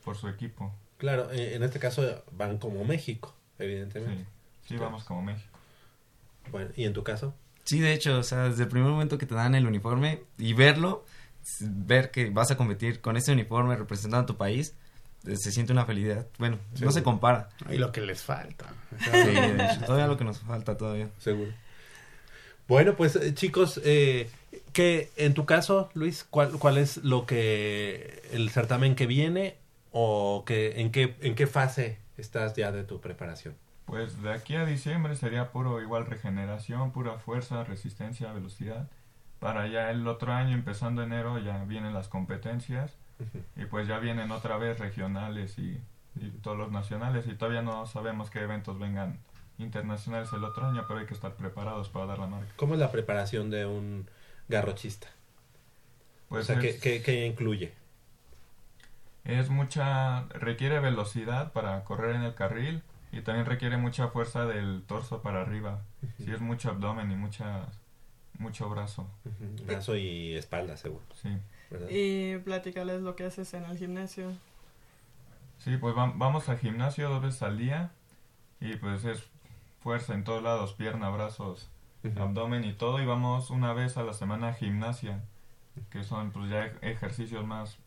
por 0.04 0.18
su 0.18 0.28
equipo. 0.28 0.74
Claro, 0.98 1.32
eh, 1.32 1.56
en 1.56 1.64
este 1.64 1.80
caso 1.80 2.24
van 2.32 2.58
como 2.58 2.84
México, 2.86 3.34
evidentemente. 3.58 4.26
Sí, 4.64 4.76
sí, 4.76 4.78
vamos 4.78 5.04
como 5.04 5.22
México. 5.22 5.58
Bueno, 6.52 6.72
¿y 6.76 6.86
en 6.86 6.94
tu 6.94 7.04
caso? 7.04 7.34
Sí, 7.64 7.80
de 7.80 7.94
hecho, 7.94 8.20
o 8.20 8.24
sea, 8.24 8.46
desde 8.46 8.64
el 8.64 8.70
primer 8.70 8.90
momento 8.90 9.18
que 9.18 9.26
te 9.26 9.36
dan 9.36 9.56
el 9.56 9.66
uniforme 9.68 10.24
y 10.38 10.54
verlo, 10.54 11.06
ver 11.62 12.12
que 12.12 12.30
vas 12.30 12.52
a 12.52 12.58
competir 12.58 13.02
con 13.02 13.18
ese 13.18 13.32
uniforme 13.32 13.76
representando 13.76 14.24
a 14.24 14.26
tu 14.26 14.38
país, 14.38 14.76
eh, 15.28 15.36
se 15.36 15.52
siente 15.52 15.72
una 15.72 15.86
felicidad. 15.86 16.28
Bueno, 16.38 16.58
no 16.80 16.92
se 16.92 17.04
compara. 17.04 17.50
Y 17.70 17.78
lo 17.78 17.92
que 17.92 18.02
les 18.02 18.22
falta. 18.22 18.66
Sí, 19.00 19.10
de 19.12 19.66
hecho, 19.66 19.86
todavía 19.86 20.08
lo 20.08 20.18
que 20.18 20.24
nos 20.24 20.40
falta 20.40 20.78
todavía. 20.78 21.10
Seguro. 21.20 21.52
Bueno, 22.68 22.96
pues 22.96 23.16
eh, 23.16 23.34
chicos, 23.34 23.82
eh, 23.84 24.30
que 24.74 25.12
en 25.16 25.34
tu 25.34 25.46
caso, 25.46 25.90
Luis, 25.94 26.24
¿cuál, 26.24 26.52
¿cuál 26.54 26.78
es 26.78 26.98
lo 26.98 27.26
que 27.26 28.24
el 28.32 28.50
certamen 28.50 28.96
que 28.96 29.08
viene 29.08 29.58
o 29.92 30.44
que 30.46 30.82
en 30.82 30.92
qué 30.92 31.16
en 31.22 31.36
qué 31.36 31.48
fase 31.48 32.00
estás 32.18 32.56
ya 32.56 32.72
de 32.72 32.84
tu 32.84 33.00
preparación? 33.00 33.56
Pues 33.86 34.22
de 34.22 34.32
aquí 34.32 34.56
a 34.56 34.66
diciembre 34.66 35.16
sería 35.16 35.52
puro 35.52 35.82
igual 35.82 36.06
regeneración, 36.06 36.92
pura 36.92 37.18
fuerza, 37.18 37.64
resistencia, 37.64 38.32
velocidad. 38.32 38.88
Para 39.40 39.68
ya 39.68 39.90
el 39.90 40.08
otro 40.08 40.34
año, 40.34 40.54
empezando 40.54 41.02
enero, 41.02 41.40
ya 41.40 41.64
vienen 41.64 41.94
las 41.94 42.08
competencias 42.08 42.98
y 43.56 43.66
pues 43.66 43.88
ya 43.88 44.00
vienen 44.00 44.32
otra 44.32 44.58
vez 44.58 44.80
regionales 44.80 45.58
y, 45.58 45.82
y 46.16 46.30
todos 46.42 46.58
los 46.58 46.72
nacionales 46.72 47.26
y 47.28 47.36
todavía 47.36 47.62
no 47.62 47.86
sabemos 47.86 48.30
qué 48.30 48.42
eventos 48.42 48.78
vengan 48.80 49.20
internacionales 49.58 50.32
el 50.34 50.44
otro 50.44 50.68
año, 50.68 50.86
pero 50.88 51.00
hay 51.00 51.06
que 51.06 51.14
estar 51.14 51.34
preparados 51.34 51.90
para 51.90 52.06
dar 52.06 52.20
la 52.20 52.28
marca. 52.28 52.52
¿Cómo 52.56 52.76
es 52.76 52.80
la 52.80 52.92
preparación 52.92 53.50
de 53.50 53.66
un 53.66 54.08
garrochista? 54.50 55.08
Pues 56.28 56.44
o 56.50 56.54
sea, 56.54 56.60
¿qué, 56.62 56.70
es- 56.72 56.82
qué- 56.82 57.02
qué 57.02 57.26
incluye? 57.26 57.74
Es 59.26 59.50
mucha, 59.50 60.24
requiere 60.30 60.80
velocidad 60.80 61.52
para 61.54 61.84
correr 61.84 62.16
en 62.16 62.24
el 62.24 62.34
carril 62.36 62.82
y 63.12 63.22
también 63.22 63.46
requiere 63.46 63.78
mucha 63.78 64.08
fuerza 64.10 64.46
del 64.46 64.84
torso 64.88 65.22
para 65.22 65.42
arriba. 65.42 65.82
Si 66.18 66.32
es 66.32 66.42
mucho 66.42 66.70
abdomen 66.70 67.12
y 67.12 67.16
mucha, 67.16 67.68
mucho 68.38 68.70
brazo. 68.70 69.08
Brazo 69.66 69.96
y 69.96 70.36
espalda, 70.36 70.78
seguro. 70.78 71.04
Sí. 71.22 71.30
¿verdad? 71.70 71.88
Y 71.92 72.38
platicarles 72.40 73.02
lo 73.02 73.16
que 73.16 73.26
haces 73.26 73.54
en 73.54 73.66
el 73.66 73.78
gimnasio. 73.78 74.32
Sí, 75.60 75.78
pues 75.78 75.96
va- 75.96 76.14
vamos 76.16 76.48
al 76.50 76.58
gimnasio 76.58 77.10
dos 77.10 77.22
veces 77.22 77.44
al 77.44 77.58
día 77.58 77.92
y 78.62 78.76
pues 78.78 79.04
es 79.06 79.24
fuerza 79.84 80.14
en 80.14 80.24
todos 80.24 80.42
lados, 80.42 80.74
pierna, 80.74 81.10
brazos, 81.10 81.70
Abdomen 82.18 82.64
y 82.64 82.74
todo 82.74 83.02
y 83.02 83.06
vamos 83.06 83.50
una 83.50 83.74
vez 83.74 83.98
a 83.98 84.04
la 84.04 84.14
semana 84.14 84.50
a 84.50 84.54
gimnasia, 84.54 85.22
que 85.92 86.04
son 86.04 86.32
pues 86.32 86.50
ya 86.50 86.66
ej- 86.66 86.78
ejercicios 86.82 87.46
más 87.46 87.78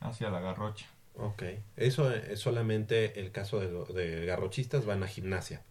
hacia 0.00 0.30
la 0.30 0.40
garrocha. 0.40 0.86
Ok, 1.18 1.42
eso 1.76 2.12
es 2.12 2.38
solamente 2.40 3.18
el 3.20 3.32
caso 3.32 3.58
de, 3.60 3.70
lo- 3.70 3.86
de 3.86 4.26
garrochistas, 4.26 4.84
van 4.84 5.02
a 5.02 5.06
gimnasia. 5.08 5.62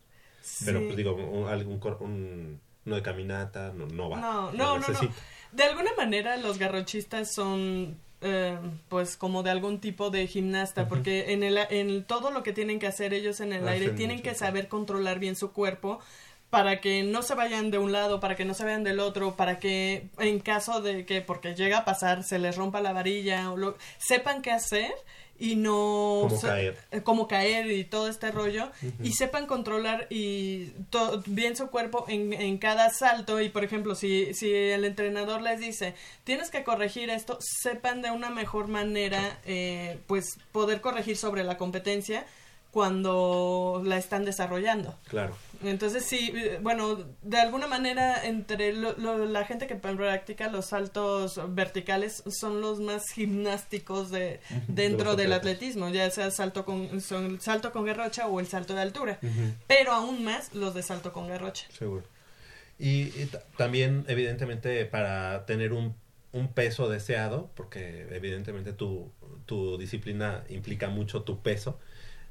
Pero 0.65 0.79
pues 0.81 0.95
digo, 0.97 1.15
un, 1.15 1.47
algún 1.47 1.79
cor- 1.79 1.97
un- 2.01 2.59
uno 2.85 2.95
de 2.95 3.01
caminata 3.01 3.71
no, 3.75 3.85
no 3.87 4.09
va. 4.09 4.19
No, 4.19 4.51
no, 4.51 4.79
no. 4.79 5.13
De 5.51 5.63
alguna 5.63 5.91
manera 5.95 6.37
los 6.37 6.57
garrochistas 6.57 7.33
son 7.33 7.97
eh, 8.21 8.57
pues 8.89 9.17
como 9.17 9.43
de 9.43 9.51
algún 9.51 9.79
tipo 9.79 10.09
de 10.09 10.25
gimnasta, 10.27 10.87
porque 10.87 11.33
en, 11.33 11.43
el, 11.43 11.57
en 11.69 12.03
todo 12.05 12.31
lo 12.31 12.41
que 12.43 12.51
tienen 12.53 12.79
que 12.79 12.87
hacer 12.87 13.13
ellos 13.13 13.39
en 13.39 13.53
el 13.53 13.59
Hacen 13.67 13.73
aire 13.73 13.89
tienen 13.91 14.21
que 14.23 14.33
saber 14.35 14.67
controlar 14.67 15.19
bien 15.19 15.35
su 15.35 15.51
cuerpo 15.51 15.99
para 16.55 16.79
que 16.81 17.03
no 17.03 17.21
se 17.21 17.35
vayan 17.35 17.69
de 17.71 17.77
un 17.77 17.91
lado, 17.91 18.19
para 18.19 18.35
que 18.35 18.45
no 18.45 18.53
se 18.53 18.63
vayan 18.63 18.83
del 18.83 18.99
otro, 18.99 19.35
para 19.35 19.59
que 19.59 20.07
en 20.19 20.39
caso 20.39 20.81
de 20.81 21.05
que, 21.05 21.21
porque 21.21 21.53
llega 21.55 21.79
a 21.79 21.85
pasar, 21.85 22.23
se 22.23 22.39
les 22.39 22.55
rompa 22.55 22.79
la 22.81 22.93
varilla, 22.93 23.51
o 23.51 23.57
lo, 23.57 23.77
sepan 23.97 24.41
qué 24.41 24.51
hacer 24.51 24.91
y 25.37 25.57
no 25.57 26.27
Cómo 26.29 26.37
se- 26.39 26.47
caer. 26.47 26.77
eh, 26.91 27.01
cómo 27.03 27.27
caer 27.27 27.69
y 27.69 27.83
todo 27.83 28.07
este 28.07 28.31
rollo 28.31 28.71
y 29.03 29.11
sepan 29.11 29.47
controlar 29.47 30.07
y 30.09 30.67
to- 30.89 31.21
bien 31.25 31.57
su 31.57 31.67
cuerpo 31.67 32.05
en, 32.07 32.31
en 32.31 32.57
cada 32.57 32.89
salto 32.89 33.41
y 33.41 33.49
por 33.49 33.65
ejemplo 33.65 33.95
si, 33.95 34.33
si 34.33 34.53
el 34.53 34.85
entrenador 34.85 35.41
les 35.41 35.59
dice 35.59 35.93
tienes 36.23 36.49
que 36.51 36.63
corregir 36.63 37.09
esto 37.09 37.37
sepan 37.41 38.01
de 38.01 38.11
una 38.11 38.29
mejor 38.29 38.69
manera 38.69 39.37
eh, 39.45 39.97
pues 40.07 40.37
poder 40.53 40.79
corregir 40.79 41.17
sobre 41.17 41.43
la 41.43 41.57
competencia 41.57 42.25
cuando 42.75 43.81
la 43.85 43.97
están 43.97 44.25
desarrollando 44.25 44.93
Claro. 45.07 45.33
entonces 45.63 46.03
sí, 46.03 46.33
eh, 46.35 46.59
bueno, 46.61 46.97
de 47.21 47.37
alguna 47.39 47.67
manera 47.67 48.21
entre 48.25 48.73
lo- 48.73 48.97
lo- 48.97 49.25
la 49.25 49.45
gente 49.45 49.65
que 49.65 49.75
practica 49.75 50.49
los 50.49 50.65
saltos 50.65 51.39
verticales 51.55 52.21
son 52.29 52.59
los 52.59 52.81
más 52.81 53.03
gimnásticos 53.13 54.11
de 54.11 54.41
dentro 54.67 55.15
del 55.15 55.31
atletismo, 55.31 55.87
ya 55.87 56.09
sea 56.11 56.31
salto 56.31 56.65
con 56.65 56.99
son- 56.99 57.39
salto 57.39 57.71
con 57.71 57.85
garrocha 57.85 58.27
o 58.27 58.41
el 58.41 58.47
salto 58.47 58.73
de 58.75 58.81
altura, 58.81 59.19
pero 59.67 59.93
aún 59.93 60.25
más 60.25 60.53
los 60.53 60.73
de 60.73 60.83
salto 60.83 61.13
con 61.13 61.29
garrocha. 61.29 61.67
Seguro. 61.77 62.03
Y, 62.77 63.03
y 63.21 63.29
ta- 63.31 63.41
también, 63.57 64.03
evidentemente, 64.09 64.85
para 64.85 65.45
tener 65.45 65.71
un, 65.71 65.95
un 66.33 66.49
peso 66.49 66.89
deseado, 66.89 67.49
porque 67.55 68.05
evidentemente 68.11 68.73
tu, 68.73 69.13
tu 69.45 69.77
disciplina 69.77 70.43
implica 70.49 70.89
mucho 70.89 71.21
tu 71.23 71.41
peso, 71.41 71.79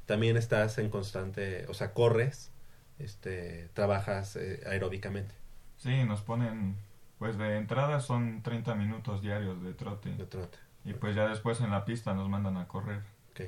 también 0.05 0.37
estás 0.37 0.77
en 0.77 0.89
constante, 0.89 1.65
o 1.67 1.73
sea, 1.73 1.91
corres, 1.93 2.51
este, 2.99 3.69
trabajas 3.73 4.35
eh, 4.35 4.61
aeróbicamente. 4.67 5.35
Sí, 5.77 6.03
nos 6.05 6.21
ponen, 6.21 6.75
pues 7.19 7.37
de 7.37 7.57
entrada 7.57 7.99
son 7.99 8.41
30 8.43 8.75
minutos 8.75 9.21
diarios 9.21 9.61
de 9.63 9.73
trote. 9.73 10.09
De 10.15 10.25
trote. 10.25 10.57
Y 10.85 10.93
pues 10.93 11.15
ya 11.15 11.27
después 11.27 11.59
en 11.61 11.71
la 11.71 11.83
pista 11.85 12.13
nos 12.13 12.29
mandan 12.29 12.57
a 12.57 12.67
correr. 12.67 13.01
Ok. 13.31 13.41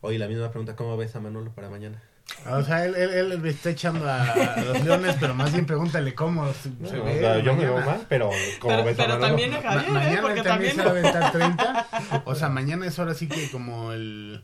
Oye, 0.00 0.18
la 0.18 0.26
misma 0.26 0.50
pregunta, 0.50 0.74
¿cómo 0.74 0.96
ves 0.96 1.14
a 1.14 1.20
Manolo 1.20 1.52
para 1.52 1.68
mañana? 1.70 2.02
O 2.50 2.62
sea, 2.62 2.84
él, 2.86 2.94
él, 2.94 3.10
él 3.32 3.38
me 3.40 3.50
está 3.50 3.70
echando 3.70 4.08
a, 4.08 4.22
a 4.22 4.60
los 4.62 4.82
leones, 4.84 5.16
pero 5.20 5.34
más 5.34 5.52
bien 5.52 5.66
pregúntale 5.66 6.14
cómo 6.14 6.50
se, 6.54 6.70
No, 6.70 7.04
ve. 7.04 7.16
o 7.16 7.18
sea, 7.20 7.38
yo 7.40 7.54
me 7.54 7.64
veo 7.64 7.78
mal, 7.84 8.06
pero 8.08 8.30
¿cómo 8.58 8.74
Pero- 8.74 8.84
ves 8.84 8.98
a 8.98 9.02
pero 9.02 9.08
Manolo? 9.18 9.26
también 9.28 9.52
es 9.52 9.62
Javier, 9.62 9.90
Ma- 9.90 10.00
¿eh? 10.02 10.04
mañana 10.06 10.22
Porque 10.22 10.42
también 10.42 10.76
también- 10.76 10.76
se 10.76 10.82
va 10.82 10.86
a 10.86 11.20
aventar 11.20 11.32
30. 11.32 12.22
O 12.24 12.34
sea, 12.34 12.48
mañana 12.48 12.86
es 12.86 12.98
ahora 12.98 13.14
sí 13.14 13.28
que 13.28 13.50
como 13.50 13.92
el... 13.92 14.42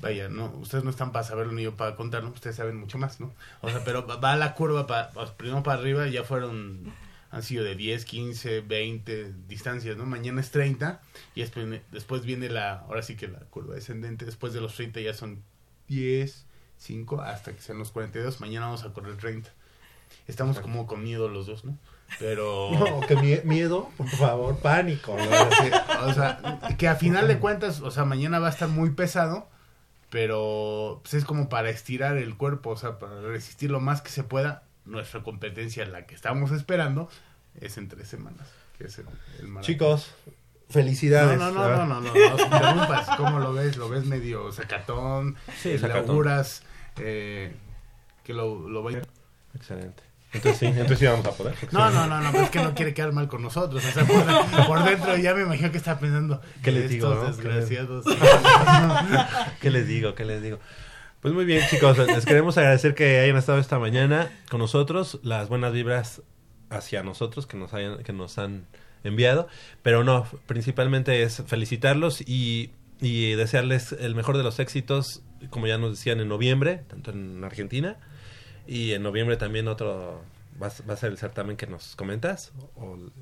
Vaya, 0.00 0.28
no, 0.28 0.46
ustedes 0.60 0.84
no 0.84 0.90
están 0.90 1.10
para 1.12 1.24
saberlo 1.24 1.52
ni 1.52 1.62
yo 1.62 1.74
para 1.74 1.96
contarlo, 1.96 2.28
ustedes 2.30 2.56
saben 2.56 2.76
mucho 2.76 2.98
más, 2.98 3.18
¿no? 3.18 3.32
O 3.62 3.70
sea, 3.70 3.82
pero 3.84 4.06
va 4.06 4.36
la 4.36 4.54
curva 4.54 4.86
para, 4.86 5.10
primero 5.36 5.62
para 5.62 5.80
arriba, 5.80 6.06
ya 6.08 6.22
fueron, 6.22 6.92
han 7.30 7.42
sido 7.42 7.64
de 7.64 7.76
10, 7.76 8.04
15, 8.04 8.60
20 8.60 9.32
distancias, 9.48 9.96
¿no? 9.96 10.04
Mañana 10.04 10.42
es 10.42 10.50
30 10.50 11.00
y 11.34 11.40
después, 11.40 11.80
después 11.92 12.22
viene 12.26 12.50
la, 12.50 12.80
ahora 12.80 13.02
sí 13.02 13.16
que 13.16 13.26
la 13.28 13.38
curva 13.40 13.74
descendente, 13.74 14.26
después 14.26 14.52
de 14.52 14.60
los 14.60 14.74
30 14.74 15.00
ya 15.00 15.14
son 15.14 15.42
10, 15.88 16.44
5, 16.78 17.22
hasta 17.22 17.52
que 17.52 17.62
sean 17.62 17.78
los 17.78 17.90
42, 17.90 18.40
mañana 18.42 18.66
vamos 18.66 18.84
a 18.84 18.92
correr 18.92 19.16
30. 19.16 19.50
Estamos 20.28 20.58
como 20.60 20.86
con 20.86 21.02
miedo 21.02 21.28
los 21.28 21.46
dos, 21.46 21.64
¿no? 21.64 21.78
Pero... 22.18 22.70
No, 22.78 23.00
que 23.00 23.16
mie- 23.16 23.42
miedo, 23.44 23.88
por 23.96 24.08
favor, 24.08 24.58
pánico. 24.58 25.16
¿no? 25.16 26.06
o 26.06 26.12
sea, 26.12 26.60
que 26.76 26.86
a 26.86 26.96
final 26.96 27.26
de 27.28 27.38
cuentas, 27.38 27.80
o 27.80 27.90
sea, 27.90 28.04
mañana 28.04 28.38
va 28.38 28.48
a 28.48 28.50
estar 28.50 28.68
muy 28.68 28.90
pesado, 28.90 29.48
pero 30.16 31.00
pues, 31.02 31.12
es 31.12 31.26
como 31.26 31.50
para 31.50 31.68
estirar 31.68 32.16
el 32.16 32.38
cuerpo, 32.38 32.70
o 32.70 32.76
sea, 32.78 32.98
para 32.98 33.20
resistir 33.20 33.70
lo 33.70 33.80
más 33.80 34.00
que 34.00 34.08
se 34.08 34.24
pueda. 34.24 34.62
Nuestra 34.86 35.22
competencia, 35.22 35.84
la 35.84 36.06
que 36.06 36.14
estamos 36.14 36.52
esperando, 36.52 37.10
es 37.60 37.76
en 37.76 37.88
tres 37.88 38.08
semanas. 38.08 38.48
Que 38.78 38.84
es 38.84 38.98
el, 38.98 39.04
el. 39.40 39.60
Chicos, 39.60 40.14
felicidades. 40.70 41.38
No, 41.38 41.50
no, 41.50 41.68
no, 41.68 41.84
no, 41.84 42.00
no, 42.00 42.00
no, 42.00 42.14
no, 42.14 42.36
no, 42.38 42.44
interrumpas. 42.44 43.08
¿Cómo 43.18 43.40
lo 43.40 43.52
ves? 43.52 43.76
¿Lo 43.76 43.90
ves 43.90 44.06
medio 44.06 44.50
sacatón? 44.52 45.36
Sí, 45.60 45.72
¿Le 45.72 45.78
sacatón. 45.80 46.08
auguras, 46.08 46.62
eh, 46.98 47.54
que 48.24 48.32
lo, 48.32 48.70
lo 48.70 48.82
vaya... 48.82 49.02
Excelente. 49.54 50.02
Entonces 50.32 50.58
sí, 50.58 50.66
entonces 50.66 50.98
sí 50.98 51.06
vamos 51.06 51.26
a 51.26 51.30
poder. 51.32 51.54
No, 51.70 51.90
no, 51.90 52.06
no, 52.06 52.20
no, 52.20 52.32
pero 52.32 52.44
es 52.44 52.50
que 52.50 52.60
no 52.60 52.74
quiere 52.74 52.92
quedar 52.92 53.12
mal 53.12 53.28
con 53.28 53.42
nosotros. 53.42 53.82
O 53.84 53.92
sea, 53.92 54.04
por, 54.04 54.66
por 54.66 54.84
dentro 54.84 55.16
ya 55.16 55.34
me 55.34 55.42
imagino 55.42 55.70
que 55.70 55.78
está 55.78 55.98
pensando. 55.98 56.40
¿Qué 56.62 56.72
les 56.72 56.90
digo, 56.90 57.08
Estos 57.12 57.22
no? 57.22 57.36
desgraciados. 57.36 58.04
¿Qué 59.60 59.70
les 59.70 59.86
digo? 59.86 60.14
¿Qué 60.14 60.24
les 60.24 60.42
digo? 60.42 60.58
Pues 61.20 61.32
muy 61.32 61.44
bien, 61.44 61.64
chicos, 61.70 61.96
les 61.98 62.26
queremos 62.26 62.58
agradecer 62.58 62.94
que 62.94 63.20
hayan 63.20 63.36
estado 63.36 63.58
esta 63.58 63.78
mañana 63.78 64.30
con 64.50 64.60
nosotros, 64.60 65.18
las 65.22 65.48
buenas 65.48 65.72
vibras 65.72 66.22
hacia 66.70 67.02
nosotros 67.02 67.46
que 67.46 67.56
nos 67.56 67.72
hayan 67.72 68.02
que 68.02 68.12
nos 68.12 68.38
han 68.38 68.66
enviado, 69.02 69.48
pero 69.82 70.04
no, 70.04 70.26
principalmente 70.46 71.22
es 71.22 71.42
felicitarlos 71.46 72.20
y, 72.20 72.70
y 73.00 73.32
desearles 73.32 73.92
el 73.92 74.14
mejor 74.14 74.36
de 74.36 74.42
los 74.42 74.58
éxitos, 74.58 75.22
como 75.50 75.66
ya 75.66 75.78
nos 75.78 75.92
decían 75.92 76.20
en 76.20 76.28
noviembre, 76.28 76.82
tanto 76.88 77.12
en 77.12 77.42
Argentina 77.42 77.96
y 78.66 78.92
en 78.92 79.02
noviembre 79.02 79.36
también 79.36 79.68
otro 79.68 80.22
va, 80.62 80.70
va 80.88 80.94
a 80.94 80.96
ser 80.96 81.10
el 81.12 81.18
certamen 81.18 81.56
que 81.56 81.66
nos 81.66 81.96
comentas 81.96 82.52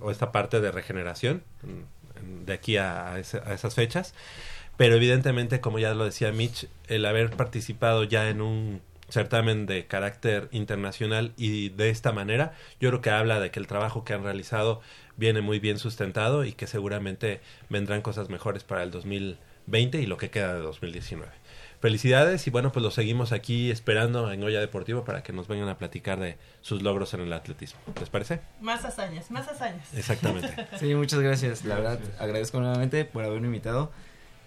o, 0.01 0.11
esta 0.11 0.32
parte 0.32 0.61
de 0.61 0.70
regeneración 0.72 1.42
en- 1.62 1.86
en- 2.18 2.47
de 2.47 2.53
aquí 2.53 2.76
a 2.76 3.18
ese- 3.18 3.42
a 3.45 3.53
esas 3.55 3.74
fechas. 3.74 4.14
Pero 4.76 4.97
evidentemente 4.97 5.61
como 5.61 5.78
ya 5.78 5.95
lo 5.95 6.05
decía 6.05 6.32
Mitch 6.32 6.66
el 6.88 7.05
haber 7.07 7.30
participado 7.30 8.05
ya 8.05 8.28
en 8.28 8.40
un 8.40 8.80
certamen 9.09 9.66
de 9.66 9.86
carácter 9.86 10.49
internacional 10.51 11.32
y 11.36 11.68
de 11.68 11.90
esta 11.90 12.11
manera 12.12 12.55
yo 12.80 12.88
creo 12.88 13.01
que 13.01 13.11
habla 13.11 13.38
de 13.38 13.51
que 13.51 13.61
el 13.61 13.66
trabajo 13.66 14.03
que 14.05 14.14
han 14.14 14.24
realizado 14.24 14.80
viene 15.16 15.42
muy 15.42 15.61
bien 15.61 15.78
sustentado 15.78 16.45
y 16.45 16.53
que 16.53 16.66
seguramente 16.66 17.40
vendrán 17.68 18.01
cosas 18.03 18.30
mejores 18.30 18.64
para 18.64 18.82
el 18.82 18.90
2020 18.90 20.01
y 20.01 20.07
lo 20.07 20.16
que 20.16 20.30
queda 20.30 20.55
de 20.55 20.61
2019 20.61 21.28
Felicidades 21.85 22.47
y 22.47 22.51
bueno, 22.51 22.72
pues 22.72 22.82
los 22.82 22.95
seguimos 22.95 23.32
aquí 23.32 23.70
esperando 23.70 24.32
en 24.32 24.41
Goya 24.41 24.59
Deportivo 24.59 25.05
para 25.05 25.22
que 25.22 25.35
nos 25.35 25.49
vengan 25.49 25.68
a 25.68 25.76
platicar 25.76 26.18
de 26.18 26.39
sus 26.62 26.80
logros 26.80 27.12
en 27.12 27.20
el 27.20 27.30
atletismo. 27.30 27.78
¿Les 28.01 28.09
parece? 28.09 28.41
Más 28.62 28.87
hazañas, 28.87 29.30
más 29.30 29.47
hazañas. 29.49 29.93
Exactamente. 29.93 30.49
Sí, 30.80 30.95
muchas 30.95 31.20
gracias. 31.20 31.62
La 31.66 31.74
verdad, 31.74 31.99
agradezco 32.18 32.59
nuevamente 32.59 33.05
por 33.05 33.22
haberme 33.22 33.49
invitado 33.49 33.93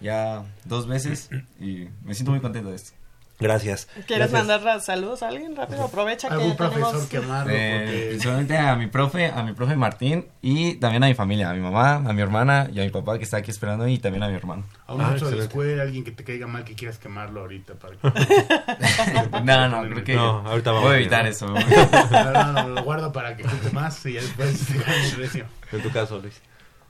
ya 0.00 0.46
dos 0.64 0.88
veces 0.88 1.30
y 1.60 1.86
me 2.02 2.14
siento 2.14 2.32
muy 2.32 2.40
contento 2.40 2.70
de 2.70 2.74
esto. 2.74 2.97
Gracias. 3.40 3.86
¿Quieres 4.06 4.30
Gracias. 4.30 4.46
mandar 4.46 4.80
saludos 4.80 5.22
a 5.22 5.28
alguien 5.28 5.54
rápido? 5.54 5.84
Aprovecha 5.84 6.26
que 6.28 6.34
Algún 6.34 6.56
tenemos... 6.56 6.78
profesor 6.90 7.08
que 7.08 7.16
amarlo, 7.18 7.52
Eh, 7.54 7.80
porque... 7.84 8.06
principalmente 8.10 8.58
a 8.58 8.74
mi 8.74 8.86
profe, 8.88 9.26
a 9.26 9.42
mi 9.44 9.52
profe 9.52 9.76
Martín 9.76 10.26
y 10.42 10.74
también 10.74 11.04
a 11.04 11.06
mi 11.06 11.14
familia, 11.14 11.50
a 11.50 11.54
mi 11.54 11.60
mamá, 11.60 11.94
a 11.96 12.12
mi 12.12 12.20
hermana 12.20 12.68
y 12.72 12.80
a 12.80 12.82
mi 12.84 12.90
papá 12.90 13.16
que 13.16 13.22
está 13.24 13.36
aquí 13.36 13.52
esperando 13.52 13.86
y 13.86 13.98
también 13.98 14.24
a 14.24 14.28
mi 14.28 14.34
hermano. 14.34 14.64
A 14.88 14.94
un 14.94 15.02
Ah, 15.02 15.14
de 15.14 15.36
la 15.36 15.44
escuela, 15.44 15.82
alguien 15.84 16.02
que 16.02 16.10
te 16.10 16.24
caiga 16.24 16.48
mal, 16.48 16.64
que 16.64 16.74
quieras 16.74 16.98
quemarlo 16.98 17.40
ahorita. 17.42 17.74
Para 17.74 17.94
que... 17.96 18.08
No, 19.44 19.68
no, 19.68 19.88
creo 19.88 20.04
que 20.04 20.14
No, 20.16 20.38
ahorita 20.46 20.72
vamos 20.72 20.86
voy 20.88 20.96
a 20.96 21.00
evitar 21.00 21.26
eso. 21.26 21.46
No, 21.46 22.32
no, 22.32 22.52
no, 22.52 22.68
lo 22.70 22.82
guardo 22.82 23.12
para 23.12 23.36
que 23.36 23.44
junte 23.44 23.70
más 23.70 24.04
y 24.06 24.14
ya 24.14 24.20
después 24.20 24.66
te 24.66 24.78
gane 24.78 25.04
el 25.10 25.14
precio. 25.14 25.44
En 25.72 25.82
tu 25.82 25.90
caso, 25.90 26.18
Luis. 26.18 26.40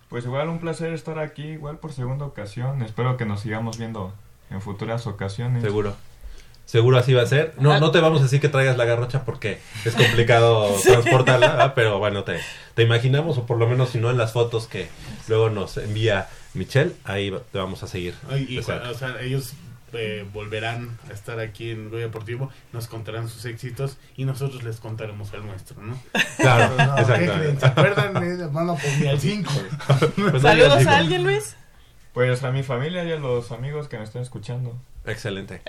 Pues 0.09 0.24
igual 0.24 0.49
un 0.49 0.59
placer 0.61 0.94
estar 0.94 1.18
aquí, 1.18 1.42
igual 1.42 1.78
por 1.78 1.92
segunda 1.92 2.24
ocasión. 2.24 2.80
Espero 2.82 3.16
que 3.18 3.26
nos 3.26 3.40
sigamos 3.40 3.76
viendo 3.76 4.14
en 4.51 4.62
futuras 4.62 5.07
ocasiones. 5.07 5.62
Seguro. 5.62 5.94
Seguro 6.69 6.99
así 6.99 7.14
va 7.14 7.23
a 7.23 7.27
ser. 7.27 7.55
No, 7.59 7.81
no 7.81 7.91
te 7.93 7.99
vamos 7.99 8.21
a 8.21 8.25
decir 8.25 8.43
que 8.43 8.51
traigas 8.51 8.77
la 8.77 8.85
garrocha 8.85 9.25
porque 9.25 9.59
es 9.87 9.95
complicado 9.95 10.69
transportarla, 10.85 11.49
¿verdad? 11.49 11.73
pero 11.75 11.99
bueno, 11.99 12.25
te, 12.25 12.41
te 12.75 12.83
imaginamos, 12.83 13.39
o 13.39 13.47
por 13.47 13.57
lo 13.57 13.66
menos 13.66 13.89
si 13.89 13.99
no 13.99 14.11
en 14.11 14.19
las 14.19 14.35
fotos 14.35 14.66
que 14.66 14.87
luego 15.29 15.49
nos 15.49 15.79
envía 15.79 16.29
Michelle, 16.53 16.93
ahí 17.05 17.33
te 17.53 17.59
vamos 17.59 17.83
a 17.85 17.87
seguir. 17.87 18.16
Ay, 18.31 18.45
y, 18.51 18.59
o 18.59 18.62
sea, 18.62 18.83
ellos 19.23 19.55
eh, 19.95 20.27
volverán 20.31 20.99
a 21.09 21.14
estar 21.14 21.41
aquí 21.41 21.71
en 21.71 21.89
Goya 21.89 22.03
Deportivo, 22.05 22.51
nos 22.75 22.87
contarán 22.87 23.31
sus 23.31 23.47
éxitos 23.47 23.97
y 24.14 24.27
nosotros 24.27 24.62
les 24.62 24.77
contaremos 24.77 25.33
el 25.33 25.47
nuestro, 25.47 25.83
¿no? 25.83 25.99
Claro, 26.37 26.75
No. 26.77 27.59
¿Se 27.59 27.64
acuerdan? 27.66 28.23
Eh, 28.23 28.47
Bueno, 28.51 28.77
pues 28.79 29.09
al 29.09 29.19
5. 29.19 29.51
Pues 30.16 30.43
¿Saludos 30.43 30.87
a 30.87 30.99
alguien, 30.99 31.25
Luis? 31.25 31.57
Pues 32.12 32.42
a 32.42 32.50
mi 32.50 32.62
familia 32.62 33.04
y 33.04 33.12
a 33.12 33.16
los 33.16 33.52
amigos 33.52 33.88
que 33.88 33.98
me 33.98 34.04
están 34.04 34.22
escuchando. 34.22 34.74
Excelente. 35.06 35.62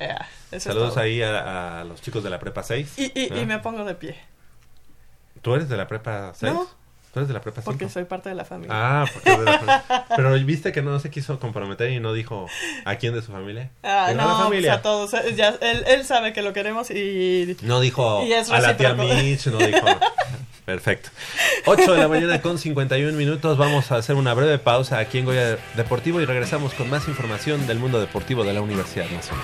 Es 0.51 0.63
Saludos 0.63 0.97
ahí 0.97 1.21
a, 1.21 1.81
a 1.81 1.83
los 1.83 2.01
chicos 2.01 2.23
de 2.23 2.29
la 2.29 2.39
prepa 2.39 2.63
6. 2.63 2.97
Y, 2.97 3.11
y, 3.19 3.39
y 3.39 3.45
me 3.45 3.59
pongo 3.59 3.85
de 3.85 3.95
pie. 3.95 4.15
¿Tú 5.41 5.55
eres 5.55 5.69
de 5.69 5.77
la 5.77 5.87
prepa 5.87 6.33
6? 6.35 6.51
No. 6.53 6.67
¿Tú 7.13 7.19
eres 7.19 7.27
de 7.27 7.33
la 7.33 7.41
prepa 7.41 7.61
5? 7.61 7.71
Porque 7.71 7.89
soy 7.89 8.03
parte 8.05 8.29
de 8.29 8.35
la 8.35 8.45
familia. 8.45 8.71
Ah, 8.73 9.05
porque 9.13 9.29
de 9.31 9.43
la 9.45 9.57
prepa. 9.59 10.05
Pero 10.15 10.33
viste 10.45 10.71
que 10.71 10.81
no 10.81 10.99
se 10.99 11.09
quiso 11.09 11.39
comprometer 11.39 11.89
y 11.91 11.99
no 11.99 12.13
dijo 12.13 12.47
a 12.85 12.95
quién 12.97 13.13
de 13.13 13.21
su 13.21 13.31
familia. 13.31 13.71
Ah, 13.83 14.09
Dijo, 14.09 14.21
a 14.21 14.23
la 14.25 14.29
no, 14.31 14.35
pues 14.37 14.43
familia. 14.43 14.73
a 14.75 14.81
todos. 14.81 15.13
eh, 15.13 15.33
Ya, 15.35 15.49
él, 15.61 15.83
él 15.87 16.05
sabe 16.05 16.33
que 16.33 16.41
lo 16.41 16.53
queremos 16.53 16.91
y... 16.91 17.55
No 17.63 17.79
dijo 17.79 18.23
Y 18.25 18.33
es 18.33 18.49
a 18.51 18.59
la 18.59 18.75
tía. 18.77 18.93
Mitch, 18.93 19.47
no 19.47 19.57
dijo. 19.57 19.85
Perfecto. 20.69 21.09
8 21.65 21.93
de 21.93 21.97
la 21.97 22.07
mañana 22.07 22.43
con 22.43 22.59
51 22.59 23.17
minutos. 23.17 23.57
Vamos 23.57 23.91
a 23.91 23.95
hacer 23.95 24.15
una 24.15 24.35
breve 24.35 24.59
pausa 24.59 24.99
aquí 24.99 25.17
en 25.17 25.25
Goya 25.25 25.57
Deportivo 25.75 26.21
y 26.21 26.25
regresamos 26.25 26.75
con 26.75 26.91
más 26.91 27.07
información 27.07 27.65
del 27.65 27.79
mundo 27.79 27.99
deportivo 27.99 28.43
de 28.43 28.53
la 28.53 28.61
Universidad 28.61 29.09
Nacional. 29.09 29.43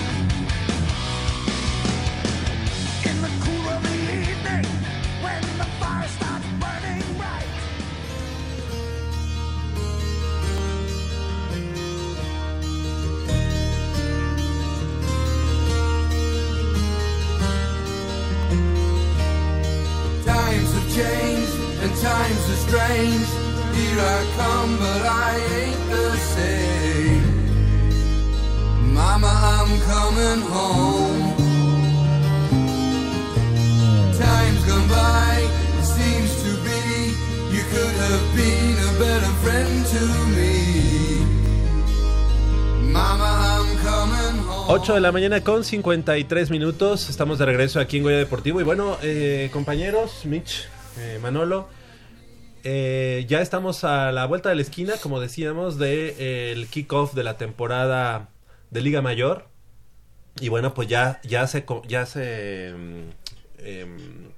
But 24.79 25.01
I 25.01 25.35
ain't 25.59 25.83
the 25.89 26.17
same. 26.35 27.23
Mama, 28.93 29.27
I'm 29.27 29.71
coming 29.91 30.41
home. 30.41 31.35
Time's 34.17 34.63
gone 34.65 34.87
by, 34.87 35.47
it 35.79 35.85
seems 35.85 36.31
to 36.43 36.51
be. 36.65 36.81
You 37.55 37.63
could 37.71 37.95
have 38.05 38.25
been 38.35 38.75
a 38.89 38.91
better 38.99 39.31
friend 39.43 39.85
to 39.93 40.03
me. 40.35 40.55
Mama, 42.91 43.23
I'm 43.23 43.69
coming 43.85 44.37
home. 44.45 44.69
8 44.69 44.93
de 44.95 45.01
la 45.01 45.11
mañana 45.11 45.41
con 45.43 45.63
53 45.63 46.49
minutos. 46.51 47.09
Estamos 47.09 47.39
de 47.39 47.45
regreso 47.45 47.79
aquí 47.79 47.97
en 47.97 48.03
Goya 48.03 48.17
Deportivo. 48.17 48.61
Y 48.61 48.63
bueno, 48.63 48.97
eh, 49.01 49.49
compañeros, 49.51 50.25
Mitch, 50.25 50.67
eh, 50.97 51.19
Manolo, 51.21 51.67
eh, 52.63 53.25
ya 53.27 53.41
estamos 53.41 53.83
a 53.83 54.11
la 54.11 54.25
vuelta 54.25 54.49
de 54.49 54.55
la 54.55 54.61
esquina, 54.61 54.93
como 55.01 55.19
decíamos, 55.19 55.77
del 55.77 56.15
de, 56.17 56.51
el 56.51 56.67
kickoff 56.67 57.13
de 57.13 57.23
la 57.23 57.37
temporada 57.37 58.29
de 58.69 58.81
Liga 58.81 59.01
Mayor. 59.01 59.47
Y 60.39 60.49
bueno, 60.49 60.73
pues 60.73 60.87
ya, 60.87 61.19
ya 61.23 61.47
se, 61.47 61.65
ya 61.87 62.05
se, 62.05 62.73
mm, 62.75 63.09
em, 63.59 64.31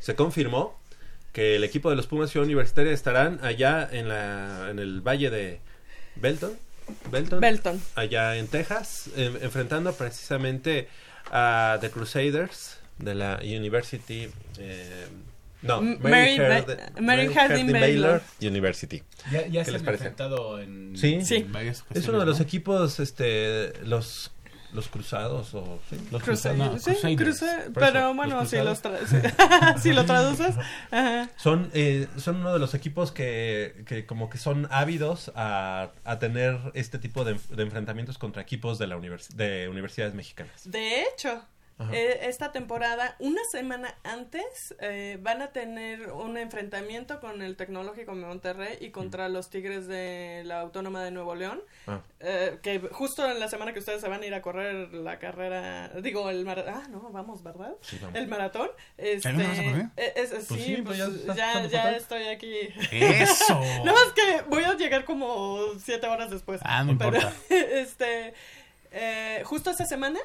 se 0.00 0.14
confirmó 0.14 0.78
que 1.32 1.56
el 1.56 1.64
equipo 1.64 1.90
de 1.90 1.96
los 1.96 2.06
Pumas 2.06 2.30
Ciudad 2.30 2.46
Universitaria 2.46 2.92
estarán 2.92 3.38
allá 3.42 3.88
en, 3.90 4.08
la, 4.08 4.68
en 4.70 4.78
el 4.78 5.00
valle 5.00 5.30
de 5.30 5.60
Belton. 6.16 6.58
Belton. 7.10 7.40
Belton. 7.40 7.82
Allá 7.94 8.36
en 8.36 8.48
Texas, 8.48 9.10
em, 9.16 9.36
enfrentando 9.42 9.92
precisamente 9.92 10.88
a 11.30 11.78
The 11.80 11.90
Crusaders 11.90 12.78
de 12.98 13.14
la 13.14 13.40
University. 13.42 14.28
No, 15.62 15.82
Mary, 15.82 16.38
Mary 17.00 17.34
Harding 17.34 17.72
Baylor. 17.72 18.22
University. 18.40 19.02
Ya, 19.30 19.46
ya 19.46 19.60
¿Qué 19.60 19.64
se 19.66 19.72
les 19.72 19.80
han 19.80 19.84
parece? 19.86 20.04
en, 20.60 20.96
Sí, 20.96 21.14
en 21.36 21.52
varias 21.52 21.84
es 21.94 22.06
uno 22.08 22.20
de 22.20 22.26
los 22.26 22.38
¿no? 22.38 22.44
equipos, 22.44 23.00
este, 23.00 23.72
los 23.84 24.30
los 24.70 24.88
cruzados 24.88 25.54
o 25.54 25.80
sí, 25.88 25.96
los 26.12 26.22
Cruza- 26.22 26.50
cruzados. 26.54 26.82
sí, 26.82 27.16
cruza- 27.16 27.64
pero 27.72 28.12
bueno, 28.12 28.44
si, 28.44 28.56
los 28.58 28.78
si- 28.80 29.16
si 29.82 29.92
lo 29.94 30.04
traduces, 30.04 30.56
ajá. 30.90 31.30
Son, 31.38 31.70
eh, 31.72 32.06
son 32.18 32.36
uno 32.36 32.52
de 32.52 32.58
los 32.58 32.74
equipos 32.74 33.10
que, 33.10 33.82
que 33.86 34.04
como 34.04 34.28
que 34.28 34.36
son 34.36 34.68
ávidos 34.70 35.32
a, 35.34 35.88
a 36.04 36.18
tener 36.18 36.58
este 36.74 36.98
tipo 36.98 37.24
de, 37.24 37.38
de 37.48 37.62
enfrentamientos 37.62 38.18
contra 38.18 38.42
equipos 38.42 38.78
de 38.78 38.88
la 38.88 38.98
univers- 38.98 39.28
de 39.34 39.70
universidades 39.70 40.12
mexicanas. 40.14 40.70
De 40.70 41.00
hecho. 41.04 41.42
Eh, 41.92 42.20
esta 42.22 42.50
temporada, 42.52 43.14
una 43.20 43.40
semana 43.50 43.94
antes, 44.04 44.74
eh, 44.80 45.18
van 45.20 45.42
a 45.42 45.52
tener 45.52 46.10
un 46.12 46.36
enfrentamiento 46.36 47.20
con 47.20 47.40
el 47.42 47.56
Tecnológico 47.56 48.14
de 48.14 48.22
Monterrey 48.26 48.78
y 48.80 48.90
contra 48.90 49.28
los 49.28 49.48
Tigres 49.50 49.86
de 49.86 50.42
la 50.44 50.60
Autónoma 50.60 51.04
de 51.04 51.10
Nuevo 51.10 51.34
León. 51.34 51.62
Ah. 51.86 52.00
Eh, 52.20 52.58
que 52.62 52.80
justo 52.80 53.30
en 53.30 53.38
la 53.40 53.48
semana 53.48 53.72
que 53.72 53.78
ustedes 53.78 54.00
se 54.00 54.08
van 54.08 54.22
a 54.22 54.26
ir 54.26 54.34
a 54.34 54.42
correr 54.42 54.92
la 54.92 55.18
carrera, 55.18 55.88
digo, 56.02 56.28
el 56.30 56.44
maratón. 56.44 56.74
Ah, 56.76 56.88
no, 56.90 57.10
vamos, 57.10 57.42
¿verdad? 57.42 57.74
Sí, 57.80 57.98
vamos. 58.00 58.16
El 58.16 58.26
maratón. 58.28 58.70
Este, 58.96 59.28
¿Ya 59.28 59.32
no 59.32 59.48
vas 59.48 59.58
a 59.58 59.62
correr? 59.64 59.86
eh, 59.96 60.12
es- 60.16 60.30
Pues 60.30 60.46
sí, 60.46 60.58
sí, 60.76 60.82
pues 60.82 60.98
pues 61.00 61.36
ya 61.36 61.52
estás 61.52 61.70
ya, 61.70 61.90
estoy 61.96 62.24
aquí. 62.28 62.54
¡Eso! 62.90 63.54
no, 63.84 63.92
es 63.94 64.12
que 64.14 64.42
voy 64.48 64.64
a 64.64 64.74
llegar 64.74 65.04
como 65.04 65.60
siete 65.82 66.06
horas 66.08 66.30
después. 66.30 66.60
Ah, 66.64 66.82
no 66.84 66.98
Pero, 66.98 67.16
importa. 67.18 67.32
este, 67.50 68.34
eh, 68.90 69.42
justo 69.44 69.70
esta 69.70 69.84
semana, 69.84 70.18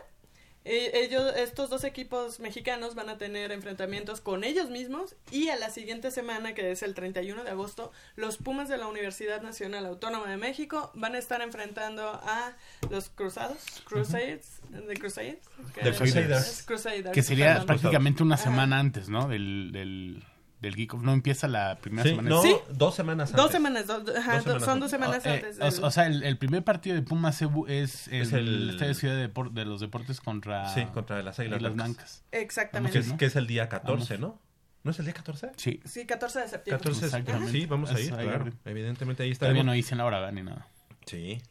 ellos, 0.66 1.34
estos 1.36 1.70
dos 1.70 1.84
equipos 1.84 2.40
mexicanos 2.40 2.96
van 2.96 3.10
a 3.10 3.18
tener 3.18 3.52
enfrentamientos 3.52 4.22
con 4.22 4.44
ellos 4.44 4.70
mismos 4.70 5.16
y 5.32 5.50
a 5.50 5.56
la 5.58 5.70
siguiente 5.70 6.10
semana, 6.12 6.54
que 6.54 6.72
es 6.72 6.84
el 6.84 6.94
31 6.94 7.44
de 7.44 7.50
agosto, 7.50 7.92
los 8.16 8.38
Pumas 8.38 8.70
de 8.70 8.78
la 8.78 8.88
Universidad 8.88 9.42
Nacional 9.42 9.86
Autónoma 9.86 10.30
de 10.30 10.38
México 10.38 10.92
van 10.94 11.16
a 11.16 11.18
estar 11.18 11.42
enfrentando 11.42 12.08
a 12.08 12.54
los 12.90 13.10
Cruzados, 13.10 13.58
Crusades, 13.86 14.62
de 14.70 14.94
Crusades, 14.96 15.38
que 15.74 15.82
Crusaders. 15.82 16.64
Crusaders, 16.64 17.12
Que 17.12 17.24
sería 17.24 17.48
perdón. 17.54 17.66
prácticamente 17.68 18.24
una 18.24 18.36
Ajá. 18.36 18.44
semana 18.46 18.80
antes, 18.80 19.10
¿no? 19.10 19.28
Del, 19.28 19.72
del, 19.72 20.24
del 20.64 20.76
kickoff. 20.76 21.04
No 21.04 21.14
empieza 21.14 21.48
la 21.48 21.78
primera 21.78 22.02
Sí, 22.04 22.10
semana. 22.10 22.30
no, 22.32 22.42
Sí. 22.42 22.56
dos 22.72 22.96
semanas 22.96 23.30
antes. 23.30 23.44
Dos 23.44 23.52
semanas, 23.52 23.86
dos- 23.86 24.10
ajá, 24.16 24.34
Dos 24.36 24.44
semanas 24.44 24.64
son 24.66 24.80
dos 24.80 24.90
semanas 24.92 25.26
Eh, 25.26 25.30
antes. 25.30 25.60
o, 25.60 25.70
del- 25.76 25.84
o 25.84 25.92
sea, 25.92 26.08
el, 26.08 26.24
el 26.24 26.38
primer 26.40 26.64
partido 26.64 26.96
de 26.96 27.04
Pumas 27.04 27.38
Cebu 27.38 27.68
es 27.68 28.08
el, 28.08 28.22
Es 28.22 28.34
el- 28.34 28.70
Estadio 28.72 28.94
Ciudad 28.96 29.16
de, 29.16 29.32
Depor- 29.32 29.52
de 29.52 29.66
los 29.66 29.80
Deportes 29.82 30.20
contra, 30.22 30.74
Sí, 30.74 30.84
contra 30.94 31.22
las 31.22 31.38
Águilas 31.40 31.60
Blancas. 31.60 31.76
Blancas. 31.76 32.24
Que 32.32 32.42
Exactamente. 32.42 32.98
es, 33.00 33.14
que 33.14 33.26
es 33.26 33.36
el 33.36 33.46
día 33.46 33.70
14, 33.70 34.18
¿no? 34.18 34.40
¿No 34.84 34.92
es 34.92 35.00
el 35.00 35.06
día 35.06 35.14
14? 35.14 35.52
Sí. 35.58 35.80
Sí, 35.86 36.06
14 36.06 36.40
de 36.40 36.48
septiembre. 36.48 36.84
14 36.84 37.06
Exactamente. 37.06 37.52
Sí, 37.52 37.66
vamos 37.68 37.92
a 37.92 38.00
ir, 38.00 38.14
ahí, 38.16 38.26
claro. 38.26 38.46
ahí. 38.46 38.52
Evidentemente 38.66 39.24
ahí 39.24 39.30
Todavía 39.34 39.34
estaremos. 39.62 39.66
no 39.66 39.72
dicen 39.74 39.98
la 39.98 40.06
hora 40.06 40.32
ni 40.32 40.42
nada. 40.44 40.68
Sí. 41.06 41.42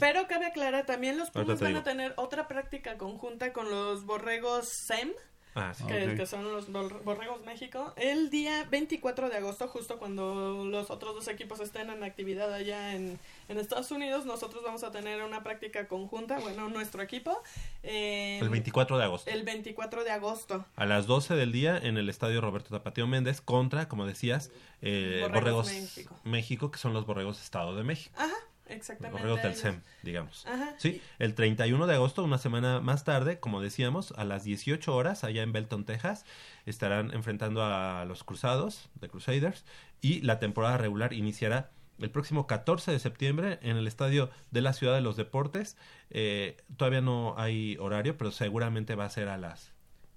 Pero 0.00 0.26
cabe 0.26 0.46
aclarar, 0.46 0.86
también 0.86 1.18
los 1.18 1.30
Pumas 1.30 1.60
van 1.60 1.68
digo. 1.68 1.80
a 1.80 1.84
tener 1.84 2.14
otra 2.16 2.48
práctica 2.48 2.96
conjunta 2.98 3.52
con 3.52 3.70
los 3.70 4.04
borregos 4.06 4.68
SEM, 4.86 5.10
Ah, 5.56 5.72
sí. 5.72 5.84
que, 5.84 6.26
son 6.26 6.44
los 6.52 6.68
bor- 6.68 7.02
borregos 7.04 7.44
México, 7.44 7.92
el 7.96 8.28
día 8.30 8.64
24 8.70 9.28
de 9.28 9.36
agosto, 9.36 9.68
justo 9.68 9.98
cuando 9.98 10.64
los 10.64 10.90
otros 10.90 11.14
dos 11.14 11.28
equipos 11.28 11.60
estén 11.60 11.90
en 11.90 12.02
actividad 12.02 12.52
allá 12.52 12.94
en, 12.96 13.18
en 13.48 13.58
Estados 13.58 13.90
Unidos, 13.92 14.26
nosotros 14.26 14.64
vamos 14.64 14.82
a 14.82 14.90
tener 14.90 15.22
una 15.22 15.42
práctica 15.44 15.86
conjunta, 15.86 16.40
bueno, 16.40 16.68
nuestro 16.68 17.02
equipo. 17.02 17.40
eh, 17.84 18.38
El 18.42 18.48
24 18.48 18.98
de 18.98 19.04
agosto. 19.04 19.30
El 19.30 19.44
24 19.44 20.02
de 20.04 20.10
agosto. 20.10 20.64
A 20.76 20.86
las 20.86 21.06
12 21.06 21.34
del 21.34 21.52
día 21.52 21.78
en 21.78 21.98
el 21.98 22.08
estadio 22.08 22.40
Roberto 22.40 22.70
Tapateo 22.70 23.06
Méndez 23.06 23.40
contra, 23.40 23.86
como 23.88 24.06
decías, 24.06 24.50
eh, 24.82 25.20
Borregos 25.22 25.32
Borregos 25.32 25.66
México. 25.68 26.16
México. 26.24 26.70
que 26.72 26.78
son 26.78 26.92
los 26.94 27.06
Borregos 27.06 27.40
Estado 27.40 27.76
de 27.76 27.84
México. 27.84 28.14
Ajá, 28.18 28.34
Los 28.66 28.76
exactamente. 28.76 29.20
Borregos 29.20 29.42
del 29.42 29.52
ellos. 29.52 29.60
SEM, 29.60 29.80
digamos. 30.02 30.46
Ajá. 30.46 30.74
Sí, 30.78 31.02
el 31.18 31.34
31 31.34 31.86
de 31.86 31.94
agosto, 31.94 32.24
una 32.24 32.38
semana 32.38 32.80
más 32.80 33.04
tarde, 33.04 33.38
como 33.38 33.60
decíamos, 33.60 34.12
a 34.16 34.24
las 34.24 34.44
18 34.44 34.94
horas, 34.94 35.24
allá 35.24 35.42
en 35.42 35.52
Belton, 35.52 35.84
Texas, 35.84 36.24
estarán 36.66 37.12
enfrentando 37.12 37.62
a 37.62 38.04
los 38.06 38.24
Cruzados, 38.24 38.88
de 39.00 39.08
Crusaders, 39.08 39.64
y 40.00 40.20
la 40.22 40.38
temporada 40.38 40.78
regular 40.78 41.12
iniciará 41.12 41.70
el 41.98 42.10
próximo 42.10 42.46
14 42.46 42.90
de 42.90 42.98
septiembre 42.98 43.58
en 43.62 43.76
el 43.76 43.86
estadio 43.86 44.30
de 44.50 44.62
la 44.62 44.72
Ciudad 44.72 44.94
de 44.94 45.00
los 45.00 45.16
Deportes. 45.16 45.76
Eh, 46.10 46.56
todavía 46.76 47.00
no 47.00 47.34
hay 47.38 47.76
horario, 47.78 48.16
pero 48.16 48.30
seguramente 48.30 48.94
va 48.94 49.04
a 49.04 49.10
ser 49.10 49.28
a 49.28 49.38
las... 49.38 49.72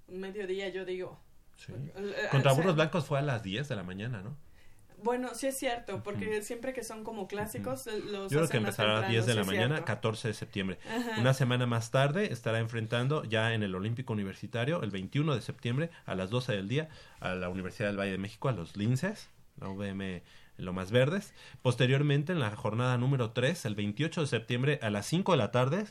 Mediodía, 0.07 0.69
yo 0.69 0.85
digo. 0.85 1.19
Sí. 1.57 1.73
Eh, 1.73 2.27
Contra 2.31 2.51
o 2.51 2.55
sea, 2.55 2.61
Burros 2.61 2.75
Blancos 2.75 3.05
fue 3.05 3.19
a 3.19 3.21
las 3.21 3.43
10 3.43 3.67
de 3.67 3.75
la 3.75 3.83
mañana, 3.83 4.21
¿no? 4.21 4.37
Bueno, 5.03 5.35
sí 5.35 5.47
es 5.47 5.57
cierto, 5.57 6.01
porque 6.01 6.41
siempre 6.41 6.73
que 6.73 6.83
son 6.83 7.03
como 7.03 7.27
clásicos, 7.27 7.85
eh, 7.87 7.99
los 7.99 8.31
Yo 8.31 8.39
creo 8.39 8.49
que 8.49 8.59
más 8.59 8.69
empezará 8.69 8.89
a 8.89 8.93
las 8.93 9.01
temprano, 9.01 9.25
10 9.25 9.25
de 9.27 9.35
la 9.35 9.43
mañana, 9.43 9.75
cierto. 9.75 9.85
14 9.85 10.27
de 10.29 10.33
septiembre. 10.33 10.79
Ajá. 10.89 11.19
Una 11.21 11.33
semana 11.33 11.65
más 11.67 11.91
tarde 11.91 12.31
estará 12.33 12.59
enfrentando 12.59 13.23
ya 13.23 13.53
en 13.53 13.61
el 13.61 13.75
Olímpico 13.75 14.13
Universitario, 14.13 14.81
el 14.81 14.89
21 14.89 15.35
de 15.35 15.41
septiembre, 15.41 15.89
a 16.05 16.15
las 16.15 16.29
12 16.29 16.53
del 16.53 16.67
día, 16.67 16.89
a 17.19 17.35
la 17.35 17.49
Universidad 17.49 17.89
del 17.89 17.99
Valle 17.99 18.11
de 18.11 18.17
México, 18.17 18.49
a 18.49 18.53
los 18.53 18.75
Linces, 18.75 19.29
la 19.59 19.69
UVM 19.69 20.21
Lomas 20.57 20.91
Verdes. 20.91 21.33
Posteriormente, 21.61 22.33
en 22.33 22.39
la 22.39 22.55
jornada 22.55 22.97
número 22.97 23.31
3, 23.31 23.65
el 23.65 23.75
28 23.75 24.21
de 24.21 24.27
septiembre, 24.27 24.79
a 24.81 24.89
las 24.89 25.05
5 25.05 25.33
de 25.33 25.37
la 25.37 25.51
tarde, 25.51 25.85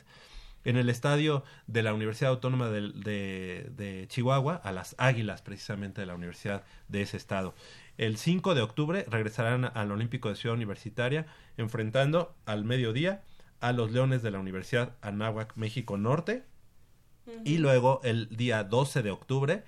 en 0.65 0.75
el 0.75 0.89
estadio 0.89 1.43
de 1.67 1.81
la 1.81 1.93
Universidad 1.93 2.31
Autónoma 2.31 2.69
de, 2.69 3.71
de 3.71 4.05
Chihuahua, 4.09 4.55
a 4.55 4.71
las 4.73 4.95
Águilas, 4.97 5.41
precisamente 5.41 6.01
de 6.01 6.07
la 6.07 6.15
Universidad 6.15 6.63
de 6.89 7.03
ese 7.03 7.15
estado. 7.15 7.55
El 7.97 8.17
5 8.17 8.53
de 8.55 8.61
octubre 8.61 9.05
regresarán 9.09 9.65
al 9.73 9.91
Olímpico 9.91 10.29
de 10.29 10.35
Ciudad 10.35 10.55
Universitaria, 10.55 11.25
enfrentando 11.57 12.35
al 12.45 12.63
mediodía 12.63 13.23
a 13.59 13.71
los 13.71 13.91
Leones 13.91 14.21
de 14.21 14.31
la 14.31 14.39
Universidad 14.39 14.95
Anáhuac, 15.01 15.55
México 15.55 15.97
Norte. 15.97 16.43
Y 17.43 17.57
luego 17.57 17.99
el 18.03 18.29
día 18.29 18.63
12 18.63 19.01
de 19.01 19.11
octubre, 19.11 19.63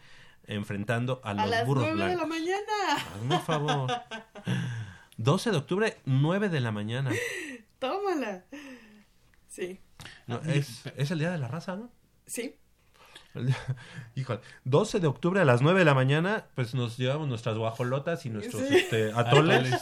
enfrentando 0.45 1.19
a 1.25 1.31
A 1.31 1.33
los 1.33 1.49
las 1.49 1.65
Burros 1.65 1.83
nueve 1.83 1.97
de 2.11 2.15
la 2.15 2.23
Blancos. 2.25 2.29
mañana. 2.29 3.15
Hazme 3.15 3.35
un 3.35 3.41
favor. 3.41 3.91
12 5.17 5.51
de 5.51 5.57
octubre, 5.57 5.97
9 6.05 6.47
de 6.49 6.59
la 6.61 6.71
mañana. 6.71 7.11
Tómala. 7.79 8.45
Sí. 9.47 9.81
No, 10.27 10.39
es, 10.45 10.83
es 10.95 11.11
el 11.11 11.19
día 11.19 11.31
de 11.31 11.37
la 11.37 11.49
raza, 11.49 11.75
¿no? 11.75 11.91
Sí. 12.25 12.55
Híjole, 14.15 14.39
12 14.65 14.99
de 14.99 15.07
octubre 15.07 15.39
a 15.39 15.45
las 15.45 15.61
9 15.61 15.79
de 15.79 15.85
la 15.85 15.93
mañana, 15.93 16.45
pues 16.55 16.73
nos 16.73 16.97
llevamos 16.97 17.27
nuestras 17.27 17.57
guajolotas 17.57 18.25
y 18.25 18.29
nuestros 18.29 18.63
Sí. 18.63 18.75
este, 18.75 19.11
atoles 19.15 19.75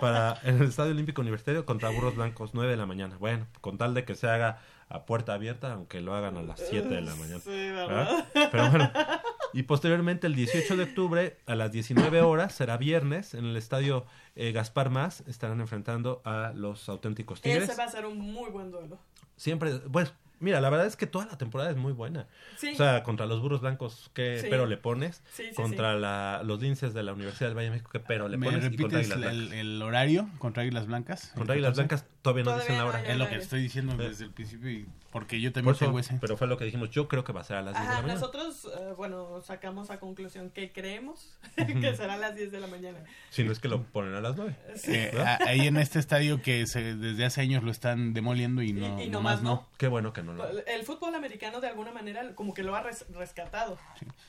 para 0.00 0.38
en 0.42 0.56
el 0.56 0.68
Estadio 0.68 0.92
Olímpico 0.92 1.20
Universitario 1.20 1.64
contra 1.64 1.90
Burros 1.90 2.16
Blancos, 2.16 2.50
9 2.54 2.70
de 2.70 2.76
la 2.76 2.86
mañana. 2.86 3.16
Bueno, 3.18 3.46
con 3.60 3.78
tal 3.78 3.94
de 3.94 4.04
que 4.04 4.14
se 4.14 4.28
haga 4.28 4.60
a 4.90 5.04
puerta 5.04 5.34
abierta, 5.34 5.72
aunque 5.74 6.00
lo 6.00 6.14
hagan 6.14 6.36
a 6.38 6.42
las 6.42 6.60
7 6.60 6.88
de 6.88 7.00
la 7.02 7.14
mañana. 7.14 7.40
Sí, 7.40 7.50
¿verdad? 7.50 8.26
Pero 8.32 8.70
bueno, 8.70 8.90
y 9.52 9.62
posteriormente 9.64 10.26
el 10.26 10.34
18 10.34 10.76
de 10.76 10.82
octubre 10.84 11.36
a 11.46 11.54
las 11.54 11.70
19 11.72 12.22
horas, 12.22 12.54
será 12.54 12.78
viernes, 12.78 13.34
en 13.34 13.44
el 13.44 13.56
Estadio 13.56 14.06
eh, 14.34 14.52
Gaspar 14.52 14.88
Más, 14.90 15.20
estarán 15.28 15.60
enfrentando 15.60 16.22
a 16.24 16.52
los 16.54 16.88
auténticos 16.88 17.42
Tigres. 17.42 17.64
Ese 17.68 17.76
va 17.76 17.84
a 17.84 17.90
ser 17.90 18.06
un 18.06 18.18
muy 18.18 18.50
buen 18.50 18.70
duelo. 18.70 18.98
Siempre, 19.36 19.72
pues, 19.92 20.14
mira, 20.40 20.60
la 20.60 20.70
verdad 20.70 20.86
es 20.86 20.96
que 20.96 21.06
toda 21.06 21.26
la 21.26 21.38
temporada 21.38 21.70
es 21.70 21.76
muy 21.76 21.92
buena. 21.92 22.26
Sí. 22.56 22.70
O 22.72 22.76
sea, 22.76 23.02
contra 23.02 23.26
los 23.26 23.40
burros 23.40 23.60
blancos, 23.60 24.10
¿qué 24.14 24.38
Sí. 24.40 24.46
pero 24.50 24.66
le 24.66 24.76
pones? 24.76 25.22
Sí, 25.32 25.44
sí, 25.50 25.54
contra 25.54 25.94
La, 25.94 26.42
los 26.44 26.60
linces 26.60 26.94
de 26.94 27.02
la 27.02 27.12
Universidad 27.12 27.48
del 27.50 27.56
Valle 27.56 27.66
de 27.66 27.70
México, 27.72 27.90
¿qué 27.92 28.00
pero 28.00 28.28
le 28.28 28.36
¿Me 28.36 28.46
pones? 28.46 28.64
Y 28.64 28.76
contra 28.76 28.98
repites 28.98 29.12
Águilas 29.12 29.32
el, 29.32 29.38
Blancas. 29.40 29.58
el 29.58 29.82
horario 29.82 30.28
contra 30.38 30.62
Águilas 30.62 30.86
Blancas? 30.86 31.32
Contra 31.34 31.52
Águilas 31.54 31.74
Blancas 31.74 32.04
todavía 32.32 32.44
no 32.44 32.58
dicen 32.58 32.76
la 32.78 32.86
hora. 32.86 33.02
Es 33.04 33.16
lo 33.16 33.28
que 33.28 33.36
estoy 33.36 33.60
diciendo 33.62 33.96
desde 33.96 34.24
el 34.24 34.30
principio 34.30 34.70
y 34.70 34.86
porque 35.10 35.40
yo 35.40 35.52
también 35.52 35.74
tengo 35.76 35.98
ese. 35.98 36.18
pero 36.20 36.36
fue 36.36 36.46
lo 36.46 36.58
que 36.58 36.66
dijimos. 36.66 36.90
Yo 36.90 37.08
creo 37.08 37.24
que 37.24 37.32
va 37.32 37.40
a 37.40 37.44
ser 37.44 37.56
a 37.56 37.62
las 37.62 37.74
10 37.74 37.88
de 37.88 37.94
la 37.94 38.00
mañana. 38.02 38.14
nosotros, 38.20 38.68
eh, 38.78 38.92
bueno, 38.96 39.40
sacamos 39.40 39.90
a 39.90 39.98
conclusión 39.98 40.50
que 40.50 40.70
creemos 40.70 41.38
que 41.56 41.96
será 41.96 42.14
a 42.14 42.18
las 42.18 42.36
10 42.36 42.52
de 42.52 42.60
la 42.60 42.66
mañana. 42.66 42.98
Si 43.30 43.42
no 43.42 43.52
es 43.52 43.58
que 43.58 43.68
lo 43.68 43.82
ponen 43.84 44.14
a 44.14 44.20
las 44.20 44.36
9. 44.36 44.54
Eh, 44.86 45.12
a- 45.18 45.38
ahí 45.48 45.66
en 45.66 45.78
este 45.78 45.98
estadio 45.98 46.42
que 46.42 46.66
se- 46.66 46.94
desde 46.94 47.24
hace 47.24 47.40
años 47.40 47.62
lo 47.64 47.70
están 47.70 48.12
demoliendo 48.12 48.60
y 48.62 48.72
no, 48.74 49.00
Y- 49.00 49.04
y 49.04 49.08
nomás 49.08 49.40
nomás 49.40 49.42
no. 49.42 49.50
no. 49.54 49.68
Qué 49.78 49.88
bueno 49.88 50.12
que 50.12 50.22
no 50.22 50.34
lo 50.34 50.46
El 50.66 50.82
fútbol 50.84 51.14
americano 51.14 51.60
de 51.60 51.68
alguna 51.68 51.90
manera 51.92 52.34
como 52.34 52.52
que 52.52 52.62
lo 52.62 52.74
ha 52.76 52.82
res- 52.82 53.06
rescatado. 53.14 53.78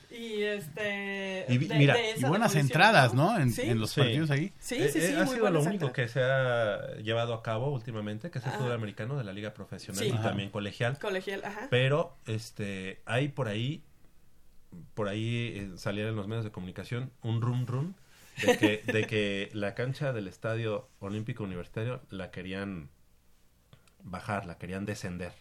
Y 0.09 0.41
este... 0.43 1.45
Y 1.49 1.57
de- 1.57 1.75
mira, 1.75 1.93
de 1.95 2.11
esa 2.11 2.25
Y 2.25 2.29
buenas 2.29 2.55
entradas, 2.55 3.13
¿no? 3.13 3.37
En, 3.37 3.51
Sí. 3.51 3.61
en 3.63 3.79
los 3.79 3.91
Sí. 3.91 3.99
partidos 4.01 4.31
ahí. 4.31 4.53
Sí, 4.59 4.75
Eh, 4.75 4.89
sí, 4.91 5.01
sí, 5.01 5.07
eh, 5.07 5.17
ha 5.19 5.23
muy 5.25 5.35
sido 5.35 5.49
lo 5.51 5.59
único 5.59 5.87
entradas. 5.87 5.93
que 5.95 6.07
se 6.07 6.23
ha 6.23 6.95
llevado 7.03 7.33
a 7.33 7.43
cabo 7.43 7.69
últimamente, 7.71 7.88
que 7.93 8.39
es 8.39 8.43
el 8.45 8.49
Ajá. 8.49 8.57
fútbol 8.59 8.71
americano 8.73 9.17
de 9.17 9.23
la 9.23 9.33
liga 9.33 9.53
profesional 9.53 10.03
Sí. 10.03 10.09
y 10.09 10.13
Ajá. 10.13 10.23
también 10.29 10.49
colegial. 10.49 10.97
Colegial, 10.99 11.43
ajá. 11.43 11.67
Pero 11.69 12.15
este 12.25 13.01
hay 13.05 13.27
por 13.29 13.47
ahí 13.47 13.83
por 14.93 15.07
ahí 15.07 15.53
eh, 15.55 15.71
salieron 15.77 16.11
en 16.11 16.15
los 16.17 16.27
medios 16.27 16.43
de 16.45 16.51
comunicación 16.51 17.11
un 17.23 17.41
rum 17.41 17.65
rum 17.65 17.93
de 18.45 18.57
que, 18.57 18.83
de 18.91 19.07
que 19.07 19.49
la 19.53 19.73
cancha 19.73 20.13
del 20.13 20.27
Estadio 20.27 20.87
Olímpico 20.99 21.43
Universitario 21.43 22.01
la 22.09 22.29
querían 22.31 22.89
bajar, 24.03 24.45
la 24.45 24.57
querían 24.57 24.85
descender. 24.85 25.33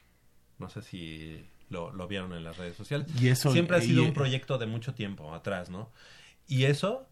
No 0.59 0.69
sé 0.69 0.83
si 0.83 1.47
lo, 1.69 1.93
lo 1.93 2.09
vieron 2.09 2.33
en 2.33 2.43
las 2.45 2.57
redes 2.57 2.77
sociales. 2.77 3.07
Y 3.21 3.29
eso- 3.29 3.53
Siempre 3.53 3.77
ha 3.77 3.81
y- 3.81 3.87
sido 3.87 4.03
un 4.03 4.15
proyecto 4.15 4.59
de 4.59 4.67
mucho 4.67 4.95
tiempo 4.95 5.33
atrás, 5.35 5.71
¿no? 5.71 5.91
Y 6.47 6.65
eso 6.65 7.07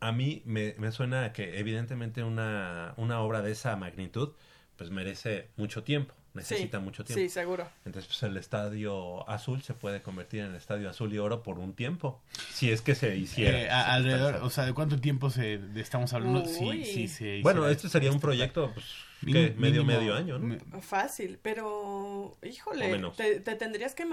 a 0.00 0.12
mí 0.12 0.42
me, 0.44 0.74
me 0.78 0.92
suena 0.92 1.24
a 1.24 1.32
que 1.32 1.58
evidentemente 1.58 2.22
una, 2.22 2.92
una 2.98 3.20
obra 3.20 3.40
de 3.40 3.52
esa 3.52 3.74
magnitud 3.76 4.32
pues 4.76 4.90
merece 4.90 5.48
mucho 5.56 5.82
tiempo, 5.82 6.14
necesita 6.34 6.78
Sí, 6.78 6.84
mucho 6.84 7.04
tiempo. 7.04 7.20
sí, 7.22 7.28
seguro. 7.28 7.68
Entonces 7.84 8.06
pues 8.06 8.22
el 8.24 8.36
estadio 8.36 9.28
azul 9.28 9.62
se 9.62 9.74
puede 9.74 10.02
convertir 10.02 10.40
en 10.40 10.46
el 10.50 10.54
estadio 10.56 10.90
azul 10.90 11.12
y 11.12 11.18
oro 11.18 11.42
por 11.42 11.58
un 11.58 11.72
tiempo, 11.74 12.20
si 12.52 12.70
es 12.70 12.82
que 12.82 12.94
se 12.94 13.16
hiciera. 13.16 13.58
Eh, 13.62 13.70
a- 13.70 13.94
alrededor, 13.94 14.36
o 14.42 14.50
sea, 14.50 14.64
¿de 14.66 14.74
cuánto 14.74 14.98
tiempo 15.00 15.30
se 15.30 15.58
de- 15.58 15.80
estamos 15.80 16.12
hablando? 16.12 16.44
Sí, 16.44 16.84
sí, 16.84 17.08
se 17.08 17.40
bueno, 17.42 17.66
este 17.68 17.88
sería 17.88 18.12
un 18.12 18.20
proyecto 18.20 18.70
pues, 18.74 18.86
¿qué? 19.24 19.54
Mínimo- 19.56 19.60
medio 19.60 19.84
medio 19.84 20.14
año, 20.14 20.38
¿no? 20.38 20.80
Fácil, 20.82 21.38
pero 21.42 22.36
híjole, 22.42 22.98
te, 23.16 23.40
te 23.40 23.54
tendrías 23.54 23.94
que 23.94 24.04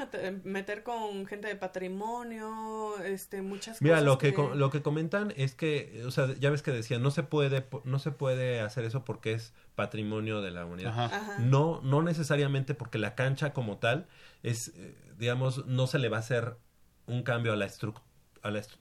meter, 0.43 0.83
con 0.83 1.25
gente 1.25 1.47
de 1.47 1.55
patrimonio, 1.55 2.97
este, 3.03 3.41
muchas 3.41 3.81
Mira, 3.81 3.95
cosas 3.95 4.05
lo 4.05 4.17
que, 4.17 4.33
co- 4.33 4.55
lo 4.55 4.69
que 4.69 4.81
comentan 4.81 5.33
es 5.35 5.55
que, 5.55 6.03
o 6.05 6.11
sea, 6.11 6.33
ya 6.39 6.49
ves 6.49 6.61
que 6.61 6.71
decían, 6.71 7.01
no 7.01 7.11
se 7.11 7.23
puede, 7.23 7.65
no 7.83 7.99
se 7.99 8.11
puede 8.11 8.61
hacer 8.61 8.85
eso 8.85 9.03
porque 9.05 9.33
es 9.33 9.53
patrimonio 9.75 10.41
de 10.41 10.51
la 10.51 10.65
humanidad. 10.65 10.91
Ajá. 10.91 11.15
Ajá. 11.17 11.39
No, 11.39 11.81
no 11.83 12.01
necesariamente 12.01 12.73
porque 12.75 12.97
la 12.97 13.15
cancha 13.15 13.53
como 13.53 13.77
tal 13.77 14.07
es, 14.43 14.69
eh, 14.75 14.95
digamos, 15.17 15.65
no 15.65 15.87
se 15.87 15.99
le 15.99 16.09
va 16.09 16.17
a 16.17 16.21
hacer 16.21 16.55
un 17.07 17.23
cambio 17.23 17.53
a 17.53 17.55
la 17.55 17.65
estructura, 17.65 18.05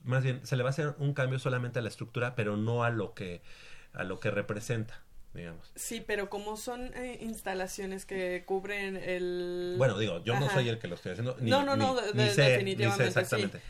más 0.04 0.24
bien, 0.24 0.44
se 0.44 0.56
le 0.56 0.62
va 0.64 0.68
a 0.68 0.70
hacer 0.70 0.94
un 0.98 1.14
cambio 1.14 1.38
solamente 1.38 1.78
a 1.78 1.82
la 1.82 1.88
estructura, 1.88 2.34
pero 2.34 2.56
no 2.56 2.82
a 2.84 2.90
lo 2.90 3.14
que, 3.14 3.42
a 3.92 4.02
lo 4.04 4.18
que 4.18 4.30
representa, 4.30 5.02
digamos. 5.34 5.70
Sí, 5.74 6.02
pero 6.06 6.28
como 6.28 6.56
son 6.56 6.92
eh, 6.94 7.18
instalaciones 7.20 8.04
que 8.06 8.44
cubren 8.46 8.96
el... 8.96 9.74
Bueno, 9.78 9.98
digo, 9.98 10.22
yo 10.24 10.38
no 10.38 10.48
soy 10.50 10.68
el 10.68 10.78
que 10.78 10.88
lo 10.88 10.94
estoy 10.96 11.12
haciendo. 11.12 11.36
Ni, 11.40 11.50
No, 11.50 11.62
no, 11.64 11.76
no, 11.76 11.94
ni- 11.94 12.00
de- 12.00 12.12
ni 12.14 12.24
de- 12.24 12.30
sé, 12.34 12.42
definitivamente, 12.42 13.04
ni 13.04 13.10
sé 13.10 13.20
exactamente. 13.20 13.60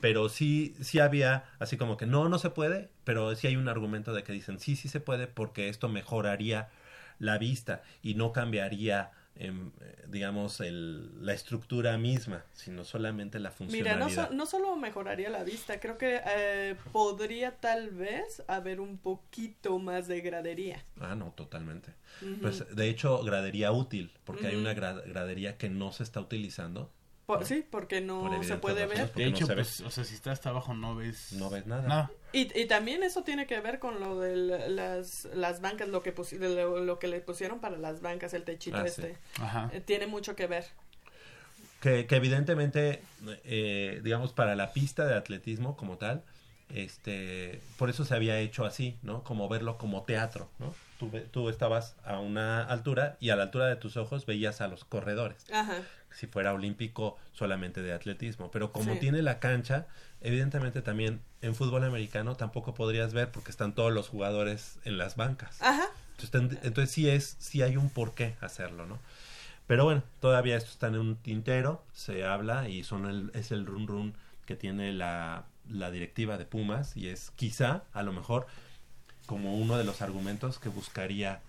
Pero 0.00 0.28
sí, 0.28 0.74
sí 0.80 0.98
había 1.00 1.44
así 1.58 1.76
como 1.76 1.96
que 1.96 2.06
no, 2.06 2.28
no 2.28 2.38
se 2.38 2.50
puede, 2.50 2.88
pero 3.04 3.34
sí 3.34 3.46
hay 3.46 3.56
un 3.56 3.68
argumento 3.68 4.12
de 4.12 4.22
que 4.22 4.32
dicen 4.32 4.58
sí, 4.60 4.76
sí 4.76 4.88
se 4.88 5.00
puede 5.00 5.26
porque 5.26 5.68
esto 5.68 5.88
mejoraría 5.88 6.68
la 7.18 7.38
vista 7.38 7.82
y 8.02 8.14
no 8.14 8.32
cambiaría, 8.32 9.10
em, 9.36 9.70
eh, 9.80 10.04
digamos, 10.08 10.60
el, 10.60 11.24
la 11.24 11.32
estructura 11.32 11.96
misma, 11.98 12.44
sino 12.52 12.84
solamente 12.84 13.38
la 13.40 13.48
Mira, 13.50 13.56
funcionalidad. 13.56 13.98
no, 13.98 14.28
so- 14.28 14.34
no 14.34 14.46
solo 14.46 14.76
mejoraría 14.76 15.30
la 15.30 15.42
vista, 15.44 15.80
creo 15.80 15.96
que 15.98 16.20
eh, 16.26 16.76
podría 16.92 17.56
tal 17.60 17.90
vez 17.90 18.42
haber 18.46 18.80
un 18.80 18.98
poquito 18.98 19.78
más 19.78 20.06
de 20.08 20.20
gradería. 20.20 20.84
Ah, 21.00 21.14
no, 21.14 21.32
totalmente. 21.32 21.94
Pues 22.40 22.64
de 22.74 22.88
hecho, 22.88 23.22
gradería 23.24 23.72
útil, 23.72 24.12
porque 24.24 24.48
hay 24.48 24.56
una 24.56 24.74
gra- 24.74 25.02
gradería 25.06 25.56
que 25.56 25.68
no 25.70 25.92
se 25.92 26.02
está 26.02 26.20
utilizando. 26.20 26.92
Por- 27.26 27.40
¿no? 27.40 27.46
Sí, 27.46 27.64
porque 27.70 28.02
Por 28.02 28.30
no 28.32 28.42
se 28.42 28.56
puede 28.56 28.84
ver. 28.86 29.12
De 29.14 29.30
no 29.30 29.36
hecho, 29.36 29.46
se 29.46 29.54
pues, 29.54 29.80
o 29.80 29.90
sea, 29.90 30.04
si 30.04 30.14
estás 30.14 30.34
hasta 30.34 30.50
abajo 30.50 30.74
no 30.74 30.96
ves... 30.96 31.32
No 31.32 31.48
ves 31.50 31.66
nada. 31.66 31.88
Nada. 31.88 32.10
Y, 32.32 32.58
y 32.58 32.66
también 32.66 33.02
eso 33.02 33.22
tiene 33.24 33.46
que 33.46 33.60
ver 33.60 33.78
con 33.78 34.00
lo 34.00 34.18
de 34.20 34.36
la- 34.36 34.68
las, 34.68 35.26
las 35.34 35.60
bancas, 35.60 35.88
lo 35.88 36.02
que, 36.02 36.14
lo, 36.38 36.80
lo 36.80 36.98
que 36.98 37.08
le 37.08 37.20
pusieron 37.20 37.60
para 37.60 37.76
las 37.76 38.00
bancas, 38.00 38.32
el 38.34 38.44
techito 38.44 38.78
Ah, 38.78 38.88
sí. 38.88 39.02
este. 39.02 39.16
Ajá. 39.40 39.70
Eh, 39.72 39.80
tiene 39.80 40.06
mucho 40.06 40.34
que 40.34 40.46
ver. 40.46 40.64
Que, 41.80 42.06
que 42.06 42.16
evidentemente, 42.16 43.02
eh, 43.44 44.00
digamos, 44.04 44.32
para 44.32 44.54
la 44.54 44.72
pista 44.72 45.04
de 45.04 45.14
atletismo 45.14 45.76
como 45.76 45.98
tal, 45.98 46.22
este, 46.74 47.60
por 47.76 47.90
eso 47.90 48.04
se 48.04 48.14
había 48.14 48.38
hecho 48.38 48.64
así, 48.64 48.96
¿no? 49.02 49.24
Como 49.24 49.48
verlo 49.48 49.78
como 49.78 50.04
teatro, 50.04 50.48
¿no? 50.58 50.74
Tú, 51.30 51.48
estabas 51.48 51.96
a 52.04 52.18
una 52.18 52.62
altura 52.62 53.16
y 53.20 53.30
a 53.30 53.36
la 53.36 53.44
altura 53.44 53.66
de 53.66 53.76
tus 53.76 53.96
ojos 53.96 54.26
veías 54.26 54.60
a 54.60 54.68
los 54.68 54.84
corredores. 54.84 55.44
Ajá. 55.52 55.76
Si 56.10 56.26
fuera 56.26 56.52
olímpico 56.52 57.16
solamente 57.32 57.82
de 57.82 57.92
atletismo. 57.92 58.50
Pero 58.50 58.72
como 58.72 58.92
Sí. 58.94 59.00
tiene 59.00 59.22
la 59.22 59.38
cancha, 59.38 59.86
evidentemente 60.20 60.82
también 60.82 61.20
en 61.40 61.54
fútbol 61.54 61.84
americano 61.84 62.36
tampoco 62.36 62.74
podrías 62.74 63.12
ver 63.14 63.30
porque 63.30 63.50
están 63.50 63.74
todos 63.74 63.92
los 63.92 64.08
jugadores 64.08 64.78
en 64.84 64.98
las 64.98 65.16
bancas. 65.16 65.60
Ajá. 65.62 65.86
Entonces, 66.62 66.90
sí 66.90 67.08
es, 67.08 67.36
sí 67.40 67.62
hay 67.62 67.76
un 67.76 67.90
porqué 67.90 68.36
hacerlo, 68.40 68.86
¿no? 68.86 68.98
Pero 69.66 69.84
bueno, 69.84 70.02
todavía 70.20 70.56
esto 70.56 70.70
está 70.70 70.88
en 70.88 70.96
un 70.98 71.16
tintero, 71.16 71.82
se 71.92 72.24
habla 72.24 72.68
y 72.68 72.84
son 72.84 73.06
el, 73.06 73.30
es 73.34 73.50
el 73.52 73.64
run 73.66 73.86
run 73.86 74.14
que 74.44 74.54
tiene 74.54 74.92
la, 74.92 75.44
la 75.68 75.90
directiva 75.90 76.36
de 76.36 76.44
Pumas 76.44 76.96
y 76.96 77.08
es 77.08 77.32
quizá, 77.36 77.82
a 77.92 78.02
lo 78.02 78.12
mejor, 78.12 78.46
como 79.26 79.56
uno 79.56 79.76
de 79.78 79.84
los 79.84 80.02
argumentos 80.02 80.58
que 80.58 80.68
buscaría 80.68 81.40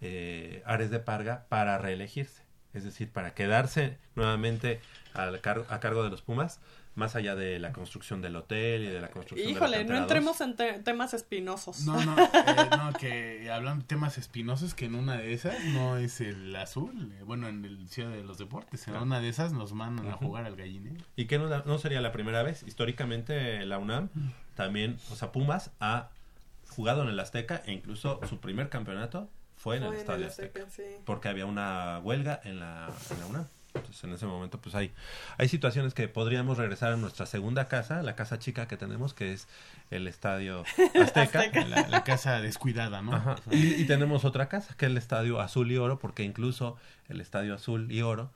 eh, 0.00 0.62
Ares 0.66 0.90
de 0.90 0.98
Parga 0.98 1.46
para 1.48 1.78
reelegirse. 1.78 2.42
Es 2.74 2.84
decir, 2.84 3.10
para 3.10 3.34
quedarse 3.34 3.98
nuevamente 4.14 4.80
al 5.14 5.40
car- 5.40 5.66
a 5.68 5.78
cargo 5.80 6.02
de 6.04 6.10
los 6.10 6.22
Pumas, 6.22 6.58
más 6.94 7.16
allá 7.16 7.34
de 7.34 7.58
la 7.58 7.72
construcción 7.72 8.20
del 8.22 8.36
hotel 8.36 8.82
y 8.84 8.86
de 8.86 9.00
la 9.00 9.08
construcción 9.08 9.46
de 9.54 9.60
la 9.60 9.66
Híjole, 9.66 9.84
no 9.84 9.96
entremos 9.96 10.40
en 10.42 10.56
te- 10.56 10.78
temas 10.80 11.14
espinosos. 11.14 11.82
No, 11.86 12.02
no, 12.04 12.16
eh, 12.34 12.70
no, 12.76 12.92
que 12.94 13.50
hablando 13.50 13.82
de 13.82 13.88
temas 13.88 14.18
espinosos, 14.18 14.74
que 14.74 14.86
en 14.86 14.94
una 14.94 15.16
de 15.16 15.32
esas 15.34 15.62
no 15.66 15.96
es 15.98 16.20
el 16.22 16.54
azul, 16.56 17.12
eh, 17.18 17.22
bueno, 17.24 17.48
en 17.48 17.64
el 17.64 17.88
Ciudad 17.88 18.10
de 18.10 18.22
los 18.24 18.38
Deportes, 18.38 18.88
en 18.88 18.96
una 18.96 19.20
de 19.20 19.28
esas 19.28 19.52
nos 19.52 19.72
mandan 19.74 20.08
a 20.08 20.12
jugar 20.14 20.44
al 20.46 20.56
gallinero. 20.56 21.02
Y 21.16 21.26
que 21.26 21.38
no, 21.38 21.48
no 21.64 21.78
sería 21.78 22.00
la 22.00 22.12
primera 22.12 22.42
vez. 22.42 22.62
Históricamente 22.66 23.64
la 23.66 23.78
UNAM 23.78 24.08
también, 24.54 24.98
o 25.10 25.16
sea, 25.16 25.30
Pumas 25.32 25.70
ha 25.80 26.08
jugado 26.72 27.02
en 27.02 27.08
el 27.08 27.20
Azteca 27.20 27.62
e 27.66 27.72
incluso 27.72 28.20
su 28.28 28.38
primer 28.40 28.68
campeonato 28.68 29.30
fue 29.56 29.76
en 29.76 29.82
Fue 29.82 29.88
el 29.88 29.94
en 29.94 30.00
Estadio 30.00 30.24
el 30.24 30.30
Azteca. 30.30 30.62
Azteca, 30.64 30.70
sí. 30.70 30.96
Porque 31.04 31.28
había 31.28 31.46
una 31.46 32.00
huelga 32.00 32.40
en 32.44 32.58
la, 32.58 32.90
en 33.10 33.20
la 33.20 33.26
UNAM. 33.26 33.46
Entonces, 33.74 34.04
en 34.04 34.12
ese 34.12 34.26
momento, 34.26 34.60
pues 34.60 34.74
hay, 34.74 34.92
hay 35.38 35.48
situaciones 35.48 35.94
que 35.94 36.06
podríamos 36.06 36.58
regresar 36.58 36.92
a 36.92 36.96
nuestra 36.96 37.24
segunda 37.24 37.68
casa, 37.68 38.02
la 38.02 38.14
casa 38.14 38.38
chica 38.38 38.68
que 38.68 38.76
tenemos, 38.76 39.14
que 39.14 39.32
es 39.32 39.48
el 39.90 40.06
Estadio 40.08 40.64
Azteca. 41.02 41.44
La, 41.68 41.88
la 41.88 42.04
casa 42.04 42.40
descuidada, 42.42 43.00
¿no? 43.00 43.14
Ajá. 43.14 43.36
Y, 43.50 43.74
y 43.74 43.86
tenemos 43.86 44.26
otra 44.26 44.48
casa, 44.48 44.74
que 44.76 44.84
es 44.86 44.90
el 44.90 44.98
Estadio 44.98 45.40
Azul 45.40 45.72
y 45.72 45.78
Oro, 45.78 45.98
porque 45.98 46.22
incluso 46.22 46.76
el 47.08 47.20
Estadio 47.20 47.54
Azul 47.54 47.90
y 47.90 48.02
Oro, 48.02 48.30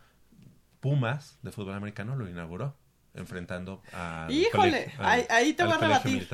Pumas 0.81 1.39
de 1.43 1.51
fútbol 1.53 1.75
americano 1.75 2.17
lo 2.17 2.29
inauguró, 2.29 2.75
enfrentando 3.15 3.83
a... 3.93 4.29
Híjole, 4.31 4.93
ahí, 4.99 5.25
ahí 5.29 5.53
te 5.53 5.65
voy 5.65 5.73
a 5.73 5.79
rebatir. 5.79 6.29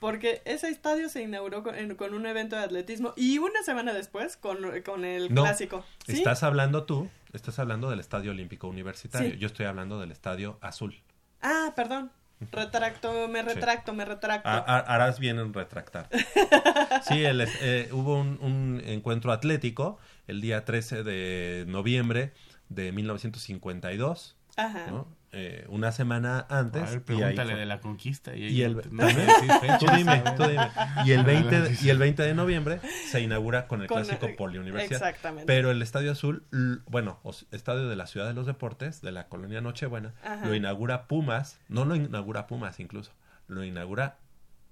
Porque 0.00 0.42
ese 0.44 0.68
estadio 0.68 1.08
se 1.08 1.22
inauguró 1.22 1.62
con, 1.62 1.74
en- 1.74 1.94
con 1.96 2.14
un 2.14 2.24
evento 2.26 2.54
de 2.56 2.62
atletismo 2.62 3.12
y 3.16 3.38
una 3.38 3.62
semana 3.64 3.92
después 3.92 4.36
con, 4.36 4.58
con 4.82 5.04
el 5.04 5.32
No, 5.34 5.42
clásico. 5.42 5.84
¿Sí? 6.06 6.12
estás 6.18 6.42
hablando 6.42 6.84
tú, 6.84 7.08
estás 7.32 7.58
hablando 7.58 7.90
del 7.90 7.98
Estadio 8.00 8.30
Olímpico 8.30 8.68
Universitario. 8.68 9.32
Sí. 9.32 9.38
Yo 9.38 9.46
estoy 9.48 9.66
hablando 9.66 9.98
del 10.00 10.12
Estadio 10.12 10.58
Azul. 10.60 11.00
Ah, 11.42 11.72
perdón. 11.74 12.10
Retracto, 12.52 13.26
me 13.26 13.42
retracto, 13.42 13.92
me 13.92 14.04
retracto. 14.04 14.48
Ha- 14.48 14.58
ha- 14.58 14.78
harás 14.78 15.18
bien 15.18 15.38
en 15.40 15.52
retractar. 15.52 16.08
Sí, 17.08 17.24
el, 17.24 17.40
eh, 17.60 17.88
hubo 17.92 18.18
un, 18.20 18.38
un 18.40 18.82
encuentro 18.84 19.32
atlético 19.32 19.98
el 20.26 20.40
día 20.40 20.64
13 20.64 21.02
de 21.04 21.64
noviembre 21.66 22.32
de 22.68 22.92
1952. 22.92 24.36
Ajá. 24.56 24.86
¿no? 24.88 25.08
Eh, 25.30 25.66
una 25.68 25.92
semana 25.92 26.46
antes. 26.48 26.82
A 26.82 26.86
ver, 26.86 26.92
y 26.92 26.94
ahí 26.96 27.00
pregúntale 27.00 27.54
de 27.54 27.66
la 27.66 27.80
conquista. 27.80 28.34
Y, 28.34 28.46
Y 28.46 28.62
el, 28.62 28.76
no 28.90 29.06
tú 29.78 29.86
dime, 29.94 30.22
tú 30.36 30.42
dime. 30.44 30.68
Y 31.04 31.12
el 31.12 31.22
20 31.24 31.60
de, 31.60 31.78
y 31.82 31.90
el 31.90 31.98
20 31.98 32.22
de 32.22 32.34
noviembre 32.34 32.80
se 33.10 33.20
inaugura 33.20 33.66
con 33.66 33.82
el 33.82 33.88
Con- 33.88 33.98
clásico 34.02 34.26
eh, 34.26 34.34
Poliuniversidad. 34.38 35.00
exactamente. 35.08 35.46
Pero 35.46 35.70
el 35.70 35.82
Estadio 35.82 36.12
Azul, 36.12 36.44
bueno, 36.86 37.20
Estadio 37.50 37.88
de 37.88 37.96
la 37.96 38.06
Ciudad 38.06 38.26
de 38.26 38.32
los 38.34 38.46
Deportes, 38.46 39.02
de 39.02 39.12
la 39.12 39.28
colonia 39.28 39.60
Nochebuena, 39.60 40.14
Ajá. 40.24 40.46
lo 40.46 40.54
inaugura 40.54 41.06
Pumas, 41.08 41.58
no 41.68 41.84
lo 41.84 41.94
inaugura 41.94 42.46
Pumas 42.46 42.80
incluso, 42.80 43.12
lo 43.48 43.64
inaugura 43.64 44.16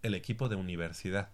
el 0.02 0.14
equipo 0.14 0.48
de 0.48 0.56
universidad. 0.56 1.28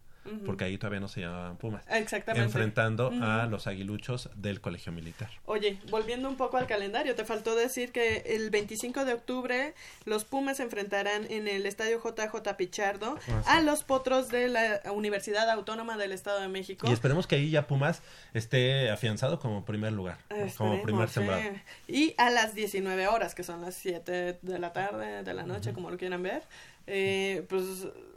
Porque 0.46 0.64
ahí 0.64 0.78
todavía 0.78 1.00
no 1.00 1.08
se 1.08 1.20
llamaban 1.20 1.56
Pumas. 1.56 1.84
Exactamente. 1.90 2.44
Enfrentando 2.46 3.08
a 3.22 3.40
Ujú. 3.42 3.50
los 3.50 3.66
aguiluchos 3.66 4.30
del 4.36 4.60
colegio 4.60 4.92
militar. 4.92 5.28
Oye, 5.46 5.78
volviendo 5.90 6.28
un 6.28 6.36
poco 6.36 6.56
al 6.58 6.66
calendario, 6.66 7.14
te 7.14 7.24
faltó 7.24 7.54
decir 7.56 7.90
que 7.92 8.18
el 8.26 8.50
25 8.50 9.04
de 9.04 9.14
octubre 9.14 9.74
los 10.04 10.24
Pumas 10.24 10.58
se 10.58 10.62
enfrentarán 10.62 11.26
en 11.30 11.48
el 11.48 11.66
estadio 11.66 12.00
JJ 12.02 12.54
Pichardo 12.56 13.18
Ah, 13.28 13.42
sí. 13.42 13.48
a 13.50 13.60
los 13.62 13.82
potros 13.82 14.28
de 14.28 14.48
la 14.48 14.80
Universidad 14.92 15.50
Autónoma 15.50 15.96
del 15.96 16.12
Estado 16.12 16.40
de 16.40 16.48
México. 16.48 16.88
Y 16.88 16.92
esperemos 16.92 17.26
que 17.26 17.34
ahí 17.36 17.50
ya 17.50 17.66
Pumas 17.66 18.02
esté 18.32 18.90
afianzado 18.90 19.40
como 19.40 19.64
primer 19.64 19.92
lugar, 19.92 20.18
como 20.56 20.82
primer 20.82 21.08
sí. 21.08 21.14
sembrado. 21.14 21.42
Y 21.88 22.14
a 22.18 22.30
las 22.30 22.54
19 22.54 23.08
horas, 23.08 23.34
que 23.34 23.42
son 23.42 23.60
las 23.60 23.74
7 23.74 24.38
de 24.40 24.58
la 24.58 24.72
tarde, 24.72 25.22
de 25.24 25.34
la 25.34 25.42
noche, 25.42 25.72
como 25.72 25.90
lo 25.90 25.96
quieran 25.98 26.22
ver. 26.22 26.42
Eh, 26.86 27.44
pues 27.48 27.64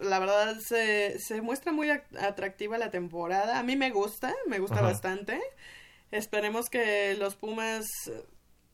la 0.01 0.20
verdad 0.20 0.57
se, 0.59 1.20
se 1.20 1.41
muestra 1.41 1.72
muy 1.72 1.89
at- 1.89 2.16
atractiva 2.20 2.78
la 2.78 2.91
temporada. 2.91 3.59
A 3.59 3.63
mí 3.63 3.76
me 3.76 3.91
gusta, 3.91 4.34
me 4.47 4.59
gusta 4.59 4.78
Ajá. 4.78 4.86
bastante. 4.88 5.39
Esperemos 6.11 6.70
que 6.70 7.16
los 7.20 7.36
Pumas 7.36 7.86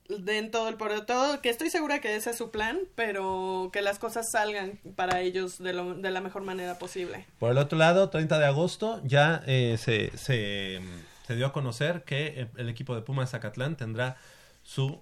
den 0.09 0.51
todo 0.51 0.67
el 0.67 0.75
por 0.75 1.05
todo, 1.05 1.41
que 1.41 1.49
estoy 1.49 1.69
segura 1.69 2.01
que 2.01 2.15
ese 2.15 2.31
es 2.31 2.37
su 2.37 2.51
plan, 2.51 2.79
pero 2.95 3.69
que 3.71 3.81
las 3.81 3.97
cosas 3.97 4.25
salgan 4.31 4.79
para 4.95 5.21
ellos 5.21 5.57
de, 5.57 5.71
lo- 5.73 5.93
de 5.95 6.11
la 6.11 6.19
mejor 6.21 6.41
manera 6.43 6.77
posible. 6.77 7.25
Por 7.39 7.51
el 7.51 7.57
otro 7.57 7.77
lado, 7.77 8.09
30 8.09 8.37
de 8.39 8.45
agosto 8.45 9.01
ya 9.05 9.41
eh, 9.47 9.77
se, 9.79 10.15
se, 10.17 10.81
se 11.25 11.35
dio 11.35 11.45
a 11.47 11.53
conocer 11.53 12.03
que 12.03 12.47
el 12.57 12.67
equipo 12.69 12.93
de 12.95 13.01
Pumas 13.01 13.29
Zacatlán 13.31 13.77
tendrá 13.77 14.17
su 14.63 15.01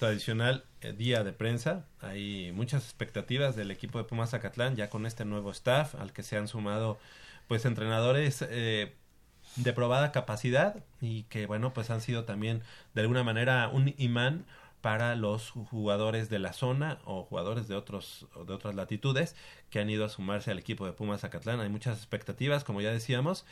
tradicional 0.00 0.64
eh, 0.80 0.92
día 0.92 1.22
de 1.22 1.32
prensa. 1.32 1.84
Hay 2.00 2.52
muchas 2.52 2.84
expectativas 2.84 3.54
del 3.54 3.70
equipo 3.70 3.98
de 3.98 4.04
Pumas 4.04 4.30
Zacatlán 4.30 4.74
ya 4.74 4.88
con 4.88 5.04
este 5.04 5.26
nuevo 5.26 5.50
staff 5.50 5.94
al 5.94 6.12
que 6.12 6.22
se 6.22 6.38
han 6.38 6.48
sumado 6.48 6.98
pues 7.48 7.66
entrenadores 7.66 8.42
eh, 8.48 8.94
de 9.56 9.72
probada 9.74 10.10
capacidad 10.10 10.82
y 11.02 11.24
que 11.24 11.46
bueno 11.46 11.74
pues 11.74 11.90
han 11.90 12.00
sido 12.00 12.24
también 12.24 12.62
de 12.94 13.02
alguna 13.02 13.22
manera 13.24 13.68
un 13.68 13.94
imán 13.98 14.46
para 14.80 15.16
los 15.16 15.50
jugadores 15.50 16.30
de 16.30 16.38
la 16.38 16.54
zona 16.54 16.98
o 17.04 17.24
jugadores 17.24 17.68
de 17.68 17.74
otros 17.74 18.26
de 18.46 18.54
otras 18.54 18.74
latitudes 18.74 19.36
que 19.68 19.80
han 19.80 19.90
ido 19.90 20.06
a 20.06 20.08
sumarse 20.08 20.50
al 20.50 20.58
equipo 20.58 20.86
de 20.86 20.92
Pumas 20.92 21.20
Zacatlán. 21.20 21.60
Hay 21.60 21.68
muchas 21.68 21.98
expectativas, 21.98 22.64
como 22.64 22.80
ya 22.80 22.90
decíamos, 22.90 23.44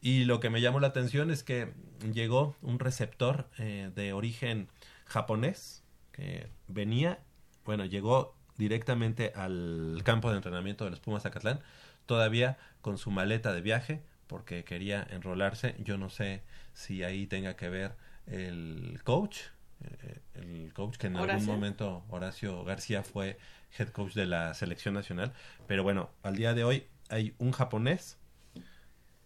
y 0.00 0.24
lo 0.24 0.38
que 0.38 0.50
me 0.50 0.60
llamó 0.60 0.78
la 0.78 0.86
atención 0.86 1.32
es 1.32 1.42
que 1.42 1.72
llegó 2.12 2.54
un 2.62 2.78
receptor 2.78 3.48
eh, 3.58 3.90
de 3.96 4.12
origen 4.12 4.68
japonés 5.06 5.82
que 6.16 6.48
venía, 6.66 7.20
bueno, 7.64 7.84
llegó 7.84 8.34
directamente 8.56 9.32
al 9.34 10.00
campo 10.02 10.30
de 10.30 10.36
entrenamiento 10.36 10.84
de 10.84 10.90
los 10.90 11.00
Pumas 11.00 11.22
Zacatlán, 11.22 11.60
todavía 12.06 12.56
con 12.80 12.96
su 12.96 13.10
maleta 13.10 13.52
de 13.52 13.60
viaje, 13.60 14.02
porque 14.26 14.64
quería 14.64 15.06
enrolarse. 15.10 15.76
Yo 15.78 15.98
no 15.98 16.08
sé 16.08 16.42
si 16.72 17.04
ahí 17.04 17.26
tenga 17.26 17.54
que 17.54 17.68
ver 17.68 17.96
el 18.26 19.00
coach, 19.04 19.38
eh, 19.84 20.20
el 20.34 20.72
coach 20.72 20.96
que 20.96 21.08
en 21.08 21.16
algún 21.16 21.44
momento 21.44 22.04
Horacio 22.08 22.64
García 22.64 23.02
fue 23.02 23.38
head 23.78 23.88
coach 23.88 24.14
de 24.14 24.26
la 24.26 24.54
selección 24.54 24.94
nacional. 24.94 25.32
Pero 25.66 25.82
bueno, 25.82 26.10
al 26.22 26.36
día 26.36 26.54
de 26.54 26.64
hoy 26.64 26.86
hay 27.10 27.34
un 27.38 27.52
japonés, 27.52 28.18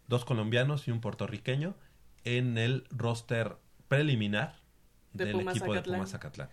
dos 0.09 0.24
colombianos 0.24 0.88
y 0.88 0.91
un 0.91 1.01
puertorriqueño 1.01 1.76
en 2.24 2.59
el 2.59 2.84
roster 2.91 3.57
preliminar 3.88 4.57
De 5.12 5.26
del 5.26 5.36
Pumas 5.36 5.57
equipo 5.57 5.72
de 5.72 5.78
Zacatlán. 5.78 5.99
Pumas 5.99 6.11
Zacatlán. 6.11 6.51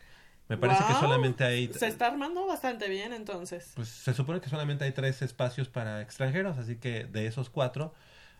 Me 0.49 0.57
parece 0.57 0.79
que 0.83 0.89
Guau, 0.93 1.01
solamente 1.01 1.43
hay 1.43 1.73
Se 1.73 1.87
está 1.87 2.07
armando 2.07 2.45
bastante 2.47 2.87
bien 2.89 3.11
entonces. 3.13 3.71
pues 3.75 3.89
se 3.89 4.13
supone 4.13 4.39
que 4.41 4.49
solamente 4.49 4.85
hay 4.85 4.91
tres 4.93 5.21
espacios 5.21 5.67
para 5.67 6.01
extranjeros, 6.01 6.57
así 6.57 6.77
que 6.77 7.03
de 7.05 7.27
esos 7.27 7.49
cuatro. 7.49 7.93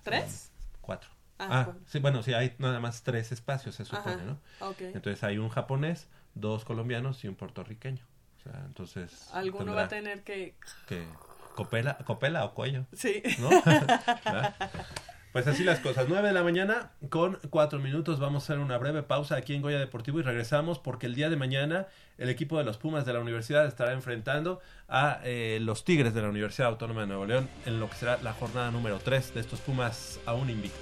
¿Tres? 0.04 0.52
Cuatro. 0.82 1.10
Ah, 1.40 1.48
Ah, 1.50 1.64
cuatro. 1.66 1.82
sí, 1.86 2.00
bueno, 2.00 2.24
sí, 2.24 2.34
hay 2.34 2.56
nada 2.60 2.80
más 2.80 3.04
tres 3.04 3.32
espacios, 3.32 3.76
se 3.76 3.86
supone, 3.86 4.16
Ajá, 4.16 4.24
¿no? 4.24 4.40
ok. 4.70 4.82
Entonces 4.82 5.24
hay 5.24 5.38
un 5.38 5.50
japonés, 5.50 6.08
dos 6.34 6.64
colombianos 6.66 7.24
y 7.24 7.28
un 7.28 7.36
puertorriqueño. 7.36 8.04
O 8.40 8.42
sea, 8.50 8.64
entonces. 8.66 9.30
Alguno 9.34 9.76
va 9.76 9.84
a 9.84 9.88
tener 9.88 10.24
que... 10.24 10.56
que 10.88 11.06
copela, 11.56 11.98
copela 12.06 12.46
o 12.46 12.54
cuello. 12.54 12.86
Sí. 12.94 13.22
¿No? 13.40 13.50
Pues 15.32 15.46
así 15.48 15.64
las 15.64 15.80
cosas. 15.80 16.06
9 16.08 16.28
de 16.28 16.34
la 16.34 16.44
mañana 16.44 16.92
con 17.10 17.38
cuatro 17.50 17.80
minutos. 17.80 18.20
Vamos 18.20 18.44
a 18.44 18.46
hacer 18.46 18.60
una 18.60 18.78
breve 18.78 19.04
pausa 19.04 19.36
aquí 19.36 19.54
en 19.54 19.62
Goya 19.62 19.80
Deportivo 19.80 20.20
y 20.20 20.24
regresamos 20.24 20.80
porque 20.80 21.06
el 21.06 21.16
día 21.16 21.30
de 21.30 21.36
mañana 21.36 21.88
el 22.18 22.30
equipo 22.30 22.58
de 22.58 22.64
los 22.64 22.78
Pumas 22.78 23.06
de 23.06 23.14
la 23.14 23.20
universidad 23.20 23.66
estará 23.68 23.94
enfrentando 23.94 24.60
a 24.88 25.20
eh, 25.24 25.60
los 25.62 25.84
Tigres 25.84 26.14
de 26.14 26.22
la 26.22 26.30
Universidad 26.30 26.70
Autónoma 26.70 27.02
de 27.02 27.08
Nuevo 27.08 27.26
León 27.26 27.50
en 27.66 27.80
lo 27.80 27.90
que 27.90 27.96
será 27.96 28.18
la 28.24 28.34
jornada 28.34 28.72
número 28.72 29.00
3 29.00 29.34
de 29.34 29.40
estos 29.42 29.60
Pumas 29.60 30.20
aún 30.26 30.50
invictos. 30.50 30.82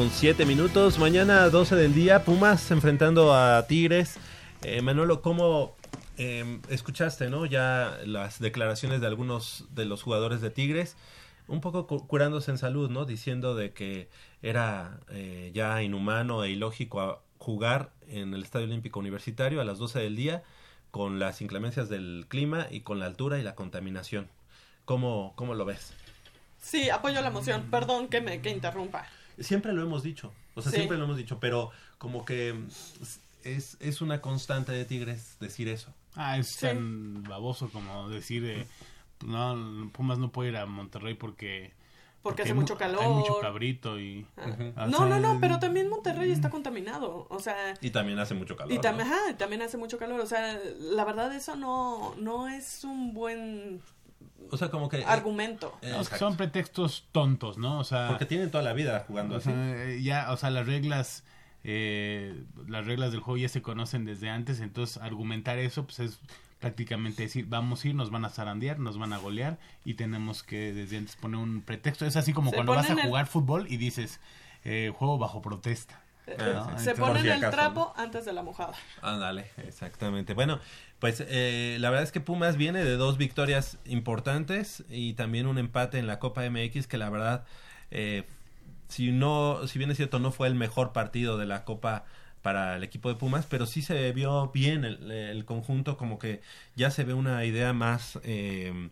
Con 0.00 0.10
7 0.10 0.46
minutos. 0.46 0.98
Mañana 0.98 1.50
12 1.50 1.76
del 1.76 1.92
día, 1.92 2.24
Pumas 2.24 2.70
enfrentando 2.70 3.34
a 3.34 3.66
Tigres. 3.66 4.16
Eh, 4.62 4.80
Manolo, 4.80 5.20
¿cómo 5.20 5.76
eh, 6.16 6.58
escuchaste, 6.70 7.28
no? 7.28 7.44
Ya 7.44 7.98
las 8.06 8.38
declaraciones 8.38 9.02
de 9.02 9.06
algunos 9.08 9.66
de 9.74 9.84
los 9.84 10.02
jugadores 10.02 10.40
de 10.40 10.48
Tigres, 10.48 10.96
un 11.48 11.60
poco 11.60 11.86
cu- 11.86 12.06
curándose 12.06 12.50
en 12.50 12.56
salud, 12.56 12.88
¿no? 12.88 13.04
Diciendo 13.04 13.54
de 13.54 13.72
que 13.74 14.08
era 14.40 15.00
eh, 15.10 15.50
ya 15.52 15.82
inhumano 15.82 16.44
e 16.44 16.50
ilógico 16.50 17.02
a- 17.02 17.20
jugar 17.36 17.90
en 18.08 18.32
el 18.32 18.42
Estadio 18.42 18.64
Olímpico 18.68 19.00
Universitario 19.00 19.60
a 19.60 19.64
las 19.64 19.76
12 19.76 19.98
del 19.98 20.16
día 20.16 20.42
con 20.90 21.18
las 21.18 21.42
inclemencias 21.42 21.90
del 21.90 22.24
clima 22.26 22.68
y 22.70 22.80
con 22.80 23.00
la 23.00 23.04
altura 23.04 23.38
y 23.38 23.42
la 23.42 23.54
contaminación. 23.54 24.28
¿Cómo, 24.86 25.34
cómo 25.36 25.54
lo 25.54 25.66
ves? 25.66 25.92
Sí, 26.58 26.88
apoyo 26.88 27.20
la 27.20 27.30
moción. 27.30 27.64
Perdón 27.70 28.08
que 28.08 28.22
me 28.22 28.40
que 28.40 28.48
interrumpa. 28.48 29.06
Siempre 29.40 29.72
lo 29.72 29.82
hemos 29.82 30.02
dicho, 30.02 30.32
o 30.54 30.62
sea, 30.62 30.70
Sí. 30.70 30.76
siempre 30.76 30.96
lo 30.98 31.04
hemos 31.04 31.16
dicho, 31.16 31.38
pero 31.40 31.70
como 31.98 32.24
que 32.24 32.54
es, 33.44 33.76
es 33.80 34.00
una 34.00 34.20
constante 34.20 34.72
de 34.72 34.84
Tigres 34.84 35.36
decir 35.40 35.68
eso. 35.68 35.92
Ah, 36.14 36.36
es 36.38 36.56
tan 36.56 37.22
baboso 37.24 37.70
como 37.70 38.08
decir, 38.08 38.44
eh, 38.44 38.66
no, 39.24 39.90
Pumas 39.92 40.18
no 40.18 40.30
puede 40.30 40.50
ir 40.50 40.56
a 40.56 40.66
Monterrey 40.66 41.14
porque... 41.14 41.72
Porque 42.22 42.42
hace 42.42 42.52
mucho 42.52 42.76
calor. 42.76 43.02
Hay 43.02 43.08
mucho 43.08 43.40
cabrito 43.40 43.98
y... 43.98 44.26
Ah. 44.76 44.86
No, 44.90 45.06
no, 45.06 45.18
no, 45.18 45.38
pero 45.40 45.58
también 45.58 45.88
Monterrey 45.88 46.30
está 46.30 46.50
contaminado. 46.50 47.26
O 47.30 47.40
sea, 47.40 47.72
Y 47.80 47.90
también 47.90 48.18
hace 48.18 48.34
mucho 48.34 48.56
calor. 48.56 48.72
y 48.74 48.86
ajá, 48.86 49.36
también 49.38 49.62
hace 49.62 49.78
mucho 49.78 49.96
calor. 49.96 50.20
O 50.20 50.26
sea, 50.26 50.60
la 50.78 51.04
verdad 51.06 51.34
eso 51.34 51.56
no, 51.56 52.14
no 52.16 52.46
es 52.48 52.84
un 52.84 53.14
buen 53.14 53.80
O 54.50 54.56
sea, 54.56 54.68
como 54.70 54.88
que... 54.88 55.04
argumento. 55.04 55.78
Eh, 55.82 55.90
No, 55.90 55.98
exacto. 55.98 56.18
son 56.18 56.36
pretextos 56.36 57.06
tontos, 57.12 57.56
¿no? 57.58 57.78
O 57.78 57.84
sea, 57.84 58.08
Porque 58.08 58.26
tienen 58.26 58.50
toda 58.50 58.64
la 58.64 58.72
vida 58.72 59.04
jugando 59.06 59.36
o 59.36 59.38
así. 59.38 59.50
sea, 59.50 59.84
eh, 59.84 60.02
ya, 60.02 60.32
o 60.32 60.36
sea, 60.36 60.50
las 60.50 60.66
reglas, 60.66 61.22
eh, 61.62 62.42
las 62.66 62.84
reglas 62.86 63.12
del 63.12 63.20
juego 63.20 63.36
ya 63.38 63.48
se 63.48 63.62
conocen 63.62 64.04
desde 64.04 64.28
antes, 64.28 64.60
entonces 64.60 64.96
argumentar 64.98 65.58
eso, 65.58 65.84
pues 65.84 66.00
es 66.00 66.18
prácticamente 66.58 67.22
decir, 67.22 67.46
vamos 67.48 67.84
a 67.84 67.88
ir, 67.88 67.94
nos 67.94 68.10
van 68.10 68.24
a 68.24 68.28
zarandear, 68.28 68.78
nos 68.80 68.98
van 68.98 69.12
a 69.12 69.18
golear 69.18 69.58
y 69.84 69.94
tenemos 69.94 70.42
que 70.42 70.72
desde 70.72 70.98
antes 70.98 71.16
poner 71.16 71.38
un 71.40 71.62
pretexto. 71.62 72.04
Es 72.04 72.16
así 72.16 72.32
como 72.32 72.50
Se 72.50 72.56
cuando 72.56 72.74
vas 72.74 72.90
a 72.90 72.94
el- 72.94 73.00
jugar 73.02 73.26
fútbol 73.28 73.66
y 73.70 73.76
dices, 73.76 74.20
eh, 74.64 74.92
juego 74.94 75.16
bajo 75.16 75.40
protesta. 75.40 75.99
¿No? 76.26 76.78
Se 76.78 76.94
ponen 76.94 77.24
el 77.24 77.32
acaso, 77.32 77.50
trapo 77.56 77.94
antes 77.96 78.24
de 78.24 78.32
la 78.32 78.42
mojada. 78.42 78.74
Ándale, 79.02 79.50
exactamente. 79.66 80.34
Bueno, 80.34 80.60
pues 80.98 81.24
eh, 81.26 81.76
la 81.80 81.90
verdad 81.90 82.04
es 82.04 82.12
que 82.12 82.20
Pumas 82.20 82.56
viene 82.56 82.84
de 82.84 82.96
dos 82.96 83.18
victorias 83.18 83.78
importantes 83.84 84.84
y 84.90 85.14
también 85.14 85.46
un 85.46 85.58
empate 85.58 85.98
en 85.98 86.06
la 86.06 86.18
Copa 86.18 86.48
MX 86.48 86.86
que 86.86 86.98
la 86.98 87.10
verdad, 87.10 87.44
eh, 87.90 88.24
si 88.88 89.12
no, 89.12 89.66
si 89.66 89.78
bien 89.78 89.90
es 89.90 89.96
cierto, 89.96 90.18
no 90.18 90.32
fue 90.32 90.48
el 90.48 90.54
mejor 90.54 90.92
partido 90.92 91.38
de 91.38 91.46
la 91.46 91.64
Copa 91.64 92.04
para 92.42 92.76
el 92.76 92.84
equipo 92.84 93.08
de 93.08 93.16
Pumas, 93.16 93.46
pero 93.46 93.66
sí 93.66 93.82
se 93.82 94.12
vio 94.12 94.48
bien 94.48 94.84
el, 94.84 95.10
el 95.10 95.44
conjunto, 95.44 95.96
como 95.96 96.18
que 96.18 96.40
ya 96.74 96.90
se 96.90 97.04
ve 97.04 97.14
una 97.14 97.44
idea 97.44 97.72
más, 97.72 98.18
eh, 98.22 98.90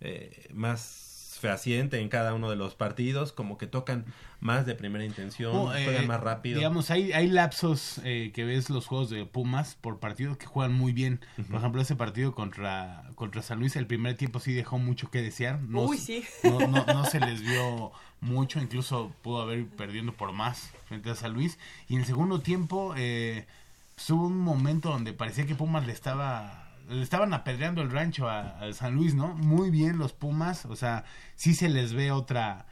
eh, 0.00 0.48
más 0.52 1.38
fehaciente 1.40 2.00
en 2.00 2.08
cada 2.08 2.34
uno 2.34 2.50
de 2.50 2.56
los 2.56 2.74
partidos, 2.74 3.32
como 3.32 3.58
que 3.58 3.66
tocan 3.66 4.04
más 4.42 4.66
de 4.66 4.74
primera 4.74 5.04
intención, 5.04 5.54
Oh, 5.54 5.72
eh, 5.72 5.84
juegan 5.84 6.06
más 6.08 6.20
rápido. 6.20 6.56
Digamos, 6.58 6.90
hay, 6.90 7.12
hay 7.12 7.28
lapsos 7.28 8.00
eh, 8.04 8.32
que 8.34 8.44
ves 8.44 8.68
los 8.70 8.86
juegos 8.86 9.08
de 9.08 9.24
Pumas 9.24 9.76
por 9.80 10.00
partido 10.00 10.36
que 10.36 10.46
juegan 10.46 10.72
muy 10.74 10.92
bien. 10.92 11.20
Por 11.48 11.60
ejemplo, 11.60 11.80
ese 11.80 11.94
partido 11.94 12.34
contra, 12.34 13.04
contra 13.14 13.40
San 13.40 13.60
Luis, 13.60 13.76
el 13.76 13.86
primer 13.86 14.16
tiempo 14.16 14.40
sí 14.40 14.52
dejó 14.52 14.78
mucho 14.78 15.10
que 15.10 15.22
desear. 15.22 15.60
No, 15.62 15.82
Uy, 15.82 15.96
sí. 15.96 16.24
No, 16.42 16.66
no, 16.66 16.84
no 16.92 17.04
se 17.04 17.20
les 17.20 17.40
vio 17.40 17.92
mucho, 18.20 18.60
incluso 18.60 19.12
pudo 19.22 19.42
haber 19.42 19.64
perdiendo 19.66 20.12
por 20.12 20.32
más 20.32 20.72
frente 20.86 21.10
a 21.10 21.14
San 21.14 21.32
Luis. 21.34 21.58
Y 21.88 21.94
en 21.94 22.00
el 22.00 22.06
segundo 22.06 22.40
tiempo 22.40 22.94
eh, 22.96 23.46
pues, 23.94 24.10
hubo 24.10 24.26
un 24.26 24.38
momento 24.38 24.90
donde 24.90 25.12
parecía 25.12 25.46
que 25.46 25.54
Pumas 25.54 25.86
le 25.86 25.92
estaba 25.92 26.58
le 26.90 27.00
estaban 27.00 27.32
apedreando 27.32 27.80
el 27.80 27.92
rancho 27.92 28.28
a- 28.28 28.58
al 28.58 28.74
San 28.74 28.96
Luis, 28.96 29.14
¿no? 29.14 29.28
Muy 29.34 29.70
bien 29.70 29.98
los 29.98 30.12
Pumas, 30.12 30.66
o 30.66 30.74
sea, 30.74 31.04
sí 31.36 31.54
se 31.54 31.68
les 31.68 31.92
ve 31.94 32.10
otra 32.10 32.66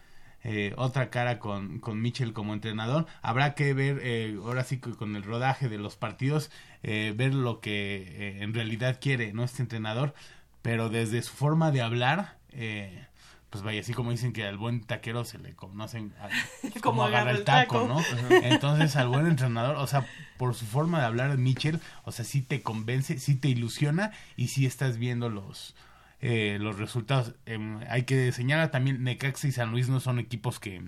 eh, 0.45 0.73
otra 0.77 1.11
cara 1.11 1.39
con, 1.39 1.79
con 1.81 2.01
Mitchell 2.01 2.33
como 2.33 2.55
entrenador. 2.55 3.07
Habrá 3.23 3.55
que 3.55 3.75
ver, 3.75 4.01
eh, 4.03 4.37
ahora 4.43 4.65
sí 4.65 4.79
que 4.79 4.93
con 4.93 5.17
el 5.17 5.23
rodaje 5.23 5.69
de 5.69 5.79
los 5.79 5.97
partidos, 5.97 6.51
eh, 6.83 7.13
ver 7.17 7.35
lo 7.35 7.61
que 7.61 8.03
eh, 8.17 8.43
en 8.43 8.55
realidad 8.55 8.99
quiere 9.01 9.33
¿no? 9.33 9.45
este 9.45 9.63
entrenador. 9.63 10.15
Pero 10.63 10.89
desde 10.91 11.23
su 11.23 11.33
forma 11.33 11.71
de 11.71 11.81
hablar, 11.83 12.37
eh, 12.53 13.07
pues 13.49 13.65
vaya, 13.65 13.81
así 13.81 13.95
como 13.95 14.11
dicen 14.13 14.33
que 14.33 14.45
al 14.45 14.57
buen 14.59 14.83
taquero 14.83 15.25
se 15.25 15.39
le 15.39 15.55
conocen 15.55 16.13
a- 16.21 16.29
Como 16.81 16.83
como 16.83 17.05
agarra 17.05 17.31
el 17.33 17.39
el 17.39 17.45
taco, 17.45 17.81
taco. 17.81 17.89
¿no? 17.89 17.99
Ajá. 17.99 18.49
Entonces 18.49 18.95
al 18.97 19.09
buen 19.09 19.27
entrenador, 19.27 19.77
o 19.77 19.87
sea, 19.87 20.07
por 20.37 20.55
su 20.55 20.65
forma 20.67 21.01
de 21.01 21.07
hablar 21.07 21.37
Mitchell, 21.39 21.81
o 22.05 22.13
sea, 22.13 22.25
sí 22.25 22.43
te 22.43 22.63
convence, 22.63 23.19
sí 23.19 23.35
te 23.35 23.49
ilusiona 23.49 24.13
y 24.37 24.49
sí 24.49 24.67
estás 24.67 24.99
viendo 24.99 25.29
los 25.31 25.75
eh, 26.21 26.59
los 26.61 26.79
resultados. 26.79 27.35
Em, 27.47 27.81
hay 27.89 28.03
que 28.05 28.31
señalar 28.33 28.71
también 28.71 29.03
Necaxa 29.05 29.49
y 29.49 29.53
San 29.53 29.71
Luis 29.71 29.89
no 29.89 30.01
son 30.01 30.19
equipos 30.19 30.61
que 30.61 30.83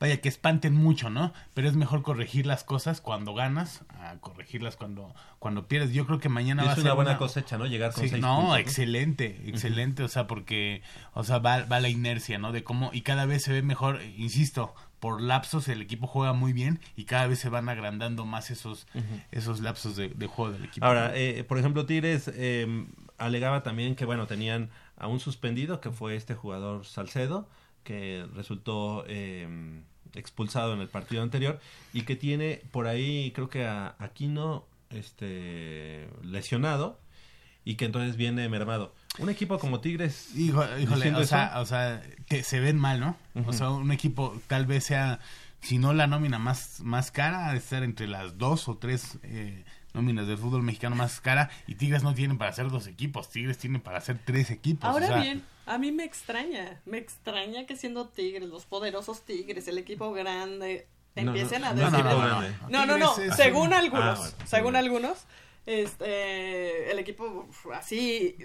vaya 0.00 0.20
que 0.20 0.28
espanten 0.28 0.74
mucho, 0.74 1.10
¿no? 1.10 1.32
Pero 1.54 1.68
es 1.68 1.76
mejor 1.76 2.02
corregir 2.02 2.46
las 2.46 2.64
cosas 2.64 3.00
cuando 3.00 3.34
ganas 3.34 3.82
a 4.00 4.16
corregirlas 4.16 4.76
cuando 4.76 5.14
cuando 5.38 5.68
pierdes. 5.68 5.92
Yo 5.92 6.06
creo 6.06 6.18
que 6.18 6.28
mañana 6.28 6.62
Y 6.62 6.66
va 6.66 6.72
a 6.72 6.74
es 6.74 6.78
ser 6.80 6.86
una 6.86 6.94
buena 6.94 7.18
cosecha, 7.18 7.58
¿no? 7.58 7.66
Llegar 7.66 7.92
con 7.92 8.02
Sí, 8.04 8.10
seis 8.10 8.22
no, 8.22 8.34
puntos, 8.36 8.50
¿no? 8.50 8.56
excelente, 8.56 9.42
excelente, 9.46 10.02
o 10.02 10.08
sea, 10.08 10.26
porque, 10.26 10.82
o 11.12 11.24
sea, 11.24 11.38
va, 11.38 11.64
va 11.64 11.80
la 11.80 11.88
inercia, 11.88 12.38
¿no? 12.38 12.52
De 12.52 12.64
cómo, 12.64 12.90
y 12.92 13.02
cada 13.02 13.26
vez 13.26 13.42
se 13.42 13.52
ve 13.52 13.62
mejor, 13.62 14.00
insisto, 14.16 14.74
por 14.98 15.20
lapsos 15.20 15.68
el 15.68 15.80
equipo 15.80 16.06
juega 16.06 16.32
muy 16.34 16.52
bien 16.52 16.78
y 16.94 17.04
cada 17.04 17.26
vez 17.26 17.38
se 17.38 17.48
van 17.48 17.68
agrandando 17.68 18.26
más 18.26 18.50
esos, 18.50 18.86
esos 19.30 19.60
lapsos 19.60 19.96
de, 19.96 20.08
de 20.08 20.26
juego 20.26 20.52
del 20.52 20.64
equipo. 20.64 20.84
Ahora, 20.84 21.12
eh, 21.14 21.42
por 21.44 21.58
ejemplo, 21.58 21.86
Tigres 21.86 22.30
eh, 22.34 22.86
alegaba 23.20 23.62
también 23.62 23.94
que, 23.94 24.04
bueno, 24.04 24.26
tenían 24.26 24.70
a 24.96 25.06
un 25.06 25.20
suspendido, 25.20 25.80
que 25.80 25.90
fue 25.90 26.16
este 26.16 26.34
jugador 26.34 26.84
Salcedo, 26.84 27.48
que 27.84 28.26
resultó 28.34 29.04
eh, 29.06 29.48
expulsado 30.14 30.74
en 30.74 30.80
el 30.80 30.88
partido 30.88 31.22
anterior, 31.22 31.60
y 31.92 32.02
que 32.02 32.16
tiene 32.16 32.62
por 32.72 32.86
ahí, 32.88 33.30
creo 33.32 33.48
que 33.48 33.66
a 33.66 33.94
Aquino 33.98 34.66
este, 34.90 36.08
lesionado, 36.22 36.98
y 37.64 37.74
que 37.76 37.84
entonces 37.84 38.16
viene 38.16 38.48
mermado. 38.48 38.94
Un 39.18 39.28
equipo 39.28 39.58
como 39.58 39.80
Tigres... 39.80 40.34
Hijo- 40.34 40.64
híjole, 40.78 41.14
o 41.14 41.24
sea, 41.24 41.60
o 41.60 41.66
sea, 41.66 42.02
que 42.26 42.42
se 42.42 42.58
ven 42.58 42.78
mal, 42.78 43.00
¿no? 43.00 43.16
O 43.46 43.52
sea, 43.52 43.70
un 43.70 43.92
equipo 43.92 44.40
tal 44.46 44.66
vez 44.66 44.84
sea, 44.84 45.20
si 45.60 45.78
no 45.78 45.92
la 45.92 46.06
nómina 46.06 46.38
más, 46.38 46.80
más 46.80 47.10
cara, 47.10 47.52
de 47.52 47.58
estar 47.58 47.82
entre 47.82 48.06
las 48.06 48.38
dos 48.38 48.68
o 48.68 48.78
tres 48.78 49.18
eh, 49.22 49.64
nóminas 49.94 50.26
del 50.26 50.38
fútbol 50.38 50.62
mexicano 50.62 50.96
más 50.96 51.20
cara, 51.20 51.50
y 51.66 51.74
Tigres 51.74 52.02
no 52.02 52.14
tienen 52.14 52.38
para 52.38 52.50
hacer 52.50 52.68
dos 52.70 52.86
equipos, 52.86 53.28
Tigres 53.30 53.58
tienen 53.58 53.80
para 53.80 53.98
hacer 53.98 54.18
tres 54.24 54.50
equipos. 54.50 54.88
Ahora 54.88 55.06
o 55.06 55.08
sea, 55.08 55.20
bien, 55.20 55.44
a 55.66 55.78
mí 55.78 55.92
me 55.92 56.04
extraña, 56.04 56.80
me 56.86 56.98
extraña 56.98 57.66
que 57.66 57.76
siendo 57.76 58.08
Tigres, 58.08 58.48
los 58.48 58.66
poderosos 58.66 59.22
Tigres, 59.22 59.66
el 59.68 59.78
equipo 59.78 60.12
grande, 60.12 60.86
No, 61.16 61.22
no, 61.24 61.30
empiecen 61.32 61.64
a 61.64 61.74
decir... 61.74 61.90
no, 62.68 62.86
no, 62.86 62.98
no, 62.98 63.16
es 63.18 63.34
según 63.36 63.68
un- 63.68 63.74
algunos, 63.74 64.34
Ah, 64.38 64.44
según 64.46 64.76
algunos, 64.76 65.18
este, 65.66 66.90
el 66.90 66.98
equipo 66.98 67.48
así 67.74 68.36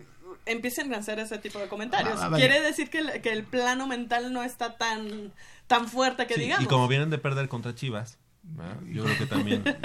empiecen 0.45 0.93
a 0.93 0.97
hacer 0.97 1.19
ese 1.19 1.37
tipo 1.37 1.59
de 1.59 1.67
comentarios. 1.67 2.19
Ah. 2.21 2.31
Quiere 2.35 2.61
decir 2.61 2.89
que 2.89 2.99
el, 2.99 3.21
que 3.21 3.31
el 3.31 3.43
plano 3.43 3.87
mental 3.87 4.33
no 4.33 4.43
está 4.43 4.77
tan, 4.77 5.31
tan 5.67 5.87
fuerte 5.87 6.27
que 6.27 6.35
Sí, 6.35 6.41
digamos. 6.41 6.63
y 6.65 6.67
como 6.67 6.87
vienen 6.87 7.09
de 7.09 7.17
perder 7.17 7.47
contra 7.47 7.73
Chivas, 7.75 8.17
¿verdad? 8.55 8.77
yo 8.91 9.03
creo 9.03 9.17
que 9.17 9.25
también... 9.25 9.63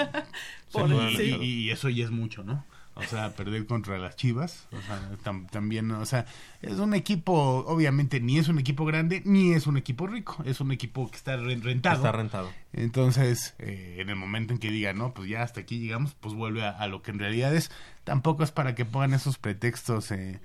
Sí, 1.17 1.35
y, 1.41 1.45
y 1.67 1.71
eso 1.71 1.89
ya 1.89 2.05
es 2.05 2.11
mucho, 2.11 2.43
¿no? 2.43 2.63
O 2.95 3.03
sea, 3.03 3.33
perder 3.33 3.65
contra 3.65 3.97
las 3.97 4.15
Chivas, 4.17 4.67
o 4.73 4.81
sea, 4.81 5.11
tam- 5.23 5.49
también, 5.49 5.89
o 5.91 6.05
sea, 6.05 6.25
es 6.61 6.77
un 6.77 6.93
equipo, 6.93 7.33
obviamente, 7.65 8.19
ni 8.19 8.37
es 8.37 8.49
un 8.49 8.59
equipo 8.59 8.85
grande, 8.85 9.21
ni 9.25 9.53
es 9.53 9.65
un 9.65 9.77
equipo 9.77 10.07
rico, 10.07 10.37
es 10.45 10.59
un 10.59 10.71
equipo 10.73 11.09
que 11.09 11.15
está 11.15 11.37
re- 11.37 11.55
rentado. 11.55 11.95
Está 11.97 12.11
rentado. 12.11 12.49
Entonces, 12.73 13.55
eh, 13.59 13.97
en 13.99 14.09
el 14.09 14.17
momento 14.17 14.53
en 14.53 14.59
que 14.59 14.69
diga, 14.71 14.91
no, 14.93 15.13
pues 15.13 15.29
ya 15.29 15.41
hasta 15.41 15.61
aquí 15.61 15.79
llegamos, 15.79 16.15
pues 16.19 16.35
vuelve 16.35 16.63
a, 16.65 16.69
a 16.71 16.87
lo 16.87 17.01
que 17.01 17.11
en 17.11 17.19
realidad 17.19 17.55
es. 17.55 17.71
Tampoco 18.03 18.43
es 18.43 18.51
para 18.51 18.75
que 18.75 18.83
pongan 18.85 19.13
esos 19.13 19.37
pretextos 19.37 20.11
eh, 20.11 20.41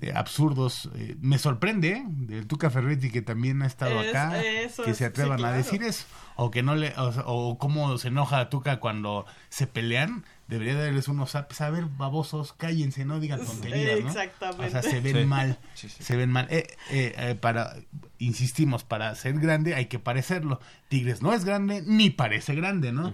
eh, 0.00 0.12
absurdos. 0.14 0.88
Eh, 0.94 1.16
me 1.20 1.38
sorprende 1.38 1.88
¿eh? 1.90 2.04
del 2.06 2.46
Tuca 2.46 2.70
Ferretti 2.70 3.10
que 3.10 3.22
también 3.22 3.62
ha 3.62 3.66
estado 3.66 4.00
Es- 4.02 4.10
acá, 4.10 4.42
eso 4.42 4.82
que 4.84 4.90
es- 4.92 4.96
se 4.96 5.04
atrevan 5.04 5.38
sí, 5.38 5.44
a 5.44 5.52
decir 5.52 5.82
eso. 5.82 6.04
O 6.36 6.50
que 6.52 6.62
no 6.62 6.76
le, 6.76 6.94
o, 6.96 7.08
o 7.26 7.58
cómo 7.58 7.98
se 7.98 8.08
enoja 8.08 8.48
Tuca 8.48 8.78
cuando 8.80 9.26
se 9.48 9.66
pelean. 9.66 10.24
Debería 10.46 10.74
darles 10.78 11.08
unos 11.08 11.34
apes, 11.34 11.60
a 11.60 11.68
ver, 11.68 11.84
babosos, 11.84 12.54
cállense, 12.54 13.04
no 13.04 13.20
digan 13.20 13.44
tonterías, 13.44 14.00
¿no? 14.00 14.08
Exactamente. 14.08 14.66
O 14.66 14.70
sea, 14.70 14.82
se 14.82 15.00
ven 15.00 15.16
Sí. 15.16 15.24
mal, 15.26 15.58
Sí, 15.74 15.88
sí. 15.90 16.02
se 16.02 16.16
ven 16.16 16.30
mal. 16.30 16.46
Eh, 16.48 16.66
eh, 16.90 17.14
eh, 17.18 17.34
para, 17.34 17.74
insistimos, 18.18 18.82
para 18.84 19.14
ser 19.14 19.38
grande 19.40 19.74
hay 19.74 19.86
que 19.86 19.98
parecerlo. 19.98 20.60
Tigres 20.88 21.20
no 21.22 21.34
es 21.34 21.44
grande 21.44 21.82
ni 21.86 22.08
parece 22.10 22.54
grande, 22.54 22.92
¿no? 22.92 23.12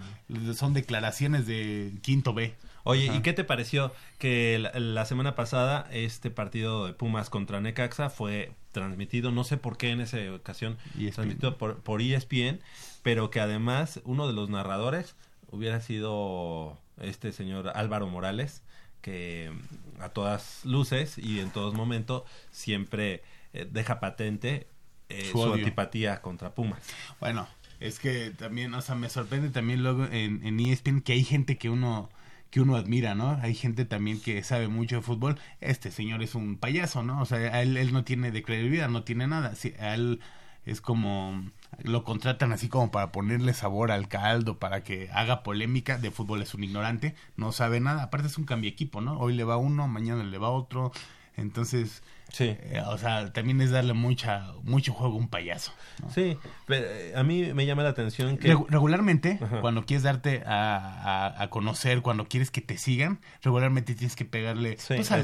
Son 0.55 0.75
declaraciones 0.75 1.47
de 1.47 1.93
quinto 2.03 2.35
B. 2.35 2.55
Oye, 2.85 3.09
Ajá. 3.09 3.19
¿y 3.19 3.23
qué 3.23 3.33
te 3.33 3.45
pareció 3.45 3.93
que 4.19 4.59
la, 4.59 4.79
la 4.79 5.05
semana 5.07 5.35
pasada 5.35 5.89
este 5.91 6.31
partido 6.31 6.87
de 6.87 6.93
Pumas 6.93 7.31
contra 7.31 7.61
Necaxa 7.61 8.11
fue 8.11 8.53
transmitido, 8.73 9.31
no 9.31 9.45
sé 9.45 9.57
por 9.57 9.79
qué 9.79 9.91
en 9.91 10.03
esa 10.03 10.19
ocasión, 10.35 10.77
transmitido 11.15 11.57
por, 11.57 11.79
por 11.79 12.03
ESPN, 12.03 12.61
pero 13.03 13.31
que 13.31 13.41
además 13.41 14.01
uno 14.05 14.27
de 14.27 14.35
los 14.35 14.51
narradores 14.51 15.17
hubiera 15.51 15.81
sido 15.81 16.77
este 17.01 17.33
señor 17.33 17.73
Álvaro 17.75 18.07
Morales, 18.09 18.63
que 19.01 19.53
a 20.01 20.11
todas 20.11 20.65
luces 20.65 21.17
y 21.19 21.41
en 21.41 21.51
todos 21.51 21.73
momentos 21.75 22.25
siempre 22.51 23.23
eh, 23.53 23.67
deja 23.71 24.01
patente 24.01 24.67
eh, 25.09 25.29
Su 25.31 25.53
antipatía 25.53 26.21
contra 26.21 26.55
Pumas. 26.55 26.81
Bueno, 27.21 27.47
es 27.79 27.99
que 27.99 28.31
también, 28.31 28.75
o 28.75 28.83
sea, 28.83 28.95
me 28.95 29.09
sorprende 29.09 29.51
también 29.51 29.83
luego 29.83 30.05
en, 30.07 30.45
en 30.45 30.59
ESPN 30.59 31.01
que 31.01 31.13
hay 31.13 31.23
gente 31.23 31.59
que 31.59 31.71
uno 31.71 32.11
que 32.55 32.61
uno 32.61 32.77
admira, 32.77 33.17
¿no? 33.17 33.37
Hay 33.43 33.53
gente 33.53 33.85
también 33.85 34.21
que 34.21 34.41
sabe 34.45 34.69
mucho 34.69 34.95
de 34.95 35.03
fútbol. 35.03 35.41
Este 35.61 35.91
señor 35.91 36.23
es 36.23 36.37
un 36.37 36.57
payaso, 36.57 37.03
¿no? 37.03 37.21
O 37.21 37.25
sea, 37.25 37.61
él, 37.61 37.77
él 37.77 37.93
no 37.93 38.05
tiene 38.05 38.31
de 38.31 38.45
credibilidad, 38.45 38.89
no 38.89 39.03
tiene 39.03 39.27
nada. 39.27 39.55
Él 39.81 40.21
es 40.65 40.81
como 40.81 41.51
lo 41.83 42.05
contratan 42.05 42.53
así 42.53 42.69
como 42.69 42.93
para 42.93 43.11
ponerle 43.11 43.55
sabor 43.55 43.91
al 43.91 44.07
caldo, 44.07 44.61
para 44.61 44.85
que 44.85 45.11
haga 45.13 45.43
polémica. 45.43 45.99
De 45.99 46.13
fútbol 46.13 46.43
es 46.43 46.55
un 46.55 46.63
ignorante, 46.63 47.17
no 47.37 47.51
sabe 47.51 47.81
nada. 47.81 48.05
Aparte 48.05 48.29
es 48.29 48.39
un 48.39 48.45
cambio 48.45 48.71
equipo, 48.71 49.01
¿no? 49.01 49.19
Hoy 49.19 49.35
le 49.35 49.43
va 49.43 49.57
uno, 49.57 49.89
mañana 49.89 50.23
le 50.23 50.39
va 50.39 50.51
otro. 50.51 50.93
Entonces, 51.37 52.05
eh, 52.41 52.83
o 52.87 52.99
sea, 52.99 53.33
también 53.33 53.61
es 53.61 53.71
darle 53.71 53.93
mucha 53.93 54.47
mucho 54.63 54.93
juego 54.93 55.15
a 55.15 55.19
un 55.19 55.29
payaso. 55.29 55.73
¿no? 56.03 56.11
Sí, 56.11 56.37
pero 56.67 56.87
eh, 56.87 57.13
a 57.17 57.23
mí 57.23 57.53
me 57.55 57.67
llama 57.67 57.83
la 57.83 57.91
atención 57.91 58.37
que... 58.39 58.55
Regu- 58.55 58.67
regularmente, 58.69 59.39
cuando 59.61 59.85
quieres 59.87 60.03
darte 60.03 60.43
a, 60.47 61.27
a- 61.37 61.43
a 61.43 61.51
conocer, 61.51 62.03
cuando 62.03 62.27
quieres 62.27 62.51
que 62.51 62.61
te 62.61 62.79
sigan, 62.79 63.21
regularmente 63.43 63.95
tienes 63.95 64.17
que 64.17 64.25
pegarle 64.25 64.77
pues, 64.89 65.11
al, 65.13 65.21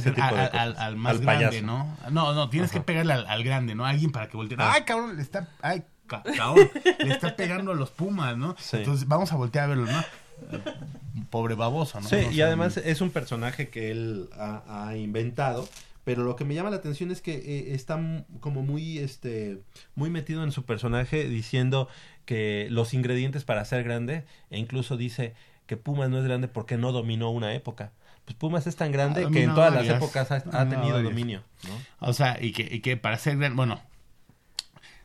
a- 0.78 0.90
más 0.92 1.12
Al 1.16 1.20
grande, 1.20 1.24
payaso. 1.46 1.62
¿no? 1.66 1.96
No, 2.10 2.32
no, 2.34 2.48
tienes 2.50 2.70
que 2.70 2.80
pegarle 2.80 3.12
al, 3.14 3.42
grande, 3.44 3.74
¿no? 3.74 3.84
A 3.86 3.90
alguien 3.90 4.10
para 4.12 4.28
que 4.28 4.36
voltee. 4.36 4.56
Ah. 4.60 4.72
¡Ay, 4.74 4.82
cabrón! 4.84 5.16
Le 5.16 5.22
está, 5.22 5.48
ay, 5.62 5.82
ca- 6.06 6.22
cabrón, 6.36 6.70
le 6.98 7.12
está 7.12 7.34
pegando 7.36 7.72
a 7.72 7.74
los 7.74 7.90
Pumas, 7.90 8.36
¿no? 8.36 8.54
Sí. 8.58 8.76
Entonces, 8.78 9.08
vamos 9.08 9.32
a 9.32 9.36
voltear 9.36 9.64
a 9.64 9.68
verlo, 9.68 9.86
¿no? 9.86 10.04
Pobre 11.30 11.54
baboso, 11.54 12.00
¿no? 12.00 12.08
Sí, 12.08 12.16
No 12.26 12.30
y 12.32 12.40
además 12.40 12.76
es 12.78 13.00
un 13.00 13.10
personaje 13.10 13.68
que 13.68 13.90
él 13.90 14.28
ha, 14.38 14.86
ha 14.88 14.96
inventado, 14.96 15.68
pero 16.04 16.24
lo 16.24 16.36
que 16.36 16.44
me 16.44 16.54
llama 16.54 16.70
la 16.70 16.76
atención 16.76 17.10
es 17.10 17.20
que 17.20 17.34
eh, 17.34 17.74
está 17.74 18.00
como 18.40 18.62
muy, 18.62 18.98
este, 18.98 19.60
muy 19.94 20.10
metido 20.10 20.44
en 20.44 20.52
su 20.52 20.64
personaje 20.64 21.28
diciendo 21.28 21.88
que 22.24 22.68
los 22.70 22.94
ingredientes 22.94 23.44
para 23.44 23.64
ser 23.64 23.84
grande, 23.84 24.24
e 24.50 24.58
incluso 24.58 24.96
dice 24.96 25.34
que 25.66 25.76
Pumas 25.76 26.10
no 26.10 26.18
es 26.18 26.24
grande 26.24 26.48
porque 26.48 26.76
no 26.76 26.92
dominó 26.92 27.30
una 27.30 27.54
época. 27.54 27.92
Pues 28.24 28.36
Pumas 28.36 28.66
es 28.66 28.76
tan 28.76 28.92
grande 28.92 29.28
que 29.32 29.44
en 29.44 29.54
todas 29.54 29.72
las 29.72 29.88
épocas 29.88 30.30
ha, 30.30 30.40
tenido 30.40 30.94
varias. 30.94 31.02
dominio. 31.02 31.42
¿no? 31.68 32.08
O 32.08 32.12
sea, 32.12 32.38
y 32.40 32.52
que, 32.52 32.62
y 32.62 32.80
que 32.80 32.96
para 32.96 33.18
ser 33.18 33.36
grande, 33.36 33.56
bueno, 33.56 33.80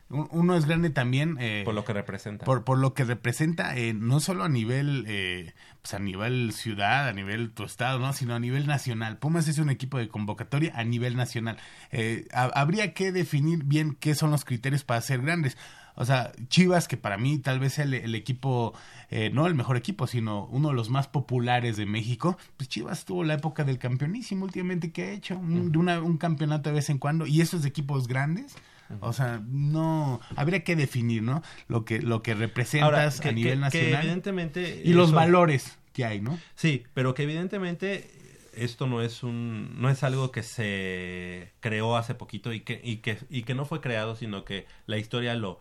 uno 0.08 0.56
es 0.56 0.66
grande 0.66 0.90
también 0.90 1.36
eh, 1.40 1.62
Por 1.64 1.74
lo 1.74 1.84
que 1.84 1.92
representa. 1.92 2.44
por, 2.44 2.62
por 2.64 2.78
lo 2.78 2.94
que 2.94 3.04
representa 3.04 3.76
eh, 3.76 3.92
no 3.92 4.20
solo 4.20 4.44
a 4.44 4.48
nivel 4.48 5.04
eh, 5.08 5.52
pues 5.82 5.94
a 5.94 5.98
nivel 5.98 6.52
ciudad 6.52 7.08
a 7.08 7.12
nivel 7.12 7.50
tu 7.52 7.64
estado 7.64 7.98
no 7.98 8.12
sino 8.12 8.34
a 8.34 8.38
nivel 8.40 8.66
nacional. 8.66 9.18
Pumas 9.18 9.48
es 9.48 9.58
un 9.58 9.68
equipo 9.70 9.98
de 9.98 10.08
convocatoria 10.08 10.72
a 10.76 10.84
nivel 10.84 11.16
nacional. 11.16 11.56
Eh, 11.90 12.26
ha- 12.32 12.44
habría 12.54 12.94
que 12.94 13.10
definir 13.10 13.64
bien 13.64 13.96
qué 13.98 14.14
son 14.14 14.30
los 14.30 14.44
criterios 14.44 14.84
para 14.84 15.00
ser 15.00 15.22
grandes. 15.22 15.56
O 15.98 16.04
sea, 16.04 16.30
Chivas, 16.48 16.88
que 16.88 16.98
para 16.98 17.16
mí 17.16 17.38
tal 17.38 17.58
vez 17.58 17.72
sea 17.72 17.84
el, 17.84 17.94
el 17.94 18.14
equipo, 18.14 18.74
eh, 19.10 19.30
no 19.32 19.46
el 19.46 19.54
mejor 19.54 19.78
equipo, 19.78 20.06
sino 20.06 20.44
uno 20.48 20.68
de 20.68 20.74
los 20.74 20.90
más 20.90 21.08
populares 21.08 21.78
de 21.78 21.86
México, 21.86 22.36
pues 22.58 22.68
Chivas 22.68 23.06
tuvo 23.06 23.24
la 23.24 23.32
época 23.34 23.64
del 23.64 23.78
campeonísimo 23.78 24.44
últimamente 24.44 24.92
que 24.92 25.04
ha 25.04 25.10
hecho, 25.12 25.38
un, 25.38 25.72
de 25.72 25.78
una- 25.78 26.00
un 26.02 26.18
campeonato 26.18 26.68
de 26.68 26.74
vez 26.76 26.90
en 26.90 26.98
cuando, 26.98 27.26
y 27.26 27.40
esos 27.40 27.64
equipos 27.64 28.08
grandes, 28.08 28.54
o 29.00 29.12
sea, 29.12 29.42
no, 29.46 30.20
habría 30.36 30.62
que 30.64 30.76
definir, 30.76 31.22
¿no? 31.22 31.42
Lo 31.68 31.84
que, 31.84 32.00
lo 32.00 32.22
que 32.22 32.34
representas 32.34 32.84
Ahora, 32.84 33.10
que- 33.22 33.28
a 33.28 33.32
nivel 33.32 33.52
que- 33.52 33.54
que 33.54 33.60
nacional. 33.60 34.00
evidentemente 34.02 34.82
y 34.84 34.92
los 34.92 35.12
valores 35.12 35.78
que 35.92 36.04
hay, 36.04 36.20
¿no? 36.20 36.38
Sí, 36.54 36.84
pero 36.94 37.14
que 37.14 37.22
evidentemente 37.24 38.10
esto 38.54 38.86
no 38.86 39.02
es 39.02 39.22
un 39.22 39.80
no 39.80 39.90
es 39.90 40.02
algo 40.02 40.30
que 40.32 40.42
se 40.42 41.52
creó 41.60 41.96
hace 41.96 42.14
poquito 42.14 42.52
y 42.52 42.60
que 42.60 42.80
y 42.82 42.98
que 42.98 43.18
y 43.28 43.42
que 43.42 43.54
no 43.54 43.64
fue 43.66 43.80
creado, 43.80 44.16
sino 44.16 44.44
que 44.44 44.66
la 44.86 44.96
historia 44.98 45.34
lo 45.34 45.58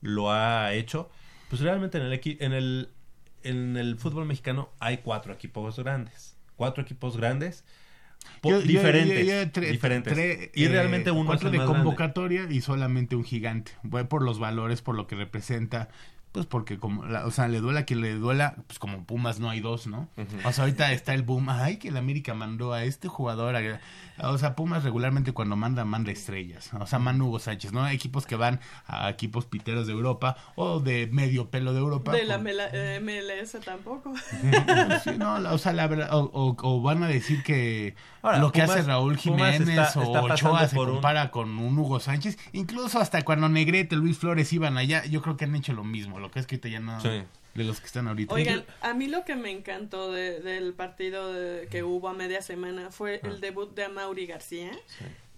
lo 0.00 0.32
ha 0.32 0.72
hecho. 0.72 1.10
Pues 1.50 1.60
realmente 1.62 1.98
en 1.98 2.04
el 2.04 2.20
en 2.40 2.52
el 2.52 2.88
en 3.44 3.76
el 3.76 3.96
fútbol 3.96 4.24
mexicano 4.24 4.70
hay 4.80 4.98
cuatro 4.98 5.32
equipos 5.32 5.78
grandes, 5.78 6.36
cuatro 6.56 6.82
equipos 6.82 7.16
grandes 7.16 7.64
Yo- 8.42 8.60
diferentes, 8.60 9.26
yo- 9.26 9.32
yo 9.32 9.50
tre- 9.52 9.70
diferentes. 9.70 10.12
tre- 10.12 10.50
y 10.54 10.64
eh, 10.64 10.68
realmente 10.68 11.10
uno 11.10 11.22
es 11.22 11.26
cuatro 11.26 11.48
el 11.48 11.52
de 11.52 11.58
más 11.58 11.68
grande. 11.68 11.84
convocatoria 11.84 12.46
y 12.50 12.60
solamente 12.60 13.14
un 13.16 13.24
gigante. 13.24 13.72
Voy 13.82 14.04
por 14.04 14.22
los 14.22 14.38
valores, 14.38 14.82
por 14.82 14.94
lo 14.96 15.06
que 15.06 15.14
representa. 15.16 15.88
Pues 16.32 16.46
porque 16.46 16.78
como, 16.78 17.04
la- 17.04 17.26
o 17.26 17.30
sea, 17.30 17.46
le 17.46 17.60
duela 17.60 17.80
a 17.80 17.84
quien 17.84 18.00
le 18.00 18.14
duela, 18.14 18.54
pues 18.66 18.78
como 18.78 19.04
Pumas 19.04 19.38
no 19.38 19.50
hay 19.50 19.60
dos, 19.60 19.86
¿no? 19.86 20.08
O 20.46 20.52
sea, 20.52 20.64
ahorita 20.64 20.90
está 20.92 21.12
el 21.12 21.22
boom, 21.22 21.50
ay, 21.50 21.76
que 21.76 21.88
el 21.88 21.96
América 21.98 22.32
mandó 22.32 22.72
a 22.72 22.84
este 22.84 23.06
jugador, 23.06 23.54
a- 23.54 23.80
o 24.30 24.38
sea, 24.38 24.56
Pumas 24.56 24.82
regularmente 24.82 25.32
cuando 25.32 25.56
manda, 25.56 25.84
manda 25.84 26.10
estrellas, 26.10 26.70
o 26.72 26.86
sea, 26.86 26.98
manda 26.98 27.22
Hugo 27.24 27.38
Sánchez, 27.38 27.72
¿no? 27.74 27.86
Equipos 27.86 28.24
que 28.24 28.36
van 28.36 28.60
a 28.86 29.10
equipos 29.10 29.44
piteros 29.44 29.86
de 29.86 29.92
Europa 29.92 30.36
o 30.54 30.80
de 30.80 31.06
medio 31.12 31.50
pelo 31.50 31.74
de 31.74 31.80
Europa. 31.80 32.12
De 32.12 32.24
la 32.24 32.36
pues, 32.40 32.44
mela- 32.56 32.70
eh, 32.72 33.00
MLS 33.02 33.60
tampoco. 33.62 34.14
Sí, 35.04 35.10
no, 35.18 35.34
o 35.52 35.58
sea, 35.58 35.72
la 35.74 35.86
verdad, 35.86 36.08
o, 36.14 36.30
o- 36.32 36.56
o 36.62 36.80
van 36.82 37.02
a 37.02 37.08
decir 37.08 37.42
que 37.42 37.94
Ahora, 38.22 38.38
lo 38.38 38.52
que 38.52 38.62
Pumas- 38.62 38.70
hace 38.78 38.82
Raúl 38.88 39.16
Jiménez 39.18 39.60
está- 39.68 40.00
o 40.00 40.02
está 40.02 40.22
Ochoa 40.34 40.68
se 40.68 40.78
un- 40.78 40.86
compara 40.92 41.30
con 41.30 41.58
un 41.58 41.78
Hugo 41.78 42.00
Sánchez, 42.00 42.38
incluso 42.52 43.00
hasta 43.00 43.22
cuando 43.22 43.48
Negrete, 43.48 43.96
Luis 43.96 44.16
Flores 44.18 44.52
iban 44.52 44.78
allá, 44.78 45.04
yo 45.06 45.20
creo 45.22 45.36
que 45.36 45.44
han 45.44 45.54
hecho 45.56 45.72
lo 45.72 45.84
mismo, 45.84 46.20
lo 46.22 46.30
que 46.30 46.38
es 46.40 46.46
que 46.46 46.54
ahorita 46.56 46.68
ya 46.68 46.80
no 46.80 47.00
Sí. 47.00 47.22
de 47.54 47.64
los 47.64 47.80
que 47.80 47.86
están 47.86 48.08
ahorita. 48.08 48.32
Oigan, 48.32 48.64
a 48.80 48.94
mí 48.94 49.08
lo 49.08 49.24
que 49.26 49.36
me 49.36 49.50
encantó 49.50 50.10
de- 50.10 50.40
del 50.40 50.72
partido 50.72 51.32
de- 51.32 51.68
que 51.68 51.82
hubo 51.82 52.08
a 52.08 52.14
media 52.14 52.40
semana 52.40 52.90
fue 52.90 53.20
Ah. 53.22 53.28
el 53.28 53.40
debut 53.40 53.74
de 53.74 53.84
Amaury 53.84 54.26
García. 54.26 54.70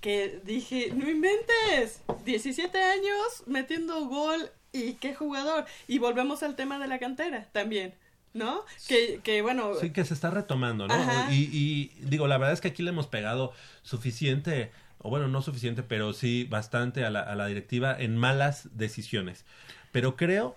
Que 0.01 0.39
dije, 0.45 0.93
no 0.95 1.09
inventes, 1.09 2.03
17 2.27 2.81
años 2.83 3.43
metiendo 3.47 4.05
gol 4.07 4.51
y 4.71 4.95
qué 4.95 5.15
jugador. 5.15 5.65
Y 5.89 5.99
volvemos 5.99 6.43
al 6.43 6.57
tema 6.57 6.79
de 6.79 6.87
la 6.89 6.99
cantera 6.99 7.49
también, 7.53 7.95
¿no? 8.35 8.61
Que, 8.87 9.21
que 9.25 9.41
bueno, 9.41 9.75
Sí, 9.81 9.91
que 9.91 10.05
se 10.05 10.13
está 10.13 10.31
retomando, 10.31 10.87
¿no? 10.87 10.95
Y, 11.33 11.49
y 11.53 11.91
digo, 12.07 12.27
la 12.29 12.37
verdad 12.37 12.53
es 12.53 12.61
que 12.61 12.69
aquí 12.69 12.83
le 12.83 12.91
hemos 12.91 13.07
pegado 13.07 13.55
suficiente, 13.83 14.73
o 14.99 15.09
bueno, 15.09 15.29
no 15.29 15.41
suficiente, 15.41 15.83
pero 15.83 16.13
sí 16.13 16.45
bastante 16.45 17.05
a 17.07 17.11
la, 17.11 17.21
a 17.21 17.35
la 17.35 17.47
directiva 17.47 17.97
en 17.99 18.17
malas 18.19 18.69
decisiones. 18.77 19.45
Pero 19.93 20.17
creo 20.17 20.57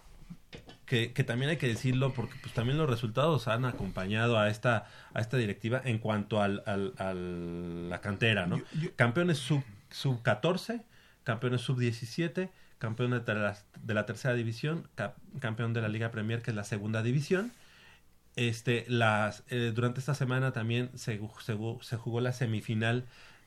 que, 0.88 1.14
que 1.14 1.24
también 1.24 1.52
hay 1.52 1.58
que 1.58 1.68
decirlo 1.68 2.14
porque 2.14 2.34
pues 2.42 2.54
también 2.56 2.80
los 2.80 2.90
resultados 2.90 3.48
han 3.48 3.66
acompañado 3.66 4.40
a 4.40 4.50
esta, 4.50 4.88
a 5.14 5.20
esta 5.22 5.38
directiva 5.38 5.80
en 5.86 6.00
cuanto 6.00 6.42
al, 6.42 6.64
al- 6.66 6.94
al- 6.98 7.90
la 7.90 8.02
cantera, 8.02 8.48
¿no? 8.48 8.60
Campeones 8.96 9.38
sub, 9.38 9.64
sub 9.92 10.22
14, 10.24 10.82
campeones 11.24 11.62
sub 11.62 11.78
17, 11.78 12.50
campeón 12.80 13.12
de, 13.12 13.34
la- 13.36 13.58
de 13.84 13.94
la 13.94 14.06
tercera 14.06 14.34
división, 14.34 14.88
cap- 14.96 15.18
campeón 15.40 15.74
de 15.74 15.82
la 15.82 15.90
Liga 15.90 16.10
Premier, 16.10 16.42
que 16.42 16.52
es 16.52 16.56
la 16.56 16.64
segunda 16.64 17.04
división. 17.04 17.52
Este, 18.36 18.86
las, 18.88 19.44
eh, 19.50 19.72
durante 19.74 20.00
esta 20.00 20.14
semana 20.14 20.52
también 20.54 20.92
se, 20.96 21.20
se, 21.42 21.56
ju- 21.58 21.82
se 21.82 21.98
jugó 21.98 22.22
la 22.22 22.32
semifinal. 22.34 23.06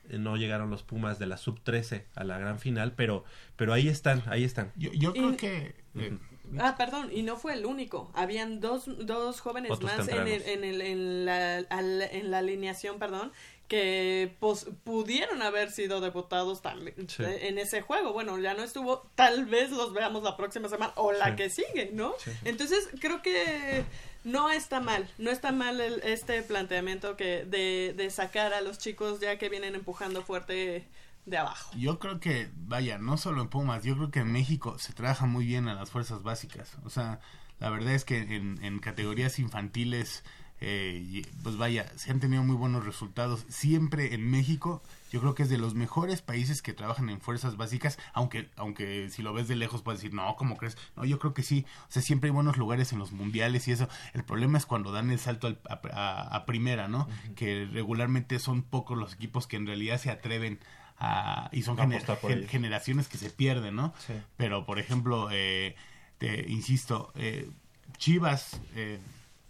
eh, 0.09 0.17
No 0.17 0.35
llegaron 0.35 0.69
los 0.69 0.83
Pumas 0.83 1.17
de 1.17 1.27
la 1.27 1.37
sub 1.37 1.61
13 1.63 2.05
a 2.13 2.23
la 2.25 2.37
gran 2.37 2.59
final, 2.59 2.91
pero, 2.95 3.23
pero 3.55 3.71
ahí 3.73 3.87
están, 3.87 4.21
ahí 4.27 4.43
están. 4.43 4.71
Yo, 4.75 4.91
yo 4.93 5.13
creo 5.13 5.31
Y- 5.33 5.37
que 5.37 5.75
eh, 5.95 6.17
Ah, 6.59 6.75
perdón, 6.77 7.09
y 7.13 7.23
no 7.23 7.37
fue 7.37 7.53
el 7.53 7.65
único. 7.65 8.11
Habían 8.13 8.59
dos, 8.59 8.83
dos 9.05 9.39
jóvenes 9.41 9.71
Otros 9.71 9.97
más 9.97 10.07
en, 10.07 10.27
el, 10.27 10.41
en, 10.43 10.63
el, 10.63 10.81
en, 10.81 11.25
la, 11.25 11.57
al- 11.69 12.01
en 12.01 12.31
la 12.31 12.39
alineación, 12.39 12.99
perdón, 12.99 13.31
que 13.67 14.35
pos- 14.39 14.67
pudieron 14.83 15.41
haber 15.41 15.71
sido 15.71 16.01
debutados 16.01 16.61
también 16.61 17.07
Sí. 17.07 17.23
eh, 17.23 17.47
en 17.47 17.57
ese 17.57 17.81
juego. 17.81 18.11
Bueno, 18.11 18.37
ya 18.37 18.53
no 18.53 18.63
estuvo, 18.63 19.09
tal 19.15 19.45
vez 19.45 19.71
los 19.71 19.93
veamos 19.93 20.23
la 20.23 20.35
próxima 20.35 20.67
semana 20.67 20.91
o 20.97 21.11
la 21.13 21.29
Sí. 21.29 21.35
que 21.37 21.49
sigue, 21.49 21.89
¿no? 21.93 22.13
Sí. 22.19 22.31
Entonces, 22.43 22.89
creo 22.99 23.21
que 23.21 23.83
no 24.25 24.51
está 24.51 24.81
mal, 24.81 25.09
no 25.17 25.31
está 25.31 25.51
mal 25.53 25.79
el- 25.79 26.01
este 26.03 26.41
planteamiento 26.43 27.15
que 27.15 27.45
de, 27.45 27.93
de 27.95 28.09
sacar 28.09 28.53
a 28.53 28.59
los 28.61 28.77
chicos 28.77 29.19
ya 29.21 29.37
que 29.37 29.47
vienen 29.49 29.73
empujando 29.75 30.21
fuerte 30.21 30.85
de 31.25 31.37
abajo. 31.37 31.71
Yo 31.77 31.99
creo 31.99 32.19
que, 32.19 32.49
vaya, 32.55 32.97
no 32.97 33.17
solo 33.17 33.41
en 33.41 33.47
Pumas, 33.49 33.83
yo 33.83 33.95
creo 33.95 34.11
que 34.11 34.19
en 34.21 34.31
México 34.31 34.77
se 34.79 34.93
trabaja 34.93 35.25
muy 35.25 35.45
bien 35.45 35.67
a 35.67 35.73
las 35.75 35.89
fuerzas 35.91 36.23
básicas. 36.23 36.77
O 36.83 36.89
sea, 36.89 37.19
la 37.59 37.69
verdad 37.69 37.93
es 37.93 38.05
que 38.05 38.17
en, 38.35 38.63
en 38.63 38.79
categorías 38.79 39.37
infantiles, 39.39 40.23
eh, 40.63 41.23
pues 41.43 41.57
vaya, 41.57 41.91
se 41.95 42.11
han 42.11 42.19
tenido 42.19 42.43
muy 42.43 42.55
buenos 42.55 42.85
resultados. 42.85 43.45
Siempre 43.49 44.13
en 44.13 44.29
México, 44.29 44.81
yo 45.11 45.19
creo 45.19 45.33
que 45.35 45.43
es 45.43 45.49
de 45.49 45.57
los 45.57 45.73
mejores 45.75 46.21
países 46.21 46.61
que 46.61 46.73
trabajan 46.73 47.09
en 47.09 47.19
fuerzas 47.21 47.57
básicas, 47.57 47.97
aunque, 48.13 48.49
aunque 48.57 49.09
si 49.09 49.21
lo 49.21 49.33
ves 49.33 49.47
de 49.47 49.55
lejos 49.55 49.81
puedes 49.81 50.01
decir, 50.01 50.13
no, 50.15 50.35
¿cómo 50.37 50.57
crees? 50.57 50.77
No, 50.95 51.03
yo 51.05 51.19
creo 51.19 51.33
que 51.33 51.43
sí. 51.43 51.65
O 51.87 51.91
sea, 51.91 52.01
siempre 52.01 52.29
hay 52.29 52.33
buenos 52.33 52.57
lugares 52.57 52.93
en 52.93 52.99
los 52.99 53.11
mundiales 53.11 53.67
y 53.67 53.71
eso. 53.71 53.87
El 54.13 54.23
problema 54.23 54.57
es 54.57 54.65
cuando 54.65 54.91
dan 54.91 55.09
el 55.11 55.19
salto 55.19 55.47
al- 55.47 55.59
a, 55.69 55.79
a- 55.93 56.35
a 56.35 56.45
primera, 56.45 56.87
¿no? 56.87 57.07
Que 57.35 57.67
regularmente 57.71 58.37
son 58.39 58.61
pocos 58.63 58.97
los 58.97 59.13
equipos 59.13 59.47
que 59.47 59.57
en 59.57 59.65
realidad 59.67 59.99
se 59.99 60.11
atreven 60.11 60.59
a- 61.01 61.49
y 61.51 61.63
son 61.63 61.75
gener- 61.89 61.99
gen- 62.41 62.47
generaciones 62.47 63.07
que 63.07 63.17
se 63.17 63.29
pierden, 63.29 63.75
¿no? 63.75 63.93
Sí. 64.05 64.13
Pero, 64.37 64.65
por 64.65 64.77
ejemplo, 64.79 65.29
eh, 65.31 65.75
te 66.19 66.49
insisto, 66.49 67.11
eh, 67.15 67.49
Chivas, 67.97 68.61
eh, 68.75 68.99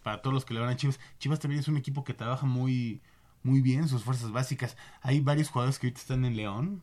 para 0.03 0.22
todos 0.22 0.34
los 0.34 0.45
que 0.45 0.53
le 0.53 0.60
van 0.61 0.69
a 0.69 0.76
Chivas, 0.78 0.99
Chivas 1.19 1.40
también 1.40 1.60
es 1.60 1.68
un 1.68 1.78
equipo 1.78 2.03
que 2.03 2.14
trabaja 2.14 2.45
muy, 2.45 3.02
muy 3.44 3.61
bien 3.61 3.88
sus 3.88 4.03
fuerzas 4.03 4.32
básicas. 4.32 4.78
Hay 5.02 5.19
varios 5.19 5.49
jugadores 5.49 5.78
que 5.80 5.88
ahorita 5.88 6.02
están 6.02 6.26
en 6.26 6.36
León, 6.36 6.82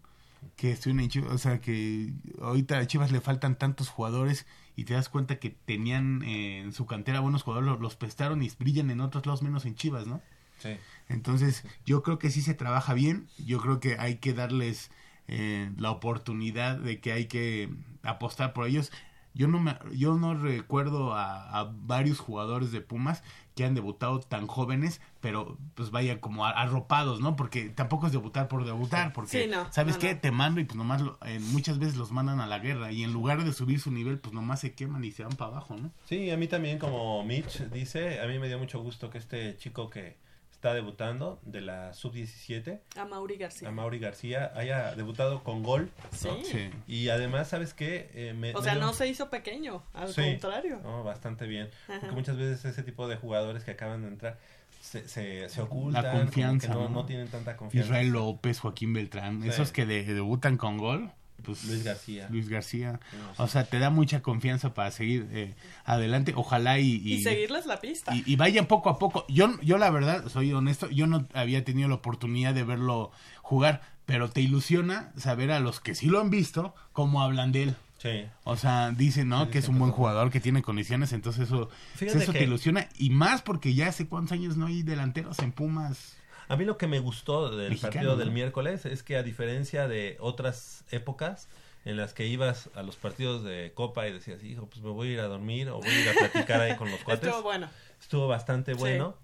que 0.57 0.71
estuvieron 0.71 1.01
en 1.03 1.09
Chivas, 1.11 1.33
o 1.33 1.39
sea, 1.39 1.61
que 1.61 2.13
ahorita 2.41 2.79
a 2.79 2.87
Chivas 2.87 3.11
le 3.11 3.21
faltan 3.21 3.57
tantos 3.59 3.89
jugadores 3.89 4.47
y 4.77 4.85
te 4.85 4.95
das 4.95 5.09
cuenta 5.09 5.39
que 5.41 5.51
tenían 5.51 6.23
eh, 6.23 6.61
en 6.61 6.73
su 6.73 6.87
cantera 6.87 7.21
buenos 7.21 7.43
jugadores, 7.43 7.69
los, 7.71 7.81
los 7.81 7.97
prestaron 7.97 8.43
y 8.43 8.51
brillan 8.59 8.91
en 8.91 9.01
otros 9.01 9.27
lados 9.27 9.43
menos 9.43 9.65
en 9.67 9.75
Chivas, 9.75 10.07
¿no? 10.07 10.21
Sí. 10.59 10.77
Entonces, 11.09 11.65
yo 11.87 12.03
creo 12.03 12.19
que 12.19 12.31
sí 12.31 12.43
se 12.43 12.55
trabaja 12.55 12.95
bien. 12.95 13.29
Yo 13.39 13.59
creo 13.61 13.81
que 13.81 13.97
hay 13.99 14.17
que 14.17 14.33
darles 14.35 14.91
eh, 15.27 15.71
la 15.77 15.91
oportunidad 15.91 16.77
de 16.79 17.01
que 17.01 17.13
hay 17.13 17.27
que 17.27 17.71
apostar 18.03 18.53
por 18.53 18.67
ellos. 18.67 18.91
Yo 19.35 19.47
no 19.47 19.61
me, 19.61 19.77
yo 19.95 20.15
no 20.17 20.35
recuerdo 20.35 21.15
a, 21.15 21.61
a 21.61 21.65
varios 21.73 22.19
jugadores 22.19 22.73
de 22.73 22.81
Pumas 22.81 23.23
que 23.55 23.65
han 23.65 23.75
debutado 23.75 24.21
tan 24.21 24.47
jóvenes, 24.47 25.01
pero 25.21 25.59
pues 25.75 25.91
vaya 25.91 26.21
como 26.21 26.45
a- 26.45 26.51
arropados, 26.51 27.21
¿no? 27.21 27.37
Porque 27.37 27.69
tampoco 27.69 28.07
es 28.07 28.13
debutar 28.13 28.49
por 28.49 28.65
debutar, 28.65 29.13
porque 29.13 29.43
Sí, 29.45 29.49
no, 29.49 29.71
¿sabes 29.73 29.95
no, 29.97 30.01
qué? 30.01 30.15
no. 30.15 30.21
Te 30.21 30.31
mando 30.33 30.61
y 30.61 30.65
pues 30.65 30.77
nomás 30.77 31.03
lo- 31.03 31.19
eh, 31.25 31.39
muchas 31.41 31.79
veces 31.79 31.97
los 31.97 32.11
mandan 32.11 32.41
a 32.41 32.47
la 32.47 32.59
guerra 32.59 32.91
y 32.91 33.05
en 33.05 33.13
lugar 33.13 33.45
de 33.45 33.53
subir 33.53 33.81
su 33.81 33.91
nivel, 33.93 34.19
pues 34.19 34.33
nomás 34.35 34.61
se 34.61 34.75
queman 34.75 35.05
y 35.05 35.13
se 35.13 35.23
van 35.25 35.37
para 35.37 35.53
abajo, 35.53 35.77
¿no? 35.77 35.91
Sí, 36.07 36.31
a 36.31 36.37
mí 36.37 36.49
también, 36.49 36.79
como 36.79 37.23
Mitch 37.25 37.61
dice, 37.71 38.21
a 38.21 38.27
mí 38.27 38.39
me 38.41 38.49
dio 38.49 38.59
mucho 38.59 38.81
gusto 38.83 39.09
que 39.11 39.19
este 39.19 39.57
chico 39.57 39.89
que 39.91 40.17
está 40.59 40.75
debutando 40.75 41.39
de 41.45 41.61
la 41.61 41.95
sub-17, 41.95 42.81
A 42.97 43.05
Mauri 43.05 43.37
García. 43.37 43.69
a 43.69 43.71
Mauri 43.71 44.01
García, 44.01 44.51
haya 44.57 44.93
debutado 44.97 45.45
con 45.45 45.63
gol. 45.63 45.89
¿no? 46.25 46.43
Sí. 46.45 46.71
Y 46.89 47.11
además, 47.11 47.47
¿sabes 47.49 47.75
qué? 47.75 48.11
Eh, 48.15 48.35
me- 48.37 48.53
O 48.55 48.59
me 48.59 48.65
sea, 48.65 48.75
dio- 48.75 48.83
no 48.83 48.93
se 48.93 49.07
hizo 49.07 49.31
pequeño, 49.31 49.85
al 49.95 50.13
Sí. 50.13 50.21
contrario. 50.23 50.81
No, 50.83 51.05
bastante 51.05 51.47
bien. 51.47 51.71
Ajá. 51.87 52.01
Porque 52.01 52.15
muchas 52.17 52.37
veces 52.37 52.65
ese 52.65 52.83
tipo 52.83 53.07
de 53.07 53.15
jugadores 53.17 53.63
que 53.63 53.71
acaban 53.71 54.03
de 54.03 54.09
entrar 54.09 54.39
se, 54.81 55.07
se, 55.07 55.49
se 55.49 55.61
ocultan. 55.63 56.03
La 56.03 56.11
confianza, 56.13 56.67
que 56.69 56.75
no, 56.75 56.81
¿no? 56.83 56.89
no 56.89 57.07
tienen 57.07 57.29
tanta 57.29 57.57
confianza. 57.57 57.87
Israel 57.91 58.09
López, 58.09 58.59
Joaquín 58.59 58.93
Beltrán, 58.93 59.43
Sí. 59.43 59.49
esos 59.51 59.71
que 59.71 59.87
de- 59.87 60.03
debutan 60.13 60.57
con 60.57 60.77
gol. 60.79 61.13
Pues, 61.43 61.65
Luis 61.65 61.85
García. 61.85 62.29
Luis 62.31 62.49
García. 62.49 63.01
No, 63.39 63.45
O 63.45 63.49
sea, 63.49 63.65
te 63.65 63.79
da 63.79 63.91
mucha 63.91 64.21
confianza 64.23 64.75
para 64.75 64.91
seguir 64.91 65.29
eh, 65.33 65.55
adelante. 65.85 66.33
Ojalá 66.37 66.79
y, 66.79 66.97
Y, 67.05 67.15
y, 67.15 67.23
seguirles 67.23 67.67
la 67.67 67.81
pista. 67.81 68.15
y- 68.15 68.23
y 68.27 68.37
vayan 68.37 68.67
poco 68.67 68.91
a 68.91 68.99
poco. 68.99 69.25
Yo, 69.29 69.59
yo 69.63 69.79
la 69.79 69.91
verdad, 69.91 70.29
soy 70.29 70.53
honesto, 70.53 70.91
yo 70.91 71.07
no 71.07 71.27
había 71.35 71.65
tenido 71.65 71.89
la 71.89 71.95
oportunidad 71.97 72.55
de 72.55 72.65
verlo 72.65 73.13
jugar, 73.43 73.83
pero 74.05 74.29
te 74.31 74.41
ilusiona 74.41 75.13
saber 75.17 75.51
a 75.53 75.61
los 75.61 75.81
que 75.81 75.95
sí 75.95 76.07
lo 76.07 76.21
han 76.21 76.31
visto 76.31 76.75
cómo 76.93 77.23
hablan 77.23 77.53
de 77.53 77.63
él. 77.65 77.77
Sí. 77.99 78.27
O 78.45 78.57
sea, 78.57 78.91
dicen, 78.93 79.29
¿no? 79.29 79.47
Sí, 79.47 79.51
que 79.51 79.59
es 79.59 79.69
un 79.69 79.79
buen 79.79 79.91
jugador, 79.91 80.31
que 80.31 80.39
tiene 80.41 80.63
condiciones, 80.63 81.13
entonces 81.13 81.47
eso, 81.49 81.69
Fíjate 81.97 82.19
eso 82.23 82.33
que- 82.33 82.39
te 82.41 82.45
ilusiona. 82.45 82.89
Y 82.97 83.11
más 83.11 83.43
porque 83.43 83.75
ya 83.75 83.89
hace 83.89 84.07
cuántos 84.07 84.33
años 84.33 84.57
no 84.57 84.67
hay 84.67 84.83
delanteros 84.83 85.39
en 85.41 85.51
Pumas. 85.53 86.17
A 86.49 86.57
mí 86.57 86.65
lo 86.65 86.79
que 86.79 86.87
me 86.87 86.99
gustó 86.99 87.51
del 87.57 87.71
Mexicano, 87.71 87.93
partido 87.93 88.13
¿no? 88.13 88.19
del 88.19 88.31
miércoles 88.31 88.87
es 88.87 89.03
que 89.03 89.17
a 89.17 89.23
diferencia 89.23 89.87
de 89.89 90.17
otras 90.21 90.85
épocas 90.91 91.49
en 91.85 91.97
las 91.97 92.13
que 92.15 92.27
ibas 92.27 92.71
a 92.75 92.83
los 92.83 92.97
partidos 92.97 93.45
de 93.45 93.73
Copa 93.75 94.09
y 94.09 94.13
decías, 94.13 94.43
hijo, 94.45 94.67
pues 94.67 94.83
me 94.83 94.91
voy 94.91 95.09
a 95.09 95.13
ir 95.13 95.21
a 95.21 95.29
dormir 95.29 95.69
o 95.71 95.77
voy 95.79 95.89
a 95.89 96.01
ir 96.03 96.09
a 96.09 96.13
platicar 96.13 96.61
ahí 96.61 96.77
con 96.77 96.91
los 96.91 97.01
cuates. 97.05 97.25
Estuvo 97.29 97.43
bueno. 97.43 97.69
Estuvo 98.01 98.29
bastante 98.29 98.73
Sí. 98.75 98.79
bueno. 98.81 99.15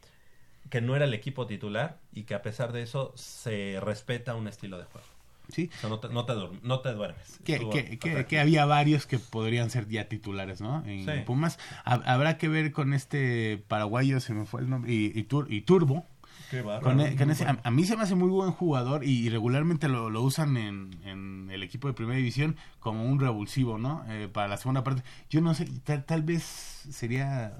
Que 0.70 0.80
no 0.80 0.96
era 0.96 1.05
el 1.05 1.12
equipo 1.12 1.46
titular 1.46 1.98
y 2.14 2.22
que 2.24 2.34
a 2.34 2.40
pesar 2.42 2.72
de 2.72 2.82
eso 2.82 3.12
se 3.16 3.78
respeta 3.82 4.34
un 4.34 4.48
estilo 4.48 4.78
de 4.78 4.84
juego. 4.84 5.06
Sí. 5.51 5.68
O 5.76 5.80
sea, 5.80 5.90
no 5.90 6.01
te, 6.01 6.09
no 6.09 6.24
te, 6.24 6.32
no 6.62 6.80
te 6.80 6.92
duermes. 6.94 7.38
que, 7.44 7.98
que, 7.98 8.24
que, 8.26 8.38
había 8.40 8.64
varios 8.64 9.05
que 9.06 9.18
podrían 9.18 9.68
ser 9.68 9.86
ya 9.88 10.09
titulares, 10.09 10.62
¿no? 10.62 10.82
En 10.86 11.05
Sí. 11.05 11.12
Pumas. 11.26 11.59
Ha- 11.84 12.01
habrá 12.10 12.38
que 12.38 12.48
ver 12.48 12.72
con 12.72 12.94
este 12.94 13.62
paraguayo, 13.68 14.20
se 14.20 14.32
me 14.32 14.46
fue 14.46 14.62
el 14.62 14.70
nombre, 14.70 14.90
y, 14.90 15.12
y, 15.14 15.24
Tur- 15.24 15.48
y 15.51 15.60
Turbo. 15.60 16.06
Qué 16.51 16.62
bárbaro. 16.62 16.82
Con 16.82 17.01
e- 17.01 17.16
con 17.16 17.27
Muy 17.28 17.32
ese- 17.32 17.44
a, 17.47 17.59
a 17.62 17.70
mí 17.70 17.85
se 17.85 17.97
me 17.97 18.02
hace 18.02 18.15
muy 18.15 18.28
buen 18.28 18.51
jugador 18.52 19.05
y, 19.05 19.11
y 19.27 19.31
regularmente 19.31 19.89
lo, 19.89 20.11
lo 20.11 20.23
usan 20.23 20.56
en, 20.56 20.90
en 21.05 21.48
el 21.51 21.62
equipo 21.62 21.89
de 21.89 21.94
primera 21.94 22.16
división 22.16 22.56
como 22.81 23.05
un 23.05 23.19
revulsivo, 23.20 23.78
¿no? 23.78 24.05
Eh, 24.09 24.28
para 24.32 24.48
la 24.48 24.56
segunda 24.56 24.85
parte. 24.85 25.02
Yo 25.31 25.40
no 25.40 25.55
sé, 25.55 25.66
tal, 25.85 26.05
tal 26.05 26.23
vez 26.23 26.43
sería 26.90 27.56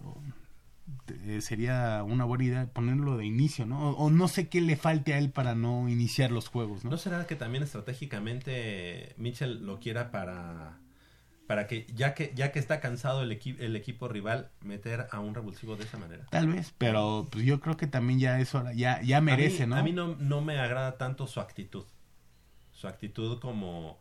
eh, 1.27 1.41
sería 1.41 2.03
una 2.05 2.25
buena 2.25 2.45
idea 2.45 2.67
ponerlo 2.67 3.17
de 3.17 3.25
inicio, 3.25 3.65
¿no? 3.67 3.91
O, 3.91 4.05
o 4.05 4.11
no 4.11 4.29
sé 4.29 4.49
qué 4.49 4.61
le 4.61 4.77
falte 4.77 5.15
a 5.15 5.19
él 5.19 5.31
para 5.31 5.55
no 5.55 5.89
iniciar 5.89 6.31
los 6.31 6.49
juegos, 6.49 6.85
¿no? 6.85 6.91
¿No 6.91 6.99
será 6.99 7.27
que 7.27 7.37
también 7.37 7.63
estratégicamente 7.65 9.15
Mitchell 9.17 9.65
lo 9.65 9.81
quiera 9.81 10.11
para 10.11 10.79
para 11.47 11.67
que 11.67 11.87
ya 11.95 12.15
que 12.15 12.33
ya 12.35 12.53
que 12.53 12.59
está 12.59 12.81
cansado 12.81 13.23
el, 13.23 13.31
equi- 13.33 13.57
el 13.61 13.77
equipo 13.77 14.09
rival 14.09 14.51
meter 14.61 15.07
a 15.11 15.21
un 15.21 15.35
revulsivo 15.35 15.77
de 15.77 15.85
esa 15.85 15.99
manera? 15.99 16.25
Tal 16.31 16.49
vez, 16.49 16.75
pero 16.79 17.29
pues 17.31 17.45
yo 17.45 17.61
creo 17.61 17.77
que 17.77 17.87
también 17.87 18.19
ya 18.19 18.41
es 18.41 18.55
hora, 18.55 18.73
ya, 18.73 19.01
ya 19.03 19.21
merece, 19.21 19.63
a 19.65 19.67
mí, 19.67 19.71
¿no? 19.71 19.77
A 19.77 19.83
mí 19.83 19.93
no, 19.93 20.17
no 20.17 20.41
me 20.41 20.59
agrada 20.59 20.97
tanto 20.99 21.27
su 21.27 21.41
actitud. 21.41 21.85
Su 22.73 22.89
actitud 22.89 23.41
como, 23.41 23.99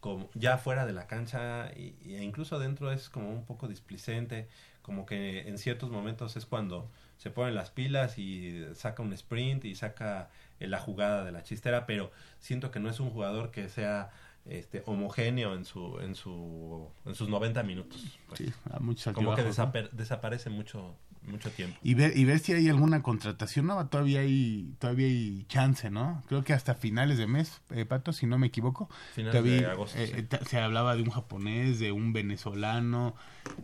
como 0.00 0.30
ya 0.34 0.58
fuera 0.58 0.86
de 0.86 0.92
la 0.92 1.06
cancha 1.06 1.72
y, 1.76 1.96
e 2.14 2.22
incluso 2.22 2.56
adentro 2.56 2.92
es 2.92 3.08
como 3.10 3.30
un 3.30 3.44
poco 3.44 3.68
displicente, 3.68 4.48
como 4.82 5.06
que 5.06 5.48
en 5.48 5.58
ciertos 5.58 5.90
momentos 5.90 6.36
es 6.36 6.46
cuando 6.46 6.90
se 7.18 7.30
ponen 7.30 7.54
las 7.54 7.70
pilas 7.70 8.18
y 8.18 8.64
saca 8.74 9.02
un 9.02 9.12
sprint 9.12 9.64
y 9.66 9.74
saca 9.74 10.30
eh, 10.60 10.68
la 10.68 10.80
jugada 10.80 11.24
de 11.24 11.32
la 11.32 11.42
chistera, 11.42 11.86
pero 11.86 12.10
siento 12.40 12.70
que 12.70 12.80
no 12.80 12.90
es 12.90 13.00
un 13.00 13.10
jugador 13.10 13.50
que 13.50 13.68
sea 13.68 14.10
este 14.50 14.82
homogéneo 14.86 15.54
en 15.54 15.64
su 15.64 15.98
en 16.00 16.14
su 16.14 16.88
en 17.06 17.14
sus 17.14 17.28
90 17.28 17.62
minutos. 17.62 18.18
pues. 18.28 18.38
Sí, 18.40 18.52
a 18.70 18.78
muchos 18.80 19.12
como 19.14 19.34
que 19.34 19.42
¿no? 19.42 19.88
desaparece 19.92 20.50
mucho 20.50 20.94
mucho 21.22 21.50
tiempo. 21.50 21.78
Y 21.82 21.92
ver, 21.94 22.16
y 22.16 22.24
ver 22.24 22.38
si 22.38 22.54
hay 22.54 22.68
alguna 22.70 23.02
contratación 23.02 23.66
nueva, 23.66 23.90
todavía 23.90 24.20
hay, 24.20 24.74
todavía 24.78 25.06
hay 25.06 25.44
chance, 25.48 25.90
¿no? 25.90 26.22
Creo 26.28 26.42
que 26.44 26.54
hasta 26.54 26.74
finales 26.74 27.18
de 27.18 27.26
mes, 27.26 27.60
eh, 27.70 27.84
Pato, 27.84 28.14
si 28.14 28.26
no 28.26 28.38
me 28.38 28.46
equivoco. 28.46 28.88
Finales 29.14 29.38
todavía, 29.38 29.60
de 29.60 29.66
agosto, 29.70 29.98
eh, 29.98 30.06
sí. 30.06 30.14
eh, 30.34 30.40
se 30.48 30.58
hablaba 30.58 30.96
de 30.96 31.02
un 31.02 31.10
japonés, 31.10 31.78
de 31.78 31.92
un 31.92 32.14
venezolano, 32.14 33.14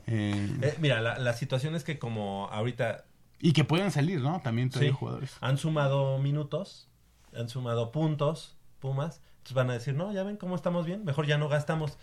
eh, 0.07 0.49
Eh, 0.61 0.77
mira, 0.81 1.01
la, 1.01 1.19
la 1.19 1.33
situación 1.33 1.75
es 1.75 1.83
que 1.83 1.99
como 1.99 2.49
ahorita 2.53 3.07
y 3.41 3.53
que 3.53 3.65
puedan 3.65 3.91
salir, 3.91 4.21
¿no? 4.21 4.41
También 4.41 4.69
todavía 4.69 4.91
Sí. 4.93 4.97
jugadores. 4.99 5.37
han 5.41 5.57
sumado 5.59 6.19
minutos, 6.19 6.89
han 7.35 7.49
sumado 7.49 7.91
puntos, 7.91 8.55
Pumas, 8.81 9.23
van 9.55 9.71
a 9.71 9.75
decir, 9.75 9.95
no, 9.95 10.13
ya 10.13 10.23
ven 10.23 10.37
cómo 10.37 10.57
estamos 10.57 10.87
bien, 10.87 11.05
mejor 11.05 11.27
ya 11.27 11.39
no 11.39 11.49
gastamos. 11.49 11.99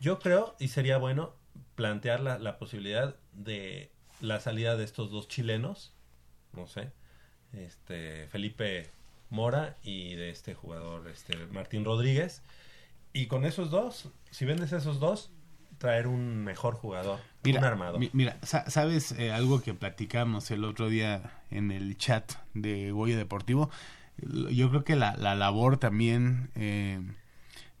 Yo 0.00 0.18
creo, 0.18 0.54
y 0.58 0.68
sería 0.68 0.98
bueno, 0.98 1.32
plantear 1.74 2.20
la, 2.20 2.38
la 2.38 2.58
posibilidad 2.58 3.16
de 3.32 3.90
la 4.20 4.40
salida 4.40 4.76
de 4.76 4.84
estos 4.84 5.10
dos 5.10 5.28
chilenos, 5.28 5.92
no 6.52 6.66
sé, 6.66 6.90
este 7.52 8.26
Felipe 8.28 8.90
Mora 9.30 9.76
y 9.82 10.14
de 10.14 10.30
este 10.30 10.54
jugador, 10.54 11.08
este 11.08 11.36
Martín 11.46 11.84
Rodríguez, 11.84 12.42
y 13.12 13.26
con 13.26 13.44
esos 13.44 13.70
dos, 13.70 14.08
si 14.30 14.44
vendes 14.44 14.72
esos 14.72 15.00
dos, 15.00 15.30
traer 15.78 16.06
un 16.08 16.42
mejor 16.44 16.74
jugador, 16.74 17.20
un 17.58 17.64
armado. 17.64 17.98
mi- 17.98 18.10
mira, 18.12 18.36
sa- 18.42 18.68
sabes 18.68 19.12
eh, 19.12 19.32
algo 19.32 19.62
que 19.62 19.74
platicamos 19.74 20.50
el 20.50 20.64
otro 20.64 20.88
día 20.88 21.40
en 21.50 21.70
el 21.70 21.96
chat 21.96 22.32
de 22.54 22.90
Goya 22.90 23.16
Deportivo. 23.16 23.70
Yo 24.50 24.70
creo 24.70 24.84
que 24.84 24.96
la, 24.96 25.16
la 25.16 25.34
labor 25.34 25.76
también 25.76 26.50
eh, 26.54 27.00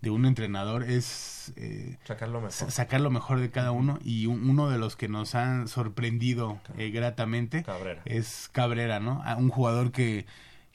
de 0.00 0.10
un 0.10 0.26
entrenador 0.26 0.84
es 0.84 1.52
eh, 1.56 1.96
Sacar 2.04 2.28
lo 2.28 2.38
mejor. 2.40 2.52
sa- 2.52 2.70
sacar 2.70 3.00
lo 3.00 3.10
mejor 3.10 3.40
de 3.40 3.50
cada 3.50 3.72
uno 3.72 3.98
y 4.04 4.26
un- 4.26 4.48
uno 4.48 4.68
de 4.70 4.78
los 4.78 4.94
que 4.96 5.08
nos 5.08 5.34
han 5.34 5.66
sorprendido 5.68 6.60
eh, 6.76 6.90
gratamente 6.90 7.62
Cabrera. 7.64 8.02
es 8.04 8.48
Cabrera, 8.52 9.00
¿no? 9.00 9.22
A 9.24 9.36
un 9.36 9.48
jugador 9.48 9.90
que, 9.90 10.26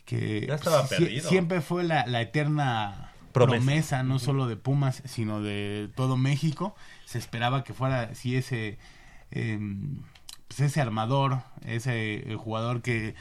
que 0.06 0.46
Ya 0.48 0.56
estaba 0.56 0.86
sie- 0.88 0.98
perdido. 0.98 1.30
siempre 1.30 1.62
fue 1.62 1.84
la, 1.84 2.06
la 2.08 2.22
eterna 2.22 3.12
Promesa. 3.32 3.58
promesa, 3.66 4.04
no 4.04 4.20
solo 4.20 4.48
de 4.48 4.58
Pumas, 4.58 5.02
sino 5.06 5.42
de 5.42 5.90
todo 5.96 6.18
México. 6.18 6.76
Se 7.06 7.18
esperaba 7.18 7.64
que 7.64 7.74
fuera 7.74 8.14
si 8.16 8.36
ese 8.36 8.78
eh, 9.32 9.58
pues 10.50 10.60
ese 10.60 10.82
armador, 10.82 11.40
ese 11.66 12.32
eh, 12.32 12.36
jugador 12.36 12.82
que 12.84 13.16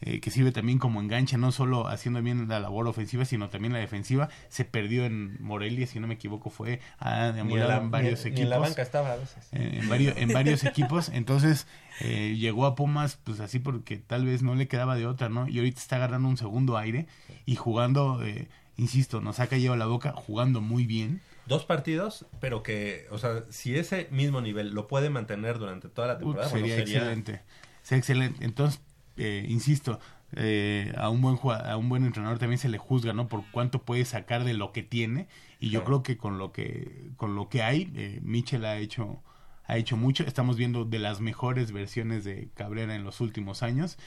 eh, 0.00 0.20
que 0.20 0.30
sirve 0.30 0.52
también 0.52 0.78
como 0.78 1.00
enganche, 1.00 1.36
no 1.38 1.50
solo 1.52 1.88
haciendo 1.88 2.22
bien 2.22 2.48
la 2.48 2.60
labor 2.60 2.86
ofensiva, 2.86 3.24
sino 3.24 3.48
también 3.48 3.72
la 3.72 3.80
defensiva. 3.80 4.28
Se 4.48 4.64
perdió 4.64 5.04
en 5.04 5.42
Morelia, 5.42 5.86
si 5.86 5.98
no 6.00 6.06
me 6.06 6.14
equivoco, 6.14 6.50
fue 6.50 6.80
a 6.98 7.28
Ni, 7.28 7.32
deambular 7.34 7.82
en 7.82 7.90
varios 7.90 8.24
ni- 8.24 8.30
ni 8.30 8.36
equipos. 8.36 8.44
en 8.44 8.50
la 8.50 8.58
banca 8.58 8.82
estaba 8.82 9.12
a 9.12 9.16
veces. 9.16 9.48
Eh, 9.52 9.78
en 9.82 9.88
varios, 9.88 10.16
en 10.16 10.28
varios 10.32 10.64
equipos. 10.64 11.08
Entonces 11.08 11.66
eh, 12.00 12.36
llegó 12.38 12.66
a 12.66 12.74
Pumas, 12.76 13.18
pues 13.24 13.40
así 13.40 13.58
porque 13.58 13.96
tal 13.96 14.24
vez 14.24 14.42
no 14.42 14.54
le 14.54 14.68
quedaba 14.68 14.94
de 14.96 15.06
otra, 15.06 15.28
¿no? 15.28 15.48
Y 15.48 15.58
ahorita 15.58 15.80
está 15.80 15.96
agarrando 15.96 16.28
un 16.28 16.36
segundo 16.36 16.76
aire 16.76 17.06
y 17.46 17.56
jugando, 17.56 18.22
eh, 18.24 18.48
insisto, 18.76 19.20
nos 19.20 19.40
ha 19.40 19.48
caído 19.48 19.74
la 19.76 19.86
boca, 19.86 20.12
jugando 20.12 20.60
muy 20.60 20.86
bien. 20.86 21.20
Dos 21.46 21.64
partidos, 21.64 22.26
pero 22.40 22.62
que, 22.62 23.06
o 23.10 23.16
sea, 23.18 23.42
si 23.48 23.74
ese 23.74 24.06
mismo 24.10 24.40
nivel 24.42 24.74
lo 24.74 24.86
puede 24.86 25.08
mantener 25.10 25.58
durante 25.58 25.88
toda 25.88 26.06
la 26.06 26.18
temporada, 26.18 26.48
sería, 26.48 26.66
bueno, 26.66 26.76
sería 26.84 26.98
excelente. 26.98 27.40
Sería 27.82 27.98
excelente. 28.00 28.44
Entonces, 28.44 28.80
eh, 29.18 29.44
insisto, 29.48 29.98
eh, 30.32 30.92
a 30.96 31.08
un 31.10 31.20
buen 31.22 31.38
a 31.64 31.76
un 31.76 31.88
buen 31.88 32.04
entrenador 32.04 32.38
también 32.38 32.58
se 32.58 32.68
le 32.68 32.78
juzga, 32.78 33.12
¿no? 33.12 33.28
Por 33.28 33.44
cuánto 33.50 33.82
puede 33.82 34.04
sacar 34.04 34.44
de 34.44 34.54
lo 34.54 34.72
que 34.72 34.82
tiene 34.82 35.26
y 35.60 35.70
yo 35.70 35.84
creo 35.84 36.02
que 36.02 36.16
con 36.16 36.38
lo 36.38 36.52
que 36.52 37.10
con 37.16 37.34
lo 37.34 37.48
que 37.48 37.62
hay 37.62 37.90
eh, 37.96 38.20
Michel 38.22 38.64
ha 38.64 38.78
hecho 38.78 39.22
ha 39.66 39.76
hecho 39.76 39.96
mucho. 39.98 40.24
Estamos 40.24 40.56
viendo 40.56 40.84
de 40.84 40.98
las 40.98 41.20
mejores 41.20 41.72
versiones 41.72 42.24
de 42.24 42.48
Cabrera 42.54 42.94
en 42.94 43.04
los 43.04 43.20
últimos 43.20 43.62
años 43.62 43.98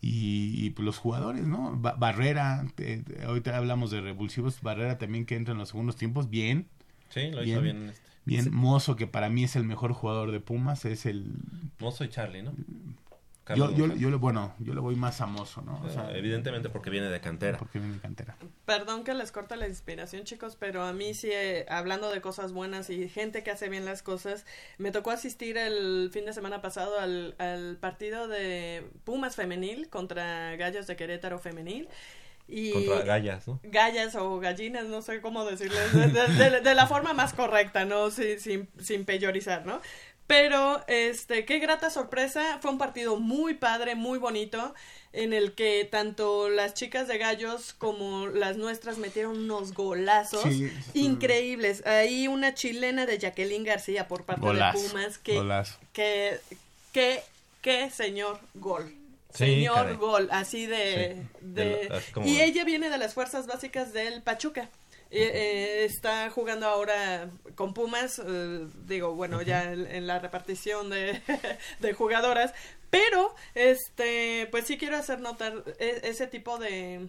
y, 0.00 0.54
y, 0.64 0.70
pues, 0.70 0.84
los 0.86 0.96
jugadores, 0.96 1.46
¿no? 1.46 1.76
Ba- 1.76 1.92
Barrera, 1.94 2.64
eh, 2.78 3.02
ahorita 3.26 3.54
hablamos 3.54 3.90
de 3.90 4.00
revulsivos, 4.00 4.62
Barrera 4.62 4.96
también 4.96 5.26
que 5.26 5.36
entra 5.36 5.52
en 5.52 5.58
los 5.58 5.68
segundos 5.68 5.96
tiempos, 5.96 6.30
bien. 6.30 6.68
Sí, 7.10 7.30
lo 7.30 7.44
hizo 7.44 7.60
bien 7.60 7.76
en 7.82 7.88
este. 7.90 8.08
Bien, 8.24 8.44
Sí. 8.44 8.50
Mozo, 8.50 8.96
que 8.96 9.06
para 9.06 9.28
mí 9.28 9.44
es 9.44 9.56
el 9.56 9.64
mejor 9.64 9.92
jugador 9.92 10.30
de 10.30 10.40
Pumas, 10.40 10.84
es 10.86 11.04
el... 11.04 11.32
Mozo 11.80 12.04
y 12.04 12.08
Charlie, 12.08 12.42
¿no? 12.42 12.52
Yo, 13.54 13.66
Carlos 13.66 13.78
yo, 13.78 13.94
yo, 13.96 14.10
le- 14.10 14.16
bueno, 14.16 14.54
yo 14.58 14.74
le 14.74 14.80
voy 14.80 14.96
más 14.96 15.20
a 15.20 15.26
Mozo, 15.26 15.62
¿no? 15.62 15.80
O 15.84 15.88
sea, 15.90 16.10
evidentemente 16.16 16.68
porque 16.68 16.90
viene 16.90 17.08
de 17.08 17.20
cantera. 17.20 17.58
Porque 17.58 17.78
viene 17.78 17.94
de 17.94 18.00
cantera. 18.00 18.36
Perdón 18.64 19.04
que 19.04 19.14
les 19.14 19.32
corta 19.32 19.56
la 19.56 19.66
inspiración, 19.68 20.24
chicos, 20.24 20.56
pero 20.58 20.82
a 20.84 20.92
mí 20.92 21.14
sí, 21.14 21.28
eh, 21.32 21.66
hablando 21.68 22.10
de 22.10 22.20
cosas 22.20 22.52
buenas 22.52 22.90
y 22.90 23.08
gente 23.08 23.42
que 23.42 23.50
hace 23.50 23.68
bien 23.68 23.84
las 23.84 24.02
cosas, 24.02 24.46
me 24.78 24.90
tocó 24.92 25.10
asistir 25.10 25.56
el 25.58 26.10
fin 26.12 26.24
de 26.26 26.32
semana 26.32 26.62
pasado 26.62 26.98
al, 26.98 27.34
al 27.38 27.76
partido 27.78 28.28
de 28.28 28.84
Pumas 29.04 29.36
femenil 29.36 29.88
contra 29.88 30.56
Gallos 30.56 30.86
de 30.86 30.96
Querétaro 30.96 31.38
femenil. 31.38 31.88
Y 32.52 32.72
Contra 32.72 33.02
gallas, 33.04 33.46
¿no? 33.46 33.60
gallas 33.62 34.16
o 34.16 34.40
gallinas, 34.40 34.86
no 34.86 35.02
sé 35.02 35.20
cómo 35.20 35.44
decirles, 35.44 35.92
de, 35.94 36.08
de- 36.08 36.50
de- 36.50 36.60
de 36.60 36.74
la 36.74 36.88
forma 36.88 37.12
más 37.12 37.32
correcta, 37.32 37.84
¿no? 37.84 38.10
Sin, 38.10 38.40
sin, 38.40 38.68
sin 38.80 39.04
peyorizar, 39.04 39.64
¿no? 39.64 39.80
Pero, 40.30 40.80
este, 40.86 41.44
qué 41.44 41.58
grata 41.58 41.90
sorpresa. 41.90 42.58
Fue 42.62 42.70
un 42.70 42.78
partido 42.78 43.16
muy 43.16 43.54
padre, 43.54 43.96
muy 43.96 44.16
bonito, 44.18 44.72
en 45.12 45.32
el 45.32 45.52
que 45.56 45.88
tanto 45.90 46.48
las 46.48 46.74
chicas 46.74 47.08
de 47.08 47.18
gallos 47.18 47.72
como 47.76 48.28
las 48.28 48.56
nuestras 48.56 48.96
metieron 48.98 49.36
unos 49.38 49.74
golazos 49.74 50.44
Sí, 50.44 50.68
sí. 50.92 51.00
increíbles. 51.00 51.84
Ahí 51.84 52.28
una 52.28 52.54
chilena 52.54 53.06
de 53.06 53.18
Jacqueline 53.18 53.64
García 53.64 54.06
por 54.06 54.24
parte 54.24 54.42
Golazo, 54.42 54.78
de 54.80 54.88
Pumas, 54.88 55.18
que, 55.18 55.34
golazo. 55.34 55.78
que, 55.92 56.38
que, 56.92 57.22
que 57.60 57.90
señor 57.90 58.38
gol. 58.54 58.94
Sí, 59.34 59.44
señor 59.46 59.74
caray. 59.74 59.96
gol, 59.96 60.28
así 60.30 60.66
de... 60.66 61.16
Sí, 61.40 61.46
de- 61.46 61.64
de 61.64 61.88
lo- 61.88 61.96
así 61.96 62.12
como- 62.12 62.26
y 62.28 62.40
ella 62.40 62.64
viene 62.64 62.88
de 62.88 62.98
las 62.98 63.14
fuerzas 63.14 63.48
básicas 63.48 63.92
del 63.92 64.22
Pachuca. 64.22 64.68
Eh, 65.12 65.30
eh, 65.34 65.84
está 65.84 66.30
jugando 66.30 66.66
ahora 66.66 67.30
con 67.56 67.74
Pumas, 67.74 68.20
eh, 68.24 68.66
digo, 68.86 69.14
bueno, 69.16 69.42
ya 69.42 69.72
en, 69.72 69.84
en 69.86 70.06
la 70.06 70.20
repartición 70.20 70.88
de, 70.88 71.20
de 71.80 71.92
jugadoras, 71.94 72.54
pero, 72.90 73.34
este, 73.54 74.46
pues 74.52 74.66
sí 74.66 74.78
quiero 74.78 74.96
hacer 74.96 75.20
notar 75.20 75.64
e- 75.80 76.00
ese 76.04 76.28
tipo 76.28 76.58
de, 76.58 77.08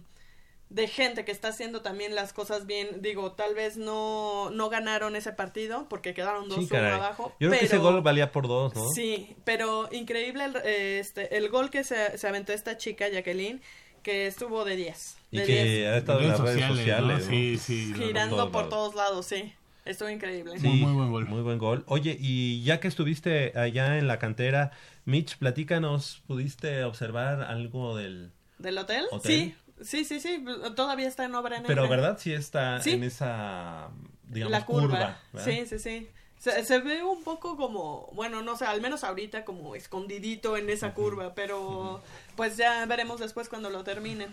de 0.70 0.88
gente 0.88 1.26
que 1.26 1.32
está 1.32 1.50
haciendo 1.50 1.82
también 1.82 2.16
las 2.16 2.34
cosas 2.34 2.66
bien, 2.66 3.02
digo, 3.04 3.34
tal 3.34 3.54
vez 3.54 3.78
no, 3.78 4.50
no 4.50 4.70
ganaron 4.70 5.16
ese 5.16 5.32
partido 5.34 5.88
porque 5.88 6.16
quedaron 6.16 6.50
2-1 6.50 6.62
Sí, 6.62 6.68
caray. 6.70 6.94
abajo. 6.94 7.36
Yo 7.40 7.50
creo 7.50 7.60
que 7.60 7.66
ese 7.68 7.78
gol 7.78 8.02
valía 8.02 8.32
por 8.32 8.48
dos, 8.48 8.74
¿no? 8.74 8.90
Sí, 8.90 9.36
pero 9.44 9.90
increíble 9.92 10.46
el, 10.46 10.56
eh, 10.64 11.00
este, 11.00 11.38
el 11.38 11.50
gol 11.50 11.70
que 11.70 11.84
se, 11.84 12.18
se 12.18 12.28
aventó 12.28 12.52
esta 12.54 12.78
chica, 12.78 13.08
Jacqueline, 13.10 13.62
que 14.04 14.28
estuvo 14.28 14.64
de 14.66 14.76
10. 14.76 15.18
Y 15.32 15.38
de 15.40 15.46
que 15.46 15.64
10. 15.64 15.88
ha 15.94 15.98
estado 15.98 16.22
en 16.22 16.28
las 16.30 16.40
redes 16.40 16.54
Sociales, 16.56 16.78
sociales. 16.78 17.18
¿no? 17.20 17.24
¿no? 17.24 17.30
Sí, 17.30 17.58
sí, 17.58 17.94
Girando 17.96 18.36
todos 18.36 18.50
por 18.50 18.62
lados. 18.64 18.70
todos 18.70 18.96
lados, 18.96 19.26
sí. 19.26 19.54
Estuvo 19.84 20.10
increíble. 20.10 20.60
Sí, 20.60 20.68
muy 20.68 21.42
buen 21.42 21.58
gol. 21.58 21.84
Oye, 21.88 22.16
y 22.20 22.62
ya 22.64 22.80
que 22.80 22.88
estuviste 22.88 23.58
allá 23.58 23.98
en 23.98 24.08
la 24.08 24.20
cantera, 24.20 24.72
Mitch, 25.06 25.38
platícanos, 25.38 26.22
¿pudiste 26.28 26.84
observar 26.84 27.42
algo 27.42 27.98
del... 27.98 28.32
¿Del 28.60 28.78
hotel? 28.78 29.06
¿Hotel? 29.12 29.56
Sí, 29.82 30.04
sí, 30.04 30.06
sí, 30.06 30.20
sí. 30.20 30.46
Todavía 30.76 31.08
está 31.08 31.26
en 31.26 31.34
obra 31.34 31.56
negra. 31.58 31.68
Pero, 31.68 31.90
¿verdad? 31.90 32.18
Sí 32.20 32.32
está 32.32 32.80
Sí. 32.80 32.92
en 32.92 33.04
esa, 33.04 33.90
digamos, 34.28 34.52
la 34.52 34.66
curva. 34.66 35.20
curva. 35.32 35.44
sí, 35.44 35.66
sí, 35.66 35.80
sí. 35.80 36.10
Se, 36.42 36.66
se 36.66 36.80
ve 36.80 37.04
un 37.04 37.24
poco 37.24 37.56
como, 37.56 38.10
bueno, 38.14 38.42
no 38.42 38.58
sé, 38.58 38.66
al 38.66 38.82
menos 38.82 39.04
ahorita 39.04 39.46
como 39.46 39.76
escondidito 39.76 40.58
en 40.58 40.72
esa 40.72 40.96
curva, 40.96 41.36
pero 41.36 42.02
pues 42.36 42.58
ya 42.58 42.84
veremos 42.88 43.20
después 43.20 43.48
cuando 43.48 43.70
lo 43.70 43.84
terminen. 43.84 44.30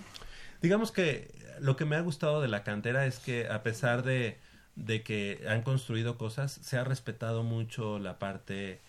Digamos 0.62 0.90
que 0.90 1.30
lo 1.60 1.76
que 1.76 1.84
me 1.84 1.96
ha 1.96 2.00
gustado 2.00 2.40
de 2.40 2.48
la 2.48 2.64
cantera 2.64 3.04
es 3.04 3.18
que 3.18 3.46
a 3.50 3.62
pesar 3.62 4.04
de, 4.04 4.38
de 4.74 5.02
que 5.02 5.44
han 5.46 5.60
construido 5.60 6.16
cosas, 6.16 6.50
se 6.50 6.78
ha 6.78 6.84
respetado 6.84 7.42
mucho 7.42 7.98
la 7.98 8.18
parte 8.18 8.80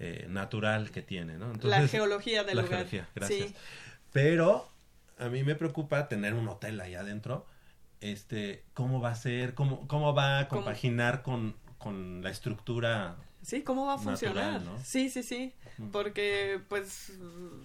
eh, 0.00 0.26
natural 0.28 0.90
que 0.90 1.00
tiene, 1.00 1.38
¿no? 1.38 1.52
La 1.62 1.86
geología 1.86 2.42
del 2.42 2.56
la 2.56 2.62
lugar, 2.62 2.88
geología, 2.88 3.08
gracias. 3.14 3.50
sí. 3.50 3.54
Pero 4.12 4.68
a 5.16 5.28
mí 5.28 5.44
me 5.44 5.54
preocupa 5.54 6.08
tener 6.08 6.34
un 6.34 6.48
hotel 6.48 6.80
ahí 6.80 6.96
adentro. 6.96 7.46
Este, 8.00 8.64
¿cómo 8.74 9.00
va 9.00 9.10
a 9.10 9.14
ser? 9.14 9.54
¿Cómo, 9.54 9.86
cómo 9.86 10.12
va 10.12 10.40
a 10.40 10.48
¿Cómo? 10.48 10.62
compaginar 10.62 11.22
con, 11.22 11.54
con 11.78 12.22
la 12.22 12.30
estructura 12.30 13.16
Sí, 13.42 13.62
¿cómo 13.62 13.86
va 13.86 13.94
a 13.94 13.98
funcionar? 13.98 14.52
natural, 14.54 14.64
¿no? 14.64 14.84
Sí, 14.84 15.10
sí, 15.10 15.22
sí. 15.22 15.54
Porque, 15.92 16.60
pues, 16.68 17.12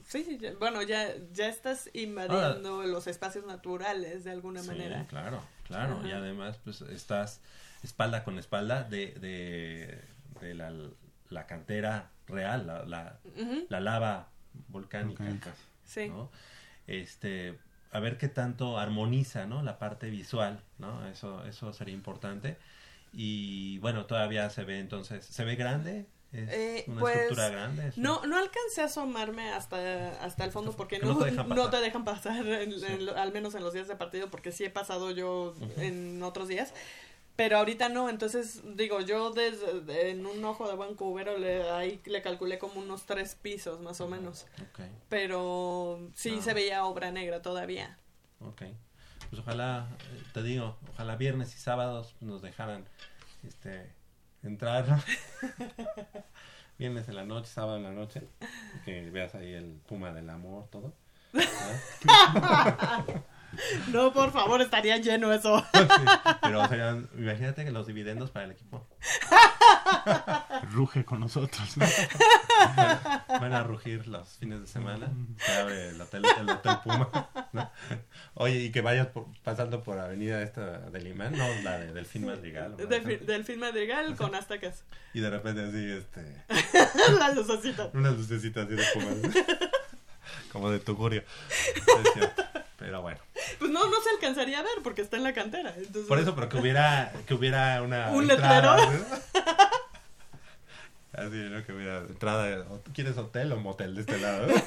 sí, 0.07 0.38
ya- 0.40 0.53
bueno, 0.60 0.84
ya, 0.84 1.10
ya 1.31 1.48
estás 1.48 1.90
invadiendo 1.94 2.84
los 2.84 3.07
espacios 3.07 3.45
naturales 3.45 4.23
de 4.23 4.31
alguna 4.31 4.61
Sí, 4.61 4.68
manera. 4.68 5.06
claro, 5.07 5.41
claro. 5.65 5.99
Y 6.07 6.11
además, 6.11 6.60
pues 6.64 6.81
estás 6.81 7.41
espalda 7.81 8.23
con 8.23 8.38
espalda 8.38 8.84
de, 8.84 9.14
de, 9.14 9.99
de 10.41 10.53
la, 10.53 10.72
la 11.30 11.48
cantera 11.48 12.11
real, 12.27 12.68
la, 12.68 12.85
la, 12.85 13.19
la 13.68 13.80
lava 13.80 14.30
volcánica. 14.69 15.26
Sí. 15.85 16.07
¿no? 16.07 16.30
Este, 16.85 17.57
a 17.91 17.99
ver 17.99 18.18
qué 18.19 18.27
tanto 18.27 18.77
armoniza, 18.77 19.48
¿no? 19.48 19.64
La 19.64 19.80
parte 19.80 20.10
visual, 20.11 20.61
¿no? 20.77 21.06
Eso, 21.07 21.44
eso 21.45 21.73
sería 21.73 21.94
importante. 21.95 22.57
Y 23.14 23.77
bueno, 23.80 24.06
todavía 24.07 24.49
se 24.49 24.64
ve 24.64 24.80
entonces, 24.80 25.23
¿se 25.26 25.45
ve 25.45 25.56
grande? 25.56 26.07
¿Es 26.31 26.49
Eh, 26.52 26.84
una 26.88 26.99
pues, 27.02 27.15
estructura 27.15 27.49
grande? 27.49 27.88
¿Es 27.90 27.98
No, 27.98 28.26
no 28.26 28.38
alcancé 28.38 28.81
a 28.81 28.85
asomarme 28.85 29.52
hasta, 29.52 30.10
hasta 30.23 30.44
el 30.45 30.52
fondo 30.52 30.72
porque 30.76 30.98
Que 30.99 31.06
no, 31.06 31.14
no 31.14 31.19
te 31.19 31.26
dejan 31.30 31.48
no 31.49 31.56
pasar. 31.56 31.72
te 31.72 31.77
dejan 31.81 32.06
pasar, 32.06 32.48
en- 32.48 32.73
en 32.84 33.06
lo- 33.06 33.15
al 33.15 33.31
menos 33.31 33.53
en 33.53 33.64
los 33.64 33.72
días 33.73 33.88
de 33.88 33.95
partido, 33.95 34.31
porque 34.31 34.52
sí 34.52 34.64
he 34.65 34.72
pasado 34.72 35.11
yo 35.11 35.53
en 35.77 36.23
otros 36.23 36.48
días. 36.48 36.73
Pero 37.35 37.57
ahorita 37.57 37.90
no, 37.90 38.10
entonces 38.10 38.61
digo, 38.76 39.02
yo 39.02 39.31
desde 39.31 39.81
de- 39.81 40.10
en 40.11 40.26
un 40.26 40.44
ojo 40.45 40.68
de 40.68 40.76
buen 40.76 40.95
cubero 40.95 41.38
le, 41.38 41.69
ahí 41.69 41.99
le 42.06 42.22
calculé 42.23 42.57
como 42.60 42.80
unos 42.81 43.03
tres 43.06 43.35
pisos 43.35 43.80
más 43.81 44.02
o 44.02 44.07
menos. 44.07 44.45
Ok, 44.72 44.81
Pero 45.10 45.99
sí 46.15 46.38
Ah. 46.40 46.41
se 46.44 46.53
veía 46.56 46.85
obra 46.85 47.11
negra 47.11 47.41
todavía. 47.44 47.98
ok. 48.40 48.64
Pues 49.34 49.47
ojalá, 49.47 49.88
eh, 50.11 50.23
te 50.31 50.43
digo, 50.43 50.77
ojalá 50.91 51.15
viernes 51.15 51.55
y 51.55 51.57
sábados 51.57 52.15
nos 52.22 52.43
dejaran 52.43 52.85
este, 53.43 53.91
entrar. 54.43 54.85
viernes 56.77 57.10
en 57.10 57.15
la 57.15 57.23
noche, 57.23 57.47
sábado 57.47 57.77
en 57.77 57.84
la 57.84 57.93
noche. 57.93 58.27
Que 58.85 59.10
veas 59.10 59.34
ahí 59.34 59.53
el 59.53 59.81
puma 59.88 60.14
del 60.14 60.30
amor, 60.30 60.68
todo. 60.69 60.93
No, 63.92 64.12
por 64.14 64.32
favor, 64.32 64.62
estaría 64.62 64.98
lleno 64.98 65.32
eso. 65.34 65.64
Pero 66.42 66.64
imagínate 67.18 67.64
que 67.66 67.72
los 67.72 67.86
dividendos 67.88 68.32
para 68.32 68.46
el 68.46 68.52
equipo. 68.52 68.88
Ruge 70.72 71.06
con 71.06 71.20
nosotros. 71.20 71.78
¿no? 71.78 71.86
Van, 73.40 73.54
a 73.54 73.64
rugir 73.64 74.08
los 74.08 74.38
fines 74.38 74.62
de 74.62 74.68
semana. 74.68 75.12
Se 75.38 75.52
abre 75.54 75.90
el 75.90 76.02
hotel, 76.02 76.24
el 76.40 76.50
hotel 76.50 76.78
Puma. 76.84 77.30
¿no? 77.52 77.72
Oye, 78.36 78.56
y 78.60 78.72
que 78.72 78.82
vayas 78.82 79.08
por- 79.08 79.28
pasando 79.44 79.84
por 79.84 80.00
avenida 80.00 80.42
esta 80.42 80.80
del 80.90 81.08
imán, 81.08 81.38
no, 81.38 81.48
la 81.64 81.78
de 81.80 81.94
Delfín 81.94 82.26
Madrigal. 82.26 82.72
¿no? 82.72 82.78
Delfi- 82.78 83.20
Delfín 83.20 83.60
Madrigal 83.60 84.16
con 84.16 84.34
aztecas. 84.36 84.84
Y 85.14 85.20
de 85.20 85.30
repente 85.30 85.64
así, 85.64 85.92
este... 85.92 86.44
La 87.20 87.32
lucecita. 87.34 87.90
Unas 87.94 88.18
lucecitas 88.18 88.66
así 88.66 88.76
de 88.76 88.84
Pumas. 88.94 89.16
Como 90.52 90.70
de 90.70 90.80
tugurio. 90.80 91.24
Es 91.76 92.14
cierto. 92.14 92.44
Pero 92.84 93.01
bueno. 93.01 93.18
Pues 93.60 93.72
no, 93.72 93.89
no 93.89 94.01
se 94.01 94.10
alcanzaría 94.10 94.60
a 94.60 94.61
ver 94.61 94.73
porque 94.84 95.01
está 95.01 95.15
en 95.15 95.23
la 95.23 95.34
cantera. 95.34 95.73
entonces- 95.77 96.03
Por 96.05 96.19
eso, 96.19 96.35
pero 96.35 96.49
que 96.49 96.57
hubiera, 96.57 97.14
que 97.26 97.34
hubiera 97.34 97.81
una 97.81 98.10
¿Un 98.11 98.30
entrada, 98.30 98.76
letrero? 98.76 98.91
¿no? 98.99 99.05
Así, 101.14 101.35
¿no? 101.49 101.64
Que 101.65 101.72
hubiera 101.72 101.99
entrada. 101.99 102.65
¿o 102.69 102.80
¿tú 102.80 102.91
¿Quieres 102.91 103.18
hotel 103.18 103.53
o 103.53 103.57
motel 103.57 103.95
de 103.95 104.01
este 104.01 104.18
lado? 104.19 104.47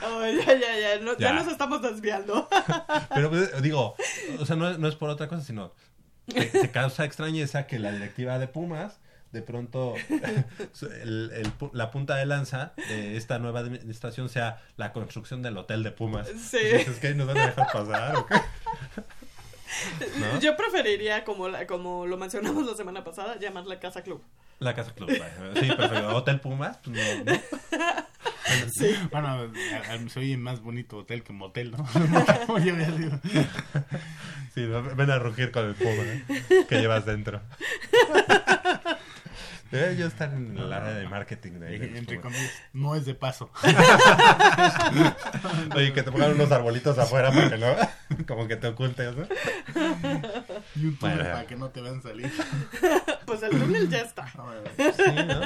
Ya, 0.00 0.54
ya, 0.54 0.78
ya, 0.78 0.98
no- 1.00 1.12
ya 1.12 1.28
Ya. 1.28 1.32
nos 1.34 1.46
estamos 1.46 1.82
desviando. 1.82 2.48
Pero 3.14 3.30
pues, 3.30 3.62
digo, 3.62 3.94
o 4.40 4.44
sea, 4.46 4.56
no, 4.56 4.68
es- 4.70 4.78
no 4.78 4.88
es 4.88 4.96
por 4.96 5.08
otra 5.08 5.28
cosa, 5.28 5.42
sino 5.42 5.72
te, 6.26 6.46
te 6.46 6.70
causa 6.72 7.04
extrañeza 7.04 7.66
que 7.68 7.78
la 7.78 7.92
directiva 7.92 8.38
de 8.38 8.48
Pumas 8.48 8.98
de 9.36 9.42
pronto 9.42 9.94
el- 11.02 11.30
el 11.34 11.58
pu- 11.58 11.70
la 11.74 11.90
punta 11.90 12.16
de 12.16 12.24
lanza 12.24 12.72
de 12.88 13.16
esta 13.18 13.38
nueva 13.38 13.60
administración 13.60 14.30
sea 14.30 14.62
la 14.78 14.92
construcción 14.94 15.42
del 15.42 15.58
hotel 15.58 15.82
de 15.82 15.90
Pumas. 15.92 16.26
Sí. 16.28 16.56
¿Es 16.58 16.98
que 16.98 17.14
nos 17.14 17.26
van 17.26 17.36
a 17.38 17.46
dejar 17.48 17.66
pasar 17.70 18.16
o 18.16 18.26
qué? 18.26 18.34
¿No? 20.20 20.40
Yo 20.40 20.56
preferiría, 20.56 21.22
como, 21.24 21.48
la, 21.48 21.66
como 21.66 22.06
lo 22.06 22.16
mencionamos 22.16 22.64
la 22.66 22.74
semana 22.74 23.04
pasada, 23.04 23.38
llamarla 23.38 23.78
Casa 23.78 24.02
Club. 24.02 24.22
La 24.58 24.74
Casa 24.74 24.94
Club. 24.94 25.10
Sí, 25.10 25.66
perfecto. 25.76 26.16
Hotel 26.16 26.40
Pumas, 26.40 26.78
pues 26.82 26.96
no, 26.96 27.24
no. 27.32 27.38
Bueno, 29.10 29.28
a- 29.28 29.42
a- 29.92 30.08
se 30.08 30.20
oye 30.20 30.36
más 30.38 30.62
bonito 30.62 30.98
hotel 30.98 31.22
que 31.24 31.32
motel, 31.34 31.72
¿no? 31.72 31.84
Yo 32.64 32.72
había 32.74 32.90
sido. 32.96 33.20
Sí, 34.54 34.64
ven 34.96 35.10
a 35.10 35.18
rugir 35.18 35.50
con 35.50 35.66
el 35.66 35.74
puma 35.74 36.02
¿eh? 36.04 36.24
que 36.68 36.78
llevas 36.80 37.04
dentro. 37.04 37.42
Debe 39.70 39.96
yo 39.96 40.06
estar 40.06 40.32
en 40.32 40.56
el 40.56 40.72
área 40.72 40.94
de 40.94 41.08
marketing 41.08 41.52
de 41.60 41.68
ahí. 41.68 41.78
de 41.78 41.88
los 41.88 41.98
Entre 41.98 42.20
comillas, 42.20 42.50
no 42.72 42.94
es 42.94 43.04
de 43.04 43.14
paso. 43.14 43.50
Oye, 45.74 45.92
que 45.92 46.02
te 46.02 46.10
pongan 46.12 46.32
unos 46.32 46.50
arbolitos 46.52 46.98
afuera 46.98 47.30
para 47.30 47.50
que 47.50 47.58
no, 47.58 47.66
como 48.26 48.46
que 48.48 48.56
te 48.56 48.68
ocultes, 48.68 49.14
¿no? 49.16 49.26
Y 50.76 50.86
un 50.86 50.96
túnel 50.98 51.16
Bueno. 51.18 51.22
para 51.24 51.46
que 51.46 51.56
no 51.56 51.68
te 51.70 51.80
vean 51.80 52.02
salir. 52.02 52.30
Pues 53.24 53.42
el 53.42 53.50
túnel 53.50 53.88
ya 53.88 53.98
está. 53.98 54.26
Sí, 54.26 55.12
¿no? 55.26 55.40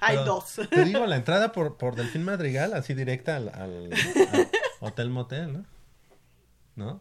Hay 0.00 0.16
Pero 0.18 0.24
dos. 0.24 0.60
Te 0.70 0.84
digo, 0.84 1.06
la 1.06 1.16
entrada 1.16 1.52
por, 1.52 1.76
por 1.76 1.94
Delfín 1.96 2.24
Madrigal, 2.24 2.74
así 2.74 2.94
directa 2.94 3.36
al, 3.36 3.48
al- 3.48 3.90
al 3.92 4.48
Hotel 4.80 5.10
Motel, 5.10 5.52
¿no? 5.52 5.64
¿No? 6.76 7.00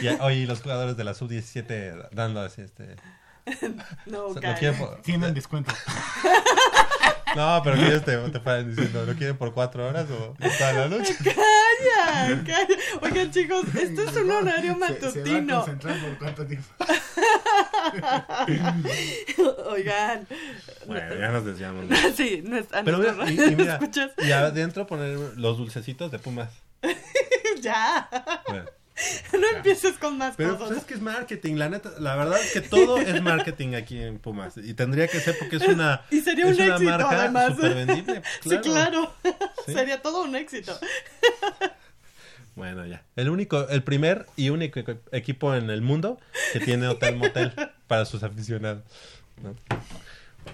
Y 0.00 0.08
oye, 0.08 0.46
los 0.46 0.62
jugadores 0.62 0.96
de 0.96 1.04
la 1.04 1.14
Sub-17 1.14 2.08
dando 2.12 2.40
así, 2.40 2.62
este... 2.62 2.96
No, 4.06 4.26
O 4.26 4.34
sea, 4.38 4.52
lo 4.52 4.58
quieren 4.58 4.78
por- 4.78 5.02
Tienen 5.02 5.34
descuento. 5.34 5.72
No, 7.34 7.60
pero 7.62 7.76
que 7.76 7.86
ellos 7.88 8.02
te, 8.02 8.16
te 8.30 8.40
fueran 8.40 8.70
diciendo, 8.74 9.04
¿lo 9.04 9.12
quieren 9.14 9.36
por 9.36 9.52
cuatro 9.52 9.86
horas 9.86 10.06
o 10.10 10.34
toda 10.58 10.72
la 10.72 10.88
noche? 10.88 11.14
Calla, 11.22 12.42
calla. 12.46 12.76
Oigan, 13.02 13.30
chicos, 13.30 13.62
esto 13.74 14.02
es 14.04 14.16
un 14.16 14.30
horario 14.30 14.72
Se- 14.72 14.78
Se, 14.78 14.78
va 14.80 14.86
a 14.86 14.90
matutino. 15.12 15.56
concentrar 15.58 16.00
por 16.00 16.16
cuánto 16.18 16.46
tiempo. 16.46 16.66
Oigan. 19.66 20.26
Bueno, 20.86 21.14
ya 21.14 21.28
nos 21.30 21.44
desviamos. 21.44 21.84
Sí, 22.16 22.42
no 22.42 22.56
es, 22.56 22.72
a 22.72 22.82
Pero 22.82 22.98
mira, 22.98 23.14
y, 23.30 23.52
y 23.52 23.56
mira, 23.56 23.74
¿escuchas? 23.74 24.12
y 24.18 24.32
adentro 24.32 24.86
poner 24.86 25.18
los 25.36 25.58
dulcecitos 25.58 26.10
de 26.10 26.18
Pumas. 26.18 26.48
ya. 27.60 28.08
Bueno. 28.48 28.64
No 29.32 29.46
empieces 29.56 29.98
con 29.98 30.16
más 30.18 30.34
Pero 30.36 30.52
cosas. 30.52 30.68
pues 30.68 30.78
es 30.80 30.84
que 30.86 30.94
es 30.94 31.00
marketing, 31.00 31.56
la 31.56 31.68
neta, 31.68 31.90
la 31.98 32.16
verdad 32.16 32.40
es 32.40 32.52
que 32.52 32.60
todo 32.62 32.98
es 33.00 33.22
marketing 33.22 33.74
aquí 33.74 34.00
en 34.02 34.18
Pumas. 34.18 34.56
Y 34.56 34.72
tendría 34.74 35.06
que 35.08 35.20
ser 35.20 35.36
porque 35.38 35.56
es 35.56 35.68
una, 35.68 36.02
Y 36.10 36.20
sería 36.20 36.46
es 36.48 36.56
un 36.56 36.62
una 36.64 36.74
éxito, 36.74 36.90
marca 36.90 37.20
además. 37.20 37.46
supervendible. 37.54 38.22
Sí, 38.42 38.58
claro. 38.58 39.12
Sí. 39.66 39.72
Sería 39.74 40.00
todo 40.02 40.22
un 40.22 40.34
éxito. 40.36 40.78
Bueno, 42.54 42.86
ya. 42.86 43.02
El 43.16 43.28
único, 43.28 43.68
el 43.68 43.82
primer 43.82 44.24
y 44.36 44.48
único 44.48 44.80
equ- 44.80 44.98
equipo 45.12 45.54
en 45.54 45.68
el 45.68 45.82
mundo 45.82 46.18
que 46.54 46.60
tiene 46.60 46.88
hotel 46.88 47.16
motel 47.16 47.52
para 47.86 48.06
sus 48.06 48.22
aficionados. 48.22 48.82
¿no? 49.42 49.54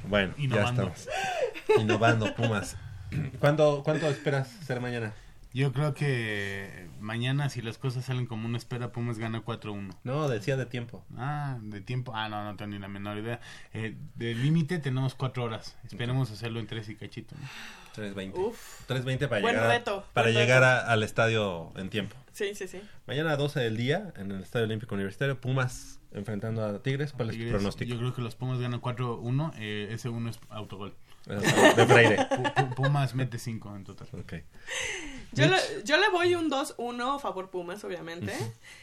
Bueno, 0.09 0.35
Innovando. 0.37 0.87
ya 0.89 0.93
estamos. 0.95 1.81
Innovando, 1.81 2.35
Pumas. 2.35 2.77
¿Cuándo, 3.39 3.83
¿Cuánto 3.85 4.09
esperas 4.11 4.49
ser 4.67 4.81
mañana? 4.81 5.13
Yo 5.55 5.73
creo 5.73 5.93
que 5.93 6.89
mañana, 7.01 7.49
si 7.51 7.61
las 7.61 7.77
cosas 7.77 8.05
salen 8.07 8.27
como 8.27 8.47
uno 8.47 8.57
espera, 8.57 8.91
Pumas 8.93 9.19
gana 9.19 9.45
4-1. 9.45 9.95
No, 10.05 10.29
decía 10.29 10.57
de 10.57 10.65
tiempo. 10.67 11.05
Ah, 11.17 11.59
de 11.61 11.81
tiempo. 11.81 12.13
Ah, 12.15 12.29
no, 12.31 12.43
no 12.45 12.57
tengo 12.57 12.71
ni 12.73 12.79
la 12.79 12.89
menor 12.89 13.19
idea. 13.19 13.41
Eh, 13.75 13.97
de 14.15 14.35
límite 14.35 14.79
tenemos 14.79 15.15
4 15.15 15.45
horas. 15.45 15.77
Esperemos 15.85 16.31
hacerlo 16.31 16.59
en 16.61 16.67
3 16.67 16.89
y 16.89 16.97
cachito. 16.97 17.35
¿no? 17.39 18.03
3.20. 18.03 18.33
Uf. 18.35 18.89
3.20 18.89 19.29
para 19.29 19.41
Buen 19.43 19.55
llegar, 19.55 19.69
reto, 19.71 20.07
para 20.15 20.29
buen 20.31 20.37
llegar 20.39 20.63
reto. 20.63 20.73
a- 20.89 20.93
al 20.93 21.03
estadio 21.03 21.73
en 21.77 21.91
tiempo. 21.91 22.17
Sí, 22.33 22.55
sí, 22.55 22.67
sí. 22.67 22.81
Mañana 23.07 23.33
a 23.33 23.37
12 23.37 23.61
del 23.61 23.77
día, 23.77 24.15
en 24.17 24.31
el 24.31 24.41
Estadio 24.43 24.65
Olímpico 24.65 24.95
Universitario, 24.95 25.39
Pumas 25.39 26.01
enfrentando 26.13 26.65
a 26.65 26.83
Tigres. 26.83 27.13
¿Cuál 27.13 27.29
es 27.31 27.39
tu 27.39 27.49
pronóstico? 27.51 27.91
Yo 27.91 27.99
creo 27.99 28.15
que 28.15 28.23
los 28.23 28.35
Pumas 28.37 28.59
ganan 28.59 28.81
4-1. 28.81 29.53
Eh, 29.59 29.89
ese 29.91 30.09
1 30.09 30.31
es 30.31 30.41
autogol. 30.49 30.95
De 31.27 31.87
Freire. 31.87 32.17
Pu- 32.29 32.55
Pu- 32.55 32.75
Pumas 32.75 33.15
mete 33.15 33.39
5 33.39 33.77
en 33.77 33.85
total. 33.85 34.09
Yo 35.35 35.47
le, 35.47 35.57
yo 35.85 35.97
le 35.97 36.09
voy 36.11 36.35
un 36.35 36.51
2-1 36.51 37.17
a 37.17 37.19
favor 37.19 37.49
Pumas, 37.49 37.83
obviamente. 37.85 38.33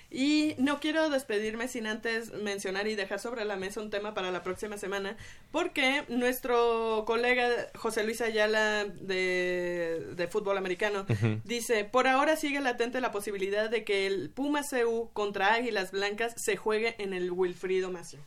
Y 0.09 0.55
no 0.57 0.79
quiero 0.79 1.09
despedirme 1.09 1.67
sin 1.67 1.85
antes 1.85 2.31
mencionar 2.33 2.87
y 2.87 2.95
dejar 2.95 3.19
sobre 3.19 3.45
la 3.45 3.55
mesa 3.55 3.81
un 3.81 3.89
tema 3.91 4.13
para 4.15 4.31
la 4.31 4.41
próxima 4.41 4.77
semana, 4.77 5.15
porque 5.51 6.05
nuestro 6.07 7.03
colega 7.05 7.47
José 7.75 8.03
Luis 8.03 8.21
Ayala 8.21 8.85
de, 8.85 10.07
de 10.15 10.27
fútbol 10.27 10.57
americano 10.57 11.05
dice, 11.43 11.83
por 11.85 12.07
ahora 12.07 12.35
sigue 12.37 12.59
latente 12.61 12.99
la 13.01 13.11
posibilidad 13.11 13.69
de 13.69 13.83
que 13.83 14.07
el 14.07 14.29
Pumas 14.31 14.69
CU 14.71 15.11
contra 15.13 15.53
Águilas 15.53 15.91
Blancas 15.91 16.33
se 16.37 16.57
juegue 16.57 16.95
en 16.97 17.13
el 17.13 17.31
Wilfrido 17.31 17.91
Macio. 17.91 18.19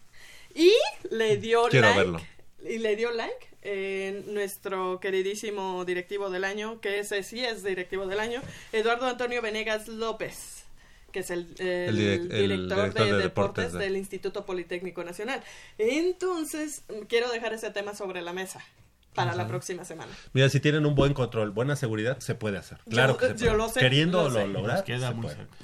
Y 0.54 0.70
le 1.10 1.38
dio 1.38 1.64
Quiero 1.70 1.86
like 1.88 1.98
verlo. 1.98 2.20
Y 2.68 2.78
le 2.78 2.96
dio 2.96 3.10
like 3.12 3.46
eh, 3.62 4.22
nuestro 4.26 4.98
queridísimo 5.00 5.84
directivo 5.84 6.30
del 6.30 6.44
año, 6.44 6.80
que 6.80 6.98
ese 6.98 7.22
sí 7.22 7.44
es 7.44 7.62
directivo 7.62 8.06
del 8.06 8.20
año, 8.20 8.40
Eduardo 8.72 9.06
Antonio 9.06 9.40
Venegas 9.42 9.88
López, 9.88 10.64
que 11.12 11.20
es 11.20 11.30
el, 11.30 11.54
el 11.58 11.66
El 11.66 11.96
direc- 11.98 12.32
el 12.32 12.48
director, 12.48 12.76
director 12.78 13.06
de, 13.06 13.12
de 13.12 13.18
deportes, 13.18 13.22
deportes 13.22 13.72
de- 13.72 13.78
del 13.80 13.96
Instituto 13.96 14.44
Politécnico 14.46 15.04
Nacional. 15.04 15.42
Entonces, 15.78 16.82
quiero 17.08 17.30
dejar 17.30 17.52
ese 17.52 17.70
tema 17.70 17.94
sobre 17.94 18.22
la 18.22 18.32
mesa 18.32 18.60
para 19.14 19.34
la 19.34 19.46
próxima 19.46 19.84
semana. 19.84 20.10
Mira, 20.32 20.48
si 20.48 20.58
tienen 20.58 20.86
un 20.86 20.94
buen 20.94 21.12
control, 21.12 21.50
buena 21.50 21.76
seguridad, 21.76 22.18
se 22.20 22.34
puede 22.34 22.56
hacer. 22.58 22.78
Yo- 22.86 22.92
Claro 22.92 23.16
que 23.18 23.26
se 23.26 23.32
yo 23.32 23.36
puede. 23.46 23.56
lo 23.58 23.68
sé, 23.68 23.80
Queriendo 23.80 24.28
lo 24.28 24.30
sé. 24.40 24.46
lograr, 24.48 24.76
Nos 24.78 24.84
queda 24.86 25.08
se 25.08 25.14
muy 25.14 25.22
puede. 25.24 25.36
cerca. 25.36 25.56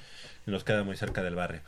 Y 0.46 0.50
nos 0.50 0.64
queda 0.64 0.82
muy 0.84 0.96
cerca 0.96 1.22
del 1.22 1.34
barrio. 1.34 1.60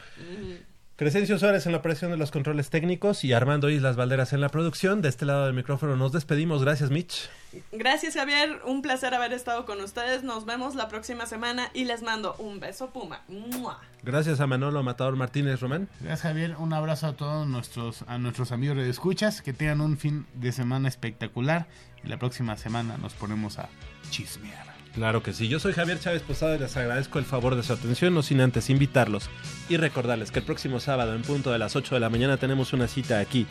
Crescencio 1.00 1.38
Suárez 1.38 1.64
en 1.64 1.72
la 1.72 1.78
operación 1.78 2.10
de 2.10 2.18
los 2.18 2.30
controles 2.30 2.68
técnicos 2.68 3.24
y 3.24 3.32
Armando 3.32 3.70
Islas 3.70 3.96
Valderas 3.96 4.34
en 4.34 4.42
la 4.42 4.50
producción. 4.50 5.00
De 5.00 5.08
este 5.08 5.24
lado 5.24 5.46
del 5.46 5.54
micrófono 5.54 5.96
nos 5.96 6.12
despedimos. 6.12 6.62
Gracias, 6.62 6.90
Mitch. 6.90 7.30
Gracias, 7.72 8.16
Javier. 8.16 8.60
Un 8.66 8.82
placer 8.82 9.14
haber 9.14 9.32
estado 9.32 9.64
con 9.64 9.80
ustedes. 9.80 10.24
Nos 10.24 10.44
vemos 10.44 10.74
la 10.74 10.88
próxima 10.88 11.24
semana 11.24 11.70
y 11.72 11.84
les 11.84 12.02
mando 12.02 12.34
un 12.36 12.60
beso, 12.60 12.90
Puma. 12.90 13.22
¡Mua! 13.28 13.80
Gracias 14.02 14.40
a 14.40 14.46
Manolo 14.46 14.82
Matador 14.82 15.16
Martínez 15.16 15.60
Román. 15.60 15.88
Gracias, 16.00 16.20
Javier. 16.20 16.56
Un 16.58 16.74
abrazo 16.74 17.06
a 17.06 17.12
todos 17.14 17.46
nuestros, 17.46 18.04
a 18.06 18.18
nuestros 18.18 18.52
amigos 18.52 18.76
de 18.76 18.90
escuchas. 18.90 19.40
Que 19.40 19.54
tengan 19.54 19.80
un 19.80 19.96
fin 19.96 20.26
de 20.34 20.52
semana 20.52 20.86
espectacular. 20.86 21.66
Y 22.04 22.08
la 22.08 22.18
próxima 22.18 22.58
semana 22.58 22.98
nos 22.98 23.14
ponemos 23.14 23.58
a 23.58 23.70
chismear. 24.10 24.69
Claro 24.94 25.22
que 25.22 25.32
sí. 25.32 25.48
Yo 25.48 25.60
soy 25.60 25.72
Javier 25.72 26.00
Chávez 26.00 26.22
Posada 26.22 26.56
y 26.56 26.58
les 26.58 26.76
agradezco 26.76 27.18
el 27.18 27.24
favor 27.24 27.54
de 27.54 27.62
su 27.62 27.72
atención, 27.72 28.12
no 28.14 28.22
sin 28.22 28.40
antes 28.40 28.70
invitarlos 28.70 29.30
y 29.68 29.76
recordarles 29.76 30.32
que 30.32 30.40
el 30.40 30.44
próximo 30.44 30.80
sábado 30.80 31.14
en 31.14 31.22
punto 31.22 31.52
de 31.52 31.58
las 31.58 31.76
8 31.76 31.94
de 31.94 32.00
la 32.00 32.10
mañana 32.10 32.38
tenemos 32.38 32.72
una 32.72 32.88
cita 32.88 33.20
aquí 33.20 33.46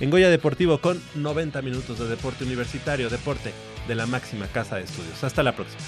en 0.00 0.10
Goya 0.10 0.30
Deportivo 0.30 0.80
con 0.80 1.00
90 1.14 1.62
minutos 1.62 1.98
de 1.98 2.08
deporte 2.08 2.44
universitario, 2.44 3.08
deporte 3.08 3.52
de 3.86 3.94
la 3.94 4.06
máxima 4.06 4.46
casa 4.48 4.76
de 4.76 4.82
estudios. 4.82 5.22
Hasta 5.22 5.42
la 5.42 5.54
próxima. 5.54 5.80